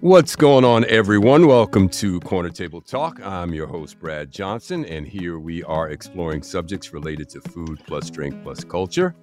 What's 0.00 0.36
going 0.36 0.62
on, 0.62 0.84
everyone? 0.84 1.46
Welcome 1.46 1.88
to 1.88 2.20
Corner 2.20 2.50
Table 2.50 2.82
Talk. 2.82 3.18
I'm 3.24 3.54
your 3.54 3.66
host, 3.66 3.98
Brad 3.98 4.30
Johnson, 4.30 4.84
and 4.84 5.08
here 5.08 5.38
we 5.38 5.64
are 5.64 5.88
exploring 5.88 6.42
subjects 6.42 6.92
related 6.92 7.30
to 7.30 7.40
food 7.40 7.80
plus 7.86 8.10
drink 8.10 8.42
plus 8.42 8.62
culture. 8.62 9.14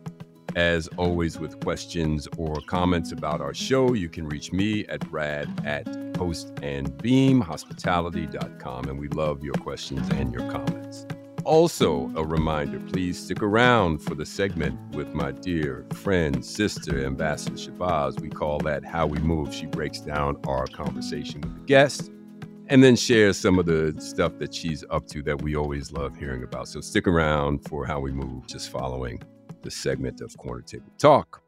As 0.55 0.87
always, 0.97 1.37
with 1.37 1.59
questions 1.59 2.27
or 2.37 2.55
comments 2.65 3.11
about 3.11 3.39
our 3.39 3.53
show, 3.53 3.93
you 3.93 4.09
can 4.09 4.27
reach 4.27 4.51
me 4.51 4.83
at 4.87 5.07
brad 5.11 5.47
at 5.63 5.85
hostandbeamhospitality.com, 6.13 8.85
and 8.85 8.99
we 8.99 9.07
love 9.09 9.43
your 9.43 9.55
questions 9.55 10.09
and 10.09 10.33
your 10.33 10.49
comments. 10.49 11.05
Also, 11.45 12.09
a 12.15 12.23
reminder 12.23 12.79
please 12.79 13.19
stick 13.19 13.43
around 13.43 13.99
for 14.01 14.15
the 14.15 14.25
segment 14.25 14.79
with 14.95 15.13
my 15.13 15.31
dear 15.31 15.85
friend, 15.93 16.43
sister, 16.43 17.05
Ambassador 17.05 17.55
Shabazz. 17.55 18.21
We 18.21 18.29
call 18.29 18.59
that 18.59 18.85
How 18.85 19.07
We 19.07 19.19
Move. 19.19 19.53
She 19.53 19.65
breaks 19.65 19.99
down 19.99 20.37
our 20.47 20.67
conversation 20.67 21.41
with 21.41 21.53
the 21.55 21.65
guest 21.65 22.11
and 22.67 22.81
then 22.81 22.95
shares 22.95 23.37
some 23.37 23.59
of 23.59 23.65
the 23.65 23.93
stuff 23.99 24.37
that 24.39 24.53
she's 24.53 24.85
up 24.89 25.05
to 25.07 25.21
that 25.23 25.41
we 25.41 25.57
always 25.57 25.91
love 25.91 26.15
hearing 26.15 26.43
about. 26.43 26.69
So 26.69 26.79
stick 26.79 27.07
around 27.07 27.67
for 27.67 27.85
How 27.85 27.99
We 27.99 28.13
Move, 28.13 28.47
just 28.47 28.69
following 28.69 29.21
the 29.63 29.71
segment 29.71 30.21
of 30.21 30.37
Corner 30.37 30.61
Table 30.61 30.91
Talk. 30.97 31.42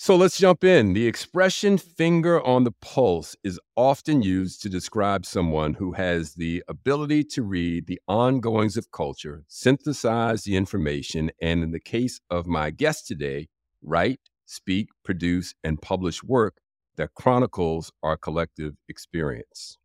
So 0.00 0.14
let's 0.14 0.38
jump 0.38 0.62
in. 0.62 0.92
The 0.92 1.08
expression 1.08 1.76
finger 1.76 2.40
on 2.40 2.62
the 2.62 2.70
pulse 2.70 3.34
is 3.42 3.58
often 3.74 4.22
used 4.22 4.62
to 4.62 4.68
describe 4.68 5.26
someone 5.26 5.74
who 5.74 5.94
has 5.94 6.34
the 6.34 6.62
ability 6.68 7.24
to 7.24 7.42
read 7.42 7.88
the 7.88 8.00
ongoings 8.06 8.76
of 8.76 8.92
culture, 8.92 9.42
synthesize 9.48 10.44
the 10.44 10.54
information, 10.54 11.32
and 11.42 11.64
in 11.64 11.72
the 11.72 11.80
case 11.80 12.20
of 12.30 12.46
my 12.46 12.70
guest 12.70 13.08
today, 13.08 13.48
write, 13.82 14.20
speak, 14.46 14.90
produce, 15.04 15.56
and 15.64 15.82
publish 15.82 16.22
work 16.22 16.58
that 16.96 17.14
chronicles 17.14 17.90
our 18.00 18.16
collective 18.16 18.74
experience. 18.88 19.78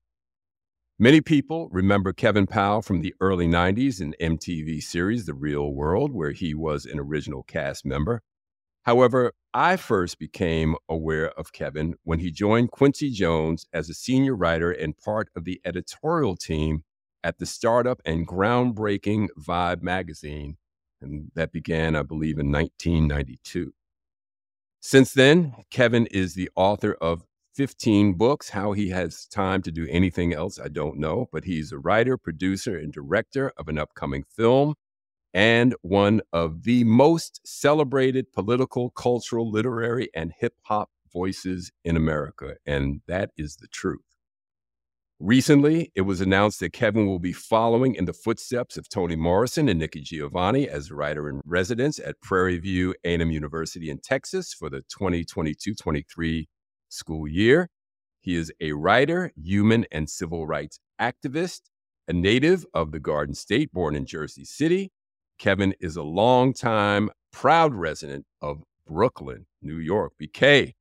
Many 0.99 1.21
people 1.21 1.69
remember 1.71 2.13
Kevin 2.13 2.45
Powell 2.45 2.83
from 2.83 3.01
the 3.01 3.15
early 3.19 3.47
90s 3.47 3.99
in 3.99 4.13
MTV 4.21 4.83
series 4.83 5.25
The 5.25 5.33
Real 5.33 5.73
World, 5.73 6.13
where 6.13 6.33
he 6.33 6.53
was 6.53 6.85
an 6.85 6.99
original 6.99 7.41
cast 7.41 7.83
member. 7.83 8.21
However, 8.83 9.31
I 9.53 9.77
first 9.77 10.19
became 10.19 10.75
aware 10.89 11.29
of 11.31 11.53
Kevin 11.53 11.95
when 12.03 12.19
he 12.19 12.31
joined 12.31 12.71
Quincy 12.71 13.11
Jones 13.11 13.65
as 13.71 13.89
a 13.89 13.93
senior 13.93 14.35
writer 14.35 14.71
and 14.71 14.97
part 14.97 15.29
of 15.35 15.45
the 15.45 15.61
editorial 15.63 16.35
team 16.35 16.83
at 17.23 17.37
the 17.37 17.45
startup 17.45 18.01
and 18.05 18.27
groundbreaking 18.27 19.29
Vibe 19.39 19.81
magazine. 19.81 20.57
And 21.01 21.31
that 21.35 21.51
began, 21.51 21.95
I 21.95 22.03
believe, 22.03 22.39
in 22.39 22.51
1992. 22.51 23.73
Since 24.81 25.13
then, 25.13 25.53
Kevin 25.71 26.07
is 26.07 26.33
the 26.33 26.49
author 26.55 26.93
of 26.99 27.23
15 27.55 28.13
books. 28.15 28.49
How 28.49 28.73
he 28.73 28.89
has 28.89 29.27
time 29.27 29.61
to 29.61 29.71
do 29.71 29.87
anything 29.89 30.33
else, 30.33 30.59
I 30.59 30.67
don't 30.67 30.97
know. 30.97 31.29
But 31.31 31.45
he's 31.45 31.71
a 31.71 31.77
writer, 31.77 32.17
producer, 32.17 32.77
and 32.77 32.91
director 32.91 33.53
of 33.57 33.69
an 33.69 33.77
upcoming 33.77 34.25
film 34.35 34.75
and 35.33 35.75
one 35.81 36.21
of 36.31 36.63
the 36.63 36.83
most 36.83 37.41
celebrated 37.45 38.31
political, 38.33 38.91
cultural, 38.91 39.49
literary, 39.49 40.09
and 40.13 40.33
hip 40.37 40.53
hop 40.63 40.89
voices 41.11 41.71
in 41.83 41.95
America. 41.97 42.55
And 42.65 43.01
that 43.07 43.31
is 43.37 43.57
the 43.57 43.67
truth. 43.67 44.01
Recently, 45.19 45.91
it 45.95 46.01
was 46.01 46.19
announced 46.19 46.59
that 46.59 46.73
Kevin 46.73 47.07
will 47.07 47.19
be 47.19 47.31
following 47.31 47.95
in 47.95 48.05
the 48.05 48.13
footsteps 48.13 48.77
of 48.77 48.89
Toni 48.89 49.15
Morrison 49.15 49.69
and 49.69 49.79
Nikki 49.79 50.01
Giovanni 50.01 50.67
as 50.67 50.91
writer 50.91 51.29
in 51.29 51.39
residence 51.45 51.97
at 51.97 52.19
Prairie 52.21 52.57
View 52.57 52.93
A&M 53.05 53.31
University 53.31 53.89
in 53.89 53.99
Texas 53.99 54.53
for 54.53 54.69
the 54.69 54.83
2022-23 54.99 56.47
school 56.89 57.27
year. 57.27 57.69
He 58.19 58.35
is 58.35 58.51
a 58.59 58.73
writer, 58.73 59.31
human 59.41 59.85
and 59.91 60.09
civil 60.09 60.45
rights 60.45 60.79
activist, 60.99 61.61
a 62.07 62.13
native 62.13 62.65
of 62.73 62.91
the 62.91 62.99
Garden 62.99 63.35
State, 63.35 63.71
born 63.71 63.95
in 63.95 64.05
Jersey 64.05 64.43
City, 64.43 64.91
Kevin 65.43 65.75
is 65.81 65.97
a 65.97 66.03
longtime 66.03 67.09
proud 67.33 67.73
resident 67.73 68.25
of 68.41 68.63
Brooklyn, 68.87 69.45
New 69.61 69.75
York. 69.75 70.13
BK. 70.17 70.71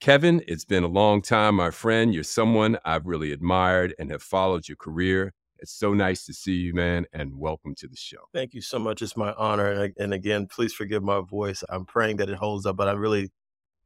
Kevin, 0.00 0.42
it's 0.46 0.64
been 0.64 0.84
a 0.84 0.86
long 0.86 1.20
time, 1.22 1.56
my 1.56 1.72
friend. 1.72 2.14
You're 2.14 2.22
someone 2.22 2.78
I've 2.84 3.06
really 3.06 3.32
admired 3.32 3.92
and 3.98 4.12
have 4.12 4.22
followed 4.22 4.68
your 4.68 4.76
career. 4.76 5.34
It's 5.58 5.72
so 5.72 5.92
nice 5.92 6.24
to 6.26 6.32
see 6.32 6.52
you, 6.52 6.72
man, 6.72 7.06
and 7.12 7.36
welcome 7.36 7.74
to 7.78 7.88
the 7.88 7.96
show. 7.96 8.28
Thank 8.32 8.54
you 8.54 8.60
so 8.60 8.78
much. 8.78 9.02
It's 9.02 9.16
my 9.16 9.32
honor. 9.32 9.90
And 9.98 10.14
again, 10.14 10.46
please 10.46 10.72
forgive 10.72 11.02
my 11.02 11.20
voice. 11.20 11.64
I'm 11.68 11.84
praying 11.84 12.18
that 12.18 12.30
it 12.30 12.36
holds 12.36 12.66
up, 12.66 12.76
but 12.76 12.86
I'm 12.86 13.00
really 13.00 13.32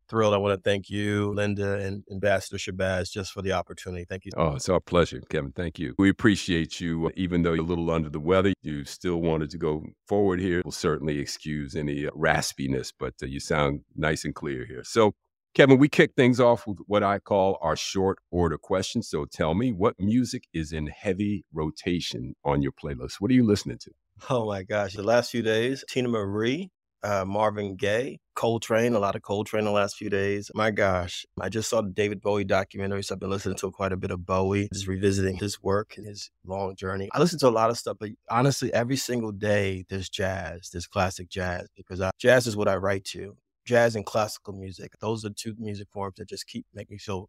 thrilled. 0.08 0.34
I 0.34 0.38
want 0.38 0.56
to 0.56 0.68
thank 0.68 0.90
you, 0.90 1.32
Linda, 1.32 1.74
and 1.74 2.04
Ambassador 2.10 2.56
Shabazz, 2.56 3.10
just 3.10 3.32
for 3.32 3.42
the 3.42 3.52
opportunity. 3.52 4.04
Thank 4.08 4.24
you. 4.24 4.32
Oh, 4.36 4.54
it's 4.54 4.68
our 4.68 4.80
pleasure, 4.80 5.20
Kevin. 5.30 5.52
Thank 5.52 5.78
you. 5.78 5.94
We 5.98 6.08
appreciate 6.08 6.80
you. 6.80 7.10
Even 7.16 7.42
though 7.42 7.52
you're 7.52 7.64
a 7.64 7.66
little 7.66 7.90
under 7.90 8.10
the 8.10 8.20
weather, 8.20 8.52
you 8.62 8.84
still 8.84 9.20
wanted 9.20 9.50
to 9.50 9.58
go 9.58 9.84
forward 10.06 10.40
here. 10.40 10.62
We'll 10.64 10.72
certainly 10.72 11.18
excuse 11.18 11.74
any 11.74 12.06
uh, 12.06 12.10
raspiness, 12.10 12.92
but 12.98 13.14
uh, 13.22 13.26
you 13.26 13.40
sound 13.40 13.80
nice 13.96 14.24
and 14.24 14.34
clear 14.34 14.64
here. 14.66 14.82
So, 14.84 15.12
Kevin, 15.54 15.78
we 15.78 15.88
kick 15.88 16.14
things 16.16 16.40
off 16.40 16.66
with 16.66 16.78
what 16.86 17.04
I 17.04 17.20
call 17.20 17.58
our 17.60 17.76
short 17.76 18.18
order 18.30 18.58
questions. 18.58 19.08
So 19.08 19.24
tell 19.24 19.54
me, 19.54 19.70
what 19.70 19.94
music 20.00 20.44
is 20.52 20.72
in 20.72 20.88
heavy 20.88 21.44
rotation 21.52 22.34
on 22.44 22.60
your 22.60 22.72
playlist? 22.72 23.14
What 23.20 23.30
are 23.30 23.34
you 23.34 23.46
listening 23.46 23.78
to? 23.78 23.92
Oh 24.30 24.46
my 24.46 24.62
gosh, 24.62 24.94
the 24.94 25.02
last 25.02 25.30
few 25.30 25.42
days, 25.42 25.84
Teena 25.90 26.08
Marie, 26.08 26.70
uh, 27.04 27.24
Marvin 27.26 27.76
Gaye, 27.76 28.18
Coltrane, 28.34 28.94
a 28.94 28.98
lot 28.98 29.14
of 29.14 29.22
Coltrane 29.22 29.64
the 29.64 29.70
last 29.70 29.96
few 29.96 30.08
days. 30.10 30.50
My 30.54 30.70
gosh, 30.70 31.24
I 31.40 31.48
just 31.48 31.68
saw 31.68 31.82
the 31.82 31.90
David 31.90 32.20
Bowie 32.20 32.44
documentary, 32.44 33.04
so 33.04 33.14
I've 33.14 33.20
been 33.20 33.30
listening 33.30 33.56
to 33.58 33.70
quite 33.70 33.92
a 33.92 33.96
bit 33.96 34.10
of 34.10 34.26
Bowie, 34.26 34.68
just 34.72 34.88
revisiting 34.88 35.36
his 35.36 35.62
work 35.62 35.94
and 35.96 36.06
his 36.06 36.30
long 36.44 36.74
journey. 36.74 37.08
I 37.12 37.20
listen 37.20 37.38
to 37.40 37.48
a 37.48 37.50
lot 37.50 37.70
of 37.70 37.78
stuff, 37.78 37.98
but 38.00 38.10
honestly, 38.30 38.72
every 38.72 38.96
single 38.96 39.32
day 39.32 39.84
there's 39.88 40.08
jazz, 40.08 40.70
there's 40.72 40.86
classic 40.86 41.28
jazz, 41.28 41.68
because 41.76 42.00
I, 42.00 42.10
jazz 42.18 42.46
is 42.46 42.56
what 42.56 42.68
I 42.68 42.76
write 42.76 43.04
to. 43.06 43.36
Jazz 43.66 43.96
and 43.96 44.04
classical 44.04 44.52
music, 44.52 44.92
those 45.00 45.24
are 45.24 45.30
two 45.30 45.54
music 45.58 45.88
forms 45.92 46.16
that 46.16 46.28
just 46.28 46.46
keep 46.46 46.66
making 46.74 46.94
me 46.94 46.98
feel 46.98 47.28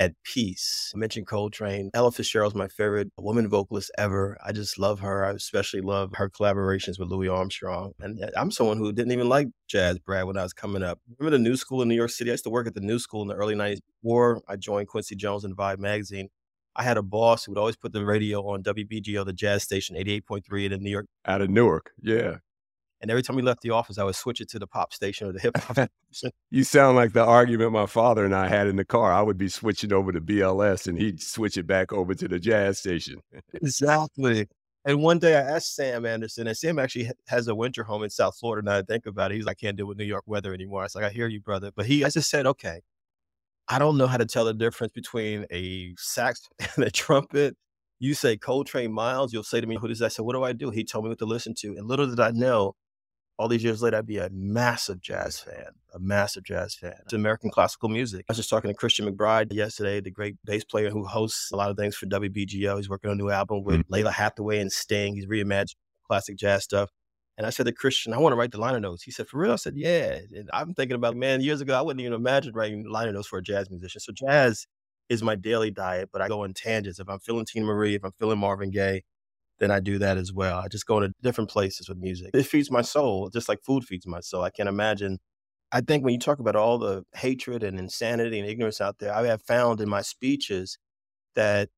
at 0.00 0.12
peace. 0.24 0.92
I 0.94 0.98
mentioned 0.98 1.26
Coltrane. 1.26 1.90
Ella 1.94 2.10
Fitzgerald's 2.10 2.54
my 2.54 2.68
favorite 2.68 3.10
woman 3.16 3.48
vocalist 3.48 3.90
ever. 3.98 4.36
I 4.44 4.52
just 4.52 4.78
love 4.78 5.00
her. 5.00 5.24
I 5.24 5.30
especially 5.30 5.80
love 5.80 6.10
her 6.14 6.28
collaborations 6.28 6.98
with 6.98 7.08
Louis 7.08 7.28
Armstrong. 7.28 7.92
And 8.00 8.22
uh, 8.22 8.30
I'm 8.36 8.50
someone 8.50 8.78
who 8.78 8.92
didn't 8.92 9.12
even 9.12 9.28
like 9.28 9.48
jazz, 9.68 9.98
Brad, 9.98 10.26
when 10.26 10.36
I 10.36 10.42
was 10.42 10.52
coming 10.52 10.82
up. 10.82 10.98
Remember 11.18 11.36
the 11.36 11.42
New 11.42 11.56
School 11.56 11.82
in 11.82 11.88
New 11.88 11.94
York 11.94 12.10
City? 12.10 12.30
I 12.30 12.34
used 12.34 12.44
to 12.44 12.50
work 12.50 12.66
at 12.66 12.74
the 12.74 12.80
New 12.80 12.98
School 12.98 13.22
in 13.22 13.28
the 13.28 13.34
early 13.34 13.54
90s 13.54 13.80
before 14.02 14.42
I 14.48 14.56
joined 14.56 14.88
Quincy 14.88 15.14
Jones 15.14 15.44
and 15.44 15.56
Vibe 15.56 15.78
magazine. 15.78 16.28
I 16.76 16.82
had 16.82 16.96
a 16.96 17.02
boss 17.02 17.44
who 17.44 17.52
would 17.52 17.58
always 17.58 17.76
put 17.76 17.92
the 17.92 18.04
radio 18.04 18.40
on 18.48 18.64
WBGO, 18.64 19.24
the 19.24 19.32
jazz 19.32 19.62
station, 19.62 19.94
88.3 19.96 20.72
in 20.72 20.82
New 20.82 20.90
York. 20.90 21.06
Out 21.24 21.40
of 21.40 21.48
Newark, 21.48 21.92
yeah. 22.02 22.38
And 23.04 23.10
every 23.10 23.22
time 23.22 23.36
we 23.36 23.42
left 23.42 23.60
the 23.60 23.68
office, 23.68 23.98
I 23.98 24.04
would 24.04 24.14
switch 24.14 24.40
it 24.40 24.48
to 24.48 24.58
the 24.58 24.66
pop 24.66 24.94
station 24.94 25.28
or 25.28 25.32
the 25.32 25.38
hip 25.38 25.58
hop. 25.58 25.90
you 26.50 26.64
sound 26.64 26.96
like 26.96 27.12
the 27.12 27.22
argument 27.22 27.70
my 27.72 27.84
father 27.84 28.24
and 28.24 28.34
I 28.34 28.48
had 28.48 28.66
in 28.66 28.76
the 28.76 28.84
car. 28.86 29.12
I 29.12 29.20
would 29.20 29.36
be 29.36 29.50
switching 29.50 29.92
over 29.92 30.10
to 30.10 30.22
BLS 30.22 30.86
and 30.86 30.98
he'd 30.98 31.20
switch 31.20 31.58
it 31.58 31.66
back 31.66 31.92
over 31.92 32.14
to 32.14 32.26
the 32.26 32.38
jazz 32.38 32.78
station. 32.78 33.16
exactly. 33.52 34.48
And 34.86 35.02
one 35.02 35.18
day 35.18 35.36
I 35.36 35.40
asked 35.40 35.74
Sam 35.74 36.06
Anderson, 36.06 36.46
and 36.46 36.56
Sam 36.56 36.78
actually 36.78 37.10
has 37.28 37.46
a 37.46 37.54
winter 37.54 37.84
home 37.84 38.04
in 38.04 38.08
South 38.08 38.38
Florida. 38.38 38.64
Now 38.64 38.78
I 38.78 38.82
think 38.82 39.04
about 39.04 39.32
it, 39.32 39.34
he's 39.34 39.44
like, 39.44 39.58
I 39.60 39.66
can't 39.66 39.76
deal 39.76 39.84
with 39.86 39.98
New 39.98 40.04
York 40.04 40.24
weather 40.24 40.54
anymore. 40.54 40.80
I 40.80 40.84
was 40.84 40.94
like, 40.94 41.04
I 41.04 41.10
hear 41.10 41.28
you, 41.28 41.42
brother. 41.42 41.72
But 41.76 41.84
he, 41.84 42.06
I 42.06 42.08
just 42.08 42.30
said, 42.30 42.46
okay, 42.46 42.80
I 43.68 43.78
don't 43.78 43.98
know 43.98 44.06
how 44.06 44.16
to 44.16 44.24
tell 44.24 44.46
the 44.46 44.54
difference 44.54 44.94
between 44.94 45.44
a 45.52 45.94
sax 45.98 46.48
and 46.76 46.86
a 46.86 46.90
trumpet. 46.90 47.54
You 47.98 48.14
say 48.14 48.38
Coltrane 48.38 48.92
Miles, 48.92 49.34
you'll 49.34 49.42
say 49.42 49.60
to 49.60 49.66
me, 49.66 49.76
who 49.76 49.88
does 49.88 49.98
that? 49.98 50.06
I 50.06 50.08
said, 50.08 50.24
what 50.24 50.32
do 50.34 50.42
I 50.42 50.54
do? 50.54 50.70
He 50.70 50.84
told 50.84 51.04
me 51.04 51.10
what 51.10 51.18
to 51.18 51.26
listen 51.26 51.54
to. 51.58 51.76
And 51.76 51.86
little 51.86 52.06
did 52.06 52.20
I 52.20 52.30
know, 52.30 52.74
all 53.38 53.48
these 53.48 53.64
years 53.64 53.82
later, 53.82 53.96
I'd 53.96 54.06
be 54.06 54.18
a 54.18 54.30
massive 54.30 55.00
jazz 55.00 55.40
fan, 55.40 55.66
a 55.92 55.98
massive 55.98 56.44
jazz 56.44 56.74
fan. 56.74 56.94
It's 57.02 57.12
American 57.12 57.50
classical 57.50 57.88
music. 57.88 58.24
I 58.28 58.32
was 58.32 58.36
just 58.36 58.50
talking 58.50 58.70
to 58.70 58.74
Christian 58.74 59.06
McBride 59.06 59.52
yesterday, 59.52 60.00
the 60.00 60.10
great 60.10 60.36
bass 60.44 60.64
player 60.64 60.90
who 60.90 61.04
hosts 61.04 61.50
a 61.50 61.56
lot 61.56 61.70
of 61.70 61.76
things 61.76 61.96
for 61.96 62.06
WBGO. 62.06 62.76
He's 62.76 62.88
working 62.88 63.10
on 63.10 63.16
a 63.16 63.22
new 63.22 63.30
album 63.30 63.64
with 63.64 63.80
mm-hmm. 63.80 63.94
Lalah 63.94 64.12
Hathaway 64.12 64.60
and 64.60 64.70
Sting. 64.70 65.14
He's 65.14 65.26
reimagined 65.26 65.74
classic 66.06 66.36
jazz 66.36 66.64
stuff. 66.64 66.90
And 67.36 67.46
I 67.46 67.50
said 67.50 67.66
to 67.66 67.72
Christian, 67.72 68.12
I 68.12 68.18
want 68.18 68.32
to 68.32 68.36
write 68.36 68.52
the 68.52 68.60
liner 68.60 68.78
notes. 68.78 69.02
He 69.02 69.10
said, 69.10 69.26
For 69.26 69.38
real? 69.38 69.52
I 69.52 69.56
said, 69.56 69.74
Yeah. 69.76 70.20
And 70.32 70.48
I'm 70.52 70.72
thinking 70.74 70.94
about, 70.94 71.16
man, 71.16 71.40
years 71.40 71.60
ago, 71.60 71.76
I 71.76 71.82
wouldn't 71.82 72.00
even 72.00 72.12
imagine 72.12 72.52
writing 72.54 72.88
liner 72.88 73.12
notes 73.12 73.26
for 73.26 73.38
a 73.38 73.42
jazz 73.42 73.68
musician. 73.70 74.00
So 74.00 74.12
jazz 74.12 74.66
is 75.08 75.22
my 75.22 75.34
daily 75.34 75.72
diet, 75.72 76.10
but 76.12 76.22
I 76.22 76.28
go 76.28 76.44
on 76.44 76.54
tangents. 76.54 77.00
If 77.00 77.08
I'm 77.08 77.18
feeling 77.18 77.44
Teena 77.44 77.64
Marie, 77.64 77.96
if 77.96 78.04
I'm 78.04 78.12
feeling 78.20 78.38
Marvin 78.38 78.70
Gaye, 78.70 79.02
then 79.60 79.70
I 79.70 79.80
do 79.80 79.98
that 79.98 80.16
as 80.16 80.32
well. 80.32 80.58
I 80.58 80.68
just 80.68 80.86
go 80.86 81.00
to 81.00 81.12
different 81.22 81.50
places 81.50 81.88
with 81.88 81.98
music. 81.98 82.30
It 82.34 82.44
feeds 82.44 82.70
my 82.70 82.82
soul, 82.82 83.30
just 83.30 83.48
like 83.48 83.62
food 83.62 83.84
feeds 83.84 84.06
my 84.06 84.20
soul. 84.20 84.42
I 84.42 84.50
can't 84.50 84.68
imagine. 84.68 85.18
I 85.72 85.80
think 85.80 86.04
when 86.04 86.14
you 86.14 86.20
talk 86.20 86.38
about 86.38 86.56
all 86.56 86.78
the 86.78 87.04
hatred 87.14 87.62
and 87.62 87.78
insanity 87.78 88.38
and 88.38 88.48
ignorance 88.48 88.80
out 88.80 88.98
there, 88.98 89.14
I 89.14 89.26
have 89.26 89.42
found 89.42 89.80
in 89.80 89.88
my 89.88 90.02
speeches 90.02 90.78
that 91.34 91.68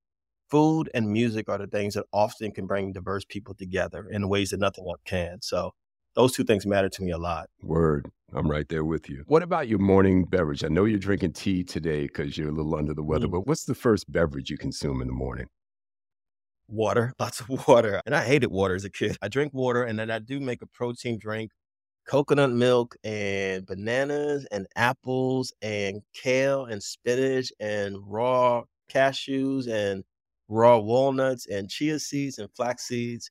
food 0.51 0.91
and 0.95 1.11
music 1.11 1.49
are 1.49 1.59
the 1.59 1.67
things 1.67 1.95
that 1.95 2.05
often 2.13 2.53
can 2.53 2.67
bring 2.67 2.93
diverse 2.93 3.25
people 3.25 3.55
together 3.55 4.07
in 4.11 4.29
ways 4.29 4.51
that 4.51 4.61
nothing 4.61 4.87
else 4.89 5.01
can. 5.05 5.39
So 5.43 5.73
those 6.15 6.33
two 6.33 6.45
things 6.45 6.67
matter 6.67 6.89
to 6.89 7.03
me 7.03 7.11
a 7.11 7.19
lot. 7.19 7.49
Word. 7.63 8.11
I'm 8.35 8.51
right 8.51 8.69
there 8.69 8.85
with 8.85 9.09
you. 9.09 9.23
What 9.27 9.43
about 9.43 9.69
your 9.69 9.79
morning 9.79 10.25
beverage? 10.25 10.65
I 10.65 10.69
know 10.69 10.85
you're 10.85 10.99
drinking 10.99 11.35
tea 11.35 11.63
today 11.63 12.03
because 12.03 12.37
you're 12.37 12.49
a 12.49 12.53
little 12.53 12.75
under 12.75 12.93
the 12.93 13.03
weather, 13.03 13.29
mm. 13.29 13.33
but 13.33 13.47
what's 13.47 13.65
the 13.65 13.75
first 13.75 14.11
beverage 14.11 14.51
you 14.51 14.59
consume 14.59 15.01
in 15.01 15.07
the 15.07 15.15
morning? 15.15 15.47
Water, 16.69 17.13
lots 17.21 17.41
of 17.41 17.49
water. 17.69 18.01
And 18.07 18.15
I 18.15 18.25
hated 18.25 18.51
water 18.51 18.75
as 18.75 18.85
a 18.85 18.91
kid. 18.91 19.17
I 19.23 19.29
drink 19.29 19.53
water 19.55 19.85
and 19.85 19.99
then 19.99 20.11
I 20.11 20.19
do 20.19 20.41
make 20.41 20.63
a 20.63 20.67
protein 20.67 21.19
drink, 21.19 21.53
coconut 22.07 22.53
milk 22.53 22.97
and 23.05 23.67
bananas 23.67 24.47
and 24.51 24.67
apples 24.77 25.53
and 25.63 26.03
kale 26.15 26.65
and 26.67 26.83
spinach 26.83 27.53
and 27.61 27.97
raw 28.07 28.63
cashews 28.93 29.69
and 29.69 30.05
raw 30.49 30.79
walnuts 30.79 31.47
and 31.47 31.69
chia 31.69 31.99
seeds 31.99 32.39
and 32.39 32.49
flax 32.55 32.85
seeds 32.85 33.31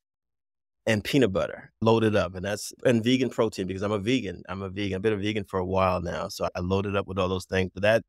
and 0.85 1.03
peanut 1.03 1.33
butter 1.33 1.71
loaded 1.81 2.15
up. 2.15 2.35
And 2.35 2.45
that's 2.45 2.73
and 2.85 3.03
vegan 3.03 3.29
protein 3.29 3.67
because 3.67 3.81
I'm 3.81 3.91
a 3.91 3.99
vegan. 3.99 4.43
I'm 4.49 4.61
a 4.61 4.69
vegan. 4.69 4.95
I've 4.95 5.01
been 5.01 5.13
a 5.13 5.17
vegan 5.17 5.45
for 5.45 5.59
a 5.59 5.65
while 5.65 6.01
now. 6.01 6.27
So 6.27 6.47
I 6.55 6.59
loaded 6.59 6.95
up 6.95 7.07
with 7.07 7.17
all 7.17 7.29
those 7.29 7.45
things. 7.45 7.71
But 7.73 7.83
that 7.83 8.03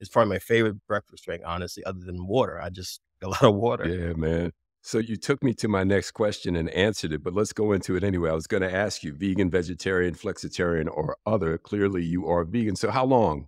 is 0.00 0.08
probably 0.08 0.30
my 0.30 0.38
favorite 0.38 0.76
breakfast 0.86 1.24
drink, 1.24 1.42
honestly, 1.44 1.84
other 1.84 2.00
than 2.00 2.26
water. 2.26 2.60
I 2.60 2.70
just 2.70 3.00
a 3.22 3.28
lot 3.28 3.44
of 3.44 3.54
water. 3.54 3.86
Yeah, 3.88 4.14
man. 4.14 4.52
So 4.84 4.98
you 4.98 5.16
took 5.16 5.44
me 5.44 5.54
to 5.54 5.68
my 5.68 5.84
next 5.84 6.10
question 6.10 6.56
and 6.56 6.68
answered 6.70 7.12
it, 7.12 7.22
but 7.22 7.34
let's 7.34 7.52
go 7.52 7.70
into 7.70 7.94
it 7.94 8.02
anyway. 8.02 8.30
I 8.30 8.34
was 8.34 8.48
going 8.48 8.64
to 8.64 8.74
ask 8.74 9.04
you 9.04 9.14
vegan, 9.14 9.48
vegetarian, 9.48 10.14
flexitarian, 10.14 10.88
or 10.90 11.16
other. 11.24 11.56
Clearly, 11.56 12.02
you 12.04 12.26
are 12.26 12.42
vegan. 12.42 12.74
So 12.74 12.90
how 12.90 13.04
long, 13.04 13.46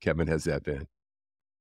Kevin, 0.00 0.28
has 0.28 0.44
that 0.44 0.62
been? 0.62 0.86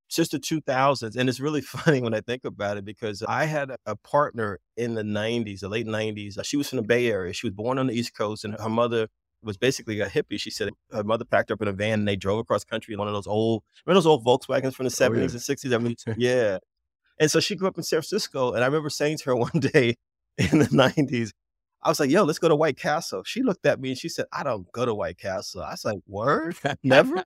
Since 0.09 0.29
the 0.29 0.37
2000s. 0.37 1.15
And 1.15 1.27
it's 1.27 1.39
really 1.39 1.61
funny 1.61 2.01
when 2.01 2.13
I 2.13 2.21
think 2.21 2.45
about 2.45 2.77
it 2.77 2.85
because 2.85 3.23
I 3.27 3.45
had 3.45 3.71
a 3.87 3.95
partner 3.95 4.59
in 4.77 4.93
the 4.93 5.01
90s, 5.01 5.61
the 5.61 5.69
late 5.69 5.87
90s. 5.87 6.37
She 6.43 6.55
was 6.55 6.69
from 6.69 6.77
the 6.77 6.83
Bay 6.83 7.07
Area. 7.07 7.33
She 7.33 7.47
was 7.47 7.55
born 7.55 7.79
on 7.79 7.87
the 7.87 7.93
East 7.95 8.15
Coast, 8.15 8.45
and 8.45 8.53
her 8.59 8.69
mother 8.69 9.07
was 9.41 9.57
basically 9.57 9.99
a 10.01 10.07
hippie. 10.07 10.39
She 10.39 10.51
said 10.51 10.69
her 10.91 11.03
mother 11.03 11.25
packed 11.25 11.49
her 11.49 11.53
up 11.53 11.61
in 11.63 11.67
a 11.67 11.73
van 11.73 11.99
and 11.99 12.07
they 12.07 12.15
drove 12.15 12.39
across 12.39 12.63
country 12.63 12.93
in 12.93 12.99
one 12.99 13.07
of 13.07 13.13
those 13.15 13.27
old, 13.27 13.63
remember 13.85 13.97
those 13.97 14.07
old 14.07 14.23
Volkswagens 14.23 14.75
from 14.75 14.85
the 14.85 14.91
70s 14.91 15.09
oh, 15.09 15.13
yeah. 15.13 15.21
and 15.21 15.31
60s? 15.31 15.73
I 15.73 15.77
mean, 15.79 15.95
yeah. 16.17 16.59
And 17.19 17.31
so 17.31 17.39
she 17.39 17.55
grew 17.55 17.67
up 17.67 17.77
in 17.77 17.83
San 17.83 17.97
Francisco. 17.97 18.53
And 18.53 18.63
I 18.63 18.67
remember 18.67 18.89
saying 18.89 19.17
to 19.19 19.25
her 19.25 19.35
one 19.35 19.59
day 19.59 19.95
in 20.37 20.59
the 20.59 20.65
90s, 20.65 21.31
I 21.81 21.89
was 21.89 21.99
like, 21.99 22.09
yo, 22.09 22.23
let's 22.23 22.39
go 22.39 22.49
to 22.49 22.55
White 22.55 22.77
Castle. 22.77 23.23
She 23.25 23.43
looked 23.43 23.65
at 23.65 23.79
me 23.79 23.89
and 23.89 23.97
she 23.97 24.09
said, 24.09 24.25
I 24.33 24.43
don't 24.43 24.69
go 24.71 24.85
to 24.85 24.93
White 24.95 25.19
Castle. 25.19 25.61
I 25.61 25.71
was 25.71 25.85
like, 25.85 25.99
word? 26.07 26.57
Never? 26.83 27.23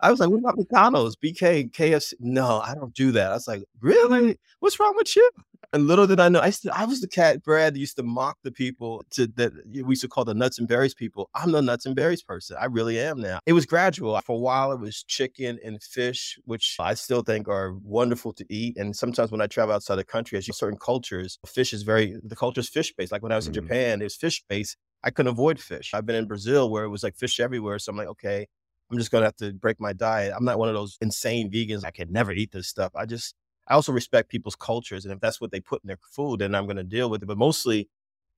I 0.00 0.10
was 0.10 0.20
like, 0.20 0.30
what 0.30 0.38
about 0.38 0.56
McDonald's, 0.56 1.16
BK, 1.16 1.70
KFC? 1.70 2.14
No, 2.20 2.60
I 2.60 2.74
don't 2.74 2.94
do 2.94 3.12
that. 3.12 3.30
I 3.30 3.34
was 3.34 3.48
like, 3.48 3.64
really? 3.80 4.38
What's 4.60 4.78
wrong 4.80 4.94
with 4.96 5.14
you? 5.16 5.28
And 5.72 5.88
little 5.88 6.06
did 6.06 6.20
I 6.20 6.28
know, 6.28 6.40
I, 6.40 6.52
I 6.72 6.84
was 6.84 7.00
the 7.00 7.08
cat 7.08 7.42
Brad 7.42 7.74
that 7.74 7.80
used 7.80 7.96
to 7.96 8.04
mock 8.04 8.38
the 8.44 8.52
people 8.52 9.04
to, 9.10 9.26
that 9.34 9.52
we 9.72 9.82
used 9.82 10.02
to 10.02 10.08
call 10.08 10.24
the 10.24 10.32
nuts 10.32 10.60
and 10.60 10.68
berries 10.68 10.94
people. 10.94 11.28
I'm 11.34 11.50
the 11.50 11.62
nuts 11.62 11.84
and 11.84 11.96
berries 11.96 12.22
person. 12.22 12.56
I 12.60 12.66
really 12.66 13.00
am 13.00 13.20
now. 13.20 13.40
It 13.44 13.54
was 13.54 13.66
gradual. 13.66 14.20
For 14.20 14.36
a 14.36 14.38
while, 14.38 14.70
it 14.70 14.78
was 14.78 15.02
chicken 15.02 15.58
and 15.64 15.82
fish, 15.82 16.38
which 16.44 16.76
I 16.78 16.94
still 16.94 17.22
think 17.22 17.48
are 17.48 17.74
wonderful 17.82 18.32
to 18.34 18.46
eat. 18.48 18.76
And 18.76 18.94
sometimes 18.94 19.32
when 19.32 19.40
I 19.40 19.48
travel 19.48 19.74
outside 19.74 19.96
the 19.96 20.04
country, 20.04 20.38
as 20.38 20.46
you 20.46 20.54
certain 20.54 20.78
cultures, 20.78 21.40
fish 21.44 21.72
is 21.72 21.82
very, 21.82 22.20
the 22.22 22.36
culture 22.36 22.60
is 22.60 22.68
fish 22.68 22.94
based. 22.96 23.10
Like 23.10 23.24
when 23.24 23.32
I 23.32 23.36
was 23.36 23.48
in 23.48 23.52
mm-hmm. 23.52 23.66
Japan, 23.66 24.00
it 24.00 24.04
was 24.04 24.14
fish 24.14 24.44
based. 24.48 24.76
I 25.02 25.10
couldn't 25.10 25.32
avoid 25.32 25.58
fish. 25.58 25.92
I've 25.92 26.06
been 26.06 26.16
in 26.16 26.26
Brazil 26.26 26.70
where 26.70 26.84
it 26.84 26.88
was 26.88 27.02
like 27.02 27.16
fish 27.16 27.40
everywhere. 27.40 27.80
So 27.80 27.90
I'm 27.90 27.96
like, 27.96 28.08
okay, 28.08 28.46
I'm 28.90 28.98
just 28.98 29.10
gonna 29.10 29.24
have 29.24 29.36
to 29.36 29.52
break 29.52 29.80
my 29.80 29.92
diet. 29.92 30.32
I'm 30.36 30.44
not 30.44 30.58
one 30.58 30.68
of 30.68 30.74
those 30.74 30.98
insane 31.00 31.50
vegans. 31.50 31.84
I 31.84 31.90
can 31.90 32.12
never 32.12 32.32
eat 32.32 32.52
this 32.52 32.68
stuff. 32.68 32.92
I 32.94 33.06
just 33.06 33.34
I 33.66 33.74
also 33.74 33.92
respect 33.92 34.28
people's 34.28 34.56
cultures, 34.56 35.04
and 35.04 35.12
if 35.14 35.20
that's 35.20 35.40
what 35.40 35.50
they 35.50 35.60
put 35.60 35.82
in 35.82 35.88
their 35.88 35.98
food, 36.12 36.40
then 36.40 36.54
I'm 36.54 36.66
gonna 36.66 36.84
deal 36.84 37.08
with 37.10 37.22
it. 37.22 37.26
But 37.26 37.38
mostly, 37.38 37.88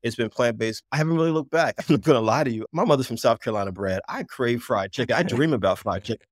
it's 0.03 0.17
been 0.17 0.31
plant 0.31 0.59
based. 0.59 0.83
I 0.93 0.97
haven't 0.99 1.17
really 1.17 1.33
looked 1.33 1.51
back. 1.51 1.75
I'm 1.89 1.97
not 1.97 2.03
gonna 2.03 2.21
lie 2.21 2.45
to 2.45 2.51
you. 2.51 2.67
My 2.73 2.85
mother's 2.85 3.07
from 3.07 3.17
South 3.17 3.41
Carolina 3.41 3.73
bred. 3.73 4.01
I 4.09 4.23
crave 4.23 4.63
fried 4.63 4.93
chicken. 4.93 5.17
I 5.17 5.23
dream 5.25 5.53
about 5.53 5.79
fried 5.79 6.05
chicken. 6.05 6.27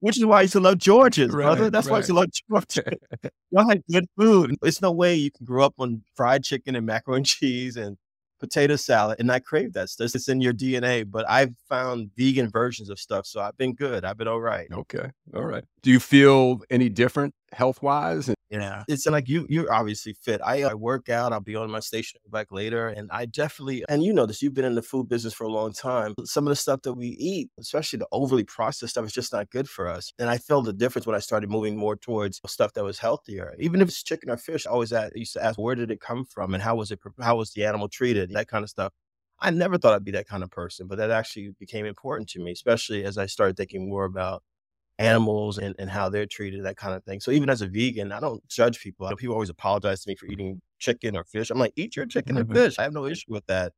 Which 0.00 0.18
is 0.18 0.24
why 0.24 0.38
I 0.38 0.42
used 0.42 0.54
to 0.54 0.60
love 0.60 0.78
George's, 0.78 1.30
right, 1.30 1.44
brother. 1.44 1.70
That's 1.70 1.86
right. 1.86 1.92
why 1.92 1.96
I 1.96 2.00
used 2.00 2.08
to 2.08 2.14
love 2.14 2.66
George's. 2.66 2.98
Y'all 3.52 3.68
had 3.68 3.84
good 3.88 4.06
food. 4.18 4.56
It's 4.62 4.82
no 4.82 4.90
way 4.90 5.14
you 5.14 5.30
can 5.30 5.46
grow 5.46 5.64
up 5.64 5.74
on 5.78 6.02
fried 6.16 6.42
chicken 6.42 6.74
and 6.74 6.84
macaroni 6.84 7.18
and 7.18 7.26
cheese 7.26 7.76
and 7.76 7.96
potato 8.42 8.76
salad, 8.76 9.20
and 9.20 9.30
I 9.30 9.38
crave 9.38 9.72
that 9.72 9.88
stuff. 9.88 10.14
It's 10.14 10.28
in 10.28 10.40
your 10.40 10.52
DNA. 10.52 11.10
But 11.10 11.28
I've 11.30 11.54
found 11.68 12.10
vegan 12.16 12.50
versions 12.50 12.90
of 12.90 12.98
stuff, 12.98 13.24
so 13.26 13.40
I've 13.40 13.56
been 13.56 13.74
good. 13.74 14.04
I've 14.04 14.18
been 14.18 14.28
all 14.28 14.40
right. 14.40 14.68
Okay, 14.70 15.10
all 15.34 15.44
right. 15.44 15.64
Do 15.82 15.90
you 15.90 16.00
feel 16.00 16.60
any 16.70 16.88
different 16.88 17.34
health 17.52 17.82
wise? 17.82 18.30
Yeah, 18.50 18.84
it's 18.86 19.06
like 19.06 19.30
you. 19.30 19.46
You're 19.48 19.72
obviously 19.72 20.12
fit. 20.12 20.42
I, 20.44 20.64
I 20.64 20.74
work 20.74 21.08
out. 21.08 21.32
I'll 21.32 21.40
be 21.40 21.56
on 21.56 21.70
my 21.70 21.80
station 21.80 22.20
back 22.30 22.52
later, 22.52 22.88
and 22.88 23.08
I 23.10 23.24
definitely. 23.24 23.82
And 23.88 24.04
you 24.04 24.12
know 24.12 24.26
this. 24.26 24.42
You've 24.42 24.52
been 24.52 24.66
in 24.66 24.74
the 24.74 24.82
food 24.82 25.08
business 25.08 25.32
for 25.32 25.44
a 25.44 25.50
long 25.50 25.72
time. 25.72 26.14
Some 26.24 26.46
of 26.46 26.50
the 26.50 26.56
stuff 26.56 26.82
that 26.82 26.92
we 26.92 27.08
eat, 27.18 27.48
especially 27.58 28.00
the 28.00 28.08
overly 28.12 28.44
processed 28.44 28.90
stuff, 28.90 29.06
is 29.06 29.12
just 29.12 29.32
not 29.32 29.48
good 29.50 29.70
for 29.70 29.88
us. 29.88 30.12
And 30.18 30.28
I 30.28 30.36
felt 30.36 30.66
the 30.66 30.74
difference 30.74 31.06
when 31.06 31.16
I 31.16 31.20
started 31.20 31.48
moving 31.48 31.76
more 31.76 31.96
towards 31.96 32.40
stuff 32.46 32.74
that 32.74 32.84
was 32.84 32.98
healthier. 32.98 33.54
Even 33.58 33.80
if 33.80 33.88
it's 33.88 34.02
chicken 34.02 34.28
or 34.28 34.36
fish, 34.36 34.66
I 34.66 34.70
always 34.70 34.92
ask, 34.92 35.16
used 35.16 35.32
to 35.32 35.42
ask, 35.42 35.58
where 35.58 35.74
did 35.74 35.90
it 35.90 36.00
come 36.00 36.26
from, 36.26 36.52
and 36.52 36.62
how 36.62 36.76
was 36.76 36.90
it? 36.90 37.00
How 37.20 37.36
was 37.36 37.52
the 37.52 37.64
animal 37.64 37.88
treated? 37.88 38.30
That 38.32 38.48
kind 38.48 38.64
of 38.64 38.70
stuff. 38.70 38.92
I 39.40 39.50
never 39.50 39.78
thought 39.78 39.94
I'd 39.94 40.04
be 40.04 40.12
that 40.12 40.28
kind 40.28 40.42
of 40.42 40.50
person, 40.50 40.86
but 40.86 40.98
that 40.98 41.10
actually 41.10 41.50
became 41.58 41.84
important 41.86 42.28
to 42.30 42.40
me, 42.40 42.52
especially 42.52 43.04
as 43.04 43.18
I 43.18 43.26
started 43.26 43.56
thinking 43.56 43.88
more 43.88 44.04
about 44.04 44.42
animals 44.98 45.58
and, 45.58 45.74
and 45.78 45.90
how 45.90 46.08
they're 46.08 46.26
treated, 46.26 46.64
that 46.64 46.76
kind 46.76 46.94
of 46.94 47.04
thing. 47.04 47.20
So 47.20 47.30
even 47.30 47.50
as 47.50 47.62
a 47.62 47.66
vegan, 47.66 48.12
I 48.12 48.20
don't 48.20 48.46
judge 48.48 48.80
people. 48.80 49.08
People 49.16 49.34
always 49.34 49.50
apologize 49.50 50.02
to 50.04 50.10
me 50.10 50.16
for 50.16 50.26
eating 50.26 50.60
chicken 50.78 51.16
or 51.16 51.24
fish. 51.24 51.50
I'm 51.50 51.58
like, 51.58 51.72
eat 51.76 51.96
your 51.96 52.06
chicken 52.06 52.38
and 52.38 52.48
fish. 52.54 52.78
I 52.78 52.82
have 52.82 52.92
no 52.92 53.06
issue 53.06 53.32
with 53.32 53.46
that. 53.46 53.72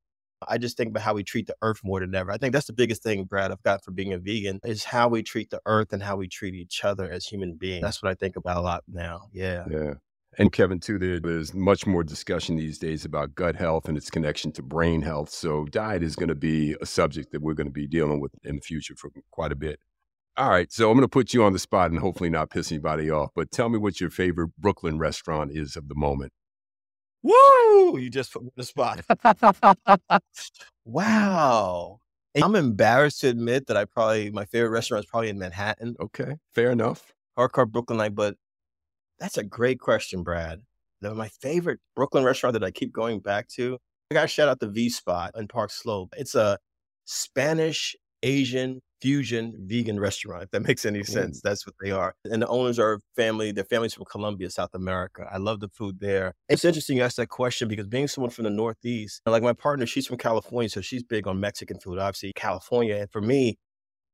I 0.47 0.59
just 0.59 0.77
think 0.77 0.91
about 0.91 1.03
how 1.03 1.15
we 1.15 1.25
treat 1.25 1.47
the 1.47 1.57
earth 1.63 1.81
more 1.83 2.01
than 2.01 2.15
ever. 2.15 2.31
I 2.31 2.37
think 2.37 2.53
that's 2.53 2.67
the 2.67 2.75
biggest 2.75 3.03
thing, 3.03 3.25
Brad, 3.25 3.51
I've 3.51 3.63
got 3.63 3.83
for 3.83 3.93
being 3.93 4.13
a 4.13 4.19
vegan 4.19 4.61
is 4.65 4.85
how 4.85 5.09
we 5.09 5.23
treat 5.23 5.49
the 5.49 5.61
earth 5.65 5.93
and 5.93 6.03
how 6.03 6.17
we 6.17 6.29
treat 6.29 6.55
each 6.55 6.85
other 6.85 7.11
as 7.11 7.25
human 7.27 7.55
beings. 7.55 7.83
That's 7.83 8.03
what 8.03 8.11
I 8.11 8.15
think 8.15 8.37
about 8.37 8.59
a 8.59 8.61
lot 8.61 8.85
now. 8.87 9.29
Yeah. 9.33 9.65
Yeah. 9.71 9.95
And 10.39 10.53
Kevin, 10.53 10.81
too, 10.81 10.99
there's 10.99 11.55
much 11.55 11.87
more 11.87 12.03
discussion 12.03 12.57
these 12.57 12.79
days 12.79 13.05
about 13.05 13.35
gut 13.35 13.57
health 13.57 13.89
and 13.89 13.97
its 13.97 14.11
connection 14.11 14.53
to 14.53 14.63
brain 14.63 15.03
health. 15.03 15.31
So, 15.31 15.65
diet 15.67 16.03
is 16.03 16.17
going 16.17 16.29
to 16.29 16.35
be 16.35 16.75
a 16.81 16.87
subject 16.87 17.33
that 17.33 17.43
we're 17.43 17.55
going 17.55 17.69
to 17.69 17.73
be 17.73 17.87
dealing 17.87 18.21
with 18.21 18.33
in 18.43 18.57
the 18.57 18.63
future 18.63 18.95
for 18.97 19.11
quite 19.31 19.53
a 19.53 19.57
bit. 19.57 19.79
All 20.37 20.49
right, 20.49 20.73
so 20.73 20.91
I'm 20.91 20.97
going 20.97 21.05
to 21.05 21.09
put 21.09 21.33
you 21.33 21.45
on 21.45 21.53
the 21.53 21.61
spot 21.61 21.93
and 21.93 22.01
hopefully 22.01 22.29
not 22.29 22.51
piss 22.51 22.73
anybody 22.73 23.09
off, 23.09 23.31
but 23.37 23.53
tell 23.53 23.69
me 23.69 23.79
what 23.79 24.01
your 24.01 24.11
favorite 24.11 24.51
Brooklyn 24.59 24.99
restaurant 24.99 25.53
is 25.55 25.77
of 25.77 25.89
the 25.89 25.95
moment. 25.95 26.33
Woo! 27.23 27.97
You 27.99 28.11
just 28.11 28.33
put 28.33 28.43
me 28.43 28.49
on 28.49 28.53
the 28.57 28.65
spot. 28.65 29.05
wow. 30.85 32.01
I'm 32.43 32.57
embarrassed 32.57 33.21
to 33.21 33.29
admit 33.29 33.69
that 33.69 33.77
I 33.77 33.85
probably, 33.85 34.31
my 34.33 34.45
favorite 34.45 34.71
restaurant 34.71 35.05
is 35.05 35.11
probably 35.11 35.29
in 35.29 35.39
Manhattan. 35.39 35.95
Okay, 36.01 36.35
fair 36.53 36.73
enough. 36.73 37.13
Hardcore 37.39 37.71
Brooklynite, 37.71 38.17
but 38.17 38.35
that's 39.25 39.39
a 39.39 39.43
great 39.43 39.81
question, 39.81 40.23
Brad. 40.23 40.61
The, 41.01 41.15
my 41.15 41.29
favorite 41.29 41.81
Brooklyn 41.97 42.25
restaurant 42.25 42.53
that 42.53 42.63
I 42.63 42.71
keep 42.71 42.93
going 42.93 43.21
back 43.21 43.49
to, 43.55 43.79
I 44.11 44.15
got 44.15 44.23
to 44.23 44.29
shout 44.29 44.51
out 44.51 44.61
the 44.61 44.69
V 44.69 44.91
Spot 44.91 45.31
in 45.35 45.49
Park 45.49 45.71
Slope. 45.71 46.13
It's 46.19 46.35
a 46.35 46.59
Spanish 47.07 47.97
Asian 48.23 48.83
fusion 49.01 49.55
vegan 49.67 49.99
restaurant, 49.99 50.43
if 50.43 50.51
that 50.51 50.61
makes 50.69 50.85
any 50.85 51.03
sense. 51.05 51.41
That's 51.41 51.67
what 51.67 51.75
they 51.83 51.91
are. 51.91 52.15
And 52.27 52.43
the 52.43 52.49
owners 52.49 52.79
are 52.79 53.01
family, 53.17 53.51
their 53.51 53.65
families 53.65 53.95
from 53.95 54.05
Colombia, 54.05 54.51
South 54.51 54.75
America. 54.75 55.27
I 55.33 55.39
love 55.39 55.61
the 55.61 55.69
food 55.71 56.01
there. 56.01 56.35
It's 56.51 56.67
interesting 56.67 56.99
you 56.99 57.03
asked 57.03 57.17
that 57.17 57.31
question 57.31 57.67
because 57.67 57.87
being 57.87 58.09
someone 58.09 58.31
from 58.31 58.45
the 58.45 58.51
Northeast, 58.51 59.23
like 59.25 59.43
my 59.43 59.55
partner, 59.55 59.87
she's 59.87 60.07
from 60.07 60.19
California, 60.19 60.69
so 60.69 60.83
she's 60.83 61.03
big 61.03 61.27
on 61.27 61.41
Mexican 61.41 61.81
food, 61.81 61.99
obviously 61.99 62.35
California. 62.37 62.97
And 62.97 63.11
for 63.11 63.23
me, 63.23 63.57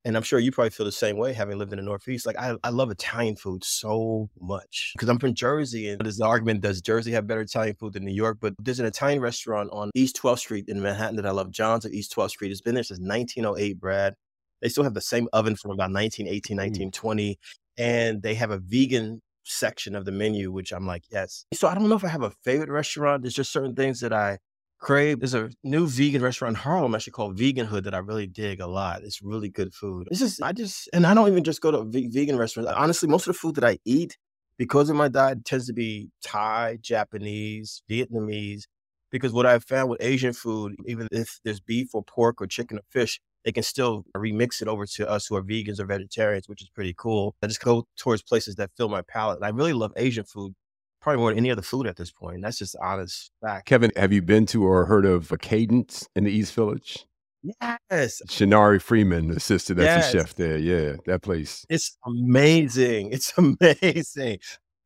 and 0.04 0.16
I'm 0.16 0.23
sure 0.23 0.38
you 0.38 0.50
probably 0.50 0.71
feel 0.71 0.87
the 0.87 0.92
same 0.92 1.16
way 1.16 1.33
having 1.33 1.59
lived 1.59 1.73
in 1.73 1.76
the 1.76 1.83
Northeast. 1.85 2.26
Like 2.26 2.38
I, 2.38 2.57
I 2.64 2.71
love 2.71 2.90
Italian 2.90 3.37
food 3.37 3.62
so 3.64 4.30
much 4.40 4.92
because 4.95 5.09
I'm 5.09 5.19
from 5.19 5.35
Jersey 5.35 5.88
and 5.90 6.00
there's 6.00 6.16
the 6.16 6.25
argument, 6.25 6.62
does 6.62 6.80
Jersey 6.80 7.12
have 7.12 7.26
better 7.26 7.42
Italian 7.42 7.76
food 7.76 7.92
than 7.92 8.04
New 8.04 8.14
York? 8.14 8.38
But 8.40 8.54
there's 8.59 8.80
an 8.80 8.87
Italian 8.87 9.21
restaurant 9.21 9.69
on 9.73 9.90
East 9.95 10.19
12th 10.23 10.38
Street 10.38 10.64
in 10.69 10.80
Manhattan 10.80 11.16
that 11.16 11.26
I 11.26 11.30
love. 11.30 11.50
John's 11.50 11.85
at 11.85 11.92
East 11.92 12.14
12th 12.14 12.30
Street. 12.30 12.50
It's 12.50 12.61
been 12.61 12.75
there 12.75 12.85
since 12.85 13.00
1908, 13.00 13.78
Brad. 13.78 14.14
They 14.62 14.69
still 14.69 14.85
have 14.85 14.95
the 14.95 15.00
same 15.00 15.28
oven 15.33 15.57
from 15.57 15.71
about 15.73 15.92
1918, 15.92 16.57
1920. 16.57 17.30
Mm. 17.33 17.37
And 17.78 18.23
they 18.23 18.35
have 18.35 18.50
a 18.50 18.59
vegan 18.59 19.21
section 19.45 19.95
of 19.95 20.04
the 20.04 20.12
menu, 20.12 20.50
which 20.50 20.73
I'm 20.73 20.87
like, 20.87 21.04
yes. 21.11 21.45
So 21.52 21.69
I 21.69 21.75
don't 21.75 21.88
know 21.88 21.97
if 21.97 22.04
I 22.04 22.09
have 22.09 22.23
a 22.23 22.33
favorite 22.45 22.71
restaurant. 22.71 23.23
There's 23.23 23.35
just 23.35 23.52
certain 23.52 23.75
things 23.75 24.00
that 24.00 24.12
I 24.12 24.38
crave. 24.80 25.20
There's 25.20 25.34
a 25.34 25.50
new 25.62 25.87
vegan 25.87 26.22
restaurant 26.22 26.56
in 26.56 26.62
Harlem 26.62 26.94
actually 26.94 27.12
called 27.12 27.38
Vegan 27.38 27.66
Hood 27.66 27.84
that 27.84 27.94
I 27.94 27.99
really 27.99 28.26
dig 28.26 28.60
a 28.60 28.66
lot. 28.66 29.02
It's 29.02 29.22
really 29.22 29.49
good 29.49 29.72
food. 29.72 30.08
It's 30.10 30.20
just, 30.20 30.42
I 30.42 30.52
just, 30.52 30.88
and 30.92 31.06
I 31.06 31.14
don't 31.14 31.28
even 31.28 31.44
just 31.44 31.60
go 31.60 31.70
to 31.70 31.84
vegan 31.84 32.37
restaurants. 32.37 32.72
Honestly, 32.75 33.08
most 33.08 33.26
of 33.26 33.34
the 33.34 33.38
food 33.38 33.54
that 33.56 33.64
I 33.64 33.78
eat 33.84 34.16
because 34.58 34.90
of 34.90 34.96
my 34.96 35.08
diet 35.08 35.44
tends 35.44 35.66
to 35.66 35.72
be 35.72 36.10
Thai, 36.22 36.78
Japanese, 36.80 37.82
Vietnamese. 37.88 38.64
Because 39.10 39.32
what 39.32 39.46
I've 39.46 39.64
found 39.64 39.90
with 39.90 40.00
Asian 40.02 40.32
food, 40.32 40.76
even 40.87 41.08
if 41.10 41.40
there's 41.44 41.60
beef 41.60 41.94
or 41.94 42.04
pork 42.04 42.40
or 42.40 42.46
chicken 42.46 42.78
or 42.78 42.82
fish, 42.90 43.20
they 43.44 43.50
can 43.50 43.62
still 43.64 44.04
remix 44.16 44.62
it 44.62 44.68
over 44.68 44.87
to 44.87 45.10
us 45.10 45.26
who 45.26 45.34
are 45.34 45.42
vegans 45.42 45.80
or 45.80 45.87
vegetarians, 45.87 46.49
which 46.49 46.62
is 46.62 46.68
pretty 46.68 46.94
cool. 46.96 47.34
I 47.42 47.49
just 47.49 47.60
go 47.60 47.87
towards 47.96 48.22
places 48.22 48.54
that 48.56 48.70
fill 48.76 48.88
my 48.88 49.02
palate. 49.02 49.38
And 49.38 49.44
I 49.44 49.49
really 49.49 49.72
love 49.72 49.92
Asian 49.96 50.25
food, 50.25 50.54
probably 51.00 51.21
more 51.21 51.30
than 51.30 51.38
any 51.38 51.50
other 51.50 51.62
food 51.62 51.87
at 51.87 51.97
this 51.97 52.11
point. 52.11 52.42
That's 52.42 52.59
just 52.59 52.76
honest 52.80 53.30
fact. 53.42 53.66
Kevin, 53.66 53.90
have 53.97 54.12
you 54.12 54.23
been 54.23 54.47
to 54.47 54.64
or 54.64 54.87
heard 54.87 55.07
of 55.07 55.33
a 55.33 55.38
Cadence 55.38 56.09
in 56.14 56.25
the 56.25 56.30
East 56.30 56.54
Village? 56.54 57.07
Yes. 57.42 58.21
Shenarri 58.28 58.83
Freeman, 58.83 59.28
the 59.28 59.40
sister 59.40 59.73
that's 59.75 60.07
yes. 60.07 60.14
a 60.14 60.19
chef 60.19 60.35
there. 60.35 60.59
Yeah, 60.59 60.97
that 61.07 61.23
place. 61.23 61.64
It's 61.71 61.97
amazing. 62.04 63.12
It's 63.12 63.33
amazing. 63.38 64.38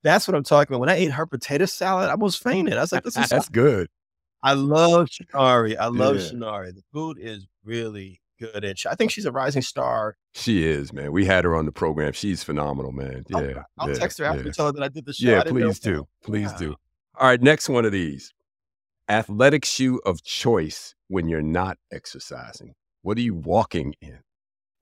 That's 0.03 0.29
what 0.29 0.37
I'm 0.37 0.45
talking 0.45 0.73
about. 0.73 0.81
When 0.81 0.91
I 0.91 0.97
ate 0.97 1.11
her 1.13 1.27
potato 1.27 1.65
salad, 1.65 2.09
I 2.09 2.13
almost 2.13 2.43
fainted. 2.43 2.77
I 2.77 2.81
was 2.81 2.93
like, 2.93 3.03
this 3.03 3.17
is 3.17 3.29
that's 3.31 3.49
good. 3.49 3.89
I 4.43 4.53
love 4.53 5.09
Shenarri. 5.09 5.77
I 5.77 5.87
love 5.87 6.17
yeah. 6.17 6.23
Shenarri. 6.23 6.75
The 6.75 6.83
food 6.93 7.19
is 7.19 7.47
really 7.65 8.21
good. 8.39 8.65
And 8.65 8.79
I 8.91 8.95
think 8.95 9.11
she's 9.11 9.25
a 9.25 9.33
rising 9.33 9.63
star. 9.63 10.17
She 10.33 10.67
is, 10.67 10.93
man. 10.93 11.13
We 11.13 11.25
had 11.25 11.45
her 11.45 11.55
on 11.55 11.67
the 11.67 11.73
program. 11.73 12.13
She's 12.13 12.43
phenomenal, 12.43 12.93
man. 12.93 13.25
Yeah. 13.29 13.39
I'll, 13.39 13.65
I'll 13.79 13.89
yeah, 13.91 13.95
text 13.95 14.19
her 14.19 14.25
after 14.25 14.45
yeah. 14.45 14.53
tell 14.53 14.67
her 14.67 14.73
that 14.73 14.83
I 14.83 14.89
did 14.89 15.07
the 15.07 15.13
show. 15.13 15.29
Yeah, 15.31 15.43
please 15.45 15.79
do. 15.79 16.07
Please 16.23 16.53
wow. 16.53 16.59
do. 16.59 16.77
All 17.19 17.29
right, 17.29 17.41
next 17.41 17.69
one 17.69 17.85
of 17.85 17.93
these. 17.93 18.33
Athletic 19.09 19.65
shoe 19.65 20.01
of 20.05 20.23
choice 20.25 20.95
when 21.09 21.29
you're 21.29 21.43
not 21.43 21.79
exercising. 21.93 22.75
What 23.03 23.19
are 23.19 23.23
you 23.23 23.35
walking 23.35 23.95
in? 24.01 24.21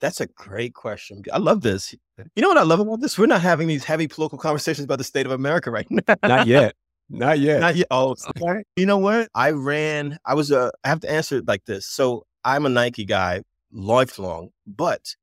That's 0.00 0.20
a 0.20 0.26
great 0.26 0.74
question. 0.74 1.22
I 1.32 1.38
love 1.38 1.60
this. 1.60 1.94
You 2.34 2.42
know 2.42 2.48
what 2.48 2.58
I 2.58 2.62
love 2.62 2.80
about 2.80 3.00
this? 3.00 3.18
We're 3.18 3.26
not 3.26 3.40
having 3.40 3.68
these 3.68 3.84
heavy 3.84 4.08
political 4.08 4.38
conversations 4.38 4.84
about 4.84 4.98
the 4.98 5.04
state 5.04 5.26
of 5.26 5.32
America 5.32 5.70
right 5.70 5.86
now. 5.90 6.16
not 6.24 6.46
yet. 6.46 6.74
Not 7.08 7.38
yet. 7.38 7.60
Not 7.60 7.76
yet. 7.76 7.86
Oh, 7.90 8.16
okay. 8.42 8.62
You 8.76 8.86
know 8.86 8.98
what? 8.98 9.28
I 9.34 9.50
ran. 9.50 10.18
I 10.24 10.34
was 10.34 10.50
a. 10.50 10.72
I 10.82 10.88
have 10.88 11.00
to 11.00 11.10
answer 11.10 11.38
it 11.38 11.46
like 11.46 11.64
this. 11.66 11.86
So 11.86 12.24
I'm 12.44 12.66
a 12.66 12.68
Nike 12.68 13.04
guy, 13.04 13.42
lifelong. 13.72 14.50
But 14.66 15.14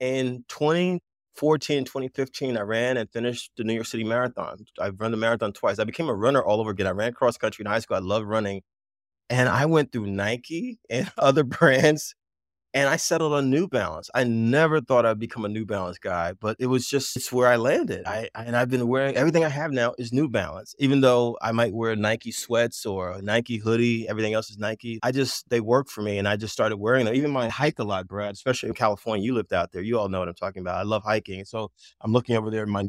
in 0.00 0.44
2014, 0.48 1.84
2015, 1.84 2.56
I 2.56 2.60
ran 2.60 2.96
and 2.96 3.10
finished 3.10 3.52
the 3.56 3.64
New 3.64 3.74
York 3.74 3.86
City 3.86 4.04
Marathon. 4.04 4.64
I've 4.80 5.00
run 5.00 5.10
the 5.10 5.16
marathon 5.16 5.52
twice. 5.52 5.78
I 5.78 5.84
became 5.84 6.08
a 6.08 6.14
runner 6.14 6.42
all 6.42 6.60
over 6.60 6.70
again. 6.70 6.86
I 6.86 6.90
ran 6.90 7.12
cross 7.12 7.36
country 7.36 7.64
in 7.64 7.70
high 7.70 7.80
school. 7.80 7.96
I 7.96 8.00
love 8.00 8.24
running, 8.26 8.62
and 9.30 9.48
I 9.48 9.66
went 9.66 9.92
through 9.92 10.06
Nike 10.06 10.78
and 10.90 11.10
other 11.18 11.44
brands 11.44 12.14
and 12.74 12.88
I 12.88 12.96
settled 12.96 13.32
on 13.32 13.50
New 13.50 13.68
Balance. 13.68 14.10
I 14.14 14.24
never 14.24 14.80
thought 14.80 15.06
I'd 15.06 15.20
become 15.20 15.44
a 15.44 15.48
New 15.48 15.64
Balance 15.64 15.96
guy, 15.98 16.32
but 16.32 16.56
it 16.58 16.66
was 16.66 16.88
just 16.88 17.16
it's 17.16 17.32
where 17.32 17.48
I 17.48 17.54
landed. 17.54 18.04
I, 18.04 18.28
I, 18.34 18.42
and 18.42 18.56
I've 18.56 18.68
been 18.68 18.88
wearing 18.88 19.14
everything 19.14 19.44
I 19.44 19.48
have 19.48 19.70
now 19.70 19.94
is 19.96 20.12
New 20.12 20.28
Balance. 20.28 20.74
Even 20.80 21.00
though 21.00 21.38
I 21.40 21.52
might 21.52 21.72
wear 21.72 21.94
Nike 21.94 22.32
sweats 22.32 22.84
or 22.84 23.12
a 23.12 23.22
Nike 23.22 23.58
hoodie, 23.58 24.08
everything 24.08 24.34
else 24.34 24.50
is 24.50 24.58
Nike. 24.58 24.98
I 25.04 25.12
just 25.12 25.48
they 25.50 25.60
work 25.60 25.88
for 25.88 26.02
me, 26.02 26.18
and 26.18 26.26
I 26.26 26.36
just 26.36 26.52
started 26.52 26.76
wearing 26.78 27.04
them. 27.06 27.14
Even 27.14 27.30
my 27.30 27.48
hike 27.48 27.78
a 27.78 27.84
lot, 27.84 28.08
Brad, 28.08 28.34
especially 28.34 28.70
in 28.70 28.74
California. 28.74 29.24
You 29.24 29.34
lived 29.34 29.52
out 29.52 29.70
there, 29.70 29.82
you 29.82 29.98
all 29.98 30.08
know 30.08 30.18
what 30.18 30.28
I'm 30.28 30.34
talking 30.34 30.60
about. 30.60 30.76
I 30.76 30.82
love 30.82 31.04
hiking, 31.04 31.44
so 31.44 31.70
I'm 32.00 32.12
looking 32.12 32.36
over 32.36 32.50
there. 32.50 32.66
My 32.66 32.88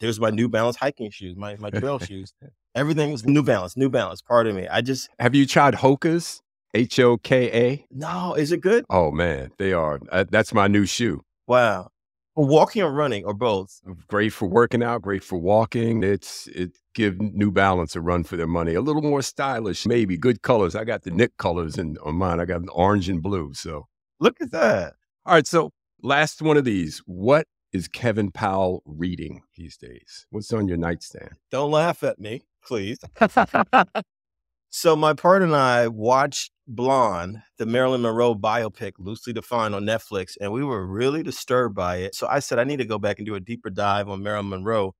there's 0.00 0.18
my 0.18 0.30
New 0.30 0.48
Balance 0.48 0.76
hiking 0.76 1.10
shoes, 1.12 1.36
my 1.36 1.54
my 1.56 1.70
trail 1.70 1.98
shoes. 2.00 2.34
Everything 2.74 3.12
was 3.12 3.24
New 3.24 3.44
Balance, 3.44 3.76
New 3.76 3.90
Balance. 3.90 4.22
Pardon 4.22 4.56
me. 4.56 4.66
I 4.66 4.80
just 4.80 5.08
have 5.20 5.36
you 5.36 5.46
tried 5.46 5.74
Hoka's? 5.74 6.42
H 6.74 7.00
O 7.00 7.16
K 7.18 7.50
A. 7.52 7.86
No, 7.90 8.34
is 8.34 8.52
it 8.52 8.60
good? 8.60 8.84
Oh 8.90 9.10
man, 9.10 9.50
they 9.58 9.72
are. 9.72 10.00
Uh, 10.10 10.24
that's 10.30 10.54
my 10.54 10.68
new 10.68 10.86
shoe. 10.86 11.22
Wow. 11.46 11.90
walking 12.36 12.82
or 12.82 12.92
running 12.92 13.24
or 13.24 13.34
both? 13.34 13.80
Great 14.08 14.32
for 14.32 14.48
working 14.48 14.82
out, 14.82 15.02
great 15.02 15.24
for 15.24 15.38
walking. 15.38 16.02
It's 16.02 16.46
it 16.48 16.72
give 16.94 17.20
New 17.20 17.50
Balance 17.50 17.96
a 17.96 18.00
run 18.00 18.24
for 18.24 18.36
their 18.36 18.46
money. 18.46 18.74
A 18.74 18.80
little 18.80 19.02
more 19.02 19.22
stylish, 19.22 19.86
maybe 19.86 20.16
good 20.16 20.42
colors. 20.42 20.74
I 20.74 20.84
got 20.84 21.02
the 21.02 21.10
Knick 21.10 21.36
colors 21.38 21.76
in 21.78 21.96
on 22.04 22.16
mine. 22.16 22.40
I 22.40 22.44
got 22.44 22.62
orange 22.72 23.08
and 23.08 23.22
blue. 23.22 23.52
So 23.54 23.86
look 24.20 24.40
at 24.40 24.52
that. 24.52 24.94
All 25.26 25.34
right, 25.34 25.46
so 25.46 25.70
last 26.02 26.40
one 26.42 26.56
of 26.56 26.64
these. 26.64 27.02
What 27.06 27.46
is 27.72 27.88
Kevin 27.88 28.30
Powell 28.30 28.82
reading 28.84 29.42
these 29.56 29.76
days? 29.76 30.26
What's 30.30 30.52
on 30.52 30.68
your 30.68 30.76
nightstand? 30.76 31.32
Don't 31.50 31.70
laugh 31.70 32.02
at 32.02 32.18
me, 32.18 32.42
please. 32.64 32.98
so 34.70 34.96
my 34.96 35.14
partner 35.14 35.46
and 35.46 35.56
I 35.56 35.88
watched 35.88 36.52
Blonde, 36.70 37.42
the 37.58 37.66
Marilyn 37.66 38.02
Monroe 38.02 38.34
biopic, 38.34 38.92
loosely 38.98 39.32
defined 39.32 39.74
on 39.74 39.82
Netflix, 39.82 40.36
and 40.40 40.52
we 40.52 40.62
were 40.62 40.86
really 40.86 41.22
disturbed 41.24 41.74
by 41.74 41.96
it. 41.96 42.14
So 42.14 42.28
I 42.28 42.38
said, 42.38 42.60
I 42.60 42.64
need 42.64 42.78
to 42.78 42.84
go 42.84 42.98
back 42.98 43.18
and 43.18 43.26
do 43.26 43.34
a 43.34 43.40
deeper 43.40 43.70
dive 43.70 44.08
on 44.08 44.22
Marilyn 44.22 44.48
Monroe. 44.50 44.94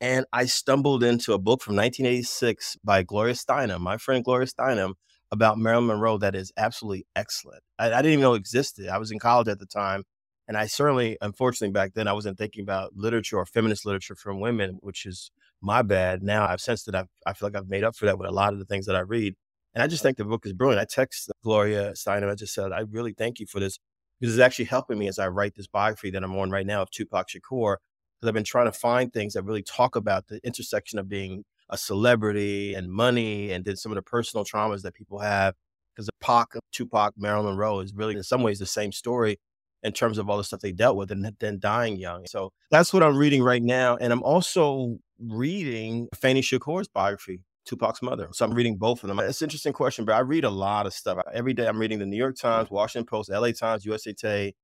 And 0.00 0.26
I 0.32 0.46
stumbled 0.46 1.04
into 1.04 1.32
a 1.32 1.38
book 1.38 1.62
from 1.62 1.76
1986 1.76 2.76
by 2.82 3.04
Gloria 3.04 3.34
Steinem, 3.34 3.80
my 3.80 3.98
friend 3.98 4.24
Gloria 4.24 4.48
Steinem, 4.48 4.94
about 5.30 5.58
Marilyn 5.58 5.86
Monroe 5.86 6.18
that 6.18 6.34
is 6.34 6.52
absolutely 6.56 7.06
excellent. 7.14 7.62
I, 7.78 7.92
I 7.92 8.02
didn't 8.02 8.14
even 8.14 8.22
know 8.22 8.34
existed. 8.34 8.88
I 8.88 8.98
was 8.98 9.12
in 9.12 9.20
college 9.20 9.46
at 9.46 9.60
the 9.60 9.66
time. 9.66 10.02
And 10.48 10.56
I 10.56 10.66
certainly, 10.66 11.16
unfortunately, 11.20 11.72
back 11.72 11.94
then, 11.94 12.08
I 12.08 12.12
wasn't 12.14 12.36
thinking 12.36 12.64
about 12.64 12.96
literature 12.96 13.36
or 13.36 13.46
feminist 13.46 13.86
literature 13.86 14.16
from 14.16 14.40
women, 14.40 14.78
which 14.80 15.06
is 15.06 15.30
my 15.60 15.82
bad. 15.82 16.22
Now 16.22 16.46
I've 16.48 16.60
sensed 16.60 16.86
that 16.86 16.96
I've, 16.96 17.08
I 17.24 17.32
feel 17.32 17.48
like 17.48 17.56
I've 17.56 17.70
made 17.70 17.84
up 17.84 17.94
for 17.94 18.06
that 18.06 18.18
with 18.18 18.28
a 18.28 18.32
lot 18.32 18.52
of 18.52 18.58
the 18.58 18.64
things 18.64 18.86
that 18.86 18.96
I 18.96 19.00
read. 19.00 19.36
And 19.74 19.82
I 19.82 19.86
just 19.86 20.02
think 20.02 20.18
the 20.18 20.24
book 20.24 20.44
is 20.44 20.52
brilliant. 20.52 20.80
I 20.80 20.84
text 20.84 21.30
Gloria 21.42 21.92
Steinem. 21.92 22.30
I 22.30 22.34
just 22.34 22.54
said, 22.54 22.72
I 22.72 22.80
really 22.80 23.14
thank 23.14 23.40
you 23.40 23.46
for 23.46 23.58
this 23.58 23.78
because 24.20 24.34
it's 24.34 24.42
actually 24.42 24.66
helping 24.66 24.98
me 24.98 25.08
as 25.08 25.18
I 25.18 25.28
write 25.28 25.54
this 25.54 25.66
biography 25.66 26.10
that 26.10 26.22
I'm 26.22 26.36
on 26.36 26.50
right 26.50 26.66
now 26.66 26.82
of 26.82 26.90
Tupac 26.90 27.28
Shakur. 27.28 27.76
Because 28.20 28.28
I've 28.28 28.34
been 28.34 28.44
trying 28.44 28.66
to 28.66 28.78
find 28.78 29.12
things 29.12 29.32
that 29.32 29.42
really 29.42 29.62
talk 29.62 29.96
about 29.96 30.28
the 30.28 30.40
intersection 30.44 30.98
of 30.98 31.08
being 31.08 31.44
a 31.70 31.78
celebrity 31.78 32.74
and 32.74 32.88
money 32.92 33.50
and 33.50 33.64
then 33.64 33.76
some 33.76 33.90
of 33.90 33.96
the 33.96 34.02
personal 34.02 34.44
traumas 34.44 34.82
that 34.82 34.94
people 34.94 35.18
have. 35.18 35.54
Because 35.94 36.06
the 36.06 36.12
Pac, 36.20 36.48
Tupac, 36.70 37.14
Marilyn 37.16 37.46
Monroe 37.46 37.80
is 37.80 37.92
really 37.94 38.14
in 38.14 38.22
some 38.22 38.42
ways 38.42 38.58
the 38.58 38.66
same 38.66 38.92
story 38.92 39.38
in 39.82 39.92
terms 39.92 40.18
of 40.18 40.30
all 40.30 40.36
the 40.36 40.44
stuff 40.44 40.60
they 40.60 40.72
dealt 40.72 40.96
with 40.96 41.10
and 41.10 41.34
then 41.40 41.58
dying 41.58 41.96
young. 41.96 42.26
So 42.26 42.52
that's 42.70 42.94
what 42.94 43.02
I'm 43.02 43.16
reading 43.16 43.42
right 43.42 43.62
now. 43.62 43.96
And 43.96 44.12
I'm 44.12 44.22
also 44.22 44.98
reading 45.18 46.08
Afeni 46.14 46.40
Shakur's 46.40 46.88
biography 46.88 47.42
Tupac's 47.64 48.02
mother. 48.02 48.28
So 48.32 48.44
I'm 48.44 48.54
reading 48.54 48.76
both 48.76 49.02
of 49.02 49.08
them. 49.08 49.18
It's 49.20 49.40
an 49.40 49.46
interesting 49.46 49.72
question, 49.72 50.04
but 50.04 50.14
I 50.14 50.20
read 50.20 50.44
a 50.44 50.50
lot 50.50 50.86
of 50.86 50.92
stuff. 50.92 51.18
Every 51.32 51.54
day 51.54 51.66
I'm 51.66 51.78
reading 51.78 51.98
the 51.98 52.06
New 52.06 52.16
York 52.16 52.36
Times, 52.36 52.66
mm-hmm. 52.66 52.74
Washington 52.74 53.06
Post, 53.06 53.30
LA 53.30 53.52
Times, 53.52 53.84
USA 53.84 54.12
Today, 54.12 54.54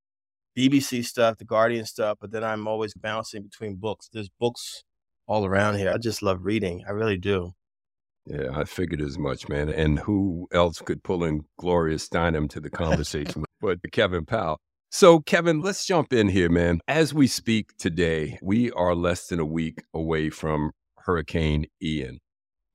BBC 0.56 1.04
stuff, 1.04 1.38
the 1.38 1.44
Guardian 1.44 1.84
stuff, 1.84 2.18
but 2.20 2.32
then 2.32 2.42
I'm 2.42 2.66
always 2.66 2.94
bouncing 2.94 3.42
between 3.42 3.76
books. 3.76 4.08
There's 4.12 4.28
books 4.28 4.82
all 5.26 5.44
around 5.46 5.76
here. 5.76 5.92
I 5.92 5.98
just 5.98 6.22
love 6.22 6.40
reading. 6.42 6.84
I 6.86 6.90
really 6.90 7.18
do. 7.18 7.52
Yeah, 8.26 8.48
I 8.52 8.64
figured 8.64 9.00
as 9.00 9.18
much, 9.18 9.48
man. 9.48 9.68
And 9.68 10.00
who 10.00 10.48
else 10.52 10.80
could 10.80 11.02
pull 11.02 11.24
in 11.24 11.44
Gloria 11.58 11.96
Steinem 11.96 12.48
to 12.50 12.60
the 12.60 12.70
conversation 12.84 13.44
but 13.60 13.78
Kevin 13.92 14.26
Powell? 14.26 14.58
So, 14.90 15.20
Kevin, 15.20 15.60
let's 15.60 15.86
jump 15.86 16.12
in 16.12 16.28
here, 16.28 16.48
man. 16.48 16.80
As 16.88 17.12
we 17.12 17.26
speak 17.26 17.76
today, 17.76 18.38
we 18.42 18.70
are 18.72 18.94
less 18.94 19.26
than 19.26 19.38
a 19.38 19.44
week 19.44 19.84
away 19.94 20.30
from 20.30 20.72
Hurricane 20.96 21.66
Ian. 21.82 22.18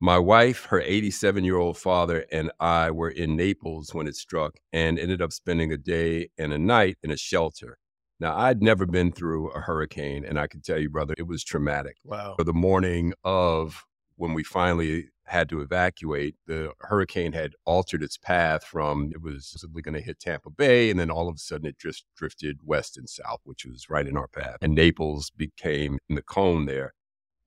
My 0.00 0.18
wife, 0.18 0.66
her 0.66 0.80
87 0.80 1.44
year 1.44 1.56
old 1.56 1.78
father, 1.78 2.26
and 2.30 2.50
I 2.60 2.90
were 2.90 3.10
in 3.10 3.36
Naples 3.36 3.94
when 3.94 4.06
it 4.06 4.16
struck 4.16 4.58
and 4.72 4.98
ended 4.98 5.22
up 5.22 5.32
spending 5.32 5.72
a 5.72 5.78
day 5.78 6.28
and 6.36 6.52
a 6.52 6.58
night 6.58 6.98
in 7.02 7.10
a 7.10 7.16
shelter. 7.16 7.78
Now, 8.20 8.36
I'd 8.36 8.62
never 8.62 8.86
been 8.86 9.12
through 9.12 9.50
a 9.50 9.60
hurricane, 9.60 10.24
and 10.24 10.38
I 10.38 10.46
can 10.46 10.60
tell 10.60 10.78
you, 10.78 10.88
brother, 10.88 11.14
it 11.16 11.26
was 11.26 11.42
traumatic. 11.42 11.96
Wow. 12.04 12.34
For 12.36 12.44
the 12.44 12.52
morning 12.52 13.12
of 13.24 13.84
when 14.16 14.34
we 14.34 14.44
finally 14.44 15.08
had 15.26 15.48
to 15.48 15.60
evacuate, 15.60 16.36
the 16.46 16.72
hurricane 16.80 17.32
had 17.32 17.54
altered 17.64 18.02
its 18.02 18.18
path 18.18 18.62
from 18.62 19.10
it 19.12 19.22
was 19.22 19.54
simply 19.56 19.82
going 19.82 19.94
to 19.94 20.00
hit 20.00 20.20
Tampa 20.20 20.50
Bay, 20.50 20.90
and 20.90 21.00
then 21.00 21.10
all 21.10 21.28
of 21.28 21.36
a 21.36 21.38
sudden 21.38 21.66
it 21.66 21.78
just 21.78 22.04
drifted 22.16 22.58
west 22.62 22.96
and 22.96 23.08
south, 23.08 23.40
which 23.44 23.64
was 23.64 23.88
right 23.88 24.06
in 24.06 24.16
our 24.16 24.28
path. 24.28 24.58
And 24.60 24.74
Naples 24.74 25.30
became 25.30 25.98
in 26.08 26.14
the 26.14 26.22
cone 26.22 26.66
there 26.66 26.94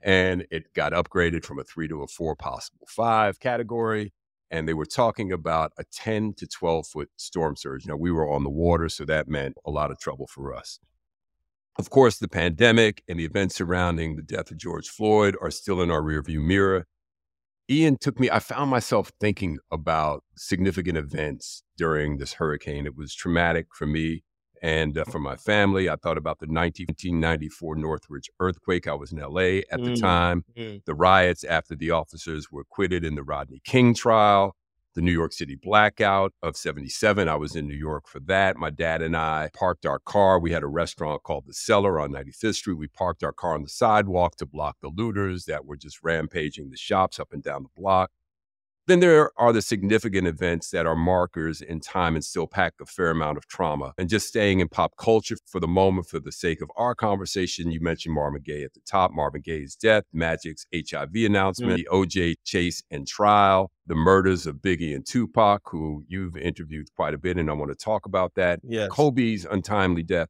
and 0.02 0.46
it 0.52 0.74
got 0.74 0.94
upgraded 0.94 1.44
from 1.44 1.60
a 1.60 1.64
three 1.64 1.88
to 1.88 2.04
a 2.04 2.08
four, 2.08 2.36
possible 2.36 2.88
five 2.88 3.40
category. 3.40 4.14
And 4.50 4.68
they 4.68 4.74
were 4.74 4.86
talking 4.86 5.32
about 5.32 5.74
a 5.78 5.84
10 5.92 6.34
to 6.38 6.48
12 6.48 6.88
foot 6.88 7.10
storm 7.18 7.58
surge. 7.58 7.86
Now, 7.86 7.98
we 7.98 8.12
were 8.12 8.30
on 8.30 8.44
the 8.44 8.50
water, 8.50 8.88
so 8.88 9.04
that 9.04 9.28
meant 9.28 9.56
a 9.66 9.72
lot 9.72 9.92
of 9.92 10.00
trouble 10.00 10.28
for 10.28 10.56
us. 10.56 10.80
Of 11.78 11.90
course, 11.90 12.18
the 12.18 12.30
pandemic 12.30 13.04
and 13.08 13.20
the 13.20 13.26
events 13.26 13.56
surrounding 13.56 14.16
the 14.16 14.24
death 14.24 14.50
of 14.50 14.58
George 14.58 14.88
Floyd 14.88 15.36
are 15.42 15.52
still 15.52 15.82
in 15.82 15.92
our 15.92 16.02
rearview 16.02 16.42
mirror. 16.42 16.88
Ian 17.70 17.98
took 17.98 18.20
me, 18.20 18.30
I 18.30 18.40
found 18.40 18.72
myself 18.72 19.12
thinking 19.20 19.60
about 19.70 20.24
significant 20.38 20.98
events 20.98 21.64
during 21.78 22.18
this 22.18 22.34
hurricane. 22.34 22.86
It 22.86 22.96
was 22.96 23.14
traumatic 23.14 23.68
for 23.74 23.86
me. 23.86 24.24
And 24.62 24.98
uh, 24.98 25.06
for 25.06 25.20
my 25.20 25.36
family, 25.36 25.90
I 25.90 25.96
thought 25.96 26.18
about 26.18 26.40
the 26.40 26.48
1994 26.48 27.76
Northridge 27.76 28.30
earthquake. 28.40 28.88
I 28.88 28.94
was 28.94 29.12
in 29.12 29.20
LA 29.20 29.62
at 29.72 29.84
the 29.84 29.92
mm. 29.92 30.00
time, 30.00 30.46
mm. 30.58 30.84
the 30.86 30.96
riots 30.96 31.44
after 31.44 31.76
the 31.76 31.92
officers 31.92 32.52
were 32.52 32.62
acquitted 32.62 33.04
in 33.04 33.16
the 33.16 33.24
Rodney 33.24 33.62
King 33.64 33.94
trial, 33.94 34.56
the 34.96 35.02
New 35.02 35.12
York 35.12 35.32
City 35.32 35.56
blackout 35.56 36.34
of 36.42 36.58
77. 36.58 37.30
I 37.30 37.36
was 37.36 37.56
in 37.56 37.68
New 37.68 37.76
York 37.76 38.08
for 38.08 38.20
that. 38.22 38.58
My 38.58 38.72
dad 38.72 39.02
and 39.02 39.16
I 39.16 39.50
parked 39.54 39.86
our 39.86 40.00
car. 40.00 40.40
We 40.40 40.52
had 40.52 40.64
a 40.64 40.68
restaurant 40.68 41.24
called 41.24 41.46
The 41.46 41.54
Cellar 41.54 42.00
on 42.00 42.12
95th 42.12 42.56
Street. 42.56 42.78
We 42.78 42.88
parked 42.88 43.24
our 43.24 43.34
car 43.34 43.54
on 43.54 43.62
the 43.62 43.70
sidewalk 43.70 44.38
to 44.38 44.46
block 44.46 44.78
the 44.82 44.90
looters 44.90 45.46
that 45.46 45.66
were 45.66 45.78
just 45.78 46.00
rampaging 46.02 46.72
the 46.72 46.78
shops 46.78 47.20
up 47.20 47.32
and 47.32 47.44
down 47.44 47.64
the 47.64 47.82
block. 47.82 48.10
Then 48.88 49.02
there 49.02 49.32
are 49.38 49.52
the 49.52 49.62
significant 49.62 50.28
events 50.28 50.70
that 50.70 50.86
are 50.86 50.96
markers 50.96 51.62
in 51.62 51.82
time 51.82 52.16
and 52.16 52.24
still 52.24 52.48
pack 52.48 52.74
a 52.82 52.86
fair 52.86 53.10
amount 53.10 53.38
of 53.38 53.46
trauma. 53.48 53.94
And 53.98 54.08
just 54.08 54.30
staying 54.30 54.62
in 54.62 54.70
pop 54.70 54.96
culture 54.98 55.36
for 55.46 55.60
the 55.60 55.68
moment, 55.68 56.08
for 56.08 56.22
the 56.22 56.32
sake 56.32 56.62
of 56.62 56.72
our 56.78 56.96
conversation, 56.96 57.70
you 57.70 57.82
mentioned 57.82 58.16
Marvin 58.16 58.42
Gaye 58.46 58.64
at 58.64 58.74
the 58.74 58.80
top, 58.86 59.12
Marvin 59.12 59.42
Gaye's 59.42 59.76
death, 59.76 60.06
Magic's 60.14 60.66
HIV 60.74 61.16
announcement, 61.16 61.74
mm. 61.74 61.76
the 61.76 61.88
OJ 61.92 62.36
chase 62.46 62.82
and 62.90 63.06
trial, 63.06 63.72
the 63.88 63.96
murders 63.96 64.48
of 64.48 64.58
Biggie 64.58 64.96
and 64.96 65.06
Tupac, 65.06 65.64
who 65.66 66.06
you've 66.08 66.38
interviewed 66.38 66.88
quite 66.96 67.14
a 67.14 67.18
bit, 67.18 67.38
and 67.38 67.50
I 67.50 67.54
want 67.54 67.72
to 67.72 67.76
talk 67.76 68.06
about 68.06 68.36
that. 68.36 68.62
Yes. 68.64 68.90
Kobe's 68.90 69.44
untimely 69.44 70.04
death. 70.04 70.30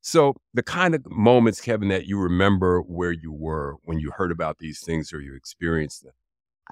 So, 0.00 0.34
the 0.52 0.64
kind 0.64 0.96
of 0.96 1.08
moments, 1.08 1.60
Kevin, 1.60 1.86
that 1.90 2.06
you 2.06 2.18
remember 2.18 2.80
where 2.80 3.12
you 3.12 3.32
were 3.32 3.76
when 3.84 4.00
you 4.00 4.10
heard 4.10 4.32
about 4.32 4.58
these 4.58 4.80
things 4.80 5.12
or 5.12 5.20
you 5.20 5.36
experienced 5.36 6.02
them. 6.02 6.12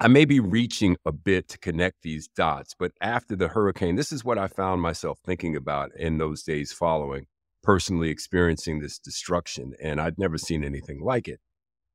I 0.03 0.07
may 0.07 0.25
be 0.25 0.39
reaching 0.39 0.97
a 1.05 1.11
bit 1.11 1.47
to 1.49 1.59
connect 1.59 2.01
these 2.01 2.27
dots, 2.27 2.73
but 2.73 2.91
after 3.01 3.35
the 3.35 3.49
hurricane, 3.49 3.97
this 3.97 4.11
is 4.11 4.25
what 4.25 4.39
I 4.39 4.47
found 4.47 4.81
myself 4.81 5.19
thinking 5.23 5.55
about 5.55 5.91
in 5.95 6.17
those 6.17 6.41
days 6.41 6.73
following, 6.73 7.27
personally 7.61 8.09
experiencing 8.09 8.79
this 8.79 8.97
destruction. 8.97 9.73
And 9.79 10.01
I'd 10.01 10.17
never 10.17 10.39
seen 10.39 10.63
anything 10.63 11.03
like 11.03 11.27
it. 11.27 11.39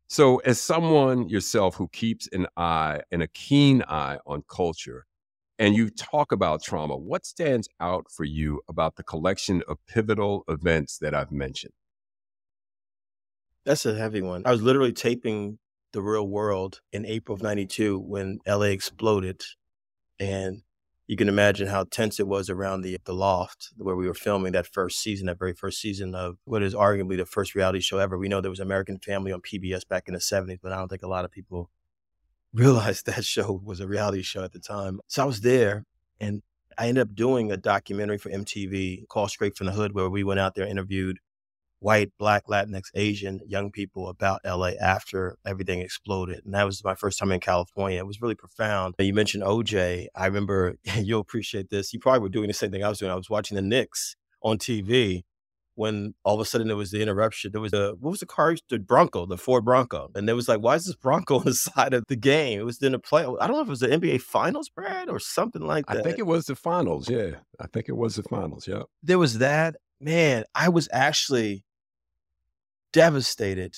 So, 0.06 0.36
as 0.44 0.60
someone 0.60 1.28
yourself 1.28 1.74
who 1.74 1.88
keeps 1.88 2.28
an 2.30 2.46
eye 2.56 3.00
and 3.10 3.24
a 3.24 3.26
keen 3.26 3.82
eye 3.88 4.18
on 4.24 4.44
culture, 4.48 5.04
and 5.58 5.74
you 5.74 5.90
talk 5.90 6.30
about 6.30 6.62
trauma, 6.62 6.96
what 6.96 7.26
stands 7.26 7.68
out 7.80 8.06
for 8.08 8.22
you 8.22 8.60
about 8.68 8.94
the 8.94 9.02
collection 9.02 9.64
of 9.66 9.78
pivotal 9.88 10.44
events 10.46 10.98
that 10.98 11.12
I've 11.12 11.32
mentioned? 11.32 11.72
That's 13.64 13.84
a 13.84 13.96
heavy 13.96 14.22
one. 14.22 14.42
I 14.46 14.52
was 14.52 14.62
literally 14.62 14.92
taping 14.92 15.58
the 15.96 16.02
real 16.02 16.28
world 16.28 16.82
in 16.92 17.06
April 17.06 17.34
of 17.34 17.42
92 17.42 17.98
when 17.98 18.38
LA 18.46 18.66
exploded. 18.66 19.42
And 20.20 20.60
you 21.06 21.16
can 21.16 21.26
imagine 21.26 21.68
how 21.68 21.84
tense 21.84 22.20
it 22.20 22.28
was 22.28 22.50
around 22.50 22.82
the, 22.82 22.98
the 23.06 23.14
loft 23.14 23.70
where 23.78 23.96
we 23.96 24.06
were 24.06 24.12
filming 24.12 24.52
that 24.52 24.66
first 24.66 25.00
season, 25.00 25.26
that 25.26 25.38
very 25.38 25.54
first 25.54 25.80
season 25.80 26.14
of 26.14 26.36
what 26.44 26.62
is 26.62 26.74
arguably 26.74 27.16
the 27.16 27.24
first 27.24 27.54
reality 27.54 27.80
show 27.80 27.96
ever. 27.96 28.18
We 28.18 28.28
know 28.28 28.42
there 28.42 28.50
was 28.50 28.60
American 28.60 28.98
Family 28.98 29.32
on 29.32 29.40
PBS 29.40 29.88
back 29.88 30.06
in 30.06 30.12
the 30.12 30.20
70s, 30.20 30.58
but 30.62 30.70
I 30.70 30.76
don't 30.76 30.88
think 30.88 31.02
a 31.02 31.08
lot 31.08 31.24
of 31.24 31.30
people 31.30 31.70
realized 32.52 33.06
that 33.06 33.24
show 33.24 33.58
was 33.64 33.80
a 33.80 33.88
reality 33.88 34.20
show 34.20 34.44
at 34.44 34.52
the 34.52 34.60
time. 34.60 35.00
So 35.08 35.22
I 35.22 35.26
was 35.26 35.40
there 35.40 35.86
and 36.20 36.42
I 36.76 36.88
ended 36.88 37.08
up 37.08 37.14
doing 37.14 37.50
a 37.50 37.56
documentary 37.56 38.18
for 38.18 38.28
MTV 38.28 39.08
called 39.08 39.30
Straight 39.30 39.56
from 39.56 39.66
the 39.66 39.72
Hood, 39.72 39.94
where 39.94 40.10
we 40.10 40.24
went 40.24 40.40
out 40.40 40.56
there, 40.56 40.66
interviewed 40.66 41.20
white, 41.80 42.10
black, 42.18 42.46
Latinx, 42.46 42.84
Asian 42.94 43.40
young 43.46 43.70
people 43.70 44.08
about 44.08 44.40
LA 44.44 44.72
after 44.80 45.36
everything 45.46 45.80
exploded. 45.80 46.42
And 46.44 46.54
that 46.54 46.64
was 46.64 46.82
my 46.82 46.94
first 46.94 47.18
time 47.18 47.32
in 47.32 47.40
California. 47.40 47.98
It 47.98 48.06
was 48.06 48.20
really 48.20 48.34
profound. 48.34 48.94
You 48.98 49.14
mentioned 49.14 49.42
OJ. 49.42 50.06
I 50.14 50.26
remember, 50.26 50.76
you'll 50.96 51.20
appreciate 51.20 51.70
this. 51.70 51.92
You 51.92 52.00
probably 52.00 52.20
were 52.20 52.28
doing 52.28 52.48
the 52.48 52.54
same 52.54 52.70
thing 52.70 52.84
I 52.84 52.88
was 52.88 52.98
doing. 52.98 53.12
I 53.12 53.16
was 53.16 53.30
watching 53.30 53.56
the 53.56 53.62
Knicks 53.62 54.16
on 54.42 54.58
TV 54.58 55.22
when 55.76 56.14
all 56.24 56.34
of 56.34 56.40
a 56.40 56.44
sudden 56.44 56.68
there 56.68 56.76
was 56.76 56.90
the 56.90 57.02
interruption. 57.02 57.52
There 57.52 57.60
was 57.60 57.74
a, 57.74 57.94
what 58.00 58.10
was 58.10 58.20
the 58.20 58.26
car? 58.26 58.56
The 58.70 58.78
Bronco, 58.78 59.26
the 59.26 59.36
Ford 59.36 59.64
Bronco. 59.64 60.10
And 60.14 60.26
there 60.26 60.34
was 60.34 60.48
like, 60.48 60.60
why 60.60 60.74
is 60.74 60.86
this 60.86 60.96
Bronco 60.96 61.38
on 61.38 61.44
the 61.44 61.54
side 61.54 61.92
of 61.92 62.04
the 62.08 62.16
game? 62.16 62.58
It 62.58 62.64
was 62.64 62.82
in 62.82 62.94
a 62.94 62.98
play. 62.98 63.22
I 63.22 63.46
don't 63.46 63.52
know 63.52 63.60
if 63.60 63.68
it 63.68 63.70
was 63.70 63.80
the 63.80 63.88
NBA 63.88 64.22
Finals, 64.22 64.70
Brad, 64.70 65.10
or 65.10 65.20
something 65.20 65.62
like 65.62 65.86
that. 65.86 65.98
I 65.98 66.02
think 66.02 66.18
it 66.18 66.26
was 66.26 66.46
the 66.46 66.56
Finals. 66.56 67.10
Yeah. 67.10 67.32
I 67.60 67.66
think 67.66 67.88
it 67.88 67.96
was 67.96 68.16
the 68.16 68.22
Finals. 68.22 68.66
Yeah. 68.66 68.82
There 69.02 69.18
was 69.18 69.38
that. 69.38 69.76
Man, 70.00 70.44
I 70.54 70.68
was 70.68 70.88
actually 70.92 71.64
devastated 72.96 73.76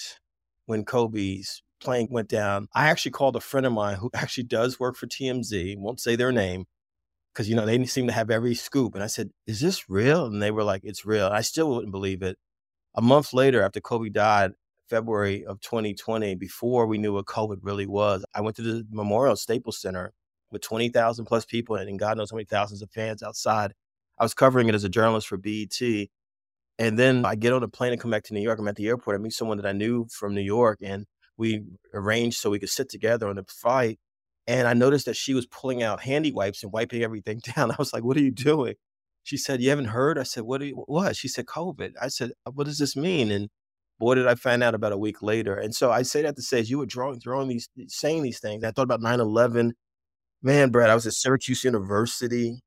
when 0.67 0.85
Kobe's 0.85 1.65
plane 1.81 2.07
went 2.09 2.29
down. 2.29 2.69
I 2.73 2.87
actually 2.87 3.11
called 3.11 3.35
a 3.35 3.41
friend 3.41 3.67
of 3.67 3.73
mine 3.73 3.97
who 3.97 4.11
actually 4.15 4.45
does 4.45 4.79
work 4.79 4.95
for 4.95 5.09
TMZ, 5.09 5.77
won't 5.77 5.99
say 5.99 6.15
their 6.15 6.31
name, 6.31 6.67
because 7.33 7.49
you 7.49 7.57
know 7.57 7.67
they 7.67 7.85
seem 7.87 8.07
to 8.07 8.13
have 8.13 8.31
every 8.31 8.55
scoop. 8.55 8.95
And 8.95 9.03
I 9.03 9.09
said, 9.09 9.31
"Is 9.45 9.61
this 9.61 9.91
real?" 9.91 10.27
And 10.27 10.41
they 10.41 10.53
were 10.53 10.63
like, 10.63 10.83
"It's 10.85 11.05
real." 11.05 11.27
I 11.27 11.41
still 11.41 11.69
wouldn't 11.69 11.91
believe 11.91 12.23
it. 12.23 12.39
A 12.95 13.03
month 13.03 13.33
later, 13.33 13.61
after 13.61 13.81
Kobe 13.81 14.09
died, 14.09 14.53
February 14.89 15.45
of 15.45 15.61
2020, 15.61 16.37
before 16.37 16.87
we 16.87 16.99
knew 16.99 17.15
what 17.15 17.27
COVID 17.27 17.59
really 17.63 17.87
was, 17.87 18.25
I 18.35 18.41
went 18.41 18.55
to 18.57 18.63
the 18.63 18.87
Memorial 18.89 19.35
Staples 19.35 19.81
Center 19.81 20.13
with 20.53 20.63
20,000 20.63 21.25
plus 21.27 21.45
people 21.45 21.75
and 21.77 21.99
God 21.99 22.19
knows 22.19 22.31
how 22.31 22.37
many 22.37 22.47
thousands 22.47 22.83
of 22.83 22.91
fans 22.93 23.25
outside. 23.25 23.75
I 24.19 24.25
was 24.25 24.35
covering 24.35 24.69
it 24.69 24.75
as 24.77 24.85
a 24.85 24.89
journalist 24.89 25.27
for 25.27 25.37
BET. 25.39 26.09
And 26.79 26.99
then 26.99 27.25
I 27.25 27.35
get 27.35 27.53
on 27.53 27.63
a 27.63 27.69
plane 27.69 27.93
and 27.93 28.01
come 28.01 28.11
back 28.11 28.25
to 28.25 28.35
New 28.35 28.41
York. 28.41 28.59
I'm 28.59 28.69
at 28.69 28.77
the 28.77 28.87
airport. 28.87 29.17
I 29.17 29.23
meet 29.23 29.33
someone 29.33 29.57
that 29.57 29.67
I 29.67 29.73
knew 29.73 30.07
from 30.13 30.35
New 30.35 30.41
York, 30.43 30.79
and 30.83 31.07
we 31.37 31.65
arranged 31.93 32.39
so 32.39 32.51
we 32.51 32.61
could 32.61 32.69
sit 32.69 32.89
together 32.89 33.29
on 33.29 33.37
the 33.37 33.45
flight. 33.45 33.99
And 34.47 34.69
I 34.69 34.75
noticed 34.75 35.07
that 35.07 35.17
she 35.17 35.35
was 35.35 35.47
pulling 35.47 35.83
out 35.83 36.03
handy 36.03 36.33
wipes 36.33 36.63
and 36.63 36.73
wiping 36.73 37.03
everything 37.05 37.41
down. 37.57 37.73
I 37.73 37.77
was 37.79 37.93
like, 37.93 38.05
"What 38.05 38.17
are 38.17 38.21
you 38.23 38.31
doing?" 38.31 38.75
She 39.25 39.37
said, 39.37 39.61
"You 39.63 39.71
haven't 39.71 39.87
heard?" 39.87 40.19
I 40.19 40.23
said, 40.25 40.45
"What? 40.45 40.63
You, 40.63 40.85
what?" 40.87 41.17
She 41.17 41.29
said, 41.29 41.47
"COVID." 41.47 41.95
I 42.01 42.09
said, 42.09 42.33
uh, 42.47 42.53
"What 42.53 42.67
does 42.67 42.79
this 42.79 42.97
mean?" 42.97 43.31
And 43.33 43.49
boy, 43.99 44.15
did 44.15 44.29
I 44.29 44.35
find 44.37 44.63
out 44.63 44.75
about 44.75 44.93
a 44.93 44.99
week 44.99 45.23
later. 45.23 45.57
And 45.57 45.75
so 45.75 45.91
I 45.91 46.03
say 46.03 46.23
that 46.23 46.37
to 46.37 46.43
say, 46.43 46.61
as 46.61 46.71
you 46.71 46.79
were 46.79 46.87
drawing, 46.87 47.21
throwing 47.21 47.49
these, 47.49 47.69
saying 47.89 48.23
these 48.23 48.41
things, 48.41 48.65
I 48.65 48.71
thought 48.73 48.83
about 48.85 49.01
9/11. 49.03 49.73
Man, 50.43 50.71
Brad, 50.71 50.91
I 50.91 50.95
was 50.95 51.07
at 51.07 51.15
Syracuse 51.15 51.65
University 51.65 52.61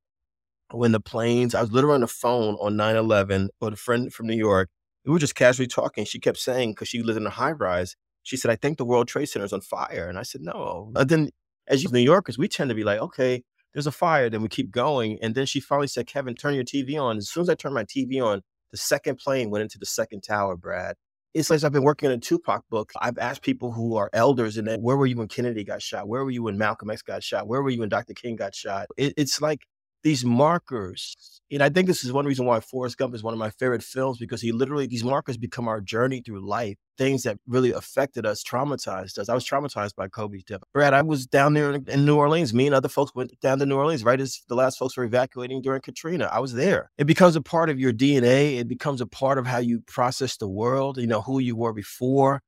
when 0.74 0.92
the 0.92 1.00
planes, 1.00 1.56
I 1.56 1.62
was 1.62 1.72
literally 1.72 1.96
on 1.96 2.02
the 2.02 2.08
phone 2.08 2.56
on 2.56 2.76
9 2.76 2.96
11 2.96 3.50
with 3.60 3.74
a 3.74 3.78
friend 3.78 4.14
from 4.14 4.28
New 4.28 4.36
York. 4.36 4.70
We 5.06 5.12
were 5.12 5.20
just 5.20 5.36
casually 5.36 5.68
talking. 5.68 6.06
She 6.06 6.20
kept 6.20 6.38
saying, 6.38 6.72
because 6.72 6.88
she 6.88 7.02
lived 7.02 7.18
in 7.18 7.26
a 7.26 7.32
high 7.32 7.52
rise, 7.52 7.96
she 8.24 8.38
said, 8.38 8.52
I 8.52 8.56
think 8.56 8.78
the 8.78 8.86
World 8.86 9.08
Trade 9.08 9.28
Center 9.28 9.46
is 9.46 9.54
on 9.54 9.62
fire. 9.62 10.08
And 10.08 10.18
I 10.20 10.24
said, 10.24 10.42
no. 10.42 10.92
And 10.96 11.10
then, 11.10 11.30
as 11.68 11.84
you 11.84 11.90
New 11.90 12.00
Yorkers, 12.00 12.38
we 12.38 12.48
tend 12.48 12.70
to 12.70 12.76
be 12.76 12.84
like, 12.84 13.00
okay, 13.00 13.44
there's 13.74 13.88
a 13.88 13.92
fire. 13.92 14.30
Then 14.30 14.42
we 14.42 14.48
keep 14.48 14.72
going. 14.72 15.18
And 15.22 15.34
then 15.34 15.46
she 15.46 15.60
finally 15.60 15.88
said, 15.88 16.08
Kevin, 16.08 16.36
turn 16.36 16.54
your 16.54 16.64
TV 16.64 17.02
on. 17.02 17.18
As 17.18 17.30
soon 17.30 17.42
as 17.42 17.50
I 17.50 17.56
turned 17.56 17.74
my 17.74 17.86
TV 17.86 18.24
on, 18.24 18.42
the 18.72 18.78
second 18.78 19.18
plane 19.18 19.50
went 19.50 19.64
into 19.64 19.78
the 19.78 19.86
second 19.86 20.22
tower, 20.22 20.56
Brad. 20.56 20.96
It's 21.34 21.50
like 21.50 21.64
I've 21.64 21.72
been 21.72 21.84
working 21.84 22.10
on 22.10 22.16
a 22.16 22.20
Tupac 22.20 22.68
book. 22.70 22.92
I've 23.00 23.18
asked 23.18 23.42
people 23.42 23.72
who 23.72 23.96
are 23.96 24.10
elders 24.12 24.58
and 24.58 24.68
where 24.84 24.98
were 24.98 25.06
you 25.06 25.16
when 25.16 25.30
Kennedy 25.30 25.64
got 25.64 25.82
shot? 25.82 26.08
Where 26.08 26.26
were 26.26 26.32
you 26.32 26.44
when 26.44 26.58
Malcolm 26.58 26.90
X 26.90 27.02
got 27.02 27.24
shot? 27.24 27.48
Where 27.48 27.62
were 27.62 27.70
you 27.70 27.80
when 27.80 27.90
Dr. 27.90 28.14
King 28.14 28.36
got 28.36 28.54
shot? 28.54 28.88
It, 28.98 29.14
it's 29.16 29.42
like 29.42 29.66
these 30.04 30.26
markers. 30.26 31.42
And 31.52 31.62
I 31.62 31.70
think 31.70 31.88
this 31.88 32.04
is 32.06 32.14
one 32.14 32.26
reason 32.26 32.46
why 32.46 32.62
Forrest 32.62 32.98
Gump 32.98 33.14
is 33.14 33.24
one 33.24 33.34
of 33.34 33.40
my 33.40 33.50
favorite 33.50 33.84
films 33.84 34.18
because 34.18 34.42
he 34.42 34.54
literally, 34.54 34.88
these 34.88 35.04
markers 35.04 35.38
become 35.38 35.68
our 35.68 35.82
journey 35.82 36.22
through 36.26 36.48
life, 36.48 36.78
things 36.98 37.24
that 37.24 37.38
really 37.46 37.72
affected 37.72 38.26
us, 38.26 38.42
traumatized 38.42 39.18
us. 39.18 39.28
I 39.28 39.34
was 39.34 39.46
traumatized 39.46 39.96
by 39.96 40.08
Kobe's 40.08 40.46
death. 40.46 40.62
Brad, 40.74 40.94
I 40.94 41.02
was 41.02 41.28
down 41.28 41.54
there 41.54 41.74
in 41.74 42.06
New 42.06 42.16
Orleans. 42.16 42.54
Me 42.54 42.68
and 42.68 42.76
other 42.76 42.88
folks 42.88 43.14
went 43.14 43.38
down 43.42 43.60
to 43.60 43.66
New 43.66 43.76
Orleans 43.76 44.06
right 44.06 44.20
as 44.20 44.42
the 44.48 44.56
last 44.56 44.78
folks 44.78 44.96
were 44.96 45.04
evacuating 45.04 45.62
during 45.62 45.82
Katrina. 45.82 46.30
I 46.32 46.40
was 46.40 46.54
there. 46.54 46.90
It 46.98 47.06
becomes 47.06 47.36
a 47.36 47.42
part 47.42 47.70
of 47.70 47.80
your 47.80 47.92
DNA, 47.92 48.58
it 48.58 48.70
becomes 48.70 49.02
a 49.02 49.08
part 49.08 49.38
of 49.38 49.46
how 49.46 49.58
you 49.58 49.82
process 49.82 50.38
the 50.38 50.48
world, 50.48 50.98
you 50.98 51.08
know, 51.08 51.22
who 51.22 51.40
you 51.40 51.56
were 51.58 51.74
before 51.74 52.42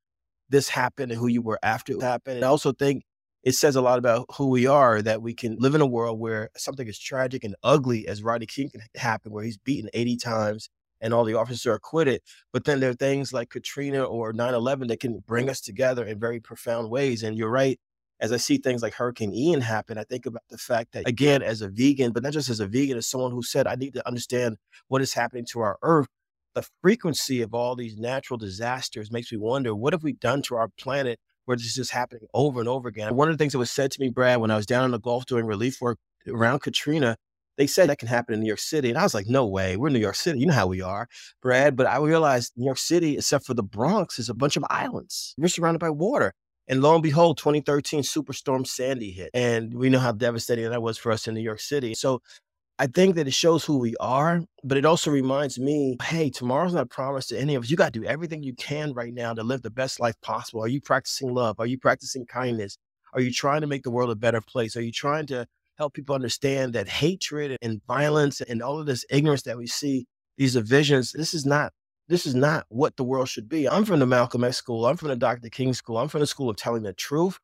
this 0.49 0.69
happened 0.69 1.11
and 1.11 1.19
who 1.19 1.27
you 1.27 1.41
were 1.41 1.59
after 1.63 1.93
it 1.93 2.01
happened. 2.01 2.37
And 2.37 2.45
I 2.45 2.49
also 2.49 2.71
think 2.71 3.03
it 3.43 3.53
says 3.53 3.75
a 3.75 3.81
lot 3.81 3.99
about 3.99 4.25
who 4.37 4.47
we 4.47 4.65
are 4.65 5.01
that 5.01 5.21
we 5.21 5.33
can 5.33 5.57
live 5.59 5.75
in 5.75 5.81
a 5.81 5.85
world 5.85 6.19
where 6.19 6.49
something 6.55 6.87
as 6.87 6.97
tragic 6.97 7.43
and 7.43 7.55
ugly 7.63 8.07
as 8.07 8.23
Rodney 8.23 8.45
King 8.45 8.69
can 8.69 8.81
happen, 8.95 9.31
where 9.31 9.43
he's 9.43 9.57
beaten 9.57 9.89
80 9.93 10.17
times 10.17 10.69
and 11.01 11.13
all 11.13 11.25
the 11.25 11.33
officers 11.33 11.65
are 11.65 11.73
acquitted. 11.73 12.21
But 12.53 12.63
then 12.63 12.79
there 12.79 12.91
are 12.91 12.95
things 12.95 13.33
like 13.33 13.49
Katrina 13.49 14.03
or 14.03 14.31
9 14.31 14.53
11 14.53 14.87
that 14.87 15.01
can 15.01 15.19
bring 15.27 15.49
us 15.49 15.59
together 15.59 16.05
in 16.05 16.19
very 16.19 16.39
profound 16.39 16.89
ways. 16.89 17.23
And 17.23 17.37
you're 17.37 17.49
right. 17.49 17.79
As 18.19 18.31
I 18.31 18.37
see 18.37 18.57
things 18.57 18.81
like 18.81 18.93
Hurricane 18.93 19.33
Ian 19.33 19.59
happen, 19.59 19.97
I 19.97 20.05
think 20.05 20.25
about 20.25 20.43
the 20.49 20.57
fact 20.57 20.93
that, 20.93 21.05
again, 21.05 21.41
as 21.41 21.61
a 21.61 21.67
vegan, 21.67 22.13
but 22.13 22.23
not 22.23 22.31
just 22.31 22.49
as 22.49 22.61
a 22.61 22.67
vegan, 22.67 22.95
as 22.95 23.07
someone 23.07 23.31
who 23.31 23.43
said, 23.43 23.67
I 23.67 23.75
need 23.75 23.95
to 23.95 24.07
understand 24.07 24.55
what 24.87 25.01
is 25.01 25.13
happening 25.13 25.45
to 25.51 25.59
our 25.59 25.77
earth 25.81 26.07
the 26.53 26.67
frequency 26.81 27.41
of 27.41 27.53
all 27.53 27.75
these 27.75 27.97
natural 27.97 28.37
disasters 28.37 29.11
makes 29.11 29.31
me 29.31 29.37
wonder 29.37 29.75
what 29.75 29.93
have 29.93 30.03
we 30.03 30.13
done 30.13 30.41
to 30.43 30.55
our 30.55 30.69
planet 30.79 31.19
where 31.45 31.57
this 31.57 31.67
is 31.67 31.75
just 31.75 31.91
happening 31.91 32.27
over 32.33 32.59
and 32.59 32.69
over 32.69 32.87
again. 32.87 33.15
One 33.15 33.29
of 33.29 33.33
the 33.33 33.41
things 33.41 33.53
that 33.53 33.59
was 33.59 33.71
said 33.71 33.91
to 33.91 34.01
me, 34.01 34.09
Brad, 34.09 34.39
when 34.39 34.51
I 34.51 34.55
was 34.55 34.65
down 34.65 34.85
in 34.85 34.91
the 34.91 34.99
Gulf 34.99 35.25
doing 35.25 35.45
relief 35.45 35.81
work 35.81 35.99
around 36.27 36.59
Katrina, 36.59 37.17
they 37.57 37.67
said 37.67 37.89
that 37.89 37.99
can 37.99 38.07
happen 38.07 38.33
in 38.33 38.41
New 38.41 38.47
York 38.47 38.59
City. 38.59 38.89
And 38.89 38.97
I 38.97 39.03
was 39.03 39.13
like, 39.13 39.27
no 39.27 39.45
way. 39.45 39.77
We're 39.77 39.87
in 39.87 39.93
New 39.93 39.99
York 39.99 40.15
City. 40.15 40.39
You 40.39 40.47
know 40.47 40.53
how 40.53 40.67
we 40.67 40.81
are, 40.81 41.07
Brad. 41.41 41.75
But 41.75 41.85
I 41.85 41.97
realized 41.97 42.53
New 42.55 42.65
York 42.65 42.77
City, 42.77 43.17
except 43.17 43.45
for 43.45 43.53
the 43.53 43.63
Bronx, 43.63 44.17
is 44.17 44.29
a 44.29 44.33
bunch 44.33 44.57
of 44.57 44.65
islands. 44.69 45.35
We're 45.37 45.47
surrounded 45.49 45.79
by 45.79 45.91
water. 45.91 46.33
And 46.67 46.81
lo 46.81 46.93
and 46.93 47.03
behold, 47.03 47.37
2013 47.37 48.01
Superstorm 48.03 48.65
Sandy 48.65 49.11
hit. 49.11 49.29
And 49.33 49.73
we 49.73 49.89
know 49.89 49.99
how 49.99 50.13
devastating 50.13 50.69
that 50.69 50.81
was 50.81 50.97
for 50.97 51.11
us 51.11 51.27
in 51.27 51.35
New 51.35 51.41
York 51.41 51.59
City. 51.59 51.93
So 51.93 52.21
I 52.79 52.87
think 52.87 53.15
that 53.15 53.27
it 53.27 53.33
shows 53.33 53.63
who 53.63 53.77
we 53.77 53.95
are, 53.99 54.41
but 54.63 54.77
it 54.77 54.85
also 54.85 55.11
reminds 55.11 55.59
me, 55.59 55.95
hey, 56.01 56.31
tomorrow's 56.31 56.73
not 56.73 56.89
promised 56.89 57.29
to 57.29 57.39
any 57.39 57.53
of 57.53 57.63
us. 57.63 57.69
You 57.69 57.77
got 57.77 57.93
to 57.93 57.99
do 57.99 58.05
everything 58.05 58.41
you 58.41 58.55
can 58.55 58.93
right 58.93 59.13
now 59.13 59.33
to 59.33 59.43
live 59.43 59.61
the 59.61 59.69
best 59.69 59.99
life 59.99 60.15
possible. 60.21 60.63
Are 60.63 60.67
you 60.67 60.81
practicing 60.81 61.33
love? 61.33 61.59
Are 61.59 61.67
you 61.67 61.77
practicing 61.77 62.25
kindness? 62.25 62.77
Are 63.13 63.21
you 63.21 63.31
trying 63.31 63.61
to 63.61 63.67
make 63.67 63.83
the 63.83 63.91
world 63.91 64.09
a 64.09 64.15
better 64.15 64.41
place? 64.41 64.75
Are 64.75 64.81
you 64.81 64.91
trying 64.91 65.27
to 65.27 65.45
help 65.77 65.93
people 65.93 66.15
understand 66.15 66.73
that 66.73 66.87
hatred 66.87 67.57
and 67.61 67.81
violence 67.87 68.41
and 68.41 68.61
all 68.61 68.79
of 68.79 68.87
this 68.87 69.05
ignorance 69.09 69.43
that 69.43 69.57
we 69.57 69.67
see, 69.67 70.07
these 70.37 70.53
divisions, 70.53 71.11
this 71.11 71.33
is 71.33 71.45
not 71.45 71.73
this 72.09 72.25
is 72.25 72.35
not 72.35 72.65
what 72.67 72.97
the 72.97 73.03
world 73.03 73.29
should 73.29 73.47
be. 73.47 73.67
I'm 73.67 73.85
from 73.85 73.99
the 73.99 74.05
Malcolm 74.05 74.43
X 74.43 74.57
school. 74.57 74.85
I'm 74.85 74.97
from 74.97 75.07
the 75.07 75.15
Dr. 75.15 75.49
King 75.49 75.73
school. 75.73 75.97
I'm 75.97 76.09
from 76.09 76.19
the 76.19 76.27
school 76.27 76.49
of 76.49 76.57
telling 76.57 76.83
the 76.83 76.91
truth. 76.91 77.39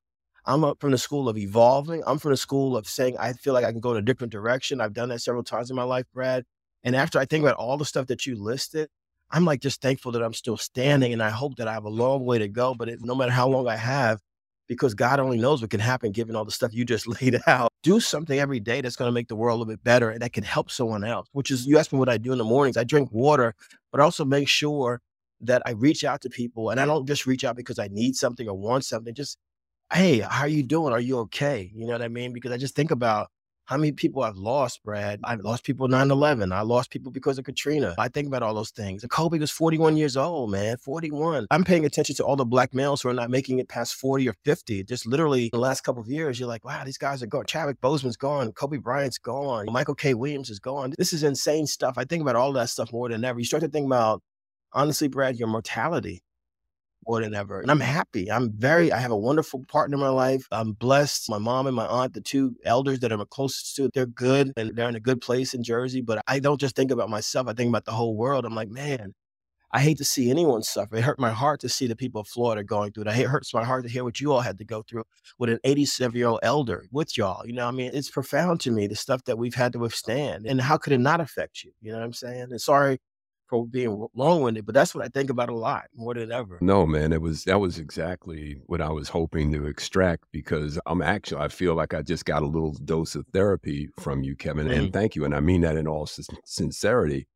I'm 0.50 0.64
up 0.64 0.80
from 0.82 0.90
the 0.90 0.98
school 0.98 1.30
of 1.30 1.38
evolving. 1.38 2.02
I'm 2.08 2.18
from 2.18 2.32
the 2.32 2.38
school 2.38 2.76
of 2.76 2.88
saying 2.88 3.16
I 3.20 3.34
feel 3.34 3.54
like 3.54 3.64
I 3.64 3.72
can 3.72 3.80
go 3.80 3.92
in 3.92 3.98
a 3.98 4.02
different 4.02 4.32
direction. 4.34 4.82
I've 4.82 4.94
done 4.94 5.10
that 5.10 5.20
several 5.20 5.44
times 5.44 5.70
in 5.70 5.76
my 5.76 5.84
life, 5.84 6.08
Brad. 6.12 6.44
And 6.84 6.96
after 6.96 7.20
I 7.20 7.26
think 7.26 7.44
about 7.44 7.58
all 7.58 7.78
the 7.78 7.86
stuff 7.86 8.08
that 8.08 8.26
you 8.26 8.36
listed, 8.36 8.90
I'm 9.30 9.46
like 9.46 9.62
just 9.62 9.80
thankful 9.80 10.12
that 10.14 10.24
I'm 10.24 10.34
still 10.34 10.58
standing 10.58 11.14
and 11.14 11.22
I 11.22 11.30
hope 11.30 11.58
that 11.58 11.68
I 11.68 11.74
have 11.74 11.84
a 11.84 11.90
long 11.90 12.26
way 12.26 12.40
to 12.40 12.48
go. 12.48 12.74
But 12.74 12.90
it, 12.90 13.00
no 13.00 13.14
matter 13.14 13.32
how 13.32 13.48
long 13.48 13.68
I 13.68 13.76
have, 13.76 14.22
because 14.68 14.96
God 14.96 15.20
only 15.20 15.38
knows 15.38 15.62
what 15.62 15.70
can 15.70 15.80
happen 15.80 16.12
given 16.12 16.36
all 16.36 16.46
the 16.46 16.52
stuff 16.52 16.74
you 16.74 16.84
just 16.84 17.08
laid 17.22 17.40
out. 17.46 17.70
Do 17.84 18.00
something 18.00 18.40
every 18.40 18.60
day 18.60 18.82
that's 18.82 18.96
going 18.96 19.08
to 19.08 19.14
make 19.14 19.28
the 19.28 19.36
world 19.36 19.56
a 19.56 19.60
little 19.60 19.72
bit 19.72 19.84
better 19.84 20.10
and 20.10 20.22
that 20.24 20.34
can 20.34 20.44
help 20.44 20.72
someone 20.72 21.04
else, 21.04 21.28
which 21.32 21.52
is 21.52 21.68
you 21.68 21.78
ask 21.78 21.94
me 21.94 22.00
what 22.00 22.10
I 22.10 22.18
do 22.18 22.32
in 22.32 22.40
the 22.40 22.44
mornings. 22.44 22.76
I 22.76 22.86
drink 22.86 23.10
water, 23.12 23.54
but 23.92 24.02
also 24.02 24.26
make 24.26 24.48
sure 24.48 25.00
that 25.42 25.62
I 25.68 25.72
reach 25.72 26.04
out 26.04 26.22
to 26.22 26.30
people 26.30 26.72
and 26.72 26.80
I 26.80 26.86
don't 26.86 27.06
just 27.06 27.28
reach 27.28 27.44
out 27.44 27.56
because 27.56 27.78
I 27.78 27.88
need 27.90 28.16
something 28.16 28.48
or 28.50 28.58
want 28.58 28.84
something. 28.84 29.14
Just, 29.14 29.38
hey, 29.92 30.20
how 30.20 30.42
are 30.42 30.48
you 30.48 30.64
doing? 30.64 30.94
Are 30.94 31.00
you 31.00 31.20
okay? 31.20 31.72
You 31.74 31.86
know 31.86 31.94
what 31.94 32.02
I 32.02 32.08
mean? 32.08 32.34
Because 32.34 32.52
I 32.52 32.58
just 32.58 32.76
think 32.76 32.92
about 32.92 33.30
how 33.66 33.78
many 33.78 33.92
people 33.92 34.24
I've 34.24 34.36
lost, 34.36 34.82
Brad? 34.84 35.20
I've 35.24 35.42
lost 35.42 35.64
people 35.64 35.88
9 35.88 36.10
11. 36.10 36.52
I 36.52 36.62
lost 36.62 36.90
people 36.90 37.12
because 37.12 37.38
of 37.38 37.46
Katrina. 37.46 37.94
I 38.00 38.08
think 38.08 38.28
about 38.28 38.42
all 38.42 38.56
those 38.56 38.72
things. 38.72 39.04
And 39.04 39.12
Kobe 39.12 39.38
was 39.38 39.52
41 39.52 39.96
years 39.96 40.18
old, 40.18 40.50
man, 40.50 40.78
41. 40.78 41.46
I'm 41.52 41.64
paying 41.64 41.86
attention 41.86 42.16
to 42.16 42.24
all 42.24 42.36
the 42.36 42.46
black 42.46 42.74
males 42.74 43.02
who 43.02 43.10
are 43.10 43.14
not 43.14 43.30
making 43.30 43.60
it 43.60 43.70
past 43.70 43.94
40 43.94 44.28
or 44.28 44.34
50. 44.44 44.84
Just 44.86 45.06
literally 45.06 45.50
the 45.52 45.60
last 45.60 45.82
couple 45.82 46.02
of 46.02 46.08
years, 46.08 46.40
you're 46.40 46.50
like, 46.50 46.66
wow, 46.66 46.84
these 46.84 46.98
guys 46.98 47.22
are 47.22 47.28
gone. 47.28 47.46
Chadwick 47.46 47.80
Boseman's 47.80 48.18
gone. 48.18 48.52
Kobe 48.54 48.78
Bryant's 48.78 49.20
gone. 49.20 49.68
Michael 49.72 49.96
K. 49.96 50.16
Williams 50.16 50.50
is 50.50 50.60
gone. 50.60 50.96
This 50.98 51.14
is 51.14 51.22
insane 51.22 51.68
stuff. 51.68 51.94
I 51.98 52.06
think 52.06 52.24
about 52.24 52.36
all 52.36 52.52
that 52.54 52.70
stuff 52.70 52.92
more 52.92 53.10
than 53.10 53.24
ever. 53.24 53.40
You 53.40 53.46
start 53.46 53.62
to 53.62 53.70
think 53.70 53.86
about, 53.86 54.24
honestly, 54.74 55.10
Brad, 55.10 55.38
your 55.38 55.48
mortality 55.48 56.24
more 57.10 57.22
than 57.22 57.34
ever. 57.34 57.60
And 57.60 57.72
I'm 57.72 57.80
happy. 57.80 58.32
I'm 58.32 58.52
very, 58.52 58.92
I 58.92 59.00
have 59.00 59.12
a 59.12 59.18
wonderful 59.18 59.66
partner 59.68 59.96
in 59.96 60.02
my 60.02 60.10
life. 60.10 60.46
I'm 60.52 60.74
blessed. 60.74 61.28
My 61.28 61.40
mom 61.40 61.66
and 61.66 61.76
my 61.76 61.88
aunt, 61.88 62.14
the 62.14 62.22
two 62.22 62.56
elders 62.64 63.00
that 63.00 63.12
I'm 63.12 63.26
closest 63.26 63.76
to, 63.78 63.90
they're 63.94 64.06
good 64.06 64.54
and 64.56 64.76
they're 64.76 64.88
in 64.90 64.96
a 64.96 65.00
good 65.00 65.20
place 65.20 65.56
in 65.56 65.64
Jersey. 65.64 66.02
But 66.02 66.22
I 66.28 66.40
don't 66.40 66.60
just 66.60 66.76
think 66.76 66.92
about 66.92 67.10
myself, 67.10 67.48
I 67.48 67.54
think 67.54 67.70
about 67.70 67.86
the 67.86 67.92
whole 67.92 68.16
world. 68.16 68.46
I'm 68.46 68.54
like, 68.54 68.70
man, 68.70 69.16
I 69.72 69.82
hate 69.82 69.98
to 69.98 70.06
see 70.06 70.30
anyone 70.30 70.62
suffer. 70.62 70.98
It 70.98 71.04
hurt 71.04 71.20
my 71.20 71.32
heart 71.32 71.62
to 71.62 71.70
see 71.70 71.88
the 71.88 71.96
people 71.96 72.22
of 72.22 72.28
Florida 72.28 72.64
going 72.64 72.92
through 72.92 73.06
it. 73.06 73.18
It 73.18 73.28
hurts 73.28 73.56
my 73.56 73.64
heart 73.64 73.86
to 73.86 73.90
hear 73.90 74.04
what 74.04 74.20
you 74.20 74.32
all 74.32 74.42
had 74.42 74.60
to 74.60 74.66
go 74.66 74.84
through 74.84 75.04
with 75.40 75.50
an 75.50 75.60
87 75.64 76.16
year 76.16 76.28
old 76.28 76.40
elder 76.44 76.86
with 76.92 77.18
y'all. 77.18 77.46
You 77.46 77.54
know, 77.54 77.68
I 77.68 77.72
mean, 77.72 77.90
it's 77.92 78.12
profound 78.12 78.60
to 78.62 78.72
me, 78.72 78.86
the 78.86 78.96
stuff 78.96 79.24
that 79.26 79.40
we've 79.40 79.56
had 79.56 79.74
to 79.74 79.80
withstand. 79.80 80.46
And 80.46 80.62
how 80.62 80.78
could 80.78 80.94
it 80.94 81.00
not 81.00 81.22
affect 81.22 81.64
you? 81.64 81.72
You 81.82 81.92
know 81.92 81.98
what 81.98 82.06
I'm 82.06 82.14
saying? 82.14 82.48
And 82.52 82.62
sorry 82.62 83.00
for 83.50 83.66
being 83.68 84.08
long 84.14 84.42
winded, 84.42 84.66
but 84.66 84.76
that's 84.76 84.94
what 84.94 85.04
I 85.04 85.08
think 85.08 85.30
about 85.30 85.50
a 85.50 85.56
lot 85.56 85.86
more 85.96 86.14
than 86.14 86.32
ever. 86.32 86.60
No, 86.62 86.86
man, 86.86 87.12
it 87.12 87.22
was 87.22 87.44
that 87.46 87.60
was 87.60 87.80
exactly 87.80 88.62
what 88.68 88.82
I 88.82 88.90
was 88.90 89.10
hoping 89.10 89.52
to 89.54 89.66
extract 89.66 90.26
because 90.32 90.80
I'm 90.86 91.02
actually 91.02 91.42
I 91.42 91.48
feel 91.48 91.76
like 91.76 91.94
I 91.94 92.02
just 92.02 92.26
got 92.26 92.44
a 92.44 92.48
little 92.48 92.74
dose 92.86 93.16
of 93.16 93.26
therapy 93.34 93.90
from 94.00 94.24
you, 94.24 94.36
Kevin, 94.36 94.68
mm. 94.68 94.78
and 94.78 94.94
thank 94.94 95.16
you, 95.16 95.26
and 95.26 95.34
I 95.34 95.40
mean 95.40 95.62
that 95.62 95.78
in 95.78 95.88
all 95.88 96.08
sincerity. 96.46 97.28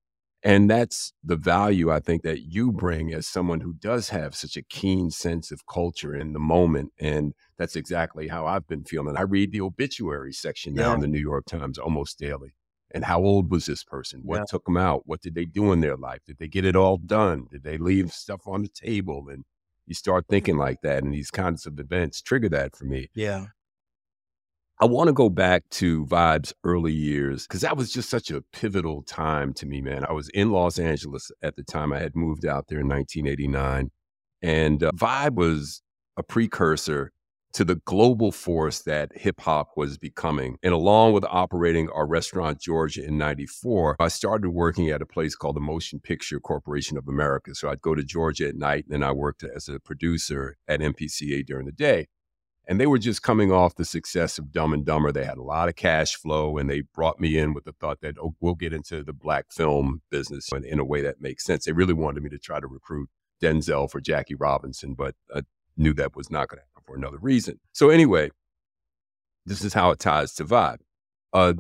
And 0.46 0.70
that's 0.70 1.14
the 1.24 1.38
value 1.38 1.90
I 1.90 2.02
think 2.02 2.24
that 2.24 2.42
you 2.42 2.74
bring 2.74 3.14
as 3.14 3.26
someone 3.26 3.62
who 3.62 3.72
does 3.72 4.10
have 4.10 4.36
such 4.36 4.58
a 4.58 4.62
keen 4.62 5.10
sense 5.10 5.52
of 5.52 5.66
culture 5.68 6.14
in 6.14 6.34
the 6.34 6.40
moment. 6.40 6.92
And 7.00 7.34
that's 7.58 7.78
exactly 7.78 8.28
how 8.28 8.46
I've 8.46 8.68
been 8.68 8.84
feeling. 8.84 9.16
I 9.16 9.22
read 9.22 9.54
the 9.54 9.62
obituary 9.62 10.34
section 10.34 10.74
now 10.74 10.90
yeah. 10.90 10.96
in 10.96 11.00
the 11.00 11.08
New 11.08 11.22
York 11.22 11.46
Times 11.46 11.78
almost 11.78 12.20
daily 12.20 12.56
and 12.94 13.04
how 13.04 13.22
old 13.22 13.52
was 13.52 13.66
this 13.66 13.84
person? 13.84 14.22
What 14.24 14.38
yeah. 14.38 14.44
took 14.48 14.66
them 14.66 14.78
out? 14.78 15.04
What 15.06 15.22
did 15.22 15.36
they 15.36 15.46
do 15.46 15.72
in 15.72 15.82
their 15.82 15.98
life? 15.98 16.20
Did 16.26 16.38
they 16.40 16.48
get 16.48 16.66
it 16.66 16.76
all 16.76 16.98
done? 16.98 17.48
Did 17.52 17.64
they 17.64 17.78
leave 17.78 18.12
stuff 18.12 18.42
on 18.48 18.62
the 18.62 18.70
table? 18.70 19.28
And 19.30 19.46
you 19.86 19.96
start 19.96 20.26
thinking 20.30 20.58
like 20.58 20.82
that, 20.82 21.04
and 21.04 21.14
these 21.14 21.32
kinds 21.32 21.66
of 21.66 21.80
events 21.80 22.22
trigger 22.22 22.50
that 22.50 22.76
for 22.76 22.86
me. 22.86 23.10
Yeah. 23.14 23.48
I 24.80 24.86
want 24.86 25.08
to 25.08 25.14
go 25.14 25.30
back 25.30 25.70
to 25.72 26.06
Vibe's 26.06 26.54
early 26.64 26.92
years 26.92 27.48
because 27.48 27.62
that 27.62 27.78
was 27.78 27.92
just 27.92 28.10
such 28.10 28.32
a 28.32 28.42
pivotal 28.52 29.04
time 29.04 29.54
to 29.54 29.66
me, 29.66 29.82
man. 29.82 30.04
I 30.06 30.12
was 30.12 30.30
in 30.30 30.52
Los 30.52 30.78
Angeles 30.78 31.32
at 31.42 31.56
the 31.56 31.64
time. 31.64 31.94
I 31.94 32.00
had 32.00 32.16
moved 32.16 32.46
out 32.46 32.68
there 32.68 32.80
in 32.80 32.90
1989. 32.90 33.92
And 34.42 34.84
uh, 34.84 34.92
Vibe 34.96 35.36
was 35.36 35.82
a 36.18 36.24
precursor 36.24 37.13
to 37.54 37.64
the 37.64 37.76
global 37.76 38.32
force 38.32 38.80
that 38.82 39.12
hip 39.16 39.40
hop 39.42 39.70
was 39.78 39.98
becoming. 39.98 40.58
And 40.64 40.74
along 40.74 41.14
with 41.14 41.24
operating 41.26 41.90
our 41.90 42.08
restaurant 42.08 42.60
Georgia 42.60 43.06
in 43.06 43.18
94, 43.18 43.98
I 44.00 44.08
started 44.08 44.50
working 44.50 44.90
at 44.90 45.02
a 45.02 45.06
place 45.06 45.36
called 45.36 45.56
the 45.56 45.62
Motion 45.62 46.00
Picture 46.00 46.40
Corporation 46.40 46.98
of 46.98 47.08
America. 47.08 47.54
So 47.54 47.70
I'd 47.70 47.82
go 47.82 47.94
to 47.94 48.04
Georgia 48.04 48.50
at 48.50 48.56
night 48.56 48.86
and 48.86 48.94
then 48.94 49.04
I 49.04 49.12
worked 49.12 49.44
as 49.44 49.70
a 49.70 49.80
producer 49.80 50.58
at 50.68 50.80
MPCA 50.80 51.46
during 51.46 51.66
the 51.66 51.72
day. 51.72 52.08
And 52.66 52.80
they 52.80 52.88
were 52.88 52.98
just 52.98 53.22
coming 53.22 53.52
off 53.52 53.76
the 53.76 53.86
success 53.86 54.38
of 54.38 54.52
Dumb 54.52 54.74
and 54.74 54.86
Dumber. 54.86 55.12
They 55.12 55.26
had 55.26 55.38
a 55.38 55.44
lot 55.44 55.68
of 55.68 55.76
cash 55.76 56.16
flow 56.16 56.58
and 56.58 56.70
they 56.70 56.82
brought 56.82 57.20
me 57.20 57.38
in 57.38 57.54
with 57.54 57.66
the 57.66 57.74
thought 57.74 58.00
that, 58.02 58.16
oh, 58.18 58.36
we'll 58.40 58.56
get 58.56 58.74
into 58.74 59.04
the 59.04 59.14
black 59.14 59.52
film 59.52 60.02
business 60.10 60.50
in, 60.54 60.64
in 60.64 60.80
a 60.80 60.86
way 60.86 61.02
that 61.02 61.22
makes 61.22 61.44
sense. 61.44 61.66
They 61.66 61.74
really 61.74 61.94
wanted 61.94 62.24
me 62.24 62.30
to 62.30 62.40
try 62.40 62.62
to 62.62 62.68
recruit 62.68 63.10
Denzel 63.42 63.92
for 63.92 64.00
Jackie 64.00 64.36
Robinson, 64.36 64.94
but 64.94 65.16
I 65.36 65.42
knew 65.76 65.94
that 65.94 66.16
was 66.16 66.32
not 66.32 66.48
going 66.48 66.60
to 66.60 66.73
for 66.86 66.96
another 66.96 67.18
reason. 67.20 67.60
So 67.72 67.90
anyway, 67.90 68.30
this 69.46 69.64
is 69.64 69.74
how 69.74 69.92
it 69.92 70.00
ties 70.00 70.34
to 70.36 70.46
vibe. 70.46 70.78
A 71.34 71.56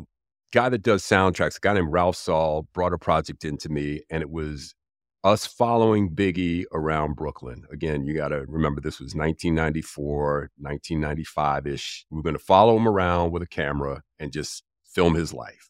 guy 0.53 0.69
that 0.69 0.83
does 0.83 1.03
soundtracks, 1.03 1.57
a 1.57 1.59
guy 1.61 1.73
named 1.73 1.91
Ralph 1.91 2.15
Sall, 2.15 2.67
brought 2.73 2.93
a 2.93 2.97
project 2.97 3.43
into 3.43 3.69
me, 3.69 4.01
and 4.09 4.21
it 4.21 4.29
was 4.29 4.75
us 5.23 5.45
following 5.45 6.09
Biggie 6.09 6.65
around 6.73 7.15
Brooklyn. 7.15 7.63
Again, 7.71 8.03
you 8.05 8.13
got 8.13 8.29
to 8.29 8.45
remember 8.47 8.81
this 8.81 8.99
was 8.99 9.15
1994, 9.15 10.51
1995 10.57 11.67
ish. 11.67 12.05
We 12.09 12.19
are 12.19 12.23
going 12.23 12.35
to 12.35 12.39
follow 12.39 12.77
him 12.77 12.87
around 12.87 13.31
with 13.31 13.41
a 13.41 13.47
camera 13.47 14.03
and 14.19 14.31
just 14.31 14.63
film 14.85 15.15
his 15.15 15.33
life. 15.33 15.69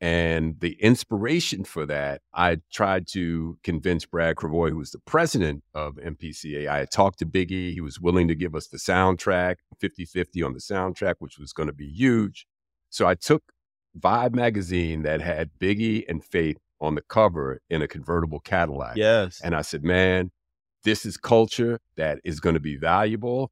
And 0.00 0.58
the 0.60 0.72
inspiration 0.80 1.64
for 1.64 1.84
that, 1.84 2.22
I 2.32 2.58
tried 2.72 3.06
to 3.08 3.58
convince 3.62 4.06
Brad 4.06 4.36
Krevoy, 4.36 4.70
who 4.70 4.78
was 4.78 4.92
the 4.92 4.98
president 5.00 5.62
of 5.74 5.96
MPCA. 5.96 6.68
I 6.68 6.78
had 6.78 6.90
talked 6.90 7.18
to 7.18 7.26
Biggie. 7.26 7.74
He 7.74 7.82
was 7.82 8.00
willing 8.00 8.26
to 8.28 8.34
give 8.34 8.54
us 8.54 8.68
the 8.68 8.78
soundtrack, 8.78 9.56
50 9.78 10.06
50 10.06 10.42
on 10.42 10.54
the 10.54 10.58
soundtrack, 10.58 11.16
which 11.18 11.38
was 11.38 11.52
going 11.52 11.66
to 11.66 11.74
be 11.74 11.86
huge. 11.86 12.46
So 12.88 13.06
I 13.06 13.14
took 13.14 13.42
Vibe 13.98 14.34
magazine 14.34 15.02
that 15.02 15.20
had 15.20 15.50
Biggie 15.60 16.04
and 16.08 16.24
Faith 16.24 16.56
on 16.80 16.94
the 16.94 17.02
cover 17.02 17.60
in 17.68 17.82
a 17.82 17.88
convertible 17.88 18.40
Cadillac. 18.40 18.96
Yes. 18.96 19.40
And 19.44 19.54
I 19.54 19.60
said, 19.60 19.84
man, 19.84 20.30
this 20.82 21.04
is 21.04 21.18
culture 21.18 21.78
that 21.96 22.20
is 22.24 22.40
going 22.40 22.54
to 22.54 22.60
be 22.60 22.76
valuable 22.76 23.50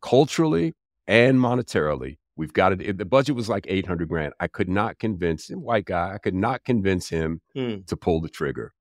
culturally 0.00 0.72
and 1.06 1.38
monetarily 1.38 2.16
We've 2.40 2.54
got 2.54 2.80
it. 2.80 2.96
The 2.96 3.04
budget 3.04 3.36
was 3.36 3.50
like 3.50 3.66
800 3.68 4.08
grand. 4.08 4.32
I 4.40 4.48
could 4.48 4.70
not 4.70 4.98
convince 4.98 5.50
him, 5.50 5.60
white 5.60 5.84
guy, 5.84 6.14
I 6.14 6.16
could 6.16 6.34
not 6.34 6.64
convince 6.64 7.10
him 7.10 7.42
hmm. 7.54 7.80
to 7.86 7.96
pull 7.98 8.22
the 8.22 8.30
trigger. 8.30 8.72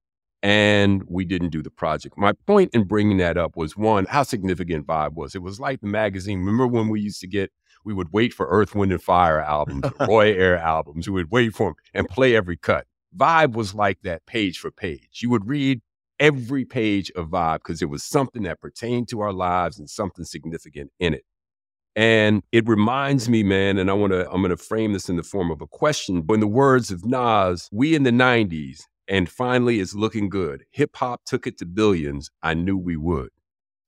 And 0.41 1.04
we 1.10 1.26
didn't 1.26 1.50
do 1.50 1.62
the 1.62 1.69
project. 1.69 2.17
My 2.17 2.32
point 2.48 2.74
in 2.74 2.86
bringing 2.86 3.17
that 3.17 3.36
up 3.36 3.58
was 3.58 3.76
one, 3.76 4.06
how 4.06 4.24
significant 4.24 4.88
Vibe 4.88 5.15
was. 5.15 5.36
It 5.36 5.41
was 5.41 5.60
like 5.60 5.82
the 5.82 5.88
magazine. 5.88 6.39
Remember 6.39 6.67
when 6.67 6.88
we 6.88 7.02
used 7.02 7.19
to 7.19 7.28
get, 7.28 7.52
we 7.84 7.93
would 7.93 8.13
wait 8.13 8.34
for 8.34 8.48
Earth, 8.48 8.76
Wind, 8.76 8.93
and 8.93 9.04
Fire 9.04 9.41
albums, 9.41 9.84
Roy 10.08 10.28
Ayers 10.28 10.62
albums. 10.62 11.10
We 11.10 11.15
would 11.15 11.30
wait 11.30 11.54
for 11.54 11.72
them 11.72 11.76
and 11.93 12.08
play 12.08 12.38
every 12.38 12.56
cut. 12.56 12.88
Vibe 13.13 13.56
was 13.56 13.76
like 13.76 14.04
that 14.04 14.26
page 14.26 14.58
for 14.58 14.72
page. 14.72 15.19
You 15.22 15.32
would 15.32 15.50
read 15.50 15.82
every 16.17 16.63
page 16.63 17.12
of 17.12 17.28
Vibe 17.28 17.58
because 17.58 17.82
it 17.82 17.89
was 17.89 18.06
something 18.06 18.43
that 18.43 18.62
pertained 18.62 19.10
to 19.10 19.19
our 19.19 19.34
lives 19.34 19.78
and 19.78 19.89
something 19.89 20.24
significant 20.24 20.91
in 20.98 21.13
it. 21.13 21.26
And 21.95 22.43
it 22.52 22.67
reminds 22.67 23.28
me, 23.28 23.43
man, 23.43 23.78
and 23.78 23.89
I 23.89 23.93
want 23.93 24.13
to, 24.13 24.30
I'm 24.30 24.41
going 24.41 24.49
to 24.49 24.58
frame 24.58 24.93
this 24.93 25.10
in 25.10 25.17
the 25.17 25.23
form 25.23 25.52
of 25.52 25.62
a 25.62 25.67
question. 25.67 26.21
But 26.21 26.36
in 26.36 26.39
the 26.39 26.47
words 26.47 26.91
of 26.91 27.04
Nas, 27.06 27.67
we 27.71 27.95
in 27.95 28.04
the 28.04 28.12
90s, 28.12 28.82
and 29.08 29.28
finally 29.28 29.80
it's 29.80 29.95
looking 29.95 30.30
good. 30.30 30.63
Hip 30.71 30.95
hop 30.95 31.21
took 31.25 31.47
it 31.47 31.58
to 31.58 31.65
billions. 31.65 32.30
I 32.43 32.54
knew 32.54 32.78
we 32.78 32.95
would. 32.95 33.30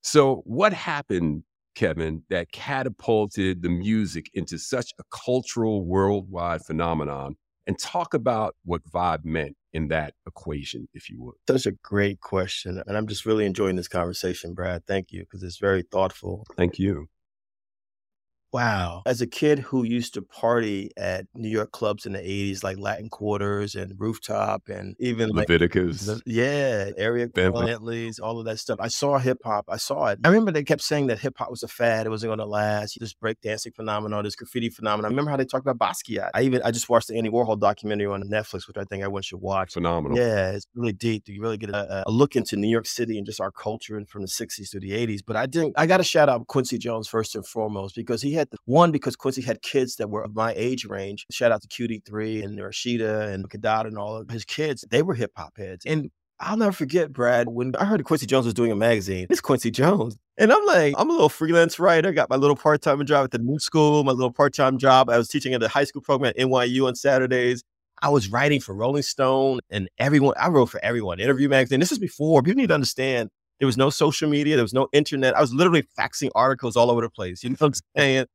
So, 0.02 0.42
what 0.46 0.74
happened, 0.74 1.44
Kevin, 1.76 2.24
that 2.30 2.52
catapulted 2.52 3.62
the 3.62 3.70
music 3.70 4.32
into 4.34 4.58
such 4.58 4.92
a 5.00 5.04
cultural 5.12 5.86
worldwide 5.86 6.64
phenomenon? 6.66 7.36
And 7.68 7.78
talk 7.78 8.16
about 8.16 8.56
what 8.66 8.82
vibe 8.92 9.24
meant 9.24 9.56
in 9.72 9.90
that 9.90 10.16
equation, 10.28 10.88
if 10.96 11.10
you 11.10 11.22
would. 11.22 11.36
Such 11.48 11.68
a 11.68 11.78
great 11.84 12.20
question. 12.20 12.82
And 12.88 12.98
I'm 12.98 13.06
just 13.06 13.24
really 13.24 13.46
enjoying 13.46 13.76
this 13.76 13.88
conversation, 13.88 14.56
Brad. 14.56 14.86
Thank 14.88 15.12
you, 15.12 15.22
because 15.22 15.44
it's 15.44 15.60
very 15.60 15.84
thoughtful. 15.84 16.48
Thank 16.58 16.80
you. 16.80 17.08
Wow. 18.52 19.04
As 19.06 19.22
a 19.22 19.28
kid 19.28 19.60
who 19.60 19.84
used 19.84 20.14
to 20.16 20.22
party 20.22 20.92
at 20.98 21.26
New 21.34 21.50
York 21.50 21.72
clubs 21.72 22.06
in 22.06 22.14
the 22.14 22.20
80s, 22.20 22.64
like 22.64 22.78
Latin 22.78 23.10
Quarters 23.10 23.76
and 23.76 23.94
Rooftop 23.98 24.68
and 24.68 24.96
even 25.00 25.30
Leviticus. 25.30 26.08
Like, 26.08 26.22
yeah, 26.26 26.92
area 26.98 27.28
Bentleys, 27.28 28.20
all 28.20 28.40
of 28.40 28.46
that 28.46 28.60
stuff. 28.60 28.80
I 28.82 28.90
saw 28.90 29.18
hip 29.18 29.40
hop. 29.44 29.66
I 29.70 29.78
saw 29.78 30.08
it. 30.08 30.20
I 30.24 30.28
remember 30.28 30.52
they 30.52 30.64
kept 30.64 30.82
saying 30.82 31.08
that 31.08 31.20
hip 31.20 31.38
hop 31.38 31.50
was 31.50 31.64
a 31.64 31.68
fad. 31.68 32.06
It 32.06 32.10
wasn't 32.10 32.30
going 32.30 32.40
to 32.40 32.46
last. 32.46 32.98
This 33.00 33.14
breakdancing 33.14 33.76
phenomenon, 33.76 34.24
this 34.24 34.36
graffiti 34.36 34.70
phenomenon. 34.70 35.06
I 35.06 35.10
remember 35.10 35.32
how 35.32 35.38
they 35.38 35.46
talked 35.46 35.66
about 35.66 35.78
Basquiat. 35.78 36.32
I 36.34 36.42
even, 36.42 36.62
I 36.64 36.72
just 36.72 36.90
watched 36.90 37.08
the 37.08 37.18
Andy 37.18 37.30
Warhol 37.30 37.60
documentary 37.60 38.08
on 38.08 38.22
Netflix, 38.24 38.68
which 38.68 38.78
I 38.78 38.84
think 38.84 39.02
everyone 39.02 39.22
should 39.22 39.42
watch. 39.42 39.74
Phenomenal. 39.74 40.18
Yeah, 40.18 40.52
it's 40.52 40.68
really 40.76 40.94
deep. 40.94 41.24
You 41.28 41.42
really 41.42 41.58
get 41.58 41.70
a, 41.70 42.04
a 42.08 42.12
look 42.12 42.36
into 42.36 42.56
New 42.58 42.70
York 42.70 42.86
City 42.86 43.18
and 43.18 43.26
just 43.26 43.40
our 43.40 43.52
culture 43.52 43.98
and 43.98 44.10
from 44.10 44.22
the 44.22 44.28
60s 44.28 44.70
to 44.72 44.80
the 44.80 44.92
80s. 44.92 45.22
But 45.26 45.36
I 45.36 45.46
didn't, 45.46 45.74
I 45.78 45.86
got 45.86 45.98
to 45.98 46.04
shout 46.04 46.30
out 46.30 46.48
Quincy 46.48 46.78
Jones 46.78 47.08
first 47.08 47.36
and 47.36 47.46
foremost 47.46 47.96
because 47.96 48.22
he 48.22 48.34
had 48.34 48.41
had 48.42 48.52
the, 48.52 48.58
one 48.66 48.92
because 48.92 49.16
Quincy 49.16 49.42
had 49.42 49.62
kids 49.62 49.96
that 49.96 50.10
were 50.10 50.24
of 50.24 50.36
my 50.36 50.54
age 50.56 50.86
range. 50.86 51.26
Shout 51.32 51.52
out 51.52 51.62
to 51.62 51.68
QD3 51.68 52.44
and 52.44 52.60
Rashida 52.60 53.32
and 53.34 53.50
Kidada 53.50 53.86
and 53.86 53.98
all 53.98 54.18
of 54.18 54.30
his 54.30 54.46
kids. 54.46 54.86
They 54.90 55.02
were 55.02 55.14
hip 55.14 55.32
hop 55.36 55.58
heads. 55.58 55.86
And 55.86 56.12
I'll 56.40 56.58
never 56.58 56.72
forget, 56.72 57.14
Brad, 57.14 57.50
when 57.50 57.76
I 57.76 57.86
heard 57.86 58.04
Quincy 58.04 58.26
Jones 58.26 58.46
was 58.46 58.56
doing 58.56 58.72
a 58.72 58.76
magazine. 58.76 59.28
It's 59.30 59.42
Quincy 59.42 59.70
Jones. 59.70 60.18
And 60.38 60.52
I'm 60.52 60.66
like, 60.66 60.96
I'm 60.98 61.10
a 61.10 61.14
little 61.14 61.30
freelance 61.30 61.80
writer, 61.80 62.12
got 62.12 62.30
my 62.30 62.36
little 62.36 62.56
part 62.56 62.82
time 62.82 63.06
job 63.06 63.26
at 63.26 63.32
the 63.32 63.38
new 63.38 63.60
school, 63.60 64.04
my 64.04 64.12
little 64.12 64.34
part 64.34 64.54
time 64.54 64.78
job. 64.80 65.10
I 65.10 65.18
was 65.18 65.28
teaching 65.28 65.54
at 65.54 65.62
the 65.62 65.70
high 65.70 65.84
school 65.84 66.02
program 66.02 66.34
at 66.36 66.38
NYU 66.38 66.88
on 66.88 66.96
Saturdays. 66.96 67.64
I 68.02 68.10
was 68.10 68.32
writing 68.32 68.60
for 68.60 68.74
Rolling 68.74 69.04
Stone 69.04 69.60
and 69.70 69.88
everyone. 70.00 70.34
I 70.40 70.50
wrote 70.50 70.70
for 70.70 70.84
everyone, 70.84 71.20
Interview 71.20 71.48
Magazine. 71.48 71.80
This 71.80 71.92
is 71.92 72.00
before 72.00 72.42
people 72.42 72.60
need 72.60 72.70
to 72.70 72.74
understand 72.74 73.30
there 73.62 73.68
was 73.68 73.78
no 73.78 73.92
social 73.92 74.28
media, 74.28 74.56
there 74.56 74.64
was 74.64 74.74
no 74.74 74.88
internet. 74.92 75.38
I 75.38 75.40
was 75.40 75.54
literally 75.54 75.84
faxing 75.96 76.32
articles 76.34 76.76
all 76.76 76.90
over 76.90 77.02
the 77.02 77.12
place. 77.12 77.44
You 77.44 77.52
know 77.52 77.58
what 77.60 77.68
I'm 77.68 77.74
saying? 77.96 78.26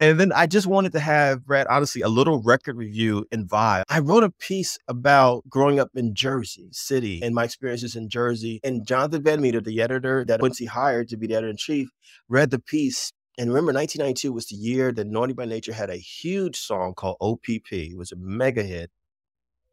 And 0.00 0.18
then 0.18 0.32
I 0.32 0.48
just 0.48 0.66
wanted 0.66 0.90
to 0.92 1.00
have, 1.00 1.46
Brad, 1.46 1.68
honestly, 1.68 2.02
a 2.02 2.08
little 2.08 2.42
record 2.42 2.76
review 2.76 3.24
and 3.30 3.48
vibe. 3.48 3.84
I 3.88 4.00
wrote 4.00 4.24
a 4.24 4.30
piece 4.30 4.76
about 4.88 5.48
growing 5.48 5.78
up 5.78 5.90
in 5.94 6.12
Jersey 6.12 6.70
City 6.72 7.20
and 7.22 7.36
my 7.36 7.44
experiences 7.44 7.94
in 7.94 8.08
Jersey. 8.08 8.58
And 8.64 8.84
Jonathan 8.84 9.22
Van 9.22 9.40
Meter, 9.40 9.60
the 9.60 9.80
editor 9.80 10.24
that 10.24 10.40
Quincy 10.40 10.66
hired 10.66 11.08
to 11.10 11.16
be 11.16 11.28
the 11.28 11.34
editor 11.34 11.50
in 11.50 11.56
chief, 11.56 11.90
read 12.28 12.50
the 12.50 12.58
piece. 12.58 13.12
And 13.38 13.50
remember, 13.50 13.72
1992 13.72 14.32
was 14.32 14.46
the 14.46 14.56
year 14.56 14.90
that 14.90 15.06
Naughty 15.06 15.34
by 15.34 15.44
Nature 15.44 15.72
had 15.72 15.88
a 15.88 15.96
huge 15.96 16.58
song 16.58 16.94
called 16.94 17.16
OPP. 17.20 17.70
It 17.70 17.96
was 17.96 18.10
a 18.10 18.16
mega 18.16 18.64
hit. 18.64 18.90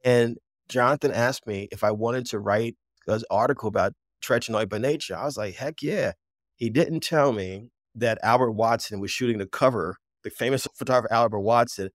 And 0.06 0.38
Jonathan 0.70 1.12
asked 1.12 1.48
me 1.48 1.70
if 1.72 1.84
I 1.84 1.90
wanted 1.90 2.28
to 2.28 2.38
write 2.38 2.76
an 3.08 3.24
article 3.32 3.68
about 3.68 3.94
Naughty 4.30 4.66
by 4.66 4.78
Nature. 4.78 5.18
I 5.18 5.26
was 5.26 5.38
like, 5.38 5.56
heck 5.56 5.82
yeah. 5.82 6.14
He 6.56 6.70
didn't 6.70 7.02
tell 7.02 7.32
me 7.32 7.70
that 7.96 8.20
Albert 8.24 8.52
Watson 8.52 9.00
was 9.00 9.12
shooting 9.12 9.38
the 9.40 9.48
cover 9.48 9.98
the 10.24 10.30
famous 10.30 10.68
photographer 10.76 11.14
Albert 11.14 11.40
Watson, 11.40 11.90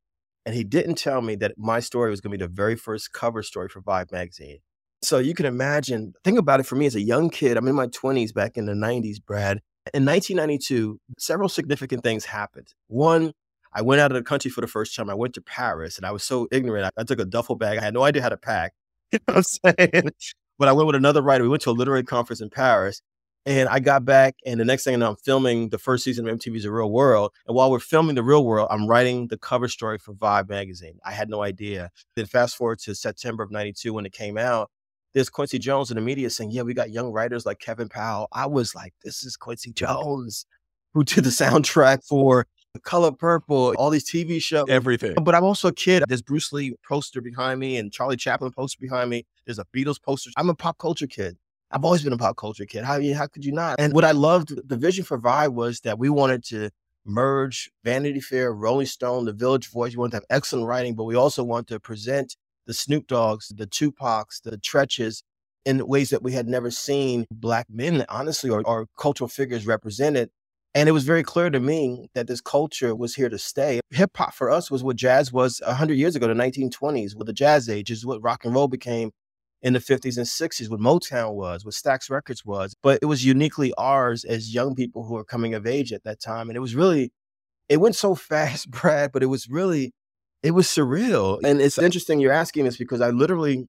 and 0.45 0.55
he 0.55 0.65
didn't 0.65 0.97
tell 0.97 1.21
me 1.23 1.37
that 1.37 1.55
my 1.57 1.81
story 1.81 2.11
was 2.11 2.21
going 2.21 2.33
to 2.33 2.39
be 2.39 2.45
the 2.45 2.53
very 2.53 2.77
first 2.77 3.12
cover 3.12 3.43
story 3.43 3.69
for 3.69 3.81
Vibe 3.81 4.12
magazine. 4.12 4.59
So 5.03 5.19
you 5.19 5.35
can 5.35 5.47
imagine, 5.47 6.15
think 6.25 6.39
about 6.39 6.61
it 6.61 6.67
for 6.67 6.77
me 6.77 6.87
as 6.87 6.95
a 6.95 7.01
young 7.01 7.31
kid. 7.31 7.57
I'm 7.57 7.69
in 7.69 7.75
my 7.75 7.87
20s 7.89 8.33
back 8.33 8.57
in 8.57 8.67
the 8.67 8.73
90s, 8.73 9.17
Brad. 9.25 9.61
In 9.95 10.05
1992, 10.05 10.99
several 11.19 11.49
significant 11.49 12.03
things 12.03 12.25
happened. 12.25 12.69
One, 12.89 13.33
I 13.73 13.83
went 13.83 14.01
out 14.01 14.11
of 14.11 14.17
the 14.17 14.23
country 14.23 14.51
for 14.51 14.62
the 14.62 14.67
first 14.67 14.97
time. 14.97 15.11
I 15.11 15.15
went 15.15 15.35
to 15.35 15.43
Paris 15.43 15.97
and 15.97 16.07
I 16.07 16.11
was 16.11 16.25
so 16.25 16.49
ignorant. 16.51 16.87
I, 16.87 17.01
I 17.01 17.05
took 17.05 17.21
a 17.21 17.25
duffel 17.25 17.57
bag. 17.57 17.79
I 17.79 17.83
had 17.83 17.95
no 17.95 18.03
idea 18.03 18.23
how 18.23 18.31
to 18.31 18.37
pack. 18.37 18.73
You 19.12 19.21
know 19.29 19.35
what 19.35 19.47
I'm 19.65 19.77
saying? 19.93 20.11
But 20.59 20.69
I 20.69 20.73
went 20.73 20.87
with 20.87 20.97
another 20.97 21.23
writer. 21.23 21.45
We 21.45 21.51
went 21.51 21.62
to 21.62 21.71
a 21.71 21.73
literary 21.73 22.05
conference 22.05 22.40
in 22.40 22.51
Paris 22.51 23.03
and 23.47 23.69
I 23.69 23.79
got 23.79 24.05
back, 24.05 24.35
and 24.45 24.59
the 24.59 24.64
next 24.64 24.83
thing 24.83 24.95
I 24.95 24.97
know, 24.97 25.11
I'm 25.11 25.16
filming 25.16 25.69
the 25.69 25.79
first 25.79 26.03
season 26.03 26.29
of 26.29 26.37
MTV's 26.37 26.64
The 26.64 26.73
Real 26.73 26.90
World. 26.90 27.33
And 27.47 27.55
while 27.55 27.71
we're 27.71 27.79
filming 27.79 28.16
The 28.16 28.25
Real 28.25 28.45
World, 28.45 28.66
I'm 28.73 28.88
writing 28.88 29.29
the 29.29 29.38
cover 29.38 29.69
story 29.69 29.99
for 29.99 30.14
Vibe 30.14 30.49
magazine. 30.49 30.99
I 31.05 31.12
had 31.12 31.31
no 31.31 31.42
idea. 31.42 31.92
Then 32.16 32.27
fast 32.27 32.57
forward 32.57 32.81
to 32.81 32.95
September 32.97 33.45
of 33.45 33.53
92 33.53 33.92
when 33.95 34.05
it 34.05 34.12
came 34.12 34.37
out, 34.37 34.69
there's 35.14 35.31
Quincy 35.31 35.61
Jones 35.61 35.92
in 35.92 35.95
the 35.95 36.01
media 36.01 36.29
saying, 36.29 36.51
Yeah, 36.51 36.62
we 36.62 36.75
got 36.75 36.90
young 36.90 37.12
writers 37.12 37.47
like 37.47 37.61
Kevin 37.61 37.88
Powell. 37.88 38.27
I 38.33 38.47
was 38.47 38.75
like, 38.75 38.92
This 39.05 39.23
is 39.23 39.37
Quincy 39.37 39.73
Jones 39.73 40.45
who 40.92 41.05
did 41.05 41.23
the 41.23 41.31
soundtrack 41.31 42.05
for 42.05 42.47
Color 42.83 43.12
Purple, 43.12 43.75
all 43.79 43.91
these 43.91 44.09
TV 44.09 44.41
shows. 44.43 44.67
Everything. 44.69 45.15
But 45.23 45.35
I'm 45.35 45.45
also 45.45 45.69
a 45.69 45.73
kid. 45.73 46.05
There's 46.09 46.23
Bruce 46.23 46.53
Lee 46.53 46.75
poster 46.87 47.21
behind 47.21 47.61
me 47.61 47.77
and 47.77 47.93
Charlie 47.93 48.17
Chaplin 48.17 48.53
poster 48.53 48.79
behind 48.81 49.11
me. 49.11 49.27
There's 49.45 49.59
a 49.59 49.65
Beatles 49.75 50.01
poster. 50.01 50.31
I'm 50.37 50.49
a 50.49 50.55
pop 50.55 50.79
culture 50.79 51.07
kid. 51.07 51.37
I've 51.71 51.85
always 51.85 52.03
been 52.03 52.12
a 52.12 52.19
pop 52.19 52.37
culture 52.37 52.65
kid. 52.65 52.85
How, 52.85 53.01
how 53.15 53.27
could 53.27 53.45
you 53.45 53.53
not? 53.53 53.77
And 53.79 53.93
what 53.93 54.05
I 54.05 54.12
loved, 54.12 54.69
the 54.69 54.77
vision 54.77 55.05
for 55.05 55.19
Vibe 55.19 55.53
was 55.53 55.81
that 55.81 55.99
we 55.99 56.09
wanted 56.09 56.45
to 56.45 56.71
merge 57.05 57.71
Vanity 57.85 58.21
Fair, 58.21 58.53
Rolling 58.53 58.87
Stone, 58.87 59.25
The 59.25 59.33
Village 59.33 59.71
Voice. 59.71 59.93
We 59.93 59.99
wanted 59.99 60.12
to 60.12 60.17
have 60.19 60.27
excellent 60.31 60.67
writing, 60.67 60.95
but 60.95 61.05
we 61.05 61.15
also 61.15 61.43
wanted 61.43 61.69
to 61.69 61.81
present 61.81 62.37
the 62.67 62.75
Snoop 62.75 63.07
Dogs, 63.07 63.53
the 63.55 63.67
Tupacs, 63.67 64.41
the 64.43 64.59
Treaches 64.59 65.23
in 65.65 65.85
ways 65.87 66.11
that 66.11 66.23
we 66.23 66.33
had 66.33 66.47
never 66.47 66.71
seen 66.71 67.27
Black 67.31 67.67
men, 67.69 68.05
honestly, 68.09 68.49
or, 68.49 68.62
or 68.67 68.87
cultural 68.97 69.29
figures 69.29 69.67
represented. 69.67 70.31
And 70.77 70.91
it 70.91 70.93
was 70.93 71.05
very 71.05 71.23
clear 71.23 71.49
to 71.49 71.59
me 71.59 72.11
that 72.12 72.27
this 72.27 72.43
culture 72.43 72.95
was 72.95 73.15
here 73.15 73.31
to 73.31 73.39
stay. 73.39 73.81
Hip 73.93 74.15
hop 74.15 74.35
for 74.35 74.51
us 74.51 74.71
was 74.71 74.85
what 74.85 74.97
jazz 74.97 75.33
was 75.33 75.62
100 75.65 75.95
years 75.95 76.15
ago, 76.15 76.29
the 76.29 76.35
1920s, 76.35 77.17
with 77.17 77.27
the 77.27 77.33
jazz 77.33 77.71
age, 77.71 77.91
is 77.91 78.05
what 78.05 78.23
rock 78.23 78.45
and 78.45 78.55
roll 78.55 78.69
became 78.69 79.11
in 79.62 79.73
the 79.73 79.79
50s 79.79 80.19
and 80.19 80.27
60s, 80.27 80.69
what 80.69 80.79
Motown 80.79 81.33
was, 81.33 81.65
what 81.65 81.73
Stax 81.73 82.11
Records 82.11 82.45
was. 82.45 82.75
But 82.83 82.99
it 83.01 83.07
was 83.07 83.25
uniquely 83.25 83.73
ours 83.79 84.23
as 84.23 84.53
young 84.53 84.75
people 84.75 85.05
who 85.05 85.15
were 85.15 85.25
coming 85.25 85.55
of 85.55 85.67
age 85.67 85.95
at 85.95 86.05
that 86.05 86.21
time. 86.21 86.51
And 86.51 86.59
it 86.59 86.61
was 86.61 86.75
really, 86.75 87.11
it 87.71 87.79
went 87.79 87.97
so 87.97 88.15
fast, 88.15 88.71
Brad, 88.71 89.12
but 89.12 89.23
it 89.23 89.27
was 89.27 89.49
really, 89.49 89.95
it 90.43 90.51
was 90.51 90.67
surreal. 90.67 91.41
And 91.43 91.59
it's 91.59 91.79
interesting 91.79 92.21
you're 92.21 92.33
asking 92.33 92.67
this 92.67 92.77
because 92.77 93.01
I 93.01 93.09
literally 93.09 93.67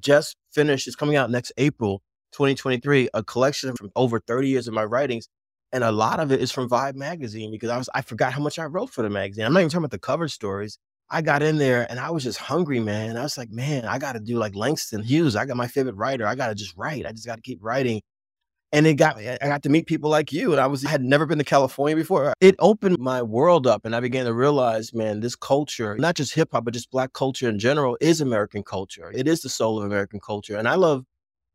just 0.00 0.34
finished, 0.50 0.88
it's 0.88 0.96
coming 0.96 1.14
out 1.14 1.30
next 1.30 1.52
April 1.56 2.02
2023, 2.32 3.10
a 3.14 3.22
collection 3.22 3.76
from 3.76 3.92
over 3.94 4.18
30 4.18 4.48
years 4.48 4.66
of 4.66 4.74
my 4.74 4.84
writings. 4.84 5.28
And 5.72 5.84
a 5.84 5.92
lot 5.92 6.20
of 6.20 6.32
it 6.32 6.40
is 6.40 6.52
from 6.52 6.68
Vibe 6.68 6.94
magazine 6.94 7.50
because 7.50 7.70
I 7.70 7.76
was 7.76 7.88
I 7.94 8.02
forgot 8.02 8.32
how 8.32 8.40
much 8.40 8.58
I 8.58 8.64
wrote 8.64 8.90
for 8.90 9.02
the 9.02 9.10
magazine. 9.10 9.44
I'm 9.44 9.52
not 9.52 9.60
even 9.60 9.70
talking 9.70 9.84
about 9.84 9.90
the 9.90 9.98
cover 9.98 10.28
stories. 10.28 10.78
I 11.10 11.22
got 11.22 11.42
in 11.42 11.58
there 11.58 11.86
and 11.88 12.00
I 12.00 12.10
was 12.10 12.24
just 12.24 12.38
hungry, 12.38 12.80
man. 12.80 13.16
I 13.16 13.22
was 13.22 13.38
like, 13.38 13.50
man, 13.50 13.84
I 13.84 13.98
got 13.98 14.12
to 14.14 14.20
do 14.20 14.38
like 14.38 14.56
Langston 14.56 15.02
Hughes. 15.02 15.36
I 15.36 15.46
got 15.46 15.56
my 15.56 15.68
favorite 15.68 15.94
writer. 15.94 16.26
I 16.26 16.34
got 16.34 16.48
to 16.48 16.54
just 16.54 16.76
write. 16.76 17.06
I 17.06 17.12
just 17.12 17.26
got 17.26 17.36
to 17.36 17.42
keep 17.42 17.58
writing. 17.62 18.02
And 18.72 18.86
it 18.86 18.94
got 18.94 19.16
I 19.18 19.38
got 19.42 19.62
to 19.62 19.68
meet 19.68 19.86
people 19.86 20.10
like 20.10 20.32
you. 20.32 20.52
And 20.52 20.60
I 20.60 20.66
was 20.66 20.84
I 20.84 20.90
had 20.90 21.02
never 21.02 21.26
been 21.26 21.38
to 21.38 21.44
California 21.44 21.94
before. 21.94 22.32
It 22.40 22.56
opened 22.58 22.98
my 22.98 23.22
world 23.22 23.66
up 23.66 23.84
and 23.84 23.94
I 23.94 24.00
began 24.00 24.26
to 24.26 24.34
realize, 24.34 24.92
man, 24.92 25.20
this 25.20 25.36
culture, 25.36 25.96
not 25.96 26.16
just 26.16 26.34
hip 26.34 26.48
hop, 26.52 26.64
but 26.64 26.74
just 26.74 26.90
black 26.90 27.12
culture 27.12 27.48
in 27.48 27.58
general, 27.58 27.96
is 28.00 28.20
American 28.20 28.64
culture. 28.64 29.12
It 29.14 29.28
is 29.28 29.42
the 29.42 29.48
soul 29.48 29.78
of 29.78 29.84
American 29.84 30.20
culture. 30.20 30.56
And 30.56 30.68
I 30.68 30.74
love 30.74 31.04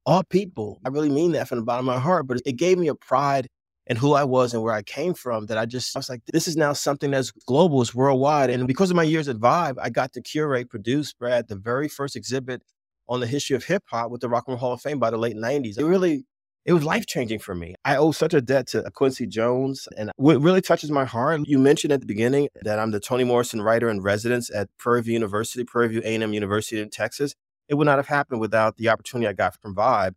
all 0.06 0.24
people. 0.24 0.80
I 0.86 0.90
really 0.90 1.10
mean 1.10 1.34
that 1.34 1.48
from 1.50 1.60
the 1.60 1.66
bottom 1.66 1.88
of 1.90 1.96
my 1.96 2.02
heart. 2.02 2.28
But 2.28 2.42
it 2.46 2.54
gave 2.54 2.78
me 2.78 2.88
a 2.88 2.96
pride 2.96 3.48
and 3.88 3.98
who 3.98 4.14
I 4.14 4.24
was 4.24 4.54
and 4.54 4.62
where 4.64 4.74
I 4.74 4.84
came 4.84 5.14
from 5.14 5.48
that 5.48 5.58
I 5.58 5.66
just 5.66 5.96
I 5.96 6.00
was 6.00 6.10
like, 6.10 6.22
this 6.32 6.48
is 6.48 6.56
now 6.56 6.74
something 6.74 7.12
that's 7.12 7.32
global, 7.32 7.82
it's 7.82 7.96
worldwide. 7.96 8.50
And 8.50 8.68
because 8.68 8.90
of 8.90 8.96
my 8.96 9.04
years 9.04 9.28
at 9.28 9.38
Vibe, 9.38 9.78
I 9.82 9.90
got 9.90 10.14
to 10.14 10.22
curate, 10.22 10.70
produce, 10.70 11.14
Brad, 11.14 11.48
the 11.48 11.56
very 11.56 11.88
first 11.88 12.16
exhibit 12.16 12.62
on 13.10 13.20
the 13.20 13.28
history 13.28 13.56
of 13.56 13.66
hip 13.66 13.84
hop 13.88 14.12
with 14.12 14.22
the 14.22 14.30
Rock 14.30 14.46
and 14.48 14.54
Roll 14.54 14.60
Hall 14.60 14.74
of 14.74 14.82
Fame 14.82 15.00
by 15.00 15.10
the 15.10 15.18
late 15.18 15.36
90s. 15.36 15.78
It 15.78 15.86
really 15.86 16.26
it 16.64 16.74
was 16.74 16.84
life 16.84 17.08
changing 17.08 17.40
for 17.40 17.56
me. 17.56 17.74
I 17.84 17.96
owe 17.96 18.12
such 18.12 18.36
a 18.36 18.42
debt 18.42 18.68
to 18.68 18.86
uh, 18.86 18.90
Quincy 18.92 19.26
Jones. 19.26 19.88
And 19.98 20.12
what 20.18 20.40
really 20.40 20.62
touches 20.62 20.92
my 20.92 21.06
heart, 21.06 21.42
you 21.46 21.58
mentioned 21.58 21.92
at 21.92 22.02
the 22.02 22.06
beginning 22.06 22.50
that 22.62 22.78
I'm 22.78 22.92
the 22.92 23.00
Toni 23.00 23.24
Morrison 23.24 23.64
Writer 23.64 23.90
in 23.90 24.02
Residence 24.02 24.52
at 24.54 24.70
Prairie 24.78 25.02
View 25.02 25.14
University, 25.14 25.64
Prairie 25.64 25.88
View 25.88 26.02
A&M 26.06 26.34
University 26.34 26.80
in 26.80 26.92
Texas. 26.92 27.34
It 27.68 27.76
would 27.76 27.86
not 27.86 27.98
have 27.98 28.08
happened 28.08 28.42
without 28.42 28.78
the 28.78 28.90
opportunity 28.90 29.28
I 29.28 29.34
got 29.34 29.60
from 29.60 29.76
Vibe. 29.76 30.14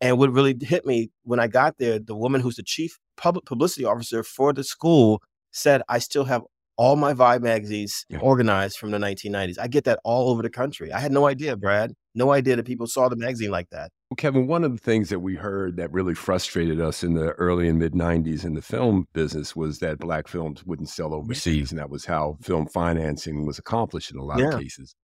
And 0.00 0.18
what 0.18 0.32
really 0.32 0.56
hit 0.60 0.86
me 0.86 1.10
when 1.24 1.40
I 1.40 1.48
got 1.48 1.78
there, 1.78 1.98
the 1.98 2.14
woman 2.14 2.42
who's 2.42 2.56
the 2.56 2.62
chief 2.62 2.98
public 3.18 3.44
publicity 3.44 3.84
officer 3.84 4.22
for 4.22 4.54
the 4.54 4.64
school 4.64 5.22
said, 5.50 5.82
I 5.88 5.98
still 5.98 6.24
have 6.24 6.42
all 6.78 6.94
my 6.94 7.12
Vibe 7.12 7.42
magazines 7.42 8.06
yeah. 8.08 8.20
organized 8.20 8.78
from 8.78 8.92
the 8.92 8.98
1990s. 8.98 9.58
I 9.60 9.66
get 9.66 9.84
that 9.84 9.98
all 10.04 10.30
over 10.30 10.42
the 10.42 10.48
country. 10.48 10.92
I 10.92 11.00
had 11.00 11.10
no 11.10 11.26
idea, 11.26 11.56
Brad. 11.56 11.92
No 12.14 12.32
idea 12.32 12.56
that 12.56 12.64
people 12.64 12.86
saw 12.86 13.08
the 13.08 13.16
magazine 13.16 13.50
like 13.50 13.68
that. 13.70 13.90
Well, 14.08 14.16
Kevin, 14.16 14.46
one 14.46 14.64
of 14.64 14.72
the 14.72 14.78
things 14.78 15.08
that 15.10 15.18
we 15.18 15.34
heard 15.34 15.76
that 15.76 15.92
really 15.92 16.14
frustrated 16.14 16.80
us 16.80 17.02
in 17.02 17.14
the 17.14 17.32
early 17.32 17.68
and 17.68 17.78
mid 17.78 17.92
90s 17.92 18.44
in 18.44 18.54
the 18.54 18.62
film 18.62 19.06
business 19.12 19.54
was 19.54 19.80
that 19.80 19.98
black 19.98 20.28
films 20.28 20.64
wouldn't 20.64 20.88
sell 20.88 21.12
overseas. 21.12 21.72
And 21.72 21.80
that 21.80 21.90
was 21.90 22.04
how 22.04 22.38
film 22.40 22.66
financing 22.66 23.44
was 23.44 23.58
accomplished 23.58 24.12
in 24.12 24.18
a 24.18 24.24
lot 24.24 24.38
yeah. 24.38 24.50
of 24.50 24.60
cases. 24.60 24.94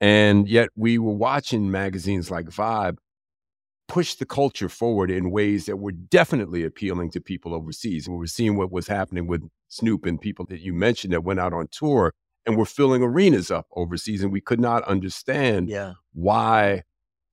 And 0.00 0.46
yet 0.46 0.68
we 0.76 0.98
were 0.98 1.14
watching 1.14 1.70
magazines 1.70 2.30
like 2.30 2.46
Vibe 2.46 2.98
push 3.88 4.14
the 4.14 4.26
culture 4.26 4.68
forward 4.68 5.10
in 5.10 5.30
ways 5.30 5.66
that 5.66 5.76
were 5.76 5.92
definitely 5.92 6.64
appealing 6.64 7.10
to 7.10 7.20
people 7.20 7.54
overseas. 7.54 8.08
We 8.08 8.16
were 8.16 8.26
seeing 8.26 8.56
what 8.56 8.72
was 8.72 8.86
happening 8.86 9.26
with 9.26 9.42
Snoop 9.68 10.06
and 10.06 10.20
people 10.20 10.46
that 10.46 10.60
you 10.60 10.72
mentioned 10.72 11.12
that 11.12 11.24
went 11.24 11.40
out 11.40 11.52
on 11.52 11.68
tour 11.70 12.12
and 12.46 12.56
were 12.56 12.66
filling 12.66 13.02
arenas 13.02 13.50
up 13.50 13.66
overseas. 13.76 14.22
And 14.22 14.32
we 14.32 14.40
could 14.40 14.60
not 14.60 14.82
understand 14.84 15.68
yeah. 15.68 15.94
why 16.12 16.82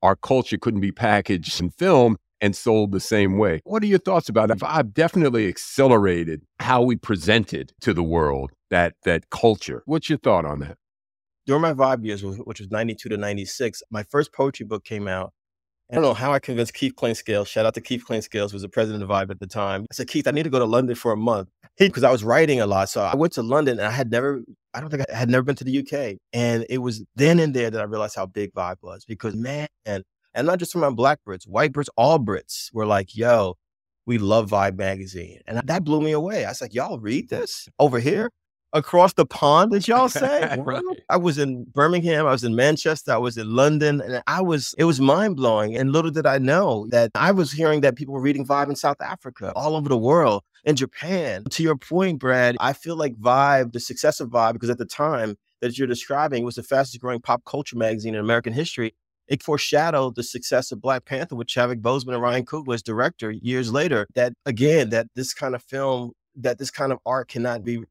our 0.01 0.15
culture 0.15 0.57
couldn't 0.57 0.81
be 0.81 0.91
packaged 0.91 1.59
in 1.61 1.69
film 1.69 2.17
and 2.41 2.55
sold 2.55 2.91
the 2.91 2.99
same 2.99 3.37
way. 3.37 3.61
What 3.63 3.83
are 3.83 3.87
your 3.87 3.99
thoughts 3.99 4.27
about 4.27 4.49
that? 4.49 4.63
I've 4.63 4.93
definitely 4.93 5.47
accelerated 5.47 6.41
how 6.59 6.81
we 6.81 6.95
presented 6.95 7.71
to 7.81 7.93
the 7.93 8.03
world 8.03 8.51
that 8.71 8.95
that 9.03 9.29
culture. 9.29 9.83
What's 9.85 10.09
your 10.09 10.17
thought 10.17 10.45
on 10.45 10.59
that? 10.59 10.77
During 11.45 11.61
my 11.61 11.73
Vibe 11.73 12.05
years, 12.05 12.23
which 12.23 12.59
was 12.59 12.71
92 12.71 13.09
to 13.09 13.17
96, 13.17 13.83
my 13.91 14.03
first 14.03 14.33
poetry 14.33 14.65
book 14.65 14.83
came 14.83 15.07
out 15.07 15.33
I 15.91 15.95
don't 15.95 16.03
know 16.03 16.13
how 16.13 16.31
I 16.31 16.39
convinced 16.39 16.73
Keith 16.73 16.95
Clinkscales. 16.95 17.47
Shout 17.47 17.65
out 17.65 17.73
to 17.73 17.81
Keith 17.81 18.05
Clinkscales, 18.07 18.51
who 18.51 18.55
was 18.55 18.61
the 18.61 18.69
president 18.69 19.03
of 19.03 19.09
Vibe 19.09 19.29
at 19.29 19.41
the 19.41 19.47
time. 19.47 19.85
I 19.91 19.93
said, 19.93 20.07
Keith, 20.07 20.25
I 20.25 20.31
need 20.31 20.43
to 20.43 20.49
go 20.49 20.59
to 20.59 20.65
London 20.65 20.95
for 20.95 21.11
a 21.11 21.17
month. 21.17 21.49
Because 21.77 22.03
I 22.03 22.11
was 22.11 22.23
writing 22.23 22.61
a 22.61 22.67
lot. 22.67 22.89
So 22.89 23.01
I 23.01 23.15
went 23.15 23.33
to 23.33 23.41
London 23.41 23.77
and 23.79 23.87
I 23.87 23.91
had 23.91 24.09
never, 24.09 24.41
I 24.73 24.79
don't 24.79 24.89
think 24.89 25.03
I 25.11 25.17
had 25.17 25.29
never 25.29 25.43
been 25.43 25.55
to 25.55 25.63
the 25.63 25.79
UK. 25.79 26.17
And 26.31 26.65
it 26.69 26.77
was 26.77 27.03
then 27.15 27.39
and 27.39 27.53
there 27.53 27.69
that 27.69 27.81
I 27.81 27.85
realized 27.85 28.15
how 28.15 28.25
big 28.25 28.53
Vibe 28.53 28.77
was 28.81 29.03
because 29.03 29.35
man, 29.35 29.67
and, 29.85 30.03
and 30.33 30.47
not 30.47 30.59
just 30.59 30.71
from 30.71 30.81
my 30.81 30.91
black 30.91 31.19
Brits, 31.27 31.45
white 31.45 31.73
Brits, 31.73 31.89
all 31.97 32.19
Brits 32.19 32.69
were 32.71 32.85
like, 32.85 33.15
yo, 33.15 33.55
we 34.05 34.17
love 34.17 34.49
Vibe 34.49 34.77
magazine. 34.77 35.39
And 35.47 35.61
that 35.67 35.83
blew 35.83 36.01
me 36.01 36.11
away. 36.11 36.45
I 36.45 36.49
was 36.49 36.61
like, 36.61 36.73
y'all 36.73 36.99
read 36.99 37.29
this 37.29 37.67
over 37.79 37.99
here? 37.99 38.29
Across 38.73 39.13
the 39.13 39.25
pond, 39.25 39.71
did 39.71 39.87
y'all 39.87 40.09
say? 40.23 40.57
right. 40.59 40.83
I 41.09 41.17
was 41.17 41.37
in 41.37 41.65
Birmingham, 41.65 42.25
I 42.25 42.31
was 42.31 42.43
in 42.43 42.55
Manchester, 42.55 43.11
I 43.11 43.17
was 43.17 43.37
in 43.37 43.53
London, 43.53 44.01
and 44.01 44.23
I 44.27 44.41
was, 44.41 44.73
it 44.77 44.85
was 44.85 45.01
mind 45.01 45.35
blowing. 45.35 45.75
And 45.75 45.91
little 45.91 46.11
did 46.11 46.25
I 46.25 46.37
know 46.37 46.87
that 46.89 47.11
I 47.15 47.31
was 47.31 47.51
hearing 47.51 47.81
that 47.81 47.95
people 47.95 48.13
were 48.13 48.21
reading 48.21 48.45
Vibe 48.45 48.69
in 48.69 48.75
South 48.75 49.01
Africa, 49.01 49.51
all 49.55 49.75
over 49.75 49.89
the 49.89 49.97
world, 49.97 50.43
in 50.63 50.75
Japan. 50.75 51.43
To 51.49 51.63
your 51.63 51.75
point, 51.75 52.19
Brad, 52.19 52.55
I 52.59 52.73
feel 52.73 52.95
like 52.95 53.15
Vibe, 53.15 53.73
the 53.73 53.79
success 53.79 54.19
of 54.19 54.29
Vibe, 54.29 54.53
because 54.53 54.69
at 54.69 54.77
the 54.77 54.85
time 54.85 55.35
that 55.61 55.77
you're 55.77 55.87
describing 55.87 56.43
was 56.43 56.55
the 56.55 56.63
fastest 56.63 57.01
growing 57.01 57.19
pop 57.19 57.43
culture 57.45 57.77
magazine 57.77 58.15
in 58.15 58.19
American 58.19 58.53
history 58.53 58.93
it 59.31 59.41
foreshadowed 59.41 60.15
the 60.15 60.23
success 60.23 60.73
of 60.73 60.81
Black 60.81 61.05
Panther 61.05 61.35
with 61.37 61.47
Chadwick 61.47 61.81
Boseman 61.81 62.13
and 62.13 62.21
Ryan 62.21 62.45
Coogler 62.45 62.73
as 62.73 62.83
director 62.83 63.31
years 63.31 63.71
later. 63.71 64.05
That 64.13 64.33
again, 64.45 64.89
that 64.89 65.07
this 65.15 65.33
kind 65.33 65.55
of 65.55 65.63
film, 65.63 66.11
that 66.35 66.57
this 66.57 66.69
kind 66.69 66.91
of 66.91 66.99
art 67.05 67.29
cannot 67.29 67.63
be, 67.63 67.81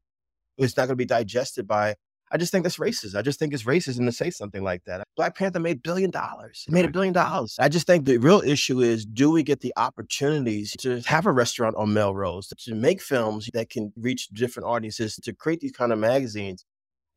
it's 0.57 0.77
not 0.77 0.83
going 0.83 0.89
to 0.89 0.95
be 0.95 1.05
digested 1.05 1.67
by. 1.67 1.95
I 2.33 2.37
just 2.37 2.49
think 2.51 2.63
that's 2.63 2.77
racist. 2.77 3.13
I 3.13 3.21
just 3.21 3.39
think 3.39 3.53
it's 3.53 3.63
racism 3.63 4.05
to 4.05 4.11
say 4.13 4.29
something 4.29 4.63
like 4.63 4.85
that. 4.85 5.03
Black 5.17 5.35
Panther 5.35 5.59
made 5.59 5.83
billion 5.83 6.11
dollars. 6.11 6.63
It 6.65 6.71
made 6.71 6.85
a 6.85 6.89
billion 6.89 7.13
dollars. 7.13 7.57
I 7.59 7.67
just 7.67 7.85
think 7.85 8.05
the 8.05 8.19
real 8.19 8.41
issue 8.45 8.79
is 8.79 9.05
do 9.05 9.29
we 9.31 9.43
get 9.43 9.59
the 9.59 9.73
opportunities 9.75 10.71
to 10.79 11.01
have 11.01 11.25
a 11.25 11.31
restaurant 11.31 11.75
on 11.75 11.93
Melrose, 11.93 12.47
to 12.47 12.75
make 12.75 13.01
films 13.01 13.49
that 13.53 13.69
can 13.69 13.91
reach 13.97 14.29
different 14.29 14.67
audiences, 14.67 15.17
to 15.17 15.33
create 15.33 15.59
these 15.59 15.73
kind 15.73 15.91
of 15.91 15.99
magazines 15.99 16.63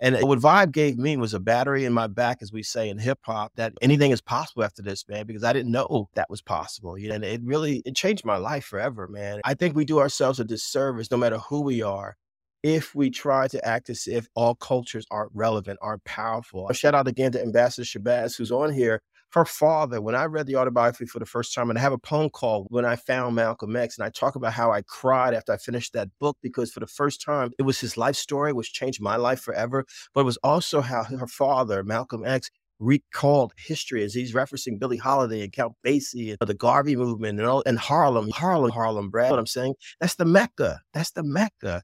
and 0.00 0.16
uh, 0.16 0.26
what 0.26 0.38
Vibe 0.38 0.72
gave 0.72 0.98
me 0.98 1.16
was 1.16 1.34
a 1.34 1.40
battery 1.40 1.84
in 1.84 1.92
my 1.92 2.06
back, 2.06 2.38
as 2.42 2.52
we 2.52 2.62
say 2.62 2.88
in 2.88 2.98
hip 2.98 3.20
hop, 3.22 3.52
that 3.56 3.72
anything 3.80 4.10
is 4.10 4.20
possible 4.20 4.64
after 4.64 4.82
this, 4.82 5.08
man, 5.08 5.26
because 5.26 5.44
I 5.44 5.52
didn't 5.52 5.72
know 5.72 6.08
that 6.14 6.28
was 6.28 6.42
possible. 6.42 6.98
You 6.98 7.08
know, 7.08 7.14
and 7.14 7.24
it 7.24 7.40
really 7.44 7.82
it 7.86 7.94
changed 7.94 8.24
my 8.24 8.36
life 8.36 8.64
forever, 8.64 9.08
man. 9.08 9.40
I 9.44 9.54
think 9.54 9.76
we 9.76 9.84
do 9.84 10.00
ourselves 10.00 10.40
a 10.40 10.44
disservice, 10.44 11.10
no 11.10 11.16
matter 11.16 11.38
who 11.38 11.62
we 11.62 11.82
are, 11.82 12.16
if 12.64 12.94
we 12.94 13.10
try 13.10 13.46
to 13.46 13.64
act 13.64 13.90
as 13.90 14.08
if 14.08 14.26
all 14.34 14.56
cultures 14.56 15.06
aren't 15.10 15.30
relevant, 15.34 15.78
aren't 15.80 16.04
powerful. 16.04 16.72
Shout 16.72 16.94
out 16.94 17.06
again 17.06 17.30
to 17.32 17.42
Ambassador 17.42 17.84
Shabazz, 17.84 18.36
who's 18.36 18.50
on 18.50 18.72
here 18.72 19.00
her 19.34 19.44
father, 19.44 20.00
when 20.00 20.14
I 20.14 20.26
read 20.26 20.46
the 20.46 20.56
autobiography 20.56 21.06
for 21.06 21.18
the 21.18 21.26
first 21.26 21.54
time, 21.54 21.68
and 21.68 21.78
I 21.78 21.82
have 21.82 21.92
a 21.92 21.98
phone 22.06 22.30
call 22.30 22.66
When 22.70 22.84
I 22.84 22.94
Found 22.94 23.34
Malcolm 23.34 23.74
X, 23.74 23.98
and 23.98 24.06
I 24.06 24.10
talk 24.10 24.36
about 24.36 24.52
how 24.52 24.70
I 24.70 24.82
cried 24.82 25.34
after 25.34 25.52
I 25.52 25.56
finished 25.56 25.92
that 25.92 26.08
book 26.20 26.36
because 26.40 26.72
for 26.72 26.80
the 26.80 26.86
first 26.86 27.20
time, 27.20 27.50
it 27.58 27.62
was 27.62 27.80
his 27.80 27.96
life 27.96 28.14
story, 28.14 28.52
which 28.52 28.72
changed 28.72 29.00
my 29.00 29.16
life 29.16 29.40
forever. 29.40 29.84
But 30.14 30.20
it 30.20 30.24
was 30.24 30.38
also 30.44 30.80
how 30.80 31.02
her 31.02 31.26
father, 31.26 31.82
Malcolm 31.82 32.24
X, 32.24 32.48
recalled 32.78 33.52
history 33.56 34.04
as 34.04 34.14
he's 34.14 34.34
referencing 34.34 34.78
Billie 34.78 34.96
Holiday 34.96 35.42
and 35.42 35.52
Count 35.52 35.74
Basie 35.84 36.36
and 36.40 36.48
the 36.48 36.54
Garvey 36.54 36.96
movement 36.96 37.40
and, 37.40 37.48
all, 37.48 37.62
and 37.66 37.78
Harlem, 37.78 38.30
Harlem, 38.30 38.70
Harlem, 38.70 39.10
Brad. 39.10 39.30
What 39.30 39.38
I'm 39.40 39.46
saying? 39.46 39.74
That's 40.00 40.14
the 40.14 40.24
Mecca. 40.24 40.80
That's 40.92 41.10
the 41.10 41.24
Mecca. 41.24 41.82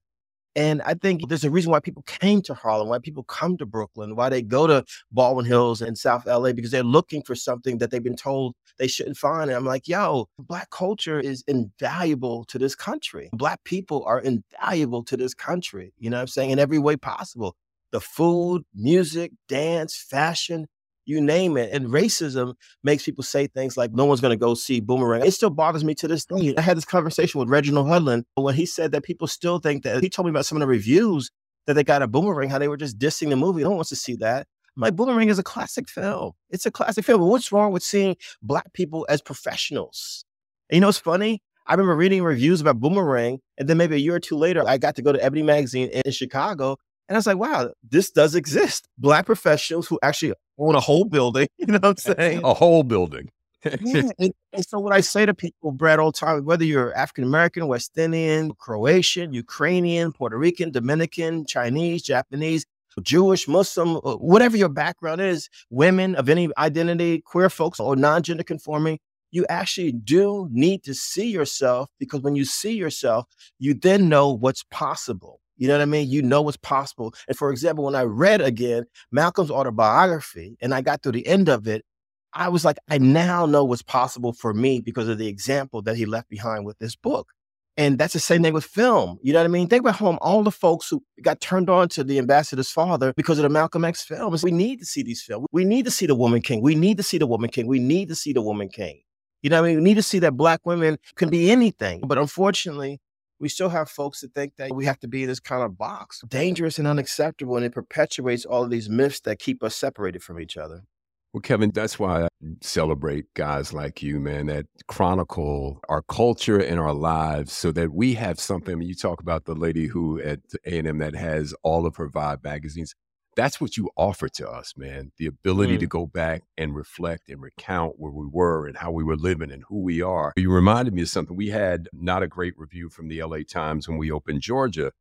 And 0.56 0.82
I 0.82 0.94
think 0.94 1.28
there's 1.28 1.44
a 1.44 1.50
reason 1.50 1.70
why 1.70 1.80
people 1.80 2.02
came 2.02 2.42
to 2.42 2.54
Harlem, 2.54 2.88
why 2.88 2.98
people 2.98 3.22
come 3.24 3.56
to 3.58 3.66
Brooklyn, 3.66 4.16
why 4.16 4.28
they 4.28 4.42
go 4.42 4.66
to 4.66 4.84
Baldwin 5.12 5.44
Hills 5.46 5.80
and 5.80 5.96
South 5.96 6.26
LA, 6.26 6.52
because 6.52 6.70
they're 6.72 6.82
looking 6.82 7.22
for 7.22 7.34
something 7.34 7.78
that 7.78 7.90
they've 7.90 8.02
been 8.02 8.16
told 8.16 8.54
they 8.78 8.88
shouldn't 8.88 9.16
find. 9.16 9.50
And 9.50 9.56
I'm 9.56 9.64
like, 9.64 9.86
yo, 9.86 10.28
Black 10.38 10.70
culture 10.70 11.20
is 11.20 11.44
invaluable 11.46 12.44
to 12.46 12.58
this 12.58 12.74
country. 12.74 13.30
Black 13.32 13.62
people 13.64 14.04
are 14.06 14.20
invaluable 14.20 15.04
to 15.04 15.16
this 15.16 15.34
country, 15.34 15.92
you 15.98 16.10
know 16.10 16.16
what 16.16 16.22
I'm 16.22 16.28
saying, 16.28 16.50
in 16.50 16.58
every 16.58 16.78
way 16.78 16.96
possible. 16.96 17.54
The 17.92 18.00
food, 18.00 18.64
music, 18.74 19.32
dance, 19.48 19.96
fashion, 19.96 20.66
you 21.10 21.20
name 21.20 21.56
it. 21.56 21.70
And 21.72 21.88
racism 21.88 22.54
makes 22.82 23.04
people 23.04 23.24
say 23.24 23.46
things 23.46 23.76
like, 23.76 23.92
no 23.92 24.04
one's 24.04 24.20
going 24.20 24.32
to 24.32 24.40
go 24.40 24.54
see 24.54 24.80
Boomerang. 24.80 25.26
It 25.26 25.32
still 25.32 25.50
bothers 25.50 25.84
me 25.84 25.94
to 25.96 26.08
this 26.08 26.24
day. 26.24 26.54
I 26.56 26.60
had 26.60 26.76
this 26.76 26.84
conversation 26.84 27.38
with 27.38 27.48
Reginald 27.48 27.88
Hudlin 27.88 28.24
when 28.36 28.54
he 28.54 28.64
said 28.64 28.92
that 28.92 29.02
people 29.02 29.26
still 29.26 29.58
think 29.58 29.82
that 29.82 30.02
he 30.02 30.08
told 30.08 30.26
me 30.26 30.30
about 30.30 30.46
some 30.46 30.56
of 30.56 30.60
the 30.60 30.66
reviews 30.66 31.30
that 31.66 31.74
they 31.74 31.84
got 31.84 32.02
a 32.02 32.06
Boomerang, 32.06 32.48
how 32.48 32.58
they 32.58 32.68
were 32.68 32.76
just 32.76 32.98
dissing 32.98 33.28
the 33.28 33.36
movie. 33.36 33.62
No 33.62 33.70
one 33.70 33.76
wants 33.76 33.90
to 33.90 33.96
see 33.96 34.16
that. 34.16 34.46
My 34.76 34.90
Boomerang 34.90 35.28
is 35.28 35.38
a 35.38 35.42
classic 35.42 35.88
film. 35.88 36.32
It's 36.48 36.64
a 36.64 36.70
classic 36.70 37.04
film. 37.04 37.20
But 37.20 37.26
what's 37.26 37.52
wrong 37.52 37.72
with 37.72 37.82
seeing 37.82 38.16
Black 38.40 38.72
people 38.72 39.04
as 39.08 39.20
professionals? 39.20 40.24
And 40.70 40.76
you 40.76 40.80
know 40.80 40.88
what's 40.88 40.98
funny? 40.98 41.42
I 41.66 41.74
remember 41.74 41.96
reading 41.96 42.22
reviews 42.22 42.60
about 42.60 42.80
Boomerang, 42.80 43.40
and 43.58 43.68
then 43.68 43.76
maybe 43.76 43.94
a 43.94 43.98
year 43.98 44.14
or 44.14 44.20
two 44.20 44.36
later, 44.36 44.66
I 44.66 44.78
got 44.78 44.96
to 44.96 45.02
go 45.02 45.12
to 45.12 45.22
Ebony 45.22 45.42
Magazine 45.42 45.88
in 45.88 46.10
Chicago, 46.12 46.76
and 47.08 47.16
I 47.16 47.18
was 47.18 47.26
like, 47.26 47.38
wow, 47.38 47.70
this 47.88 48.10
does 48.10 48.34
exist. 48.34 48.88
Black 48.98 49.26
professionals 49.26 49.88
who 49.88 49.98
actually 50.02 50.32
own 50.60 50.74
a 50.74 50.80
whole 50.80 51.04
building. 51.04 51.48
You 51.58 51.66
know 51.66 51.78
what 51.80 52.06
I'm 52.06 52.16
saying? 52.16 52.40
A 52.44 52.54
whole 52.54 52.82
building. 52.82 53.30
yeah. 53.64 54.10
And, 54.18 54.32
and, 54.52 54.66
so 54.66 54.78
what 54.78 54.92
I 54.92 55.00
say 55.00 55.26
to 55.26 55.34
people, 55.34 55.72
Brad, 55.72 55.98
all 55.98 56.12
the 56.12 56.18
time, 56.18 56.44
whether 56.44 56.64
you're 56.64 56.94
African 56.94 57.24
American, 57.24 57.66
West 57.66 57.96
Indian, 57.98 58.52
Croatian, 58.54 59.32
Ukrainian, 59.32 60.12
Puerto 60.12 60.38
Rican, 60.38 60.70
Dominican, 60.70 61.44
Chinese, 61.46 62.02
Japanese, 62.02 62.64
Jewish, 63.02 63.46
Muslim, 63.46 63.96
uh, 63.96 64.16
whatever 64.16 64.56
your 64.56 64.68
background 64.68 65.20
is, 65.20 65.48
women 65.70 66.14
of 66.16 66.28
any 66.28 66.48
identity, 66.58 67.20
queer 67.20 67.50
folks 67.50 67.78
or 67.78 67.96
non-gender 67.96 68.42
conforming, 68.42 68.98
you 69.30 69.46
actually 69.48 69.92
do 69.92 70.48
need 70.50 70.82
to 70.84 70.94
see 70.94 71.30
yourself 71.30 71.88
because 71.98 72.20
when 72.20 72.34
you 72.34 72.44
see 72.44 72.72
yourself, 72.72 73.26
you 73.58 73.74
then 73.74 74.08
know 74.08 74.30
what's 74.30 74.64
possible. 74.70 75.39
You 75.60 75.68
know 75.68 75.74
what 75.74 75.82
I 75.82 75.86
mean? 75.86 76.08
You 76.08 76.22
know 76.22 76.40
what's 76.40 76.56
possible. 76.56 77.14
And 77.28 77.36
for 77.36 77.50
example, 77.50 77.84
when 77.84 77.94
I 77.94 78.02
read 78.02 78.40
again 78.40 78.86
Malcolm's 79.12 79.50
autobiography 79.50 80.56
and 80.62 80.72
I 80.72 80.80
got 80.80 81.02
to 81.02 81.12
the 81.12 81.26
end 81.26 81.50
of 81.50 81.68
it, 81.68 81.84
I 82.32 82.48
was 82.48 82.64
like, 82.64 82.78
I 82.88 82.96
now 82.96 83.44
know 83.44 83.62
what's 83.64 83.82
possible 83.82 84.32
for 84.32 84.54
me 84.54 84.80
because 84.80 85.06
of 85.06 85.18
the 85.18 85.28
example 85.28 85.82
that 85.82 85.96
he 85.96 86.06
left 86.06 86.30
behind 86.30 86.64
with 86.64 86.78
this 86.78 86.96
book. 86.96 87.32
And 87.76 87.98
that's 87.98 88.14
the 88.14 88.20
same 88.20 88.42
thing 88.42 88.54
with 88.54 88.64
film. 88.64 89.18
You 89.22 89.34
know 89.34 89.40
what 89.40 89.44
I 89.44 89.48
mean? 89.48 89.68
Think 89.68 89.80
about 89.80 89.96
home, 89.96 90.18
all 90.22 90.42
the 90.42 90.50
folks 90.50 90.88
who 90.88 91.02
got 91.20 91.40
turned 91.42 91.68
on 91.68 91.90
to 91.90 92.04
the 92.04 92.18
ambassador's 92.18 92.70
father 92.70 93.12
because 93.14 93.38
of 93.38 93.42
the 93.42 93.50
Malcolm 93.50 93.84
X 93.84 94.02
films. 94.02 94.42
We 94.42 94.52
need 94.52 94.78
to 94.78 94.86
see 94.86 95.02
these 95.02 95.22
films. 95.22 95.46
We 95.52 95.64
need 95.64 95.84
to 95.84 95.90
see 95.90 96.06
the 96.06 96.14
woman 96.14 96.40
king. 96.40 96.62
We 96.62 96.74
need 96.74 96.96
to 96.96 97.02
see 97.02 97.18
the 97.18 97.26
woman 97.26 97.50
king. 97.50 97.66
We 97.66 97.80
need 97.80 98.08
to 98.08 98.14
see 98.14 98.32
the 98.32 98.42
woman 98.42 98.70
king. 98.70 99.02
You 99.42 99.50
know 99.50 99.60
what 99.60 99.68
I 99.68 99.70
mean? 99.70 99.78
We 99.78 99.84
need 99.84 99.94
to 99.94 100.02
see 100.02 100.20
that 100.20 100.36
black 100.36 100.60
women 100.64 100.98
can 101.16 101.28
be 101.28 101.50
anything. 101.50 102.00
But 102.06 102.16
unfortunately, 102.16 102.98
we 103.40 103.48
still 103.48 103.70
have 103.70 103.90
folks 103.90 104.20
that 104.20 104.34
think 104.34 104.56
that 104.56 104.72
we 104.72 104.84
have 104.84 105.00
to 105.00 105.08
be 105.08 105.22
in 105.22 105.28
this 105.28 105.40
kind 105.40 105.62
of 105.62 105.76
box. 105.78 106.20
Dangerous 106.28 106.78
and 106.78 106.86
unacceptable, 106.86 107.56
and 107.56 107.64
it 107.64 107.72
perpetuates 107.72 108.44
all 108.44 108.62
of 108.62 108.70
these 108.70 108.88
myths 108.88 109.20
that 109.20 109.38
keep 109.38 109.62
us 109.62 109.74
separated 109.74 110.22
from 110.22 110.38
each 110.38 110.56
other. 110.56 110.84
Well, 111.32 111.40
Kevin, 111.40 111.70
that's 111.70 111.96
why 111.96 112.24
I 112.24 112.28
celebrate 112.60 113.32
guys 113.34 113.72
like 113.72 114.02
you, 114.02 114.18
man, 114.18 114.46
that 114.46 114.66
chronicle 114.88 115.80
our 115.88 116.02
culture 116.02 116.58
and 116.58 116.80
our 116.80 116.92
lives 116.92 117.52
so 117.52 117.70
that 117.72 117.92
we 117.92 118.14
have 118.14 118.40
something. 118.40 118.82
You 118.82 118.96
talk 118.96 119.20
about 119.20 119.44
the 119.44 119.54
lady 119.54 119.86
who 119.86 120.20
at 120.20 120.40
A&M 120.66 120.98
that 120.98 121.14
has 121.14 121.54
all 121.62 121.86
of 121.86 121.96
her 121.96 122.08
Vibe 122.08 122.42
magazines 122.42 122.94
that's 123.36 123.60
what 123.60 123.76
you 123.76 123.90
offer 123.96 124.28
to 124.28 124.48
us, 124.48 124.74
man. 124.76 125.12
The 125.18 125.26
ability 125.26 125.76
mm. 125.76 125.80
to 125.80 125.86
go 125.86 126.06
back 126.06 126.42
and 126.58 126.74
reflect 126.74 127.28
and 127.28 127.40
recount 127.40 127.94
where 127.98 128.12
we 128.12 128.26
were 128.30 128.66
and 128.66 128.76
how 128.76 128.90
we 128.90 129.04
were 129.04 129.16
living 129.16 129.50
and 129.50 129.64
who 129.68 129.80
we 129.80 130.02
are. 130.02 130.32
You 130.36 130.52
reminded 130.52 130.94
me 130.94 131.02
of 131.02 131.08
something. 131.08 131.36
We 131.36 131.50
had 131.50 131.88
not 131.92 132.22
a 132.22 132.28
great 132.28 132.54
review 132.56 132.88
from 132.88 133.08
the 133.08 133.22
LA 133.22 133.38
Times 133.48 133.88
when 133.88 133.98
we 133.98 134.10
opened 134.10 134.40
Georgia. 134.42 134.92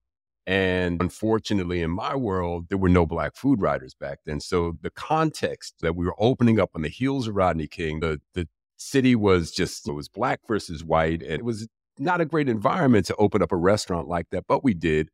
And 0.46 1.02
unfortunately, 1.02 1.82
in 1.82 1.92
my 1.92 2.16
world, 2.16 2.70
there 2.70 2.78
were 2.78 2.90
no 2.90 3.06
black 3.06 3.36
food 3.36 3.62
writers 3.62 3.94
back 3.94 4.20
then. 4.26 4.40
So 4.40 4.78
the 4.82 4.90
context 4.90 5.76
that 5.82 5.96
we 5.96 6.06
were 6.06 6.16
opening 6.18 6.60
up 6.60 6.72
on 6.74 6.82
the 6.82 6.90
heels 6.90 7.28
of 7.28 7.36
Rodney 7.36 7.68
King, 7.68 8.00
the, 8.00 8.20
the 8.34 8.48
city 8.76 9.16
was 9.16 9.52
just, 9.52 9.88
it 9.88 9.92
was 9.92 10.08
black 10.08 10.40
versus 10.48 10.84
white. 10.84 11.22
And 11.22 11.34
it 11.34 11.46
was 11.46 11.68
not 12.00 12.22
a 12.22 12.26
great 12.26 12.50
environment 12.50 13.06
to 13.08 13.16
open 13.18 13.42
up 13.42 13.52
a 13.52 13.58
restaurant 13.58 14.08
like 14.08 14.30
that, 14.32 14.46
but 14.48 14.64
we 14.64 14.74
did. 14.74 15.10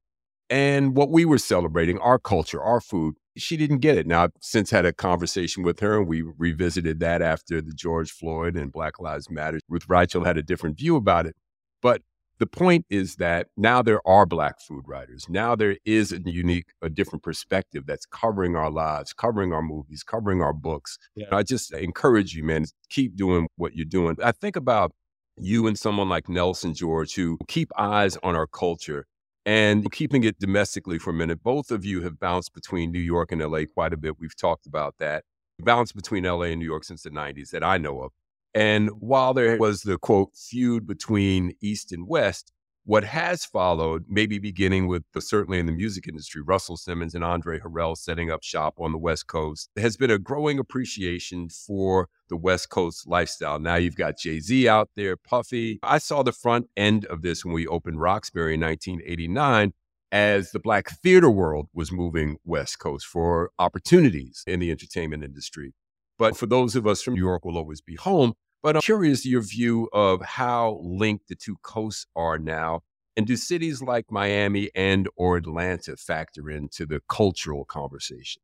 And 0.50 0.96
what 0.96 1.10
we 1.10 1.26
were 1.26 1.38
celebrating, 1.38 1.98
our 2.00 2.20
culture, 2.20 2.62
our 2.62 2.80
food, 2.80 3.16
she 3.38 3.58
didn't 3.58 3.80
get 3.80 3.98
it. 3.98 4.08
Now, 4.08 4.26
I've 4.26 4.32
since 4.40 4.70
had 4.70 4.86
a 4.86 4.94
conversation 4.94 5.64
with 5.64 5.80
her, 5.80 5.98
and 5.98 6.08
we 6.08 6.22
revisited 6.22 7.00
that 7.00 7.22
after 7.22 7.62
the 7.62 7.74
George 7.74 8.12
Floyd 8.12 8.56
and 8.56 8.72
Black 8.72 9.00
Lives 9.00 9.30
Matter. 9.30 9.60
Ruth 9.68 9.88
Reichl 9.88 10.26
had 10.26 10.38
a 10.38 10.44
different 10.44 10.78
view 10.78 10.96
about 10.96 11.26
it. 11.26 11.36
But 11.82 12.02
the 12.38 12.46
point 12.46 12.86
is 12.90 13.16
that 13.16 13.48
now 13.58 13.82
there 13.82 14.06
are 14.08 14.26
Black 14.26 14.60
food 14.60 14.84
writers. 14.88 15.26
Now 15.30 15.56
there 15.56 15.78
is 15.86 16.12
a 16.12 16.20
unique, 16.26 16.68
a 16.82 16.90
different 16.90 17.24
perspective 17.24 17.86
that's 17.86 18.06
covering 18.06 18.56
our 18.56 18.70
lives, 18.70 19.14
covering 19.14 19.54
our 19.54 19.62
movies, 19.62 20.04
covering 20.04 20.42
our 20.42 20.54
books. 20.54 20.98
Yeah. 21.16 21.28
I 21.32 21.44
just 21.44 21.74
encourage 21.74 22.36
you, 22.36 22.44
man, 22.44 22.66
keep 22.90 23.16
doing 23.16 23.48
what 23.56 23.76
you're 23.76 23.86
doing. 23.86 24.18
I 24.24 24.32
think 24.32 24.56
about 24.56 24.92
you 25.38 25.68
and 25.68 25.78
someone 25.78 26.10
like 26.10 26.30
Nelson 26.30 26.74
George 26.74 27.16
who 27.16 27.38
keep 27.48 27.72
eyes 27.78 28.18
on 28.24 28.36
our 28.36 28.48
culture 28.48 29.06
and 29.46 29.92
keeping 29.92 30.24
it 30.24 30.40
domestically 30.40 30.98
for 30.98 31.12
a 31.12 31.14
minute, 31.14 31.44
both 31.44 31.70
of 31.72 31.86
you 31.86 32.02
have 32.02 32.20
bounced 32.20 32.54
between 32.54 32.92
New 32.92 33.00
York 33.00 33.32
and 33.32 33.42
LA 33.42 33.62
quite 33.72 33.94
a 33.94 33.98
bit. 33.98 34.20
We've 34.20 34.36
talked 34.36 34.66
about 34.66 34.96
that. 35.00 35.24
Bounced 35.60 35.96
between 35.96 36.24
LA 36.24 36.44
and 36.44 36.60
New 36.60 36.66
York 36.66 36.84
since 36.84 37.04
the 37.04 37.12
90s 37.12 37.52
that 37.52 37.64
I 37.64 37.78
know 37.78 38.02
of. 38.02 38.12
And 38.54 38.90
while 39.00 39.34
there 39.34 39.58
was 39.58 39.82
the 39.82 39.98
quote 39.98 40.36
feud 40.36 40.88
between 40.88 41.54
East 41.62 41.92
and 41.92 42.08
West, 42.08 42.52
what 42.86 43.04
has 43.04 43.44
followed, 43.44 44.06
maybe 44.08 44.38
beginning 44.38 44.88
with 44.88 45.04
the, 45.14 45.20
certainly 45.20 45.58
in 45.58 45.66
the 45.66 45.72
music 45.72 46.08
industry, 46.08 46.42
Russell 46.42 46.78
Simmons 46.78 47.16
and 47.16 47.24
Andre 47.24 47.60
Harrell 47.60 47.98
setting 47.98 48.30
up 48.30 48.44
shop 48.44 48.76
on 48.80 48.92
the 48.92 48.98
West 48.98 49.28
Coast, 49.28 49.70
has 49.76 49.98
been 49.98 50.12
a 50.12 50.20
growing 50.20 50.60
appreciation 50.60 51.50
for 51.50 52.10
the 52.30 52.38
West 52.38 52.70
Coast 52.70 53.08
lifestyle. 53.08 53.60
Now 53.60 53.76
you've 53.76 53.96
got 53.96 54.20
Jay 54.20 54.40
Z 54.40 54.68
out 54.70 54.90
there, 54.96 55.18
Puffy. 55.18 55.80
I 55.82 55.98
saw 55.98 56.22
the 56.22 56.32
front 56.32 56.68
end 56.78 57.06
of 57.06 57.24
this 57.24 57.44
when 57.44 57.56
we 57.56 57.66
opened 57.66 58.00
Roxbury 58.00 58.54
in 58.54 58.62
1989 58.62 59.74
as 60.12 60.52
the 60.52 60.60
Black 60.60 60.90
theater 61.02 61.30
world 61.30 61.68
was 61.74 61.92
moving 61.92 62.38
West 62.46 62.78
Coast 62.78 63.06
for 63.08 63.50
opportunities 63.58 64.44
in 64.46 64.60
the 64.60 64.70
entertainment 64.70 65.24
industry. 65.24 65.74
But 66.18 66.38
for 66.38 66.46
those 66.46 66.76
of 66.76 66.88
us 66.88 67.02
from 67.02 67.16
New 67.16 67.22
York, 67.22 67.44
will 67.44 67.58
always 67.58 67.82
be 67.82 67.96
home. 67.96 68.34
But 68.66 68.78
I'm 68.78 68.82
curious 68.82 69.28
your 69.28 69.44
view 69.44 69.90
of 69.94 70.24
how 70.24 70.80
linked 70.82 71.28
the 71.28 71.36
two 71.36 71.56
coasts 71.62 72.08
are 72.16 72.40
now. 72.40 72.82
And 73.16 73.28
do 73.28 73.36
cities 73.36 73.80
like 73.80 74.10
Miami 74.10 74.72
and 74.74 75.08
or 75.16 75.38
Atlanta 75.38 75.96
factor 75.96 76.50
into 76.50 76.88
the 76.88 77.00
cultural 77.08 77.64
conversation? 77.66 78.42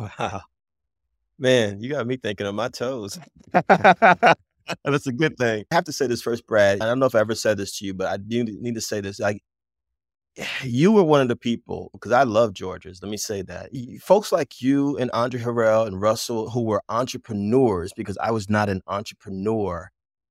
Wow. 0.00 0.40
Man, 1.38 1.80
you 1.80 1.90
got 1.90 2.04
me 2.04 2.16
thinking 2.16 2.48
on 2.48 2.56
my 2.56 2.66
toes. 2.66 3.16
That's 3.52 5.06
a 5.06 5.12
good 5.12 5.36
thing. 5.38 5.66
I 5.70 5.74
have 5.76 5.84
to 5.84 5.92
say 5.92 6.08
this 6.08 6.20
first, 6.20 6.44
Brad. 6.48 6.80
I 6.80 6.86
don't 6.86 6.98
know 6.98 7.06
if 7.06 7.14
I 7.14 7.20
ever 7.20 7.36
said 7.36 7.58
this 7.58 7.78
to 7.78 7.84
you, 7.84 7.94
but 7.94 8.08
I 8.08 8.16
do 8.16 8.42
need 8.42 8.74
to 8.74 8.80
say 8.80 9.00
this. 9.00 9.20
Like 9.20 9.40
you 10.64 10.92
were 10.92 11.02
one 11.02 11.20
of 11.20 11.28
the 11.28 11.36
people 11.36 11.90
because 11.92 12.12
I 12.12 12.22
love 12.22 12.52
Georges. 12.52 13.00
Let 13.02 13.10
me 13.10 13.16
say 13.16 13.42
that 13.42 13.70
folks 14.02 14.32
like 14.32 14.60
you 14.60 14.96
and 14.98 15.10
Andre 15.12 15.40
Harrell 15.40 15.86
and 15.86 16.00
Russell, 16.00 16.50
who 16.50 16.62
were 16.62 16.82
entrepreneurs, 16.88 17.92
because 17.96 18.18
I 18.18 18.30
was 18.30 18.48
not 18.48 18.68
an 18.68 18.82
entrepreneur. 18.86 19.90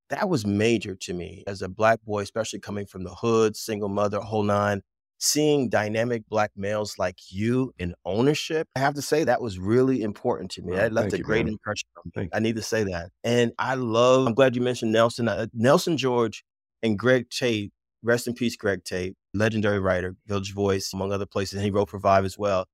That 0.10 0.30
was 0.30 0.46
major 0.46 0.96
to 0.96 1.14
me 1.14 1.44
as 1.46 1.62
a 1.62 1.70
black 1.70 2.02
boy, 2.04 2.22
especially 2.22 2.60
coming 2.60 2.88
from 2.88 3.04
the 3.04 3.14
hood, 3.14 3.56
single 3.56 3.90
mother, 3.90 4.20
whole 4.20 4.44
nine. 4.44 4.82
Seeing 5.22 5.68
dynamic 5.68 6.24
black 6.30 6.52
males 6.56 6.98
like 6.98 7.18
you 7.30 7.74
in 7.78 7.94
ownership, 8.06 8.70
I 8.78 8.80
have 8.80 8.94
to 8.94 9.02
say 9.02 9.26
that 9.26 9.42
was 9.42 9.60
really 9.60 10.02
important 10.02 10.50
to 10.52 10.62
me. 10.62 10.78
That 10.78 10.94
left 10.94 11.12
a 11.12 11.18
you, 11.18 11.26
great 11.26 11.44
man. 11.44 11.56
impression 11.56 11.90
on 11.98 12.24
me. 12.24 12.30
I 12.32 12.40
need 12.40 12.56
to 12.56 12.62
say 12.62 12.86
that. 12.86 13.10
And 13.26 13.52
I 13.60 13.76
love, 13.76 14.28
I'm 14.28 14.34
glad 14.34 14.56
you 14.56 14.62
mentioned 14.62 14.94
Nelson. 14.94 15.28
Uh, 15.28 15.48
Nelson 15.54 15.98
George 15.98 16.46
and 16.82 16.98
Greg 16.98 17.30
Tate 17.30 17.74
rest 18.04 18.28
in 18.28 18.34
peace, 18.34 18.56
Greg 18.56 18.84
Tate, 18.84 19.16
legendary 19.34 19.80
writer, 19.80 20.16
Village 20.28 20.54
Voice, 20.54 20.94
among 20.94 21.12
other 21.12 21.26
places. 21.26 21.56
And 21.56 21.64
he 21.64 21.72
wrote 21.72 21.90
for 21.90 22.00
Vibe 22.00 22.26
as 22.26 22.38
well. 22.38 22.66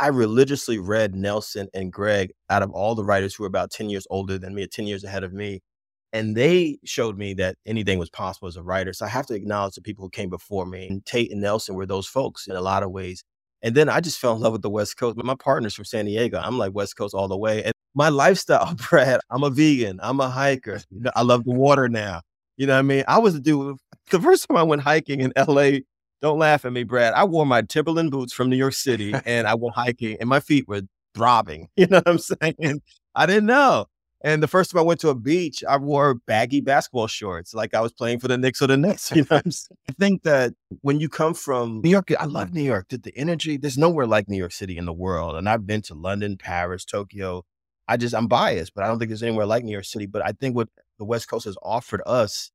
I 0.00 0.08
religiously 0.08 0.78
read 0.78 1.14
Nelson 1.14 1.68
and 1.72 1.92
Greg 1.92 2.32
out 2.50 2.62
of 2.62 2.70
all 2.72 2.94
the 2.94 3.04
writers 3.04 3.34
who 3.34 3.44
were 3.44 3.48
about 3.48 3.70
10 3.70 3.90
years 3.90 4.06
older 4.10 4.38
than 4.38 4.54
me, 4.54 4.64
or 4.64 4.66
10 4.66 4.86
years 4.86 5.04
ahead 5.04 5.24
of 5.24 5.32
me. 5.32 5.60
And 6.12 6.36
they 6.36 6.78
showed 6.84 7.18
me 7.18 7.34
that 7.34 7.56
anything 7.66 7.98
was 7.98 8.10
possible 8.10 8.48
as 8.48 8.56
a 8.56 8.62
writer. 8.62 8.92
So 8.92 9.04
I 9.06 9.08
have 9.08 9.26
to 9.26 9.34
acknowledge 9.34 9.74
the 9.74 9.82
people 9.82 10.04
who 10.04 10.10
came 10.10 10.30
before 10.30 10.66
me. 10.66 10.86
And 10.88 11.04
Tate 11.04 11.32
and 11.32 11.40
Nelson 11.40 11.74
were 11.74 11.86
those 11.86 12.06
folks 12.06 12.46
in 12.46 12.56
a 12.56 12.60
lot 12.60 12.82
of 12.82 12.90
ways. 12.90 13.24
And 13.62 13.74
then 13.74 13.88
I 13.88 14.00
just 14.00 14.18
fell 14.18 14.34
in 14.36 14.42
love 14.42 14.52
with 14.52 14.62
the 14.62 14.70
West 14.70 14.96
Coast. 14.96 15.16
My 15.16 15.34
partner's 15.34 15.74
from 15.74 15.86
San 15.86 16.04
Diego. 16.04 16.38
I'm 16.38 16.58
like 16.58 16.74
West 16.74 16.96
Coast 16.96 17.14
all 17.14 17.28
the 17.28 17.36
way. 17.36 17.64
And 17.64 17.72
my 17.94 18.10
lifestyle, 18.10 18.74
Brad, 18.90 19.20
I'm 19.30 19.42
a 19.42 19.50
vegan. 19.50 19.98
I'm 20.02 20.20
a 20.20 20.28
hiker. 20.28 20.82
I 21.16 21.22
love 21.22 21.44
the 21.44 21.52
water 21.52 21.88
now. 21.88 22.20
You 22.56 22.66
know 22.66 22.74
what 22.74 22.80
I 22.80 22.82
mean? 22.82 23.04
I 23.08 23.18
was 23.18 23.34
a 23.34 23.40
dude 23.40 23.76
the 24.10 24.20
first 24.20 24.48
time 24.48 24.56
I 24.56 24.62
went 24.62 24.82
hiking 24.82 25.20
in 25.20 25.32
LA, 25.36 25.78
don't 26.22 26.38
laugh 26.38 26.64
at 26.64 26.72
me, 26.72 26.84
Brad. 26.84 27.14
I 27.14 27.24
wore 27.24 27.46
my 27.46 27.62
Timberland 27.62 28.10
boots 28.10 28.32
from 28.32 28.48
New 28.48 28.56
York 28.56 28.74
City 28.74 29.14
and 29.26 29.46
I 29.46 29.54
went 29.54 29.74
hiking 29.74 30.16
and 30.20 30.28
my 30.28 30.40
feet 30.40 30.68
were 30.68 30.82
throbbing. 31.14 31.68
You 31.76 31.86
know 31.86 31.98
what 31.98 32.08
I'm 32.08 32.18
saying? 32.18 32.82
I 33.14 33.26
didn't 33.26 33.46
know. 33.46 33.86
And 34.24 34.42
the 34.42 34.48
first 34.48 34.70
time 34.70 34.78
I 34.78 34.82
went 34.82 35.00
to 35.00 35.10
a 35.10 35.14
beach, 35.14 35.62
I 35.68 35.76
wore 35.76 36.14
baggy 36.14 36.62
basketball 36.62 37.08
shorts, 37.08 37.52
like 37.52 37.74
I 37.74 37.82
was 37.82 37.92
playing 37.92 38.20
for 38.20 38.28
the 38.28 38.38
Knicks 38.38 38.62
or 38.62 38.66
the 38.66 38.76
Nets. 38.78 39.12
You 39.14 39.26
know, 39.30 39.42
i 39.44 39.92
think 40.00 40.22
that 40.22 40.54
when 40.80 40.98
you 40.98 41.10
come 41.10 41.34
from 41.34 41.82
New 41.82 41.90
York, 41.90 42.10
I 42.18 42.24
love 42.24 42.54
New 42.54 42.62
York. 42.62 42.88
The, 42.88 42.96
the 42.96 43.14
energy, 43.18 43.58
there's 43.58 43.76
nowhere 43.76 44.06
like 44.06 44.26
New 44.26 44.38
York 44.38 44.52
City 44.52 44.78
in 44.78 44.86
the 44.86 44.94
world. 44.94 45.36
And 45.36 45.46
I've 45.46 45.66
been 45.66 45.82
to 45.82 45.94
London, 45.94 46.38
Paris, 46.38 46.86
Tokyo. 46.86 47.44
I 47.86 47.98
just 47.98 48.14
I'm 48.14 48.26
biased, 48.26 48.74
but 48.74 48.82
I 48.82 48.86
don't 48.86 48.98
think 48.98 49.10
there's 49.10 49.22
anywhere 49.22 49.44
like 49.44 49.62
New 49.62 49.72
York 49.72 49.84
City. 49.84 50.06
But 50.06 50.24
I 50.24 50.32
think 50.32 50.56
what 50.56 50.70
the 50.98 51.04
West 51.04 51.28
Coast 51.28 51.44
has 51.46 51.56
offered 51.62 52.02
us 52.06 52.50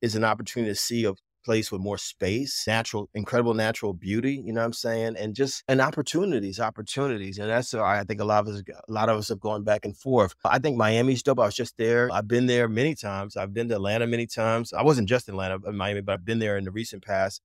is 0.00 0.14
an 0.14 0.24
opportunity 0.24 0.72
to 0.72 0.78
see 0.78 1.04
a 1.04 1.14
place 1.44 1.72
with 1.72 1.80
more 1.80 1.98
space, 1.98 2.64
natural, 2.66 3.08
incredible 3.14 3.54
natural 3.54 3.92
beauty, 3.92 4.42
you 4.44 4.52
know 4.52 4.60
what 4.60 4.66
I'm 4.66 4.72
saying? 4.72 5.16
And 5.18 5.34
just 5.34 5.64
and 5.68 5.80
opportunities, 5.80 6.60
opportunities. 6.60 7.38
And 7.38 7.50
that's 7.50 7.72
why 7.72 7.98
I 7.98 8.04
think 8.04 8.20
a 8.20 8.24
lot 8.24 8.46
of 8.46 8.54
us 8.54 8.62
a 8.68 8.92
lot 8.92 9.08
of 9.08 9.18
us 9.18 9.28
have 9.28 9.40
gone 9.40 9.64
back 9.64 9.84
and 9.84 9.96
forth. 9.96 10.34
I 10.44 10.58
think 10.58 10.76
Miami's 10.76 11.22
dope. 11.22 11.40
I 11.40 11.46
was 11.46 11.54
just 11.54 11.76
there. 11.76 12.10
I've 12.12 12.28
been 12.28 12.46
there 12.46 12.68
many 12.68 12.94
times. 12.94 13.36
I've 13.36 13.52
been 13.52 13.68
to 13.68 13.74
Atlanta 13.74 14.06
many 14.06 14.26
times. 14.26 14.72
I 14.72 14.82
wasn't 14.82 15.08
just 15.08 15.28
in 15.28 15.34
Atlanta, 15.34 15.58
Miami, 15.72 16.00
but 16.00 16.12
I've 16.12 16.24
been 16.24 16.38
there 16.38 16.56
in 16.56 16.64
the 16.64 16.70
recent 16.70 17.04
past. 17.04 17.40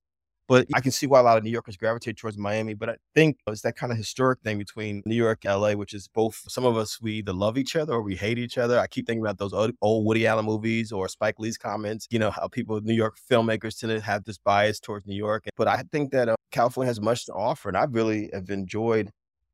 But 0.48 0.66
I 0.74 0.80
can 0.80 0.92
see 0.92 1.06
why 1.06 1.20
a 1.20 1.22
lot 1.22 1.36
of 1.36 1.44
New 1.44 1.50
Yorkers 1.50 1.76
gravitate 1.76 2.16
towards 2.16 2.38
Miami. 2.38 2.72
But 2.72 2.88
I 2.88 2.96
think 3.14 3.38
it's 3.46 3.60
that 3.62 3.76
kind 3.76 3.92
of 3.92 3.98
historic 3.98 4.40
thing 4.40 4.56
between 4.56 5.02
New 5.04 5.14
York, 5.14 5.44
and 5.44 5.60
LA, 5.60 5.72
which 5.72 5.92
is 5.92 6.08
both 6.08 6.42
some 6.48 6.64
of 6.64 6.76
us, 6.76 7.00
we 7.00 7.14
either 7.14 7.34
love 7.34 7.58
each 7.58 7.76
other 7.76 7.92
or 7.92 8.02
we 8.02 8.16
hate 8.16 8.38
each 8.38 8.56
other. 8.56 8.78
I 8.78 8.86
keep 8.86 9.06
thinking 9.06 9.22
about 9.22 9.36
those 9.38 9.52
old, 9.52 9.72
old 9.82 10.06
Woody 10.06 10.26
Allen 10.26 10.46
movies 10.46 10.90
or 10.90 11.06
Spike 11.08 11.38
Lee's 11.38 11.58
comments, 11.58 12.06
you 12.10 12.18
know, 12.18 12.30
how 12.30 12.48
people, 12.48 12.80
New 12.80 12.94
York 12.94 13.18
filmmakers 13.30 13.78
tend 13.78 13.92
to 13.92 14.00
have 14.00 14.24
this 14.24 14.38
bias 14.38 14.80
towards 14.80 15.06
New 15.06 15.14
York. 15.14 15.44
But 15.54 15.68
I 15.68 15.84
think 15.92 16.12
that 16.12 16.30
uh, 16.30 16.36
California 16.50 16.88
has 16.88 17.00
much 17.00 17.26
to 17.26 17.32
offer. 17.32 17.68
And 17.68 17.76
I 17.76 17.84
really 17.84 18.30
have 18.32 18.48
enjoyed 18.48 19.10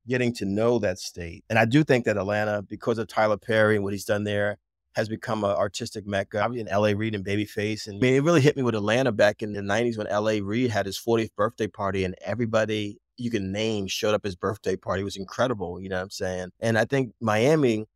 getting 0.06 0.32
to 0.34 0.44
know 0.44 0.78
that 0.78 0.98
state. 0.98 1.44
And 1.48 1.58
I 1.58 1.64
do 1.64 1.82
think 1.82 2.04
that 2.04 2.16
Atlanta, 2.16 2.62
because 2.62 2.98
of 2.98 3.08
Tyler 3.08 3.38
Perry 3.38 3.74
and 3.74 3.84
what 3.84 3.92
he's 3.92 4.04
done 4.04 4.24
there, 4.24 4.58
has 4.94 5.08
become 5.08 5.44
an 5.44 5.50
artistic 5.50 6.06
mecca. 6.06 6.40
I 6.40 6.46
was 6.46 6.58
in 6.58 6.66
LA 6.66 6.92
Reid 6.96 7.14
and 7.14 7.24
Babyface. 7.24 7.86
And 7.86 7.96
I 7.96 7.98
mean, 8.00 8.14
it 8.14 8.22
really 8.22 8.40
hit 8.40 8.56
me 8.56 8.62
with 8.62 8.74
Atlanta 8.74 9.12
back 9.12 9.42
in 9.42 9.52
the 9.52 9.60
90s 9.60 9.98
when 9.98 10.06
LA 10.06 10.38
Reid 10.42 10.70
had 10.70 10.86
his 10.86 10.98
40th 10.98 11.34
birthday 11.36 11.66
party 11.66 12.04
and 12.04 12.14
everybody 12.24 12.98
you 13.16 13.30
can 13.30 13.52
name 13.52 13.86
showed 13.86 14.14
up 14.14 14.24
his 14.24 14.36
birthday 14.36 14.76
party. 14.76 15.02
It 15.02 15.04
was 15.04 15.16
incredible. 15.16 15.80
You 15.80 15.88
know 15.88 15.96
what 15.96 16.02
I'm 16.02 16.10
saying? 16.10 16.50
And 16.60 16.78
I 16.78 16.84
think 16.84 17.12
Miami, 17.20 17.86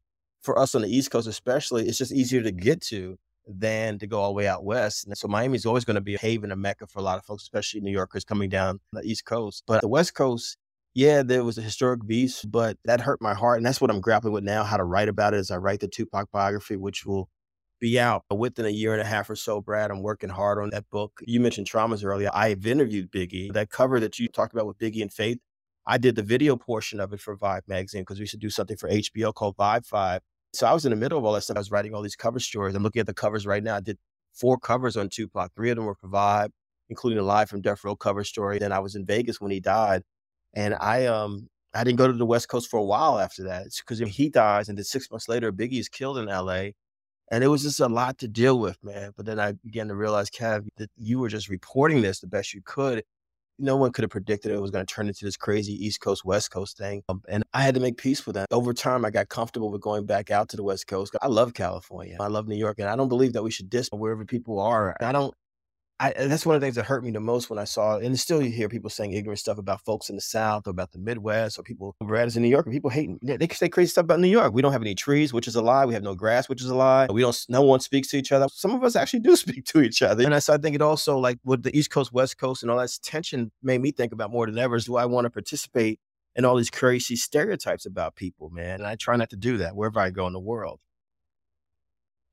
for 0.43 0.59
us 0.59 0.75
on 0.75 0.83
the 0.83 0.89
East 0.89 1.11
Coast 1.11 1.27
especially, 1.27 1.89
it's 1.89 1.99
just 1.99 2.13
easier 2.13 2.43
to 2.43 2.53
get 2.53 2.81
to 2.83 3.19
than 3.47 3.99
to 3.99 4.07
go 4.07 4.21
all 4.21 4.29
the 4.29 4.35
way 4.35 4.47
out 4.47 4.65
west. 4.65 5.07
And 5.07 5.17
so 5.17 5.27
Miami 5.27 5.57
is 5.57 5.67
always 5.67 5.85
going 5.85 5.95
to 5.97 6.01
be 6.01 6.15
a 6.15 6.19
haven, 6.19 6.53
a 6.53 6.57
mecca 6.57 6.87
for 6.87 6.99
a 6.99 7.03
lot 7.03 7.19
of 7.19 7.25
folks, 7.25 7.43
especially 7.43 7.81
New 7.81 7.91
Yorkers 7.91 8.25
coming 8.25 8.51
down 8.51 8.81
the 8.93 9.03
East 9.03 9.25
Coast. 9.25 9.65
But 9.67 9.81
the 9.81 9.89
West 9.89 10.15
Coast, 10.15 10.57
yeah, 10.99 11.23
there 11.23 11.45
was 11.45 11.57
a 11.57 11.63
historic 11.63 12.05
beast, 12.05 12.51
but 12.51 12.77
that 12.85 13.01
hurt 13.01 13.23
my 13.23 13.33
heart. 13.33 13.59
And 13.59 13.65
that's 13.65 13.81
what 13.81 13.89
I'm 13.89 14.01
grappling 14.01 14.33
with 14.33 14.43
now, 14.43 14.65
how 14.65 14.77
to 14.77 14.83
write 14.83 15.09
about 15.09 15.33
it 15.33 15.37
as 15.37 15.49
I 15.49 15.57
write 15.57 15.79
the 15.79 15.87
Tupac 15.87 16.29
biography, 16.33 16.75
which 16.75 17.07
will 17.07 17.29
be 17.79 18.01
out 18.01 18.25
within 18.37 18.67
a 18.67 18.71
year 18.71 18.95
and 18.95 19.01
a 19.01 19.05
half 19.05 19.31
or 19.31 19.37
so, 19.37 19.61
Brad. 19.61 19.93
I'm 19.93 20.03
working 20.03 20.29
hard 20.29 20.59
on 20.61 20.71
that 20.71 20.91
book. 20.91 21.21
You 21.25 21.39
mentioned 21.39 21.69
traumas 21.69 22.05
earlier. 22.05 22.31
I've 22.35 22.67
interviewed 22.67 23.13
Biggie. 23.13 23.53
That 23.53 23.71
cover 23.71 24.01
that 24.01 24.19
you 24.19 24.27
talked 24.27 24.53
about 24.53 24.67
with 24.67 24.77
Biggie 24.79 25.01
and 25.01 25.13
Faith, 25.13 25.39
I 25.87 25.99
did 25.99 26.17
the 26.17 26.25
video 26.25 26.57
portion 26.57 26.99
of 26.99 27.13
it 27.13 27.21
for 27.21 27.37
Vibe 27.37 27.69
magazine 27.69 28.03
because 28.03 28.19
we 28.19 28.27
should 28.27 28.41
do 28.41 28.51
something 28.51 28.77
for 28.77 28.91
HBO 28.91 29.33
called 29.33 29.57
Vibe 29.57 29.87
Five. 29.87 30.23
So 30.53 30.67
I 30.67 30.73
was 30.73 30.85
in 30.85 30.91
the 30.91 30.97
middle 30.97 31.17
of 31.17 31.25
all 31.25 31.35
that 31.35 31.43
stuff. 31.43 31.59
I 31.59 31.61
was 31.61 31.71
writing 31.71 31.95
all 31.95 32.03
these 32.03 32.17
cover 32.17 32.41
stories. 32.41 32.75
I'm 32.75 32.83
looking 32.83 32.99
at 32.99 33.07
the 33.07 33.15
covers 33.15 33.47
right 33.47 33.63
now. 33.63 33.77
I 33.77 33.81
did 33.81 33.99
four 34.35 34.59
covers 34.59 34.97
on 34.97 35.11
Tupac. 35.11 35.55
Three 35.55 35.71
of 35.71 35.77
them 35.77 35.85
were 35.85 35.95
for 35.95 36.09
Vibe, 36.09 36.51
including 36.89 37.21
a 37.21 37.23
live 37.23 37.49
from 37.49 37.61
Death 37.61 37.85
Row 37.85 37.95
cover 37.95 38.25
story. 38.25 38.59
Then 38.59 38.73
I 38.73 38.81
was 38.81 38.97
in 38.97 39.07
Vegas 39.07 39.41
when 39.41 39.53
he 39.53 39.61
died. 39.61 40.03
And 40.55 40.75
I 40.75 41.07
um 41.07 41.49
I 41.75 41.85
didn't 41.85 41.99
go 41.99 42.07
to 42.07 42.13
the 42.13 42.27
West 42.27 42.49
Coast 42.49 42.71
for 42.71 42.79
a 42.79 42.85
while 42.85 43.19
after 43.19 43.45
that. 43.45 43.67
Because 43.77 43.99
he 43.99 44.29
dies, 44.29 44.69
and 44.69 44.79
then 44.79 44.85
six 44.85 45.11
months 45.11 45.29
later, 45.29 45.53
Biggie 45.53 45.81
is 45.81 45.89
killed 45.89 46.19
in 46.19 46.29
L.A. 46.29 46.75
And 47.31 47.45
it 47.45 47.49
was 47.49 47.63
just 47.63 47.81
a 47.81 47.89
lot 47.89 48.19
to 48.19 48.29
deal 48.29 48.59
with, 48.59 48.83
man. 48.83 49.13
But 49.17 49.27
then 49.27 49.39
I 49.39 49.53
began 49.53 49.89
to 49.89 49.95
realize, 49.95 50.31
Kev, 50.31 50.67
that 50.79 50.91
you 50.97 51.19
were 51.19 51.29
just 51.29 51.49
reporting 51.51 52.01
this 52.01 52.21
the 52.21 52.27
best 52.27 52.55
you 52.55 52.63
could. 52.65 53.05
No 53.59 53.77
one 53.77 53.93
could 53.93 54.05
have 54.05 54.11
predicted 54.11 54.53
it 54.53 54.61
was 54.61 54.71
going 54.71 54.87
to 54.87 54.95
turn 54.95 55.09
into 55.09 55.25
this 55.25 55.37
crazy 55.37 55.73
East 55.73 56.01
Coast, 56.01 56.25
West 56.25 56.51
Coast 56.51 56.79
thing. 56.79 57.03
Um, 57.09 57.23
and 57.29 57.45
I 57.53 57.63
had 57.63 57.75
to 57.75 57.81
make 57.81 57.97
peace 57.97 58.25
with 58.25 58.37
that. 58.37 58.47
Over 58.53 58.73
time, 58.73 59.05
I 59.05 59.11
got 59.11 59.29
comfortable 59.29 59.71
with 59.71 59.83
going 59.83 60.07
back 60.07 60.31
out 60.31 60.49
to 60.51 60.57
the 60.57 60.63
West 60.63 60.87
Coast. 60.87 61.17
I 61.21 61.27
love 61.27 61.55
California. 61.55 62.17
I 62.21 62.29
love 62.29 62.47
New 62.47 62.57
York. 62.57 62.79
And 62.79 62.89
I 62.89 62.97
don't 62.97 63.09
believe 63.09 63.33
that 63.35 63.43
we 63.43 63.51
should 63.51 63.69
diss 63.69 63.89
wherever 63.93 64.25
people 64.25 64.61
are. 64.61 64.97
I 65.01 65.13
don't 65.13 65.35
I, 66.01 66.13
that's 66.13 66.47
one 66.47 66.55
of 66.55 66.61
the 66.61 66.65
things 66.65 66.77
that 66.77 66.85
hurt 66.85 67.03
me 67.03 67.11
the 67.11 67.19
most 67.19 67.51
when 67.51 67.59
I 67.59 67.65
saw, 67.65 67.99
and 67.99 68.19
still 68.19 68.41
you 68.41 68.51
hear 68.51 68.69
people 68.69 68.89
saying 68.89 69.13
ignorant 69.13 69.41
stuff 69.41 69.59
about 69.59 69.85
folks 69.85 70.09
in 70.09 70.15
the 70.15 70.23
South 70.23 70.69
or 70.69 70.71
about 70.71 70.93
the 70.93 70.99
Midwest 70.99 71.59
or 71.59 71.65
people 71.65 71.97
whereas 71.99 72.37
in 72.37 72.43
New 72.45 72.49
York, 72.49 72.67
and 72.67 72.73
people 72.73 72.91
hating. 72.91 73.19
They 73.21 73.49
say 73.49 73.69
crazy 73.69 73.91
stuff 73.91 74.05
about 74.05 74.21
New 74.21 74.29
York. 74.29 74.53
We 74.53 74.63
don't 74.63 74.71
have 74.73 74.83
any 74.83 74.95
trees, 74.95 75.33
which 75.33 75.49
is 75.49 75.57
a 75.57 75.63
lie. 75.63 75.87
We 75.87 75.95
have 75.95 76.05
no 76.05 76.15
grass, 76.15 76.49
which 76.49 76.63
is 76.63 76.69
a 76.69 76.75
lie. 76.75 77.09
We 77.11 77.23
don't. 77.23 77.37
No 77.49 77.63
one 77.63 77.81
speaks 77.81 78.09
to 78.09 78.17
each 78.17 78.31
other. 78.31 78.47
Some 78.53 78.73
of 78.73 78.85
us 78.85 78.95
actually 78.95 79.21
do 79.21 79.35
speak 79.37 79.65
to 79.67 79.81
each 79.81 80.01
other. 80.01 80.25
And 80.25 80.35
I, 80.35 80.39
so 80.39 80.55
I 80.55 80.59
think 80.59 80.77
it 80.77 80.83
also 80.83 81.19
like 81.19 81.39
with 81.45 81.65
the 81.65 81.77
East 81.77 81.91
Coast, 81.91 82.13
West 82.13 82.39
Coast, 82.39 82.63
and 82.63 82.71
all 82.71 82.79
that 82.79 82.97
tension 83.03 83.51
made 83.63 83.81
me 83.81 83.91
think 83.91 84.13
about 84.13 84.31
more 84.31 84.47
than 84.47 84.59
ever 84.59 84.77
is 84.77 84.85
do 84.85 84.97
I 84.97 85.07
want 85.07 85.25
to 85.25 85.31
participate 85.31 85.99
in 86.37 86.45
all 86.45 86.55
these 86.55 86.71
crazy 86.71 87.17
stereotypes 87.17 87.87
about 87.87 88.15
people, 88.15 88.51
man? 88.51 88.81
And 88.81 88.87
I 88.87 88.95
try 88.95 89.17
not 89.17 89.31
to 89.31 89.37
do 89.37 89.57
that 89.59 89.75
wherever 89.75 89.99
I 89.99 90.11
go 90.11 90.29
in 90.29 90.33
the 90.33 90.39
world. 90.39 90.79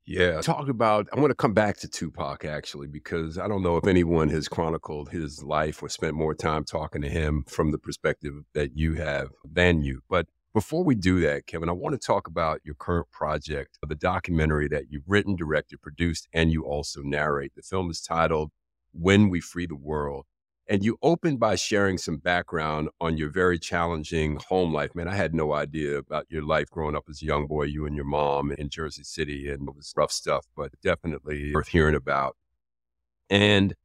Yeah. 0.06 0.42
Talk 0.42 0.70
about, 0.70 1.08
I 1.12 1.20
want 1.20 1.32
to 1.32 1.36
come 1.36 1.54
back 1.54 1.78
to 1.78 1.88
Tupac 1.88 2.46
actually, 2.46 2.88
because 2.88 3.38
I 3.38 3.48
don't 3.48 3.64
know 3.64 3.78
if 3.78 3.88
anyone 3.88 4.30
has 4.30 4.48
chronicled 4.48 5.10
his 5.10 5.44
life 5.44 5.82
or 5.82 5.90
spent 5.90 6.14
more 6.14 6.36
time 6.36 6.64
talking 6.64 7.02
to 7.02 7.10
him 7.10 7.44
from 7.48 7.72
the 7.72 7.80
perspective 7.80 8.34
that 8.54 8.78
you 8.78 8.94
have 8.96 9.30
than 9.44 9.82
you. 9.82 10.02
But 10.10 10.28
before 10.54 10.84
we 10.84 10.96
do 10.96 11.20
that, 11.22 11.48
Kevin, 11.48 11.70
I 11.70 11.74
want 11.74 12.00
to 12.00 12.06
talk 12.06 12.28
about 12.28 12.62
your 12.64 12.76
current 12.76 13.10
project, 13.12 13.78
the 13.86 13.96
documentary 13.96 14.68
that 14.70 14.86
you've 14.90 15.04
written, 15.08 15.36
directed, 15.36 15.82
produced, 15.82 16.28
and 16.32 16.52
you 16.52 16.64
also 16.64 17.02
narrate. 17.02 17.54
The 17.56 17.62
film 17.62 17.90
is 17.90 18.00
titled 18.00 18.52
When 18.94 19.30
We 19.30 19.42
Free 19.42 19.66
the 19.66 19.76
World. 19.76 20.28
And 20.68 20.84
you 20.84 20.98
opened 21.04 21.40
by 21.40 21.56
sharing 21.56 22.00
some 22.00 22.18
background 22.18 22.90
on 23.00 23.18
your 23.18 23.30
very 23.30 23.60
challenging 23.60 24.40
home 24.48 24.74
life. 24.74 24.96
Man, 24.96 25.08
I 25.08 25.16
had 25.16 25.36
no 25.36 25.54
idea 25.54 25.98
about 25.98 26.26
your 26.30 26.42
life 26.42 26.72
growing 26.72 26.96
up 26.96 27.04
as 27.08 27.22
a 27.22 27.26
young 27.26 27.46
boy, 27.46 27.64
you 27.64 27.86
and 27.86 27.96
your 27.96 28.06
mom 28.06 28.52
in 28.52 28.70
Jersey 28.70 29.04
City. 29.04 29.50
And 29.52 29.70
it 29.70 29.76
was 29.76 29.94
rough 29.96 30.12
stuff, 30.12 30.48
but 30.56 30.72
definitely 30.82 31.54
worth 31.54 31.68
hearing 31.68 31.94
about. 31.94 32.36
And 33.30 33.76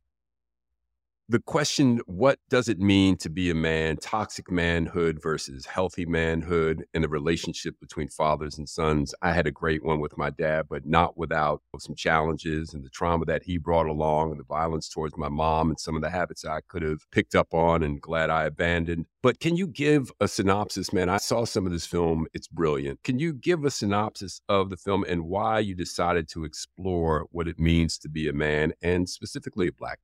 the 1.30 1.38
question 1.38 2.00
what 2.06 2.40
does 2.48 2.68
it 2.68 2.80
mean 2.80 3.16
to 3.16 3.30
be 3.30 3.50
a 3.50 3.54
man 3.54 3.96
toxic 3.96 4.50
manhood 4.50 5.22
versus 5.22 5.64
healthy 5.64 6.04
manhood 6.04 6.84
and 6.92 7.04
the 7.04 7.08
relationship 7.08 7.78
between 7.78 8.08
fathers 8.08 8.58
and 8.58 8.68
sons? 8.68 9.14
I 9.22 9.32
had 9.32 9.46
a 9.46 9.52
great 9.52 9.84
one 9.84 10.00
with 10.00 10.18
my 10.18 10.30
dad 10.30 10.66
but 10.68 10.84
not 10.84 11.16
without 11.16 11.62
some 11.78 11.94
challenges 11.94 12.74
and 12.74 12.84
the 12.84 12.90
trauma 12.90 13.26
that 13.26 13.44
he 13.44 13.58
brought 13.58 13.86
along 13.86 14.32
and 14.32 14.40
the 14.40 14.44
violence 14.44 14.88
towards 14.88 15.16
my 15.16 15.28
mom 15.28 15.68
and 15.68 15.78
some 15.78 15.94
of 15.94 16.02
the 16.02 16.10
habits 16.10 16.44
i 16.44 16.62
could 16.66 16.82
have 16.82 17.08
picked 17.12 17.36
up 17.36 17.54
on 17.54 17.84
and 17.84 18.00
glad 18.00 18.28
i 18.28 18.42
abandoned. 18.42 19.06
But 19.22 19.38
can 19.38 19.56
you 19.56 19.68
give 19.68 20.10
a 20.18 20.26
synopsis 20.26 20.92
man? 20.92 21.08
I 21.08 21.18
saw 21.18 21.44
some 21.44 21.64
of 21.64 21.70
this 21.70 21.86
film. 21.86 22.26
It's 22.34 22.48
brilliant. 22.48 23.04
Can 23.04 23.20
you 23.20 23.34
give 23.34 23.64
a 23.64 23.70
synopsis 23.70 24.40
of 24.48 24.70
the 24.70 24.76
film 24.76 25.04
and 25.06 25.26
why 25.26 25.60
you 25.60 25.76
decided 25.76 26.28
to 26.30 26.44
explore 26.44 27.26
what 27.30 27.46
it 27.46 27.60
means 27.60 27.98
to 27.98 28.08
be 28.08 28.28
a 28.28 28.32
man 28.32 28.72
and 28.82 29.08
specifically 29.08 29.68
a 29.68 29.72
black 29.72 30.00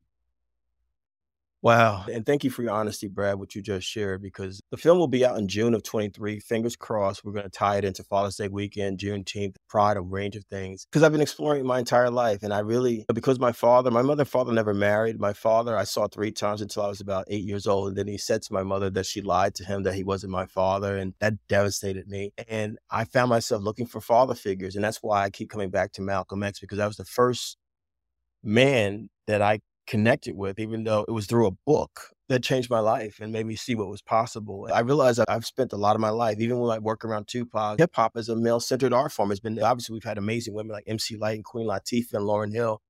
Wow. 1.63 2.05
And 2.13 2.25
thank 2.25 2.45
you 2.45 2.51
for 2.51 2.63
your 2.63 2.73
honesty, 2.73 3.09
Brad, 3.09 3.39
what 3.39 3.55
you 3.55 3.63
just 3.63 3.89
shared, 3.89 4.23
because 4.23 4.61
the 4.71 4.77
film 4.77 4.99
will 4.99 5.09
be 5.09 5.25
out 5.25 5.39
in 5.39 5.49
June 5.49 5.75
of 5.75 5.83
23. 5.83 6.39
Fingers 6.39 6.77
crossed. 6.77 7.25
We're 7.25 7.33
going 7.33 7.45
to 7.45 7.51
tie 7.51 7.79
it 7.79 7.85
into 7.85 8.05
Father's 8.05 8.37
Day 8.37 8.49
weekend, 8.49 8.99
Juneteenth, 8.99 9.57
Pride, 9.69 9.97
a 9.97 10.01
range 10.01 10.37
of 10.37 10.45
things. 10.45 10.87
Because 10.87 11.03
I've 11.03 11.13
been 11.13 11.23
exploring 11.23 11.67
my 11.67 11.79
entire 11.79 12.11
life. 12.11 12.43
And 12.43 12.53
I 12.53 12.61
really, 12.61 13.05
because 13.13 13.41
my 13.41 13.53
father, 13.53 13.91
my 13.91 14.03
mother 14.03 14.23
and 14.23 14.29
father 14.29 14.53
never 14.53 14.75
married. 14.75 15.19
My 15.19 15.33
father, 15.33 15.77
I 15.77 15.85
saw 15.85 16.07
three 16.07 16.31
times 16.31 16.61
until 16.61 16.85
I 16.85 16.89
was 16.89 17.01
about 17.01 17.25
eight 17.29 17.45
years 17.45 17.67
old. 17.67 17.89
And 17.89 17.97
then 17.97 18.07
he 18.07 18.19
said 18.19 18.43
to 18.43 18.53
my 18.53 18.63
mother 18.63 18.91
that 18.91 19.07
she 19.07 19.23
lied 19.23 19.55
to 19.57 19.65
him, 19.65 19.83
that 19.85 19.95
he 19.95 20.05
wasn't 20.05 20.33
my 20.33 20.47
father. 20.47 20.97
And 20.97 21.15
that 21.21 21.35
devastated 21.49 22.07
me. 22.07 22.33
And 22.49 22.79
I 22.91 23.05
found 23.05 23.31
myself 23.31 23.63
looking 23.63 23.87
for 23.87 24.01
father 24.01 24.35
figures. 24.35 24.77
And 24.77 24.85
that's 24.85 25.03
why 25.03 25.25
I 25.25 25.31
keep 25.31 25.51
coming 25.51 25.71
back 25.71 25.93
to 25.95 26.03
Malcolm 26.03 26.43
X, 26.43 26.61
because 26.61 26.79
that 26.79 26.87
was 26.87 26.99
the 26.99 27.05
first 27.05 27.57
man 28.45 29.09
that 29.27 29.43
I 29.43 29.61
connected 29.87 30.37
with, 30.37 30.59
even 30.59 30.85
though 30.85 31.05
it 31.07 31.13
was 31.13 31.27
through 31.27 31.47
a 31.47 31.57
book 31.67 32.11
that 32.29 32.43
changed 32.43 32.71
my 32.71 32.81
life 32.81 33.21
and 33.21 33.33
made 33.33 33.47
me 33.47 33.55
see 33.55 33.75
what 33.75 33.89
was 33.89 34.03
possible. 34.03 34.69
I 34.73 34.81
realized 34.81 35.21
I've 35.29 35.47
spent 35.47 35.73
a 35.73 35.77
lot 35.77 35.95
of 35.95 36.01
my 36.01 36.11
life, 36.11 36.41
even 36.41 36.59
when 36.59 36.75
I 36.75 36.79
work 36.79 37.05
around 37.05 37.29
Tupac, 37.29 37.79
hip 37.79 37.95
hop 37.95 38.13
as 38.17 38.29
a 38.29 38.37
male 38.37 38.61
centered 38.61 38.93
art 38.93 39.13
form 39.13 39.31
has 39.31 39.41
been 39.41 39.63
obviously 39.63 39.95
we've 39.95 40.05
had 40.05 40.19
amazing 40.19 40.55
women 40.55 40.73
like 40.73 40.85
MC 40.87 41.17
Lyte 41.17 41.37
and 41.37 41.45
Queen 41.45 41.67
Latifah 41.67 42.15
and 42.15 42.25
Lauryn 42.25 42.53
Hill, 42.53 42.81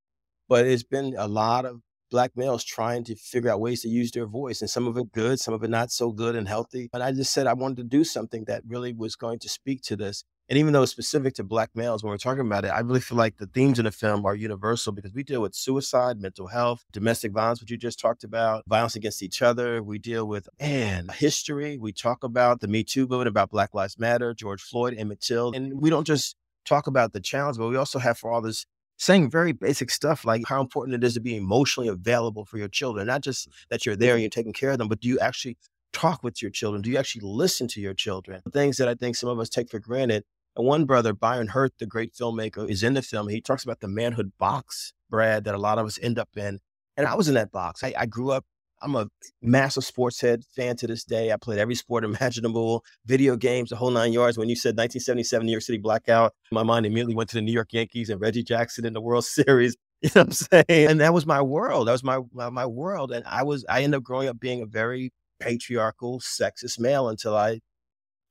but 0.48 0.66
it's 0.66 0.82
been 0.82 1.14
a 1.18 1.28
lot 1.28 1.64
of 1.64 1.80
black 2.10 2.32
males 2.36 2.64
trying 2.64 3.04
to 3.04 3.16
figure 3.16 3.50
out 3.50 3.60
ways 3.60 3.82
to 3.82 3.88
use 3.88 4.10
their 4.12 4.26
voice 4.26 4.60
and 4.60 4.70
some 4.70 4.86
of 4.86 4.96
it 4.96 5.12
good, 5.12 5.40
some 5.40 5.54
of 5.54 5.62
it 5.62 5.70
not 5.70 5.90
so 5.90 6.12
good 6.12 6.36
and 6.36 6.48
healthy. 6.48 6.88
But 6.90 7.02
I 7.02 7.12
just 7.12 7.32
said 7.32 7.46
I 7.46 7.54
wanted 7.54 7.76
to 7.78 7.84
do 7.84 8.04
something 8.04 8.44
that 8.46 8.62
really 8.66 8.92
was 8.92 9.16
going 9.16 9.38
to 9.40 9.48
speak 9.48 9.82
to 9.82 9.96
this. 9.96 10.24
And 10.48 10.58
even 10.58 10.72
though 10.72 10.82
it's 10.82 10.92
specific 10.92 11.34
to 11.34 11.44
black 11.44 11.70
males, 11.74 12.04
when 12.04 12.10
we're 12.10 12.18
talking 12.18 12.46
about 12.46 12.64
it, 12.64 12.68
I 12.68 12.80
really 12.80 13.00
feel 13.00 13.18
like 13.18 13.36
the 13.36 13.46
themes 13.46 13.80
in 13.80 13.84
the 13.84 13.90
film 13.90 14.24
are 14.24 14.34
universal 14.34 14.92
because 14.92 15.12
we 15.12 15.24
deal 15.24 15.42
with 15.42 15.56
suicide, 15.56 16.20
mental 16.20 16.46
health, 16.46 16.84
domestic 16.92 17.32
violence, 17.32 17.60
which 17.60 17.70
you 17.70 17.76
just 17.76 17.98
talked 17.98 18.22
about, 18.22 18.62
violence 18.68 18.94
against 18.94 19.22
each 19.22 19.42
other. 19.42 19.82
We 19.82 19.98
deal 19.98 20.26
with, 20.28 20.48
and 20.60 21.10
history. 21.10 21.78
We 21.78 21.92
talk 21.92 22.22
about 22.22 22.60
the 22.60 22.68
Me 22.68 22.84
Too 22.84 23.08
movement, 23.08 23.28
about 23.28 23.50
Black 23.50 23.74
Lives 23.74 23.98
Matter, 23.98 24.34
George 24.34 24.62
Floyd, 24.62 24.94
Emmett 24.96 25.20
Till. 25.20 25.52
And 25.52 25.80
we 25.80 25.90
don't 25.90 26.06
just 26.06 26.36
talk 26.64 26.86
about 26.86 27.12
the 27.12 27.20
challenge, 27.20 27.58
but 27.58 27.68
we 27.68 27.76
also 27.76 27.98
have 27.98 28.16
for 28.16 28.30
all 28.30 28.40
this 28.40 28.66
saying 28.98 29.30
very 29.30 29.52
basic 29.52 29.90
stuff 29.90 30.24
like 30.24 30.42
how 30.46 30.60
important 30.60 30.94
it 30.94 31.04
is 31.04 31.14
to 31.14 31.20
be 31.20 31.36
emotionally 31.36 31.88
available 31.88 32.44
for 32.44 32.58
your 32.58 32.68
children, 32.68 33.06
not 33.06 33.20
just 33.20 33.48
that 33.68 33.84
you're 33.84 33.96
there 33.96 34.14
and 34.14 34.22
you're 34.22 34.30
taking 34.30 34.52
care 34.52 34.70
of 34.70 34.78
them, 34.78 34.88
but 34.88 35.00
do 35.00 35.08
you 35.08 35.18
actually 35.18 35.56
talk 35.92 36.22
with 36.22 36.40
your 36.40 36.50
children? 36.50 36.82
Do 36.82 36.90
you 36.90 36.98
actually 36.98 37.22
listen 37.24 37.68
to 37.68 37.80
your 37.80 37.94
children? 37.94 38.42
Things 38.52 38.76
that 38.76 38.88
I 38.88 38.94
think 38.94 39.16
some 39.16 39.28
of 39.28 39.38
us 39.38 39.48
take 39.48 39.70
for 39.70 39.78
granted 39.78 40.24
and 40.56 40.66
one 40.66 40.86
brother, 40.86 41.12
Byron 41.12 41.48
Hurt, 41.48 41.74
the 41.78 41.86
great 41.86 42.14
filmmaker, 42.14 42.68
is 42.68 42.82
in 42.82 42.94
the 42.94 43.02
film. 43.02 43.28
He 43.28 43.40
talks 43.40 43.62
about 43.62 43.80
the 43.80 43.88
manhood 43.88 44.32
box, 44.38 44.94
Brad, 45.10 45.44
that 45.44 45.54
a 45.54 45.58
lot 45.58 45.78
of 45.78 45.86
us 45.86 45.98
end 46.00 46.18
up 46.18 46.30
in. 46.36 46.60
And 46.96 47.06
I 47.06 47.14
was 47.14 47.28
in 47.28 47.34
that 47.34 47.52
box. 47.52 47.84
I, 47.84 47.92
I 47.96 48.06
grew 48.06 48.30
up, 48.30 48.46
I'm 48.80 48.96
a 48.96 49.08
massive 49.42 49.84
sports 49.84 50.20
head 50.20 50.44
fan 50.54 50.76
to 50.76 50.86
this 50.86 51.04
day. 51.04 51.30
I 51.30 51.36
played 51.36 51.58
every 51.58 51.74
sport 51.74 52.04
imaginable, 52.04 52.84
video 53.04 53.36
games, 53.36 53.68
the 53.68 53.76
whole 53.76 53.90
nine 53.90 54.12
yards. 54.12 54.38
When 54.38 54.48
you 54.48 54.56
said 54.56 54.70
1977 54.76 55.44
New 55.44 55.52
York 55.52 55.62
City 55.62 55.78
blackout, 55.78 56.32
my 56.50 56.62
mind 56.62 56.86
immediately 56.86 57.14
went 57.14 57.28
to 57.30 57.36
the 57.36 57.42
New 57.42 57.52
York 57.52 57.72
Yankees 57.72 58.08
and 58.08 58.20
Reggie 58.20 58.42
Jackson 58.42 58.86
in 58.86 58.94
the 58.94 59.00
World 59.00 59.24
Series. 59.26 59.76
You 60.02 60.10
know 60.14 60.22
what 60.22 60.26
I'm 60.26 60.64
saying? 60.68 60.90
And 60.90 61.00
that 61.00 61.14
was 61.14 61.26
my 61.26 61.40
world. 61.40 61.88
That 61.88 61.92
was 61.92 62.04
my 62.04 62.20
my 62.32 62.66
world. 62.66 63.12
And 63.12 63.24
I 63.26 63.42
was 63.44 63.64
I 63.68 63.82
ended 63.82 63.98
up 63.98 64.04
growing 64.04 64.28
up 64.28 64.38
being 64.38 64.60
a 64.60 64.66
very 64.66 65.10
patriarchal, 65.40 66.20
sexist 66.20 66.78
male 66.78 67.08
until 67.08 67.34
I 67.34 67.60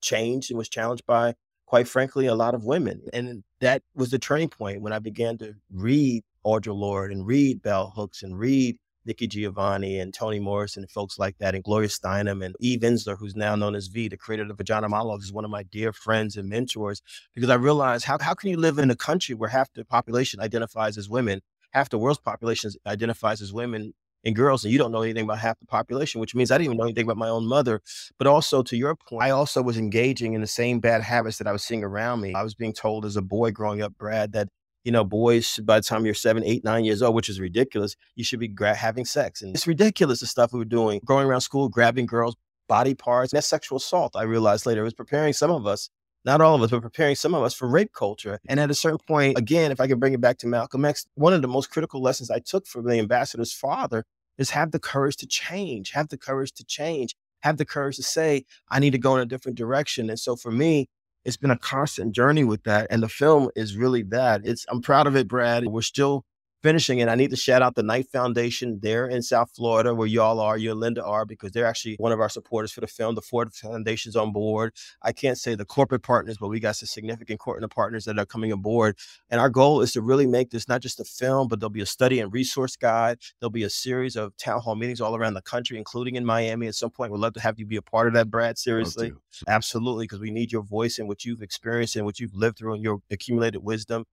changed 0.01 0.51
and 0.51 0.57
was 0.59 0.69
challenged 0.69 1.05
by 1.07 1.33
quite 1.65 1.87
frankly, 1.87 2.25
a 2.25 2.35
lot 2.35 2.55
of 2.55 2.63
women. 2.63 3.01
And 3.13 3.43
that 3.59 3.81
was 3.95 4.11
the 4.11 4.19
turning 4.19 4.49
point 4.49 4.81
when 4.81 4.93
I 4.93 4.99
began 4.99 5.37
to 5.39 5.53
read 5.71 6.23
Audre 6.45 6.75
Lorde 6.75 7.11
and 7.11 7.25
read 7.25 7.61
Bell 7.61 7.91
Hooks 7.95 8.21
and 8.23 8.37
read 8.37 8.77
Nikki 9.05 9.27
Giovanni 9.27 9.99
and 9.99 10.13
Toni 10.13 10.39
Morrison 10.39 10.83
and 10.83 10.91
folks 10.91 11.19
like 11.19 11.37
that, 11.37 11.53
and 11.53 11.63
Gloria 11.63 11.89
Steinem 11.89 12.43
and 12.43 12.55
Eve 12.59 12.79
Ensler, 12.79 13.17
who's 13.17 13.35
now 13.35 13.55
known 13.55 13.75
as 13.75 13.87
V, 13.87 14.07
the 14.07 14.17
creator 14.17 14.43
of 14.43 14.47
the 14.47 14.55
Vagina 14.55 14.89
Monologues, 14.89 15.25
is 15.25 15.33
one 15.33 15.45
of 15.45 15.51
my 15.51 15.63
dear 15.63 15.93
friends 15.93 16.35
and 16.35 16.49
mentors 16.49 17.01
because 17.33 17.49
I 17.49 17.55
realized 17.55 18.05
how, 18.05 18.17
how 18.19 18.33
can 18.33 18.49
you 18.49 18.57
live 18.57 18.79
in 18.79 18.89
a 18.89 18.95
country 18.95 19.35
where 19.35 19.49
half 19.49 19.71
the 19.73 19.85
population 19.85 20.39
identifies 20.39 20.97
as 20.97 21.07
women, 21.07 21.41
half 21.71 21.89
the 21.89 21.99
world's 21.99 22.19
population 22.19 22.71
identifies 22.87 23.41
as 23.41 23.53
women, 23.53 23.93
and 24.25 24.35
girls, 24.35 24.63
and 24.63 24.71
you 24.71 24.79
don't 24.79 24.91
know 24.91 25.03
anything 25.03 25.23
about 25.23 25.39
half 25.39 25.59
the 25.59 25.65
population, 25.65 26.19
which 26.19 26.35
means 26.35 26.51
I 26.51 26.57
didn't 26.57 26.65
even 26.65 26.77
know 26.77 26.83
anything 26.83 27.05
about 27.05 27.17
my 27.17 27.29
own 27.29 27.45
mother. 27.45 27.81
But 28.17 28.27
also, 28.27 28.63
to 28.63 28.75
your 28.75 28.95
point, 28.95 29.23
I 29.23 29.29
also 29.29 29.61
was 29.61 29.77
engaging 29.77 30.33
in 30.33 30.41
the 30.41 30.47
same 30.47 30.79
bad 30.79 31.01
habits 31.01 31.37
that 31.37 31.47
I 31.47 31.51
was 31.51 31.63
seeing 31.63 31.83
around 31.83 32.21
me. 32.21 32.33
I 32.33 32.43
was 32.43 32.55
being 32.55 32.73
told 32.73 33.05
as 33.05 33.15
a 33.15 33.21
boy 33.21 33.51
growing 33.51 33.81
up, 33.81 33.93
Brad, 33.97 34.33
that 34.33 34.49
you 34.83 34.91
know, 34.91 35.03
boys, 35.03 35.59
by 35.63 35.79
the 35.79 35.83
time 35.83 36.05
you're 36.05 36.13
seven, 36.13 36.43
eight, 36.43 36.63
nine 36.63 36.85
years 36.85 37.01
old, 37.01 37.15
which 37.15 37.29
is 37.29 37.39
ridiculous, 37.39 37.95
you 38.15 38.23
should 38.23 38.39
be 38.39 38.47
gra- 38.47 38.75
having 38.75 39.03
sex. 39.03 39.41
And 39.41 39.55
it's 39.55 39.65
ridiculous 39.65 40.19
the 40.19 40.27
stuff 40.27 40.53
we 40.53 40.59
were 40.59 40.65
doing, 40.65 41.01
going 41.05 41.25
around 41.25 41.41
school, 41.41 41.69
grabbing 41.69 42.05
girls' 42.05 42.35
body 42.67 42.93
parts. 42.93 43.33
And 43.33 43.37
That's 43.37 43.47
sexual 43.47 43.77
assault. 43.77 44.15
I 44.15 44.23
realized 44.23 44.67
later 44.67 44.81
it 44.81 44.83
was 44.83 44.93
preparing 44.93 45.33
some 45.33 45.49
of 45.49 45.65
us 45.65 45.89
not 46.25 46.41
all 46.41 46.55
of 46.55 46.61
us, 46.63 46.71
but 46.71 46.81
preparing 46.81 47.15
some 47.15 47.35
of 47.35 47.43
us 47.43 47.53
for 47.53 47.67
rape 47.67 47.93
culture. 47.93 48.39
And 48.49 48.59
at 48.59 48.71
a 48.71 48.73
certain 48.73 48.97
point, 49.07 49.37
again, 49.37 49.71
if 49.71 49.79
I 49.79 49.87
can 49.87 49.99
bring 49.99 50.13
it 50.13 50.21
back 50.21 50.39
to 50.39 50.47
Malcolm 50.47 50.83
X, 50.83 51.05
one 51.13 51.33
of 51.33 51.43
the 51.43 51.47
most 51.47 51.69
critical 51.69 52.01
lessons 52.01 52.31
I 52.31 52.39
took 52.39 52.65
from 52.65 52.85
the 52.85 52.97
ambassador's 52.97 53.53
father 53.53 54.05
is 54.37 54.51
have 54.51 54.71
the 54.71 54.79
courage 54.79 55.17
to 55.17 55.27
change, 55.27 55.91
have 55.91 56.09
the 56.09 56.17
courage 56.17 56.51
to 56.53 56.65
change, 56.65 57.15
have 57.41 57.57
the 57.57 57.65
courage 57.65 57.95
to 57.97 58.03
say, 58.03 58.45
I 58.69 58.79
need 58.79 58.91
to 58.91 58.97
go 58.97 59.15
in 59.15 59.21
a 59.21 59.25
different 59.25 59.57
direction. 59.57 60.09
And 60.09 60.19
so 60.19 60.35
for 60.35 60.51
me, 60.51 60.87
it's 61.23 61.37
been 61.37 61.51
a 61.51 61.57
constant 61.57 62.13
journey 62.13 62.43
with 62.43 62.63
that. 62.63 62.87
And 62.89 63.01
the 63.01 63.09
film 63.09 63.49
is 63.55 63.75
really 63.75 64.03
that. 64.03 64.41
It's 64.43 64.65
I'm 64.69 64.81
proud 64.81 65.07
of 65.07 65.15
it, 65.15 65.27
Brad. 65.27 65.65
We're 65.65 65.81
still 65.81 66.23
finishing 66.65 66.97
it, 66.97 67.07
I 67.07 67.13
need 67.13 67.29
to 67.29 67.35
shout 67.35 67.61
out 67.61 67.75
the 67.75 67.83
Knight 67.83 68.07
Foundation 68.11 68.79
there 68.81 69.05
in 69.05 69.21
South 69.21 69.51
Florida, 69.55 69.93
where 69.93 70.07
y'all 70.07 70.39
are, 70.39 70.57
you 70.57 70.71
and 70.71 70.79
Linda 70.79 71.05
are, 71.05 71.23
because 71.23 71.51
they're 71.51 71.67
actually 71.67 71.95
one 71.99 72.11
of 72.11 72.19
our 72.19 72.27
supporters 72.27 72.71
for 72.71 72.81
the 72.81 72.87
film. 72.87 73.13
The 73.13 73.21
Ford 73.21 73.53
Foundation's 73.53 74.15
on 74.15 74.31
board. 74.31 74.73
I 75.03 75.11
can't 75.11 75.37
say 75.37 75.53
the 75.53 75.63
corporate 75.63 76.01
partners, 76.01 76.37
but 76.39 76.47
we 76.47 76.59
got 76.59 76.75
some 76.75 76.87
significant 76.87 77.39
corporate 77.39 77.69
partners 77.69 78.05
that 78.05 78.17
are 78.17 78.25
coming 78.25 78.51
aboard. 78.51 78.97
And 79.29 79.39
our 79.39 79.49
goal 79.51 79.81
is 79.81 79.91
to 79.91 80.01
really 80.01 80.25
make 80.25 80.49
this 80.49 80.67
not 80.67 80.81
just 80.81 80.99
a 80.99 81.03
film, 81.03 81.47
but 81.47 81.59
there'll 81.59 81.69
be 81.69 81.81
a 81.81 81.85
study 81.85 82.19
and 82.19 82.33
resource 82.33 82.75
guide. 82.75 83.19
There'll 83.39 83.51
be 83.51 83.61
a 83.61 83.69
series 83.69 84.15
of 84.15 84.35
town 84.37 84.61
hall 84.61 84.73
meetings 84.73 85.01
all 85.01 85.15
around 85.15 85.35
the 85.35 85.43
country, 85.43 85.77
including 85.77 86.15
in 86.15 86.25
Miami. 86.25 86.65
At 86.65 86.73
some 86.73 86.89
point, 86.89 87.11
we'd 87.11 87.21
love 87.21 87.33
to 87.33 87.41
have 87.41 87.59
you 87.59 87.67
be 87.67 87.75
a 87.75 87.83
part 87.83 88.07
of 88.07 88.15
that, 88.15 88.31
Brad. 88.31 88.57
Seriously. 88.57 89.13
Absolutely, 89.47 90.05
because 90.05 90.19
we 90.19 90.31
need 90.31 90.51
your 90.51 90.63
voice 90.63 90.97
and 90.97 91.07
what 91.07 91.25
you've 91.25 91.43
experienced 91.43 91.95
and 91.95 92.05
what 92.05 92.19
you've 92.19 92.33
lived 92.33 92.57
through 92.57 92.73
and 92.73 92.83
your 92.83 93.01
accumulated 93.11 93.63
wisdom. 93.63 94.05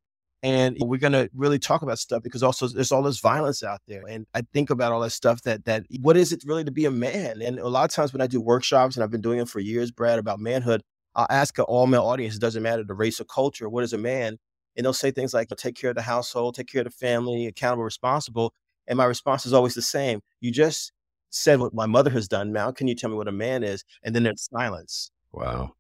And 0.43 0.76
we're 0.80 0.99
going 0.99 1.12
to 1.12 1.30
really 1.34 1.61
talk 1.61 1.82
about 1.82 2.01
stuff 2.01 2.22
because 2.22 2.43
also 2.43 2.66
there's 2.66 2.90
all 2.90 3.03
this 3.03 3.20
violence 3.20 3.62
out 3.62 3.80
there. 3.86 4.03
And 4.09 4.26
I 4.34 4.43
think 4.53 4.70
about 4.70 4.90
all 4.90 5.01
that 5.01 5.11
stuff 5.11 5.43
that, 5.43 5.66
that 5.66 5.86
what 6.01 6.16
is 6.16 6.32
it 6.32 6.43
really 6.45 6.64
to 6.64 6.72
be 6.72 6.84
a 6.84 6.90
man? 6.90 7.40
And 7.40 7.61
a 7.61 7.68
lot 7.68 7.84
of 7.84 7.95
times 7.95 8.12
when 8.12 8.20
I 8.20 8.26
do 8.26 8.40
workshops, 8.40 8.97
and 8.97 9.05
I've 9.05 9.11
been 9.11 9.20
doing 9.20 9.38
it 9.38 9.49
for 9.49 9.61
years, 9.61 9.93
Brad, 9.93 10.18
about 10.18 10.40
manhood, 10.40 10.82
I'll 11.14 11.28
ask 11.30 11.57
an 11.59 11.64
all 11.64 11.86
male 11.86 12.03
audience, 12.03 12.34
it 12.34 12.40
doesn't 12.40 12.62
matter 12.62 12.82
the 12.82 12.95
race 12.95 13.20
or 13.20 13.24
culture, 13.24 13.68
what 13.68 13.84
is 13.84 13.93
a 13.93 13.99
man? 13.99 14.38
And 14.76 14.84
they'll 14.84 14.93
say 14.93 15.11
things 15.11 15.32
like, 15.34 15.49
take 15.51 15.76
care 15.76 15.90
of 15.90 15.97
the 15.97 16.03
household, 16.03 16.55
take 16.55 16.66
care 16.66 16.80
of 16.80 16.86
the 16.86 16.90
family, 16.90 17.47
accountable, 17.47 17.84
responsible. 17.84 18.53
And 18.88 18.97
my 18.97 19.05
response 19.05 19.47
is 19.47 19.53
always 19.53 19.74
the 19.74 19.82
same. 19.82 20.20
You 20.40 20.51
just 20.51 20.93
said 21.30 21.61
what 21.61 21.74
my 21.74 21.86
mother 21.86 22.11
has 22.11 22.26
done. 22.26 22.53
Now, 22.53 22.72
can 22.72 22.88
you 22.88 22.95
tell 22.95 23.11
me 23.11 23.16
what 23.16 23.28
a 23.28 23.32
man 23.32 23.62
is? 23.62 23.84
And 24.03 24.14
then 24.14 24.22
there's 24.24 24.49
silence. 24.51 25.11
Wow. 25.30 25.72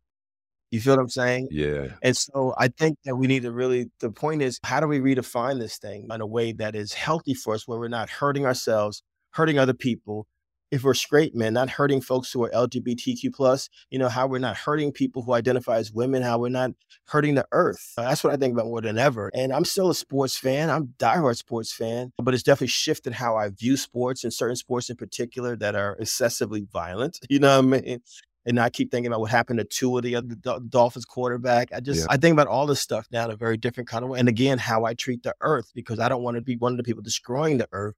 You 0.72 0.80
feel 0.80 0.96
what 0.96 1.02
I'm 1.02 1.08
saying? 1.10 1.48
Yeah. 1.50 1.88
And 2.02 2.16
so 2.16 2.54
I 2.58 2.68
think 2.68 2.98
that 3.04 3.16
we 3.16 3.26
need 3.26 3.42
to 3.42 3.52
really, 3.52 3.90
the 4.00 4.10
point 4.10 4.40
is, 4.40 4.58
how 4.64 4.80
do 4.80 4.88
we 4.88 5.00
redefine 5.00 5.60
this 5.60 5.76
thing 5.76 6.08
in 6.10 6.20
a 6.22 6.26
way 6.26 6.52
that 6.52 6.74
is 6.74 6.94
healthy 6.94 7.34
for 7.34 7.54
us, 7.54 7.68
where 7.68 7.78
we're 7.78 7.88
not 7.88 8.08
hurting 8.08 8.46
ourselves, 8.46 9.02
hurting 9.32 9.58
other 9.58 9.74
people, 9.74 10.26
if 10.70 10.82
we're 10.82 10.94
straight 10.94 11.34
men, 11.34 11.52
not 11.52 11.68
hurting 11.68 12.00
folks 12.00 12.32
who 12.32 12.42
are 12.42 12.50
LGBTQ 12.50 13.34
plus, 13.34 13.68
you 13.90 13.98
know, 13.98 14.08
how 14.08 14.26
we're 14.26 14.38
not 14.38 14.56
hurting 14.56 14.90
people 14.90 15.22
who 15.22 15.34
identify 15.34 15.76
as 15.76 15.92
women, 15.92 16.22
how 16.22 16.38
we're 16.38 16.48
not 16.48 16.70
hurting 17.08 17.34
the 17.34 17.46
earth. 17.52 17.92
Uh, 17.98 18.04
that's 18.04 18.24
what 18.24 18.32
I 18.32 18.38
think 18.38 18.54
about 18.54 18.64
more 18.64 18.80
than 18.80 18.96
ever. 18.96 19.30
And 19.34 19.52
I'm 19.52 19.66
still 19.66 19.90
a 19.90 19.94
sports 19.94 20.38
fan. 20.38 20.70
I'm 20.70 20.82
a 20.82 21.04
diehard 21.04 21.36
sports 21.36 21.70
fan, 21.70 22.12
but 22.16 22.32
it's 22.32 22.42
definitely 22.42 22.68
shifted 22.68 23.12
how 23.12 23.36
I 23.36 23.50
view 23.50 23.76
sports 23.76 24.24
and 24.24 24.32
certain 24.32 24.56
sports 24.56 24.88
in 24.88 24.96
particular 24.96 25.54
that 25.56 25.74
are 25.74 25.96
excessively 26.00 26.66
violent. 26.72 27.18
You 27.28 27.38
know 27.38 27.62
what 27.62 27.78
I 27.78 27.80
mean? 27.80 28.00
And 28.44 28.58
I 28.58 28.70
keep 28.70 28.90
thinking 28.90 29.06
about 29.06 29.20
what 29.20 29.30
happened 29.30 29.58
to 29.60 29.64
two 29.64 29.96
of 29.96 30.02
the 30.02 30.16
other 30.16 30.34
Dolphins 30.68 31.04
quarterback. 31.04 31.68
I 31.72 31.80
just 31.80 32.00
yeah. 32.00 32.06
I 32.10 32.16
think 32.16 32.32
about 32.32 32.48
all 32.48 32.66
this 32.66 32.80
stuff 32.80 33.06
now 33.12 33.26
in 33.26 33.30
a 33.30 33.36
very 33.36 33.56
different 33.56 33.88
kind 33.88 34.02
of 34.02 34.10
way. 34.10 34.18
And 34.18 34.28
again, 34.28 34.58
how 34.58 34.84
I 34.84 34.94
treat 34.94 35.22
the 35.22 35.34
earth 35.40 35.70
because 35.74 36.00
I 36.00 36.08
don't 36.08 36.22
want 36.22 36.36
to 36.36 36.40
be 36.40 36.56
one 36.56 36.72
of 36.72 36.76
the 36.76 36.82
people 36.82 37.02
destroying 37.02 37.58
the 37.58 37.68
earth. 37.70 37.94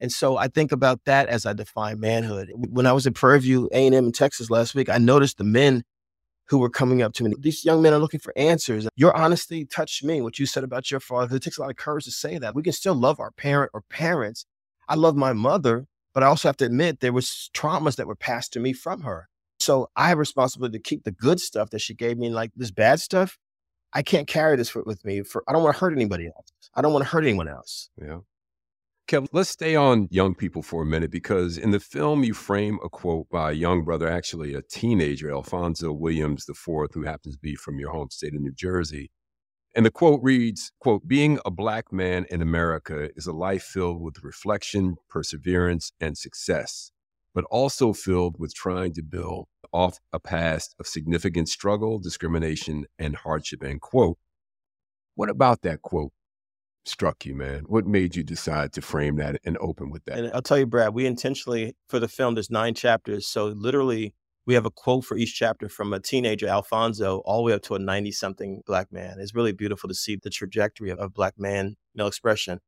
And 0.00 0.10
so 0.10 0.36
I 0.36 0.48
think 0.48 0.72
about 0.72 1.04
that 1.04 1.28
as 1.28 1.46
I 1.46 1.52
define 1.52 2.00
manhood. 2.00 2.50
When 2.54 2.86
I 2.86 2.92
was 2.92 3.06
at 3.06 3.14
Prairie 3.14 3.40
View 3.40 3.68
A&M 3.72 3.92
in 3.92 4.12
Texas 4.12 4.50
last 4.50 4.74
week, 4.74 4.88
I 4.88 4.98
noticed 4.98 5.38
the 5.38 5.44
men 5.44 5.84
who 6.48 6.58
were 6.58 6.70
coming 6.70 7.00
up 7.00 7.12
to 7.14 7.24
me. 7.24 7.32
These 7.38 7.64
young 7.64 7.80
men 7.80 7.92
are 7.92 7.98
looking 7.98 8.20
for 8.20 8.32
answers. 8.36 8.86
Your 8.96 9.16
honesty 9.16 9.64
touched 9.64 10.04
me. 10.04 10.20
What 10.20 10.38
you 10.38 10.46
said 10.46 10.64
about 10.64 10.90
your 10.90 11.00
father, 11.00 11.36
it 11.36 11.42
takes 11.42 11.58
a 11.58 11.62
lot 11.62 11.70
of 11.70 11.76
courage 11.76 12.04
to 12.04 12.10
say 12.10 12.38
that. 12.38 12.54
We 12.54 12.62
can 12.62 12.72
still 12.72 12.94
love 12.94 13.18
our 13.20 13.30
parent 13.30 13.70
or 13.72 13.82
parents. 13.82 14.44
I 14.88 14.94
love 14.94 15.16
my 15.16 15.32
mother, 15.32 15.86
but 16.12 16.22
I 16.22 16.26
also 16.26 16.48
have 16.48 16.56
to 16.58 16.66
admit 16.66 17.00
there 17.00 17.12
was 17.12 17.50
traumas 17.54 17.96
that 17.96 18.06
were 18.06 18.16
passed 18.16 18.52
to 18.54 18.60
me 18.60 18.72
from 18.72 19.02
her. 19.02 19.28
So 19.64 19.88
I 19.96 20.08
have 20.08 20.18
responsibility 20.18 20.76
to 20.76 20.82
keep 20.82 21.04
the 21.04 21.10
good 21.10 21.40
stuff 21.40 21.70
that 21.70 21.78
she 21.78 21.94
gave 21.94 22.18
me, 22.18 22.28
like 22.28 22.50
this 22.54 22.70
bad 22.70 23.00
stuff. 23.00 23.38
I 23.94 24.02
can't 24.02 24.26
carry 24.26 24.56
this 24.56 24.74
with 24.74 25.02
me. 25.06 25.22
For 25.22 25.42
I 25.48 25.54
don't 25.54 25.62
want 25.62 25.74
to 25.74 25.80
hurt 25.80 25.94
anybody 25.94 26.26
else. 26.26 26.52
I 26.74 26.82
don't 26.82 26.92
want 26.92 27.04
to 27.04 27.10
hurt 27.10 27.24
anyone 27.24 27.48
else. 27.48 27.88
Yeah. 27.98 28.18
Kev, 29.08 29.26
let's 29.32 29.48
stay 29.48 29.74
on 29.74 30.08
young 30.10 30.34
people 30.34 30.62
for 30.62 30.82
a 30.82 30.86
minute 30.86 31.10
because 31.10 31.56
in 31.56 31.70
the 31.70 31.80
film 31.80 32.24
you 32.24 32.34
frame 32.34 32.78
a 32.84 32.90
quote 32.90 33.28
by 33.30 33.52
a 33.52 33.54
young 33.54 33.84
brother, 33.84 34.06
actually 34.06 34.52
a 34.54 34.60
teenager, 34.60 35.30
Alfonso 35.30 35.92
Williams 35.92 36.46
IV, 36.46 36.90
who 36.92 37.04
happens 37.04 37.36
to 37.36 37.40
be 37.40 37.54
from 37.54 37.78
your 37.78 37.90
home 37.90 38.08
state 38.10 38.34
of 38.34 38.42
New 38.42 38.52
Jersey. 38.52 39.10
And 39.74 39.86
the 39.86 39.90
quote 39.90 40.20
reads, 40.22 40.72
quote, 40.78 41.08
being 41.08 41.38
a 41.46 41.50
black 41.50 41.90
man 41.90 42.26
in 42.30 42.42
America 42.42 43.08
is 43.16 43.26
a 43.26 43.32
life 43.32 43.62
filled 43.62 44.02
with 44.02 44.22
reflection, 44.22 44.96
perseverance, 45.08 45.92
and 46.00 46.18
success, 46.18 46.90
but 47.34 47.44
also 47.50 47.92
filled 47.92 48.38
with 48.38 48.54
trying 48.54 48.94
to 48.94 49.02
build 49.02 49.48
off 49.72 49.98
a 50.12 50.20
past 50.20 50.74
of 50.78 50.86
significant 50.86 51.48
struggle, 51.48 51.98
discrimination, 51.98 52.86
and 52.98 53.16
hardship, 53.16 53.62
end 53.62 53.80
quote. 53.80 54.16
What 55.16 55.28
about 55.28 55.62
that 55.62 55.82
quote 55.82 56.12
struck 56.84 57.26
you, 57.26 57.34
man? 57.34 57.64
What 57.66 57.86
made 57.86 58.14
you 58.14 58.22
decide 58.22 58.72
to 58.74 58.82
frame 58.82 59.16
that 59.16 59.40
and 59.44 59.58
open 59.58 59.90
with 59.90 60.04
that? 60.04 60.18
And 60.18 60.32
I'll 60.32 60.42
tell 60.42 60.58
you, 60.58 60.66
Brad, 60.66 60.94
we 60.94 61.06
intentionally, 61.06 61.76
for 61.88 61.98
the 61.98 62.08
film, 62.08 62.34
there's 62.34 62.50
nine 62.50 62.74
chapters. 62.74 63.26
So 63.26 63.46
literally, 63.46 64.14
we 64.46 64.54
have 64.54 64.66
a 64.66 64.70
quote 64.70 65.04
for 65.04 65.16
each 65.16 65.34
chapter 65.34 65.68
from 65.68 65.92
a 65.92 66.00
teenager, 66.00 66.46
Alfonso, 66.46 67.18
all 67.24 67.38
the 67.38 67.42
way 67.44 67.52
up 67.54 67.62
to 67.62 67.74
a 67.74 67.78
90 67.78 68.12
something 68.12 68.62
black 68.66 68.92
man. 68.92 69.16
It's 69.18 69.34
really 69.34 69.52
beautiful 69.52 69.88
to 69.88 69.94
see 69.94 70.16
the 70.22 70.30
trajectory 70.30 70.90
of, 70.90 70.98
of 70.98 71.14
black 71.14 71.34
man, 71.38 71.76
male 71.94 72.06
expression 72.06 72.60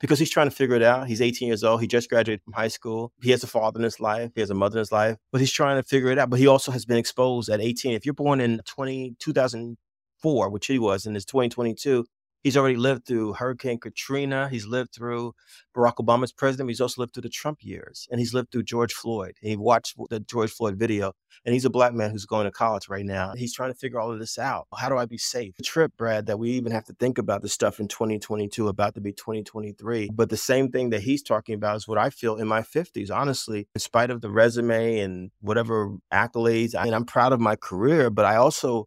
because 0.00 0.18
he's 0.18 0.30
trying 0.30 0.48
to 0.48 0.54
figure 0.54 0.74
it 0.74 0.82
out. 0.82 1.06
He's 1.06 1.20
18 1.20 1.46
years 1.46 1.62
old. 1.62 1.80
He 1.80 1.86
just 1.86 2.08
graduated 2.08 2.42
from 2.42 2.54
high 2.54 2.68
school. 2.68 3.12
He 3.22 3.30
has 3.30 3.44
a 3.44 3.46
father 3.46 3.78
in 3.78 3.84
his 3.84 4.00
life. 4.00 4.32
He 4.34 4.40
has 4.40 4.50
a 4.50 4.54
mother 4.54 4.78
in 4.78 4.80
his 4.80 4.92
life, 4.92 5.18
but 5.30 5.40
he's 5.40 5.52
trying 5.52 5.80
to 5.80 5.86
figure 5.86 6.10
it 6.10 6.18
out. 6.18 6.30
But 6.30 6.40
he 6.40 6.46
also 6.46 6.72
has 6.72 6.84
been 6.84 6.96
exposed 6.96 7.48
at 7.48 7.60
18. 7.60 7.92
If 7.92 8.04
you're 8.04 8.14
born 8.14 8.40
in 8.40 8.60
20, 8.66 9.16
2004, 9.20 10.50
which 10.50 10.66
he 10.66 10.78
was, 10.78 11.06
and 11.06 11.16
it's 11.16 11.26
2022, 11.26 12.06
He's 12.42 12.56
already 12.56 12.76
lived 12.76 13.06
through 13.06 13.34
Hurricane 13.34 13.78
Katrina. 13.78 14.48
He's 14.48 14.66
lived 14.66 14.94
through 14.94 15.34
Barack 15.76 15.96
Obama's 15.96 16.32
president. 16.32 16.70
He's 16.70 16.80
also 16.80 17.02
lived 17.02 17.12
through 17.12 17.22
the 17.22 17.28
Trump 17.28 17.58
years, 17.62 18.08
and 18.10 18.18
he's 18.18 18.32
lived 18.32 18.50
through 18.50 18.62
George 18.62 18.94
Floyd. 18.94 19.36
He 19.42 19.56
watched 19.56 19.96
the 20.08 20.20
George 20.20 20.50
Floyd 20.50 20.76
video, 20.76 21.12
and 21.44 21.52
he's 21.52 21.66
a 21.66 21.70
black 21.70 21.92
man 21.92 22.10
who's 22.10 22.24
going 22.24 22.46
to 22.46 22.50
college 22.50 22.88
right 22.88 23.04
now. 23.04 23.34
He's 23.36 23.52
trying 23.52 23.72
to 23.72 23.78
figure 23.78 24.00
all 24.00 24.10
of 24.10 24.18
this 24.18 24.38
out. 24.38 24.68
How 24.74 24.88
do 24.88 24.96
I 24.96 25.04
be 25.04 25.18
safe? 25.18 25.54
The 25.58 25.64
trip, 25.64 25.92
Brad, 25.98 26.26
that 26.26 26.38
we 26.38 26.50
even 26.52 26.72
have 26.72 26.84
to 26.86 26.94
think 26.94 27.18
about 27.18 27.42
this 27.42 27.52
stuff 27.52 27.78
in 27.78 27.88
2022, 27.88 28.68
about 28.68 28.94
to 28.94 29.02
be 29.02 29.12
2023. 29.12 30.10
But 30.14 30.30
the 30.30 30.36
same 30.38 30.70
thing 30.70 30.90
that 30.90 31.02
he's 31.02 31.22
talking 31.22 31.54
about 31.54 31.76
is 31.76 31.86
what 31.86 31.98
I 31.98 32.08
feel 32.08 32.36
in 32.36 32.48
my 32.48 32.62
50s. 32.62 33.10
Honestly, 33.14 33.68
in 33.74 33.80
spite 33.80 34.10
of 34.10 34.22
the 34.22 34.30
resume 34.30 35.00
and 35.00 35.30
whatever 35.40 35.94
accolades, 36.12 36.74
I 36.74 36.84
mean, 36.84 36.94
I'm 36.94 37.04
proud 37.04 37.34
of 37.34 37.40
my 37.40 37.56
career, 37.56 38.08
but 38.08 38.24
I 38.24 38.36
also 38.36 38.86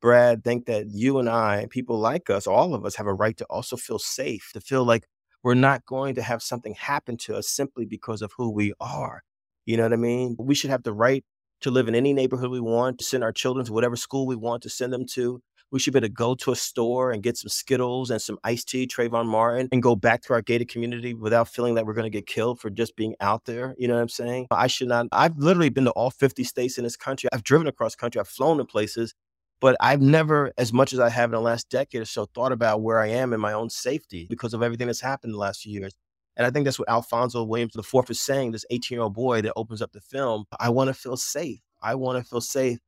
Brad, 0.00 0.42
think 0.42 0.66
that 0.66 0.86
you 0.90 1.18
and 1.18 1.28
I, 1.28 1.66
people 1.70 1.98
like 1.98 2.30
us, 2.30 2.46
all 2.46 2.74
of 2.74 2.84
us 2.84 2.96
have 2.96 3.06
a 3.06 3.14
right 3.14 3.36
to 3.36 3.44
also 3.46 3.76
feel 3.76 3.98
safe, 3.98 4.50
to 4.54 4.60
feel 4.60 4.84
like 4.84 5.06
we're 5.42 5.54
not 5.54 5.84
going 5.86 6.14
to 6.14 6.22
have 6.22 6.42
something 6.42 6.74
happen 6.74 7.16
to 7.18 7.36
us 7.36 7.48
simply 7.48 7.84
because 7.84 8.22
of 8.22 8.32
who 8.36 8.50
we 8.50 8.72
are. 8.80 9.22
You 9.66 9.76
know 9.76 9.84
what 9.84 9.92
I 9.92 9.96
mean? 9.96 10.36
We 10.38 10.54
should 10.54 10.70
have 10.70 10.82
the 10.82 10.92
right 10.92 11.24
to 11.60 11.70
live 11.70 11.88
in 11.88 11.94
any 11.94 12.12
neighborhood 12.14 12.50
we 12.50 12.60
want, 12.60 12.98
to 12.98 13.04
send 13.04 13.22
our 13.22 13.32
children 13.32 13.66
to 13.66 13.72
whatever 13.72 13.96
school 13.96 14.26
we 14.26 14.36
want 14.36 14.62
to 14.62 14.70
send 14.70 14.92
them 14.92 15.06
to. 15.12 15.42
We 15.70 15.78
should 15.78 15.92
be 15.92 15.98
able 15.98 16.08
to 16.08 16.12
go 16.12 16.34
to 16.34 16.50
a 16.50 16.56
store 16.56 17.12
and 17.12 17.22
get 17.22 17.36
some 17.36 17.48
Skittles 17.48 18.10
and 18.10 18.20
some 18.20 18.38
iced 18.42 18.68
tea, 18.68 18.88
Trayvon 18.88 19.26
Martin, 19.26 19.68
and 19.70 19.82
go 19.82 19.94
back 19.94 20.22
to 20.22 20.32
our 20.32 20.42
gated 20.42 20.68
community 20.68 21.14
without 21.14 21.48
feeling 21.48 21.74
that 21.76 21.86
we're 21.86 21.94
going 21.94 22.10
to 22.10 22.18
get 22.18 22.26
killed 22.26 22.58
for 22.58 22.70
just 22.70 22.96
being 22.96 23.14
out 23.20 23.44
there. 23.44 23.76
You 23.78 23.86
know 23.86 23.94
what 23.94 24.00
I'm 24.00 24.08
saying? 24.08 24.48
I 24.50 24.66
should 24.66 24.88
not. 24.88 25.06
I've 25.12 25.36
literally 25.36 25.68
been 25.68 25.84
to 25.84 25.90
all 25.92 26.10
50 26.10 26.42
states 26.42 26.76
in 26.76 26.84
this 26.84 26.96
country. 26.96 27.28
I've 27.32 27.44
driven 27.44 27.68
across 27.68 27.94
country. 27.94 28.18
I've 28.20 28.28
flown 28.28 28.58
to 28.58 28.64
places 28.64 29.14
but 29.60 29.76
I've 29.80 30.00
never, 30.00 30.52
as 30.56 30.72
much 30.72 30.92
as 30.92 30.98
I 30.98 31.10
have 31.10 31.30
in 31.30 31.32
the 31.32 31.40
last 31.40 31.68
decade 31.68 32.00
or 32.00 32.06
so, 32.06 32.26
thought 32.26 32.52
about 32.52 32.82
where 32.82 32.98
I 32.98 33.08
am 33.08 33.32
in 33.32 33.40
my 33.40 33.52
own 33.52 33.70
safety 33.70 34.26
because 34.28 34.54
of 34.54 34.62
everything 34.62 34.86
that's 34.86 35.00
happened 35.00 35.30
in 35.30 35.34
the 35.34 35.38
last 35.38 35.62
few 35.62 35.72
years. 35.72 35.94
And 36.36 36.46
I 36.46 36.50
think 36.50 36.64
that's 36.64 36.78
what 36.78 36.88
Alfonso 36.88 37.44
Williams 37.44 37.76
IV 37.76 38.08
is 38.08 38.20
saying, 38.20 38.52
this 38.52 38.64
18 38.70 38.96
year 38.96 39.02
old 39.02 39.14
boy 39.14 39.42
that 39.42 39.52
opens 39.56 39.82
up 39.82 39.92
the 39.92 40.00
film. 40.00 40.46
I 40.58 40.70
want 40.70 40.88
to 40.88 40.94
feel 40.94 41.16
safe. 41.16 41.60
I 41.82 41.94
want 41.94 42.22
to 42.22 42.28
feel 42.28 42.40
safe 42.40 42.78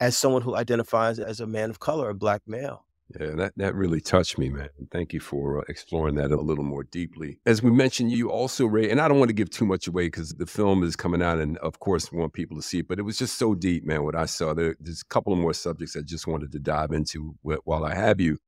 as 0.00 0.16
someone 0.16 0.42
who 0.42 0.56
identifies 0.56 1.18
as 1.18 1.40
a 1.40 1.46
man 1.46 1.70
of 1.70 1.78
color, 1.78 2.10
a 2.10 2.14
black 2.14 2.42
male. 2.46 2.84
Yeah, 3.18 3.32
that, 3.36 3.54
that 3.56 3.74
really 3.74 4.00
touched 4.00 4.38
me, 4.38 4.50
man. 4.50 4.68
Thank 4.92 5.12
you 5.12 5.18
for 5.18 5.58
uh, 5.58 5.64
exploring 5.68 6.14
that 6.16 6.30
a 6.30 6.40
little 6.40 6.62
more 6.62 6.84
deeply. 6.84 7.40
As 7.44 7.60
we 7.60 7.70
mentioned, 7.70 8.12
you 8.12 8.30
also, 8.30 8.66
Ray, 8.66 8.88
and 8.88 9.00
I 9.00 9.08
don't 9.08 9.18
want 9.18 9.30
to 9.30 9.34
give 9.34 9.50
too 9.50 9.66
much 9.66 9.88
away 9.88 10.06
because 10.06 10.30
the 10.34 10.46
film 10.46 10.84
is 10.84 10.94
coming 10.94 11.20
out 11.20 11.38
and, 11.38 11.58
of 11.58 11.80
course, 11.80 12.12
want 12.12 12.34
people 12.34 12.56
to 12.56 12.62
see 12.62 12.80
it, 12.80 12.88
but 12.88 13.00
it 13.00 13.02
was 13.02 13.18
just 13.18 13.36
so 13.36 13.54
deep, 13.56 13.84
man, 13.84 14.04
what 14.04 14.14
I 14.14 14.26
saw. 14.26 14.54
There, 14.54 14.76
there's 14.78 15.02
a 15.02 15.12
couple 15.12 15.32
of 15.32 15.40
more 15.40 15.54
subjects 15.54 15.96
I 15.96 16.02
just 16.02 16.28
wanted 16.28 16.52
to 16.52 16.60
dive 16.60 16.92
into 16.92 17.34
while 17.42 17.84
I 17.84 17.94
have 17.94 18.20
you. 18.20 18.38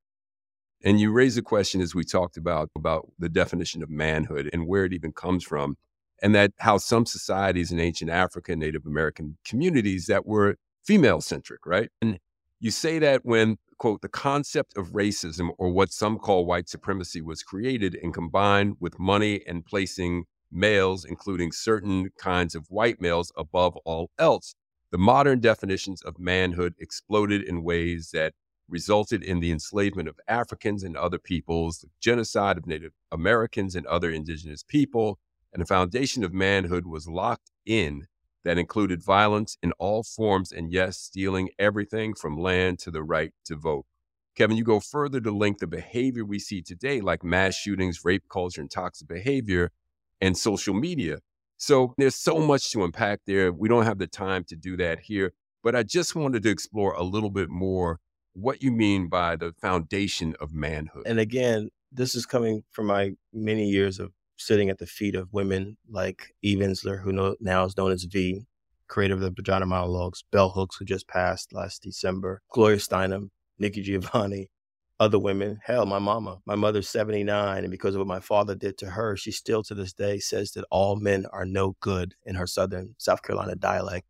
And 0.81 0.99
you 0.99 1.11
raised 1.11 1.37
a 1.37 1.41
question 1.41 1.81
as 1.81 1.93
we 1.93 2.05
talked 2.05 2.37
about, 2.37 2.69
about 2.75 3.09
the 3.19 3.29
definition 3.29 3.83
of 3.83 3.89
manhood 3.89 4.49
and 4.53 4.67
where 4.67 4.85
it 4.85 4.93
even 4.93 5.11
comes 5.11 5.43
from. 5.43 5.77
And 6.21 6.33
that 6.35 6.51
how 6.59 6.77
some 6.77 7.05
societies 7.05 7.71
in 7.71 7.81
ancient 7.81 8.11
Africa 8.11 8.55
Native 8.55 8.85
American 8.85 9.37
communities 9.45 10.05
that 10.05 10.25
were 10.25 10.55
female 10.85 11.19
centric, 11.19 11.65
right? 11.65 11.89
And 12.01 12.19
you 12.61 12.71
say 12.71 12.99
that 12.99 13.25
when 13.25 13.57
quote, 13.83 14.01
the 14.01 14.07
concept 14.07 14.77
of 14.77 14.93
racism, 14.93 15.49
or 15.57 15.69
what 15.69 15.91
some 15.91 16.17
call 16.17 16.45
white 16.45 16.69
supremacy, 16.69 17.19
was 17.19 17.43
created 17.43 17.99
and 18.01 18.13
combined 18.13 18.77
with 18.79 18.97
money 18.97 19.41
and 19.45 19.65
placing 19.65 20.23
males, 20.49 21.03
including 21.03 21.51
certain 21.51 22.09
kinds 22.17 22.55
of 22.55 22.65
white 22.69 23.01
males, 23.01 23.29
above 23.35 23.75
all 23.83 24.09
else. 24.17 24.55
The 24.91 24.97
modern 24.97 25.41
definitions 25.41 26.01
of 26.01 26.17
manhood 26.17 26.75
exploded 26.79 27.43
in 27.43 27.61
ways 27.61 28.11
that 28.13 28.31
resulted 28.69 29.21
in 29.21 29.41
the 29.41 29.51
enslavement 29.51 30.07
of 30.07 30.17
Africans 30.29 30.83
and 30.83 30.95
other 30.95 31.19
peoples, 31.19 31.79
the 31.79 31.89
genocide 31.99 32.57
of 32.57 32.65
Native 32.65 32.93
Americans 33.11 33.75
and 33.75 33.85
other 33.87 34.09
indigenous 34.09 34.63
people, 34.63 35.19
and 35.51 35.61
the 35.61 35.65
foundation 35.65 36.23
of 36.23 36.33
manhood 36.33 36.87
was 36.87 37.09
locked 37.09 37.51
in 37.65 38.07
that 38.43 38.57
included 38.57 39.03
violence 39.03 39.57
in 39.63 39.71
all 39.73 40.03
forms 40.03 40.51
and, 40.51 40.71
yes, 40.71 40.97
stealing 40.97 41.49
everything 41.57 42.13
from 42.13 42.37
land 42.37 42.79
to 42.79 42.91
the 42.91 43.03
right 43.03 43.31
to 43.45 43.55
vote. 43.55 43.85
Kevin, 44.35 44.57
you 44.57 44.63
go 44.63 44.79
further 44.79 45.21
to 45.21 45.31
link 45.31 45.59
the 45.59 45.67
behavior 45.67 46.25
we 46.25 46.39
see 46.39 46.61
today, 46.61 47.01
like 47.01 47.23
mass 47.23 47.55
shootings, 47.55 48.03
rape 48.03 48.23
culture, 48.29 48.61
and 48.61 48.71
toxic 48.71 49.07
behavior, 49.07 49.71
and 50.19 50.37
social 50.37 50.73
media. 50.73 51.19
So 51.57 51.93
there's 51.97 52.15
so 52.15 52.39
much 52.39 52.71
to 52.71 52.83
unpack 52.83 53.21
there. 53.27 53.51
We 53.51 53.69
don't 53.69 53.85
have 53.85 53.99
the 53.99 54.07
time 54.07 54.43
to 54.45 54.55
do 54.55 54.75
that 54.77 55.01
here, 55.01 55.33
but 55.63 55.75
I 55.75 55.83
just 55.83 56.15
wanted 56.15 56.43
to 56.43 56.49
explore 56.49 56.93
a 56.93 57.03
little 57.03 57.29
bit 57.29 57.49
more 57.49 57.99
what 58.33 58.63
you 58.63 58.71
mean 58.71 59.07
by 59.07 59.35
the 59.35 59.53
foundation 59.61 60.35
of 60.39 60.51
manhood. 60.51 61.03
And 61.05 61.19
again, 61.19 61.69
this 61.91 62.15
is 62.15 62.25
coming 62.25 62.63
from 62.71 62.87
my 62.87 63.11
many 63.31 63.69
years 63.69 63.99
of 63.99 64.11
sitting 64.37 64.69
at 64.69 64.77
the 64.77 64.85
feet 64.85 65.15
of 65.15 65.31
women 65.31 65.77
like 65.89 66.33
Eve 66.41 66.59
Ensler, 66.59 67.01
who 67.01 67.11
know, 67.11 67.35
now 67.39 67.65
is 67.65 67.77
known 67.77 67.91
as 67.91 68.03
V, 68.03 68.45
creator 68.87 69.13
of 69.13 69.21
the 69.21 69.31
Vagina 69.31 69.65
Monologues, 69.65 70.23
Bell 70.31 70.49
Hooks, 70.49 70.75
who 70.75 70.85
just 70.85 71.07
passed 71.07 71.53
last 71.53 71.83
December, 71.83 72.41
Gloria 72.51 72.77
Steinem, 72.77 73.29
Nikki 73.59 73.81
Giovanni, 73.81 74.49
other 74.99 75.19
women. 75.19 75.59
Hell, 75.63 75.85
my 75.85 75.99
mama. 75.99 76.39
My 76.45 76.55
mother's 76.55 76.89
79, 76.89 77.63
and 77.63 77.71
because 77.71 77.95
of 77.95 77.99
what 77.99 78.07
my 78.07 78.19
father 78.19 78.55
did 78.55 78.77
to 78.79 78.89
her, 78.91 79.17
she 79.17 79.31
still 79.31 79.63
to 79.63 79.75
this 79.75 79.93
day 79.93 80.19
says 80.19 80.51
that 80.51 80.65
all 80.69 80.95
men 80.95 81.25
are 81.31 81.45
no 81.45 81.75
good 81.79 82.15
in 82.25 82.35
her 82.35 82.47
Southern 82.47 82.95
South 82.97 83.21
Carolina 83.21 83.55
dialect. 83.55 84.05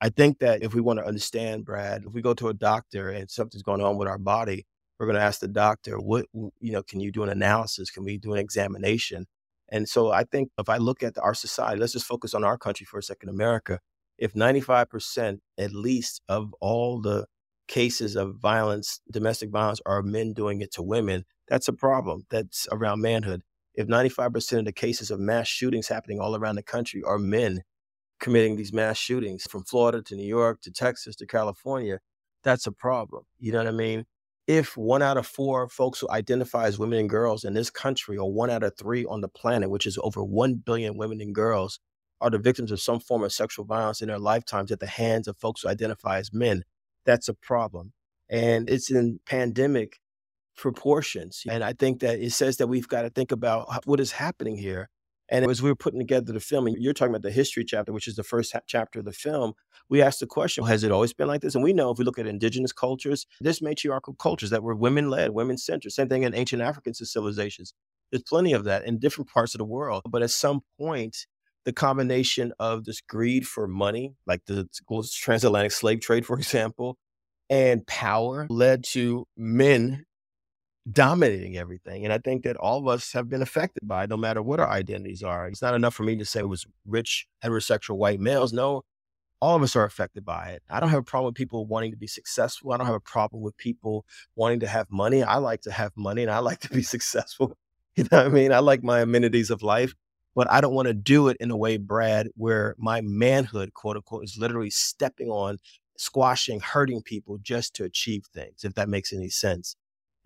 I 0.00 0.10
think 0.10 0.38
that 0.38 0.62
if 0.62 0.74
we 0.74 0.80
want 0.80 1.00
to 1.00 1.06
understand, 1.06 1.64
Brad, 1.64 2.04
if 2.06 2.12
we 2.12 2.22
go 2.22 2.34
to 2.34 2.48
a 2.48 2.54
doctor 2.54 3.10
and 3.10 3.28
something's 3.28 3.64
going 3.64 3.82
on 3.82 3.96
with 3.96 4.08
our 4.08 4.18
body, 4.18 4.66
we're 4.98 5.06
going 5.06 5.16
to 5.16 5.22
ask 5.22 5.40
the 5.40 5.48
doctor, 5.48 5.98
what, 5.98 6.26
you 6.32 6.72
know, 6.72 6.82
can 6.82 7.00
you 7.00 7.12
do 7.12 7.22
an 7.22 7.28
analysis? 7.28 7.90
Can 7.90 8.04
we 8.04 8.16
do 8.16 8.32
an 8.32 8.38
examination? 8.38 9.26
And 9.70 9.88
so 9.88 10.10
I 10.10 10.24
think 10.24 10.50
if 10.58 10.68
I 10.68 10.78
look 10.78 11.02
at 11.02 11.18
our 11.18 11.34
society, 11.34 11.78
let's 11.78 11.92
just 11.92 12.06
focus 12.06 12.34
on 12.34 12.44
our 12.44 12.56
country 12.56 12.86
for 12.86 12.98
a 12.98 13.02
second, 13.02 13.28
America. 13.28 13.80
If 14.16 14.34
95% 14.34 15.38
at 15.58 15.72
least 15.72 16.22
of 16.28 16.54
all 16.60 17.00
the 17.00 17.26
cases 17.68 18.16
of 18.16 18.36
violence, 18.36 19.00
domestic 19.10 19.50
violence, 19.50 19.80
are 19.86 20.02
men 20.02 20.32
doing 20.32 20.60
it 20.60 20.72
to 20.72 20.82
women, 20.82 21.24
that's 21.46 21.68
a 21.68 21.72
problem. 21.72 22.24
That's 22.30 22.66
around 22.72 23.00
manhood. 23.02 23.42
If 23.74 23.86
95% 23.86 24.58
of 24.58 24.64
the 24.64 24.72
cases 24.72 25.10
of 25.10 25.20
mass 25.20 25.46
shootings 25.46 25.88
happening 25.88 26.18
all 26.18 26.34
around 26.34 26.56
the 26.56 26.62
country 26.62 27.02
are 27.04 27.18
men 27.18 27.62
committing 28.18 28.56
these 28.56 28.72
mass 28.72 28.98
shootings 28.98 29.44
from 29.44 29.62
Florida 29.64 30.02
to 30.02 30.16
New 30.16 30.26
York 30.26 30.60
to 30.62 30.72
Texas 30.72 31.14
to 31.16 31.26
California, 31.26 32.00
that's 32.42 32.66
a 32.66 32.72
problem. 32.72 33.24
You 33.38 33.52
know 33.52 33.58
what 33.58 33.68
I 33.68 33.72
mean? 33.72 34.04
If 34.48 34.78
one 34.78 35.02
out 35.02 35.18
of 35.18 35.26
four 35.26 35.68
folks 35.68 36.00
who 36.00 36.08
identify 36.10 36.66
as 36.66 36.78
women 36.78 36.98
and 37.00 37.08
girls 37.10 37.44
in 37.44 37.52
this 37.52 37.68
country, 37.68 38.16
or 38.16 38.32
one 38.32 38.48
out 38.48 38.62
of 38.62 38.76
three 38.78 39.04
on 39.04 39.20
the 39.20 39.28
planet, 39.28 39.68
which 39.68 39.86
is 39.86 39.98
over 40.02 40.24
1 40.24 40.54
billion 40.54 40.96
women 40.96 41.20
and 41.20 41.34
girls, 41.34 41.80
are 42.20 42.30
the 42.30 42.38
victims 42.38 42.72
of 42.72 42.80
some 42.80 42.98
form 42.98 43.22
of 43.22 43.32
sexual 43.32 43.66
violence 43.66 44.00
in 44.00 44.08
their 44.08 44.18
lifetimes 44.18 44.72
at 44.72 44.80
the 44.80 44.86
hands 44.86 45.28
of 45.28 45.36
folks 45.36 45.60
who 45.60 45.68
identify 45.68 46.18
as 46.18 46.32
men, 46.32 46.64
that's 47.04 47.28
a 47.28 47.34
problem. 47.34 47.92
And 48.30 48.70
it's 48.70 48.90
in 48.90 49.20
pandemic 49.26 50.00
proportions. 50.56 51.42
And 51.48 51.62
I 51.62 51.74
think 51.74 52.00
that 52.00 52.18
it 52.18 52.32
says 52.32 52.56
that 52.56 52.68
we've 52.68 52.88
got 52.88 53.02
to 53.02 53.10
think 53.10 53.30
about 53.30 53.86
what 53.86 54.00
is 54.00 54.12
happening 54.12 54.56
here 54.56 54.88
and 55.28 55.50
as 55.50 55.62
we 55.62 55.70
were 55.70 55.76
putting 55.76 56.00
together 56.00 56.32
the 56.32 56.40
film, 56.40 56.66
and 56.66 56.76
you're 56.78 56.92
talking 56.92 57.14
about 57.14 57.22
the 57.22 57.30
history 57.30 57.64
chapter, 57.64 57.92
which 57.92 58.08
is 58.08 58.16
the 58.16 58.22
first 58.22 58.54
chapter 58.66 59.00
of 59.00 59.04
the 59.04 59.12
film, 59.12 59.52
we 59.88 60.02
asked 60.02 60.20
the 60.20 60.26
question, 60.26 60.64
has 60.64 60.84
it 60.84 60.92
always 60.92 61.12
been 61.12 61.28
like 61.28 61.40
this? 61.40 61.54
And 61.54 61.64
we 61.64 61.72
know 61.72 61.90
if 61.90 61.98
we 61.98 62.04
look 62.04 62.18
at 62.18 62.26
indigenous 62.26 62.72
cultures, 62.72 63.26
there's 63.40 63.62
matriarchal 63.62 64.14
cultures 64.14 64.50
that 64.50 64.62
were 64.62 64.74
women 64.74 65.10
led, 65.10 65.30
women 65.30 65.58
centered. 65.58 65.92
Same 65.92 66.08
thing 66.08 66.22
in 66.22 66.34
ancient 66.34 66.62
African 66.62 66.94
civilizations. 66.94 67.74
There's 68.10 68.22
plenty 68.22 68.52
of 68.52 68.64
that 68.64 68.84
in 68.84 68.98
different 68.98 69.30
parts 69.30 69.54
of 69.54 69.58
the 69.58 69.64
world. 69.64 70.02
But 70.08 70.22
at 70.22 70.30
some 70.30 70.60
point, 70.78 71.26
the 71.64 71.72
combination 71.72 72.52
of 72.58 72.84
this 72.84 73.02
greed 73.02 73.46
for 73.46 73.68
money, 73.68 74.14
like 74.26 74.46
the 74.46 74.66
transatlantic 75.20 75.72
slave 75.72 76.00
trade, 76.00 76.24
for 76.24 76.36
example, 76.38 76.96
and 77.50 77.86
power 77.86 78.46
led 78.50 78.84
to 78.84 79.26
men 79.36 80.04
dominating 80.90 81.56
everything. 81.56 82.04
And 82.04 82.12
I 82.12 82.18
think 82.18 82.44
that 82.44 82.56
all 82.56 82.78
of 82.78 82.86
us 82.88 83.12
have 83.12 83.28
been 83.28 83.42
affected 83.42 83.86
by 83.86 84.04
it, 84.04 84.10
no 84.10 84.16
matter 84.16 84.42
what 84.42 84.60
our 84.60 84.68
identities 84.68 85.22
are. 85.22 85.46
It's 85.48 85.62
not 85.62 85.74
enough 85.74 85.94
for 85.94 86.02
me 86.02 86.16
to 86.16 86.24
say 86.24 86.40
it 86.40 86.48
was 86.48 86.66
rich, 86.86 87.26
heterosexual 87.44 87.96
white 87.96 88.20
males. 88.20 88.52
No, 88.52 88.84
all 89.40 89.56
of 89.56 89.62
us 89.62 89.76
are 89.76 89.84
affected 89.84 90.24
by 90.24 90.50
it. 90.50 90.62
I 90.70 90.80
don't 90.80 90.88
have 90.90 91.00
a 91.00 91.04
problem 91.04 91.26
with 91.26 91.36
people 91.36 91.66
wanting 91.66 91.90
to 91.92 91.96
be 91.96 92.06
successful. 92.06 92.72
I 92.72 92.76
don't 92.76 92.86
have 92.86 92.94
a 92.94 93.00
problem 93.00 93.42
with 93.42 93.56
people 93.56 94.04
wanting 94.34 94.60
to 94.60 94.66
have 94.66 94.90
money. 94.90 95.22
I 95.22 95.36
like 95.36 95.62
to 95.62 95.72
have 95.72 95.92
money 95.96 96.22
and 96.22 96.30
I 96.30 96.38
like 96.38 96.60
to 96.60 96.70
be 96.70 96.82
successful. 96.94 97.56
You 97.96 98.04
know 98.04 98.18
what 98.18 98.26
I 98.26 98.30
mean? 98.30 98.52
I 98.52 98.60
like 98.60 98.84
my 98.84 99.00
amenities 99.00 99.50
of 99.50 99.62
life, 99.62 99.94
but 100.34 100.48
I 100.50 100.60
don't 100.60 100.74
want 100.74 100.86
to 100.86 100.94
do 100.94 101.28
it 101.28 101.36
in 101.40 101.50
a 101.50 101.56
way, 101.56 101.78
Brad, 101.78 102.28
where 102.36 102.76
my 102.78 103.00
manhood, 103.00 103.74
quote 103.74 103.96
unquote, 103.96 104.24
is 104.24 104.38
literally 104.38 104.70
stepping 104.70 105.28
on, 105.28 105.58
squashing, 105.96 106.60
hurting 106.60 107.02
people 107.02 107.38
just 107.38 107.74
to 107.74 107.84
achieve 107.84 108.24
things, 108.32 108.62
if 108.62 108.74
that 108.74 108.88
makes 108.88 109.12
any 109.12 109.30
sense. 109.30 109.74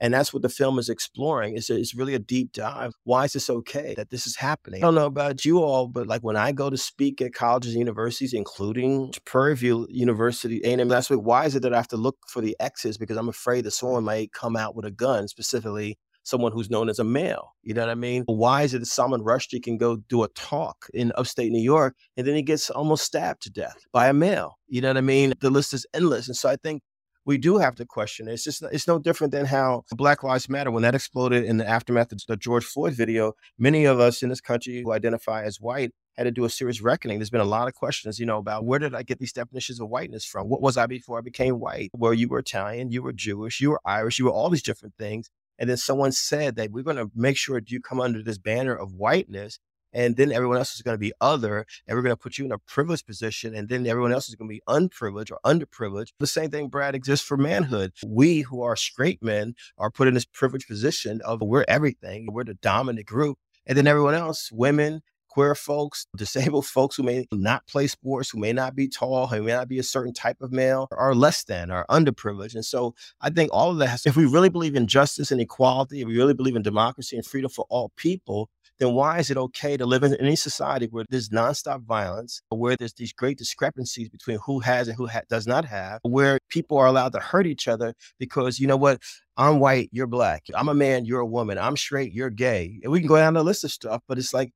And 0.03 0.13
that's 0.13 0.33
what 0.33 0.43
the 0.43 0.49
film 0.49 0.81
is 0.81 0.89
exploring. 0.89 1.57
It's, 1.57 1.71
a, 1.71 1.77
it's 1.79 1.95
really 1.95 2.15
a 2.15 2.19
deep 2.19 2.53
dive. 2.53 2.93
Why 3.05 3.25
is 3.25 3.35
this 3.35 3.49
okay 3.49 3.95
that 3.97 4.11
this 4.11 4.27
is 4.27 4.35
happening? 4.35 4.83
I 4.83 4.87
don't 4.87 4.97
know 4.97 5.07
about 5.07 5.45
you 5.45 5.63
all, 5.63 5.87
but 5.87 6.09
like 6.09 6.23
when 6.23 6.37
I 6.37 6.51
go 6.51 6.69
to 6.69 6.77
speak 6.77 7.23
at 7.23 7.33
colleges 7.33 7.75
and 7.75 7.79
universities, 7.79 8.35
including 8.35 9.15
Prairie 9.25 9.55
View 9.55 9.87
University, 9.89 10.61
A&M 10.65 10.89
last 10.89 11.09
week, 11.09 11.21
why 11.23 11.45
is 11.45 11.55
it 11.55 11.63
that 11.63 11.73
I 11.73 11.77
have 11.77 11.87
to 11.89 11.97
look 11.97 12.17
for 12.27 12.41
the 12.41 12.57
X's? 12.59 12.99
Because 12.99 13.17
I'm 13.17 13.29
afraid 13.29 13.65
that 13.65 13.71
someone 13.71 14.03
might 14.03 14.33
come 14.33 14.57
out 14.57 14.75
with 14.75 14.85
a 14.85 14.91
gun, 14.91 15.29
specifically 15.29 15.97
someone 16.25 16.53
who's 16.53 16.71
known 16.71 16.89
as 16.89 16.99
a 16.99 17.05
male. 17.05 17.55
You 17.63 17.75
know 17.75 17.83
what 17.83 17.91
I 17.91 17.95
mean? 17.95 18.25
Why 18.27 18.63
is 18.63 18.75
it 18.75 18.81
that 18.81 18.87
Salman 18.87 19.23
Rushdie 19.23 19.63
can 19.63 19.77
go 19.77 19.97
do 19.97 20.25
a 20.25 20.29
talk 20.31 20.87
in 20.93 21.13
upstate 21.17 21.51
New 21.53 21.63
York 21.63 21.95
and 22.17 22.27
then 22.27 22.35
he 22.35 22.43
gets 22.43 22.71
almost 22.71 23.05
stabbed 23.05 23.43
to 23.43 23.51
death 23.51 23.85
by 23.93 24.09
a 24.09 24.13
male? 24.13 24.59
You 24.69 24.81
know 24.81 24.89
what 24.89 24.97
I 24.97 25.03
mean? 25.03 25.35
The 25.41 25.51
list 25.51 25.73
is 25.73 25.87
endless. 25.95 26.27
And 26.27 26.37
so 26.37 26.49
I 26.49 26.57
think 26.57 26.83
we 27.25 27.39
do 27.39 27.59
have 27.59 27.75
to 27.77 27.87
question 27.87 28.29
it. 28.29 28.33
It's 28.33 28.45
just 28.45 28.63
it's 28.73 28.89
no 28.89 28.99
different 28.99 29.33
than 29.33 29.47
how 29.47 29.85
Black 29.93 30.23
Lives 30.23 30.49
Matter 30.49 30.71
when 30.71 30.83
that 30.83 30.95
exploded 30.95 31.45
in 31.45 31.57
the 31.57 31.69
aftermath 31.69 32.13
of 32.13 32.21
the 32.27 32.37
George 32.37 32.65
Floyd 32.65 32.95
video. 32.95 33.35
Many 33.59 33.85
of 33.85 34.01
us 34.01 34.23
in 34.23 34.29
this 34.29 34.41
country 34.41 34.83
who 34.83 34.93
identify 34.93 35.43
as 35.45 35.61
white 35.61 35.93
had 36.17 36.25
to 36.25 36.31
do 36.31 36.45
a 36.45 36.51
serious 36.51 36.83
reckoning. 36.83 37.19
There's 37.19 37.31
been 37.31 37.41
a 37.41 37.45
lot 37.45 37.69
of 37.69 37.75
questions, 37.75 38.19
you 38.19 38.27
know, 38.27 38.39
about 38.39 38.65
where 38.65 38.79
did 38.79 38.95
I 38.95 39.03
get 39.03 39.19
these 39.19 39.33
definitions 39.33 39.81
of 39.81 39.89
whiteness 39.89 40.25
from? 40.25 40.49
What 40.49 40.61
was 40.61 40.77
I 40.77 40.87
before 40.87 41.19
I 41.19 41.23
became 41.23 41.59
white? 41.59 41.91
Where 41.93 42.13
you 42.13 42.29
were 42.29 42.41
Italian, 42.41 42.91
you 42.91 43.03
were 43.03 43.13
Jewish, 43.13 43.61
you 43.61 43.71
were 43.71 43.81
Irish, 43.85 44.19
you 44.19 44.27
were 44.27 44.33
all 44.33 44.51
these 44.51 44.63
different 44.63 44.95
things. 44.99 45.31
And 45.59 45.71
then 45.71 45.77
someone 45.77 46.13
said 46.13 46.57
that 46.57 46.71
we're 46.71 46.83
going 46.83 46.97
to 46.97 47.11
make 47.15 47.37
sure 47.37 47.61
you 47.65 47.81
come 47.81 48.01
under 48.01 48.23
this 48.23 48.39
banner 48.39 48.75
of 48.75 48.95
whiteness 48.95 49.59
and 49.93 50.17
then 50.17 50.33
everyone 50.33 50.59
else 50.59 50.75
is 50.75 50.83
going 50.83 50.95
to 50.95 50.99
be 50.99 51.13
other, 51.21 51.67
and 51.87 51.97
we're 51.97 52.03
going 52.03 52.13
to 52.13 52.17
put 52.17 52.39
you 52.39 52.45
in 52.45 52.53
a 52.53 52.59
privileged 52.59 53.07
position, 53.07 53.55
and 53.55 53.69
then 53.69 53.87
everyone 53.87 54.13
else 54.13 54.29
is 54.29 54.35
going 54.35 54.49
to 54.49 54.55
be 54.55 54.63
unprivileged 54.67 55.31
or 55.31 55.39
underprivileged. 55.45 56.13
The 56.19 56.27
same 56.27 56.51
thing, 56.51 56.69
Brad, 56.69 56.95
exists 56.95 57.27
for 57.27 57.37
manhood. 57.37 57.93
We 58.07 58.43
who 58.43 58.63
are 58.63 58.77
straight 58.77 59.23
men 59.23 59.55
are 59.79 59.91
put 59.91 60.09
in 60.09 60.15
this 60.15 60.25
privileged 60.25 60.69
position 60.69 61.21
of 61.25 61.41
we're 61.41 61.65
everything, 61.69 62.29
we're 62.31 62.45
the 62.45 62.55
dominant 62.55 63.07
group, 63.07 63.39
and 63.67 63.77
then 63.77 63.87
everyone 63.87 64.15
else, 64.15 64.51
women, 64.53 65.03
queer 65.33 65.55
folks, 65.55 66.07
disabled 66.17 66.67
folks 66.67 66.97
who 66.97 67.03
may 67.03 67.27
not 67.33 67.67
play 67.67 67.87
sports, 67.87 68.31
who 68.31 68.39
may 68.39 68.53
not 68.53 68.75
be 68.75 68.87
tall, 68.87 69.27
who 69.27 69.43
may 69.43 69.53
not 69.53 69.69
be 69.69 69.79
a 69.79 69.83
certain 69.83 70.13
type 70.13 70.37
of 70.41 70.53
male, 70.53 70.89
are 70.93 71.15
less 71.15 71.45
than, 71.45 71.71
are 71.71 71.87
underprivileged. 71.89 72.55
And 72.55 72.65
so 72.65 72.95
I 73.21 73.31
think 73.31 73.51
all 73.53 73.71
of 73.71 73.79
that, 73.79 73.89
has, 73.89 74.07
if 74.07 74.17
we 74.17 74.27
really 74.27 74.51
believe 74.51 74.77
in 74.77 74.87
justice 74.87 75.31
and 75.31 75.41
equality, 75.41 76.03
if 76.03 76.09
we 76.09 76.17
really 76.17 76.35
believe 76.35 76.57
in 76.57 76.63
democracy 76.63 77.17
and 77.17 77.25
freedom 77.25 77.51
for 77.51 77.67
all 77.71 77.93
people, 77.97 78.51
then 78.83 78.95
why 78.95 79.19
is 79.19 79.31
it 79.31 79.37
okay 79.37 79.77
to 79.77 79.87
live 79.87 80.03
in 80.03 80.15
any 80.17 80.35
society 80.35 80.89
where 80.91 81.05
there's 81.09 81.29
nonstop 81.29 81.85
violence, 81.85 82.43
where 82.49 82.77
there's 82.77 82.95
these 82.95 83.13
great 83.13 83.39
discrepancies 83.39 84.09
between 84.09 84.39
who 84.45 84.59
has 84.61 84.89
and 84.89 84.97
who 84.97 85.07
ha- 85.07 85.23
does 85.31 85.47
not 85.47 85.65
have, 85.65 86.01
where 86.03 86.39
people 86.49 86.77
are 86.79 86.87
allowed 86.87 87.13
to 87.13 87.21
hurt 87.21 87.47
each 87.47 87.69
other 87.69 87.95
because, 88.19 88.59
you 88.59 88.67
know 88.67 88.77
what, 88.77 89.01
I'm 89.37 89.61
white, 89.61 89.89
you're 89.93 90.07
black. 90.09 90.45
I'm 90.55 90.69
a 90.69 90.75
man, 90.75 91.05
you're 91.05 91.21
a 91.21 91.27
woman. 91.27 91.59
I'm 91.59 91.77
straight, 91.77 92.13
you're 92.13 92.31
gay. 92.31 92.81
And 92.83 92.91
we 92.91 92.99
can 92.99 93.09
go 93.09 93.17
down 93.17 93.35
the 93.35 93.45
list 93.45 93.65
of 93.65 93.71
stuff, 93.71 94.03
but 94.09 94.19
it's 94.19 94.35
like, 94.35 94.51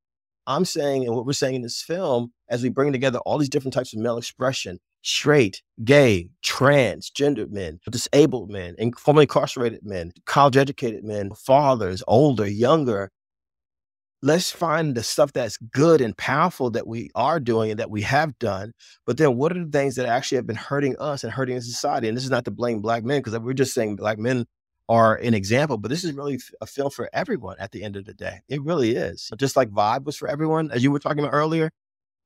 I'm 0.49 0.65
saying, 0.65 1.05
and 1.05 1.15
what 1.15 1.27
we're 1.27 1.33
saying 1.33 1.57
in 1.57 1.63
this 1.63 1.83
film, 1.83 2.33
as 2.49 2.63
we 2.63 2.69
bring 2.69 2.93
together 2.93 3.19
all 3.21 3.39
these 3.39 3.49
different 3.49 3.75
types 3.75 3.93
of 3.93 4.01
male 4.01 4.19
expression, 4.19 4.79
straight, 5.03 5.63
gay, 5.85 6.31
trans, 6.43 7.11
gendered 7.11 7.53
men, 7.53 7.79
disabled 7.91 8.51
men, 8.51 8.75
and 8.79 8.97
formerly 8.99 9.25
incarcerated 9.25 9.85
men, 9.85 10.13
college 10.25 10.57
educated 10.57 11.05
men, 11.05 11.31
fathers, 11.35 12.03
older, 12.07 12.47
younger, 12.47 13.11
let's 14.23 14.51
find 14.51 14.95
the 14.95 15.03
stuff 15.03 15.33
that's 15.33 15.57
good 15.57 16.01
and 16.01 16.17
powerful 16.17 16.71
that 16.71 16.87
we 16.87 17.11
are 17.15 17.39
doing 17.39 17.71
and 17.71 17.81
that 17.81 17.91
we 17.91 18.03
have 18.03 18.39
done. 18.39 18.73
But 19.05 19.19
then 19.19 19.37
what 19.37 19.57
are 19.57 19.65
the 19.65 19.71
things 19.71 19.95
that 19.97 20.07
actually 20.07 20.37
have 20.37 20.47
been 20.47 20.57
hurting 20.57 20.97
us 20.99 21.23
and 21.23 21.33
hurting 21.33 21.61
society? 21.61 22.09
And 22.09 22.17
this 22.17 22.25
is 22.25 22.31
not 22.31 22.45
to 22.47 22.51
blame 22.51 22.81
black 22.81 23.05
men, 23.05 23.21
because 23.21 23.39
we're 23.39 23.53
just 23.53 23.75
saying 23.75 23.97
black 23.97 24.19
men 24.19 24.47
are 24.89 25.17
an 25.17 25.35
example, 25.35 25.79
but 25.79 25.89
this 25.89 26.05
is 26.05 26.13
really 26.13 26.39
a 26.61 26.67
film 26.67 26.91
for 26.91 27.11
everyone 27.13 27.57
at 27.59 27.73
the 27.73 27.83
end 27.83 27.97
of 27.97 28.05
the 28.05 28.15
day. 28.15 28.41
It 28.49 28.63
really 28.63 28.97
is. 28.97 29.31
Just 29.37 29.57
like 29.57 29.69
Vibe 29.71 30.05
was 30.05 30.17
for 30.17 30.29
everyone, 30.29 30.71
as 30.71 30.83
you 30.83 30.91
were 30.91 31.01
talking 31.01 31.21
about 31.21 31.35
earlier. 31.35 31.71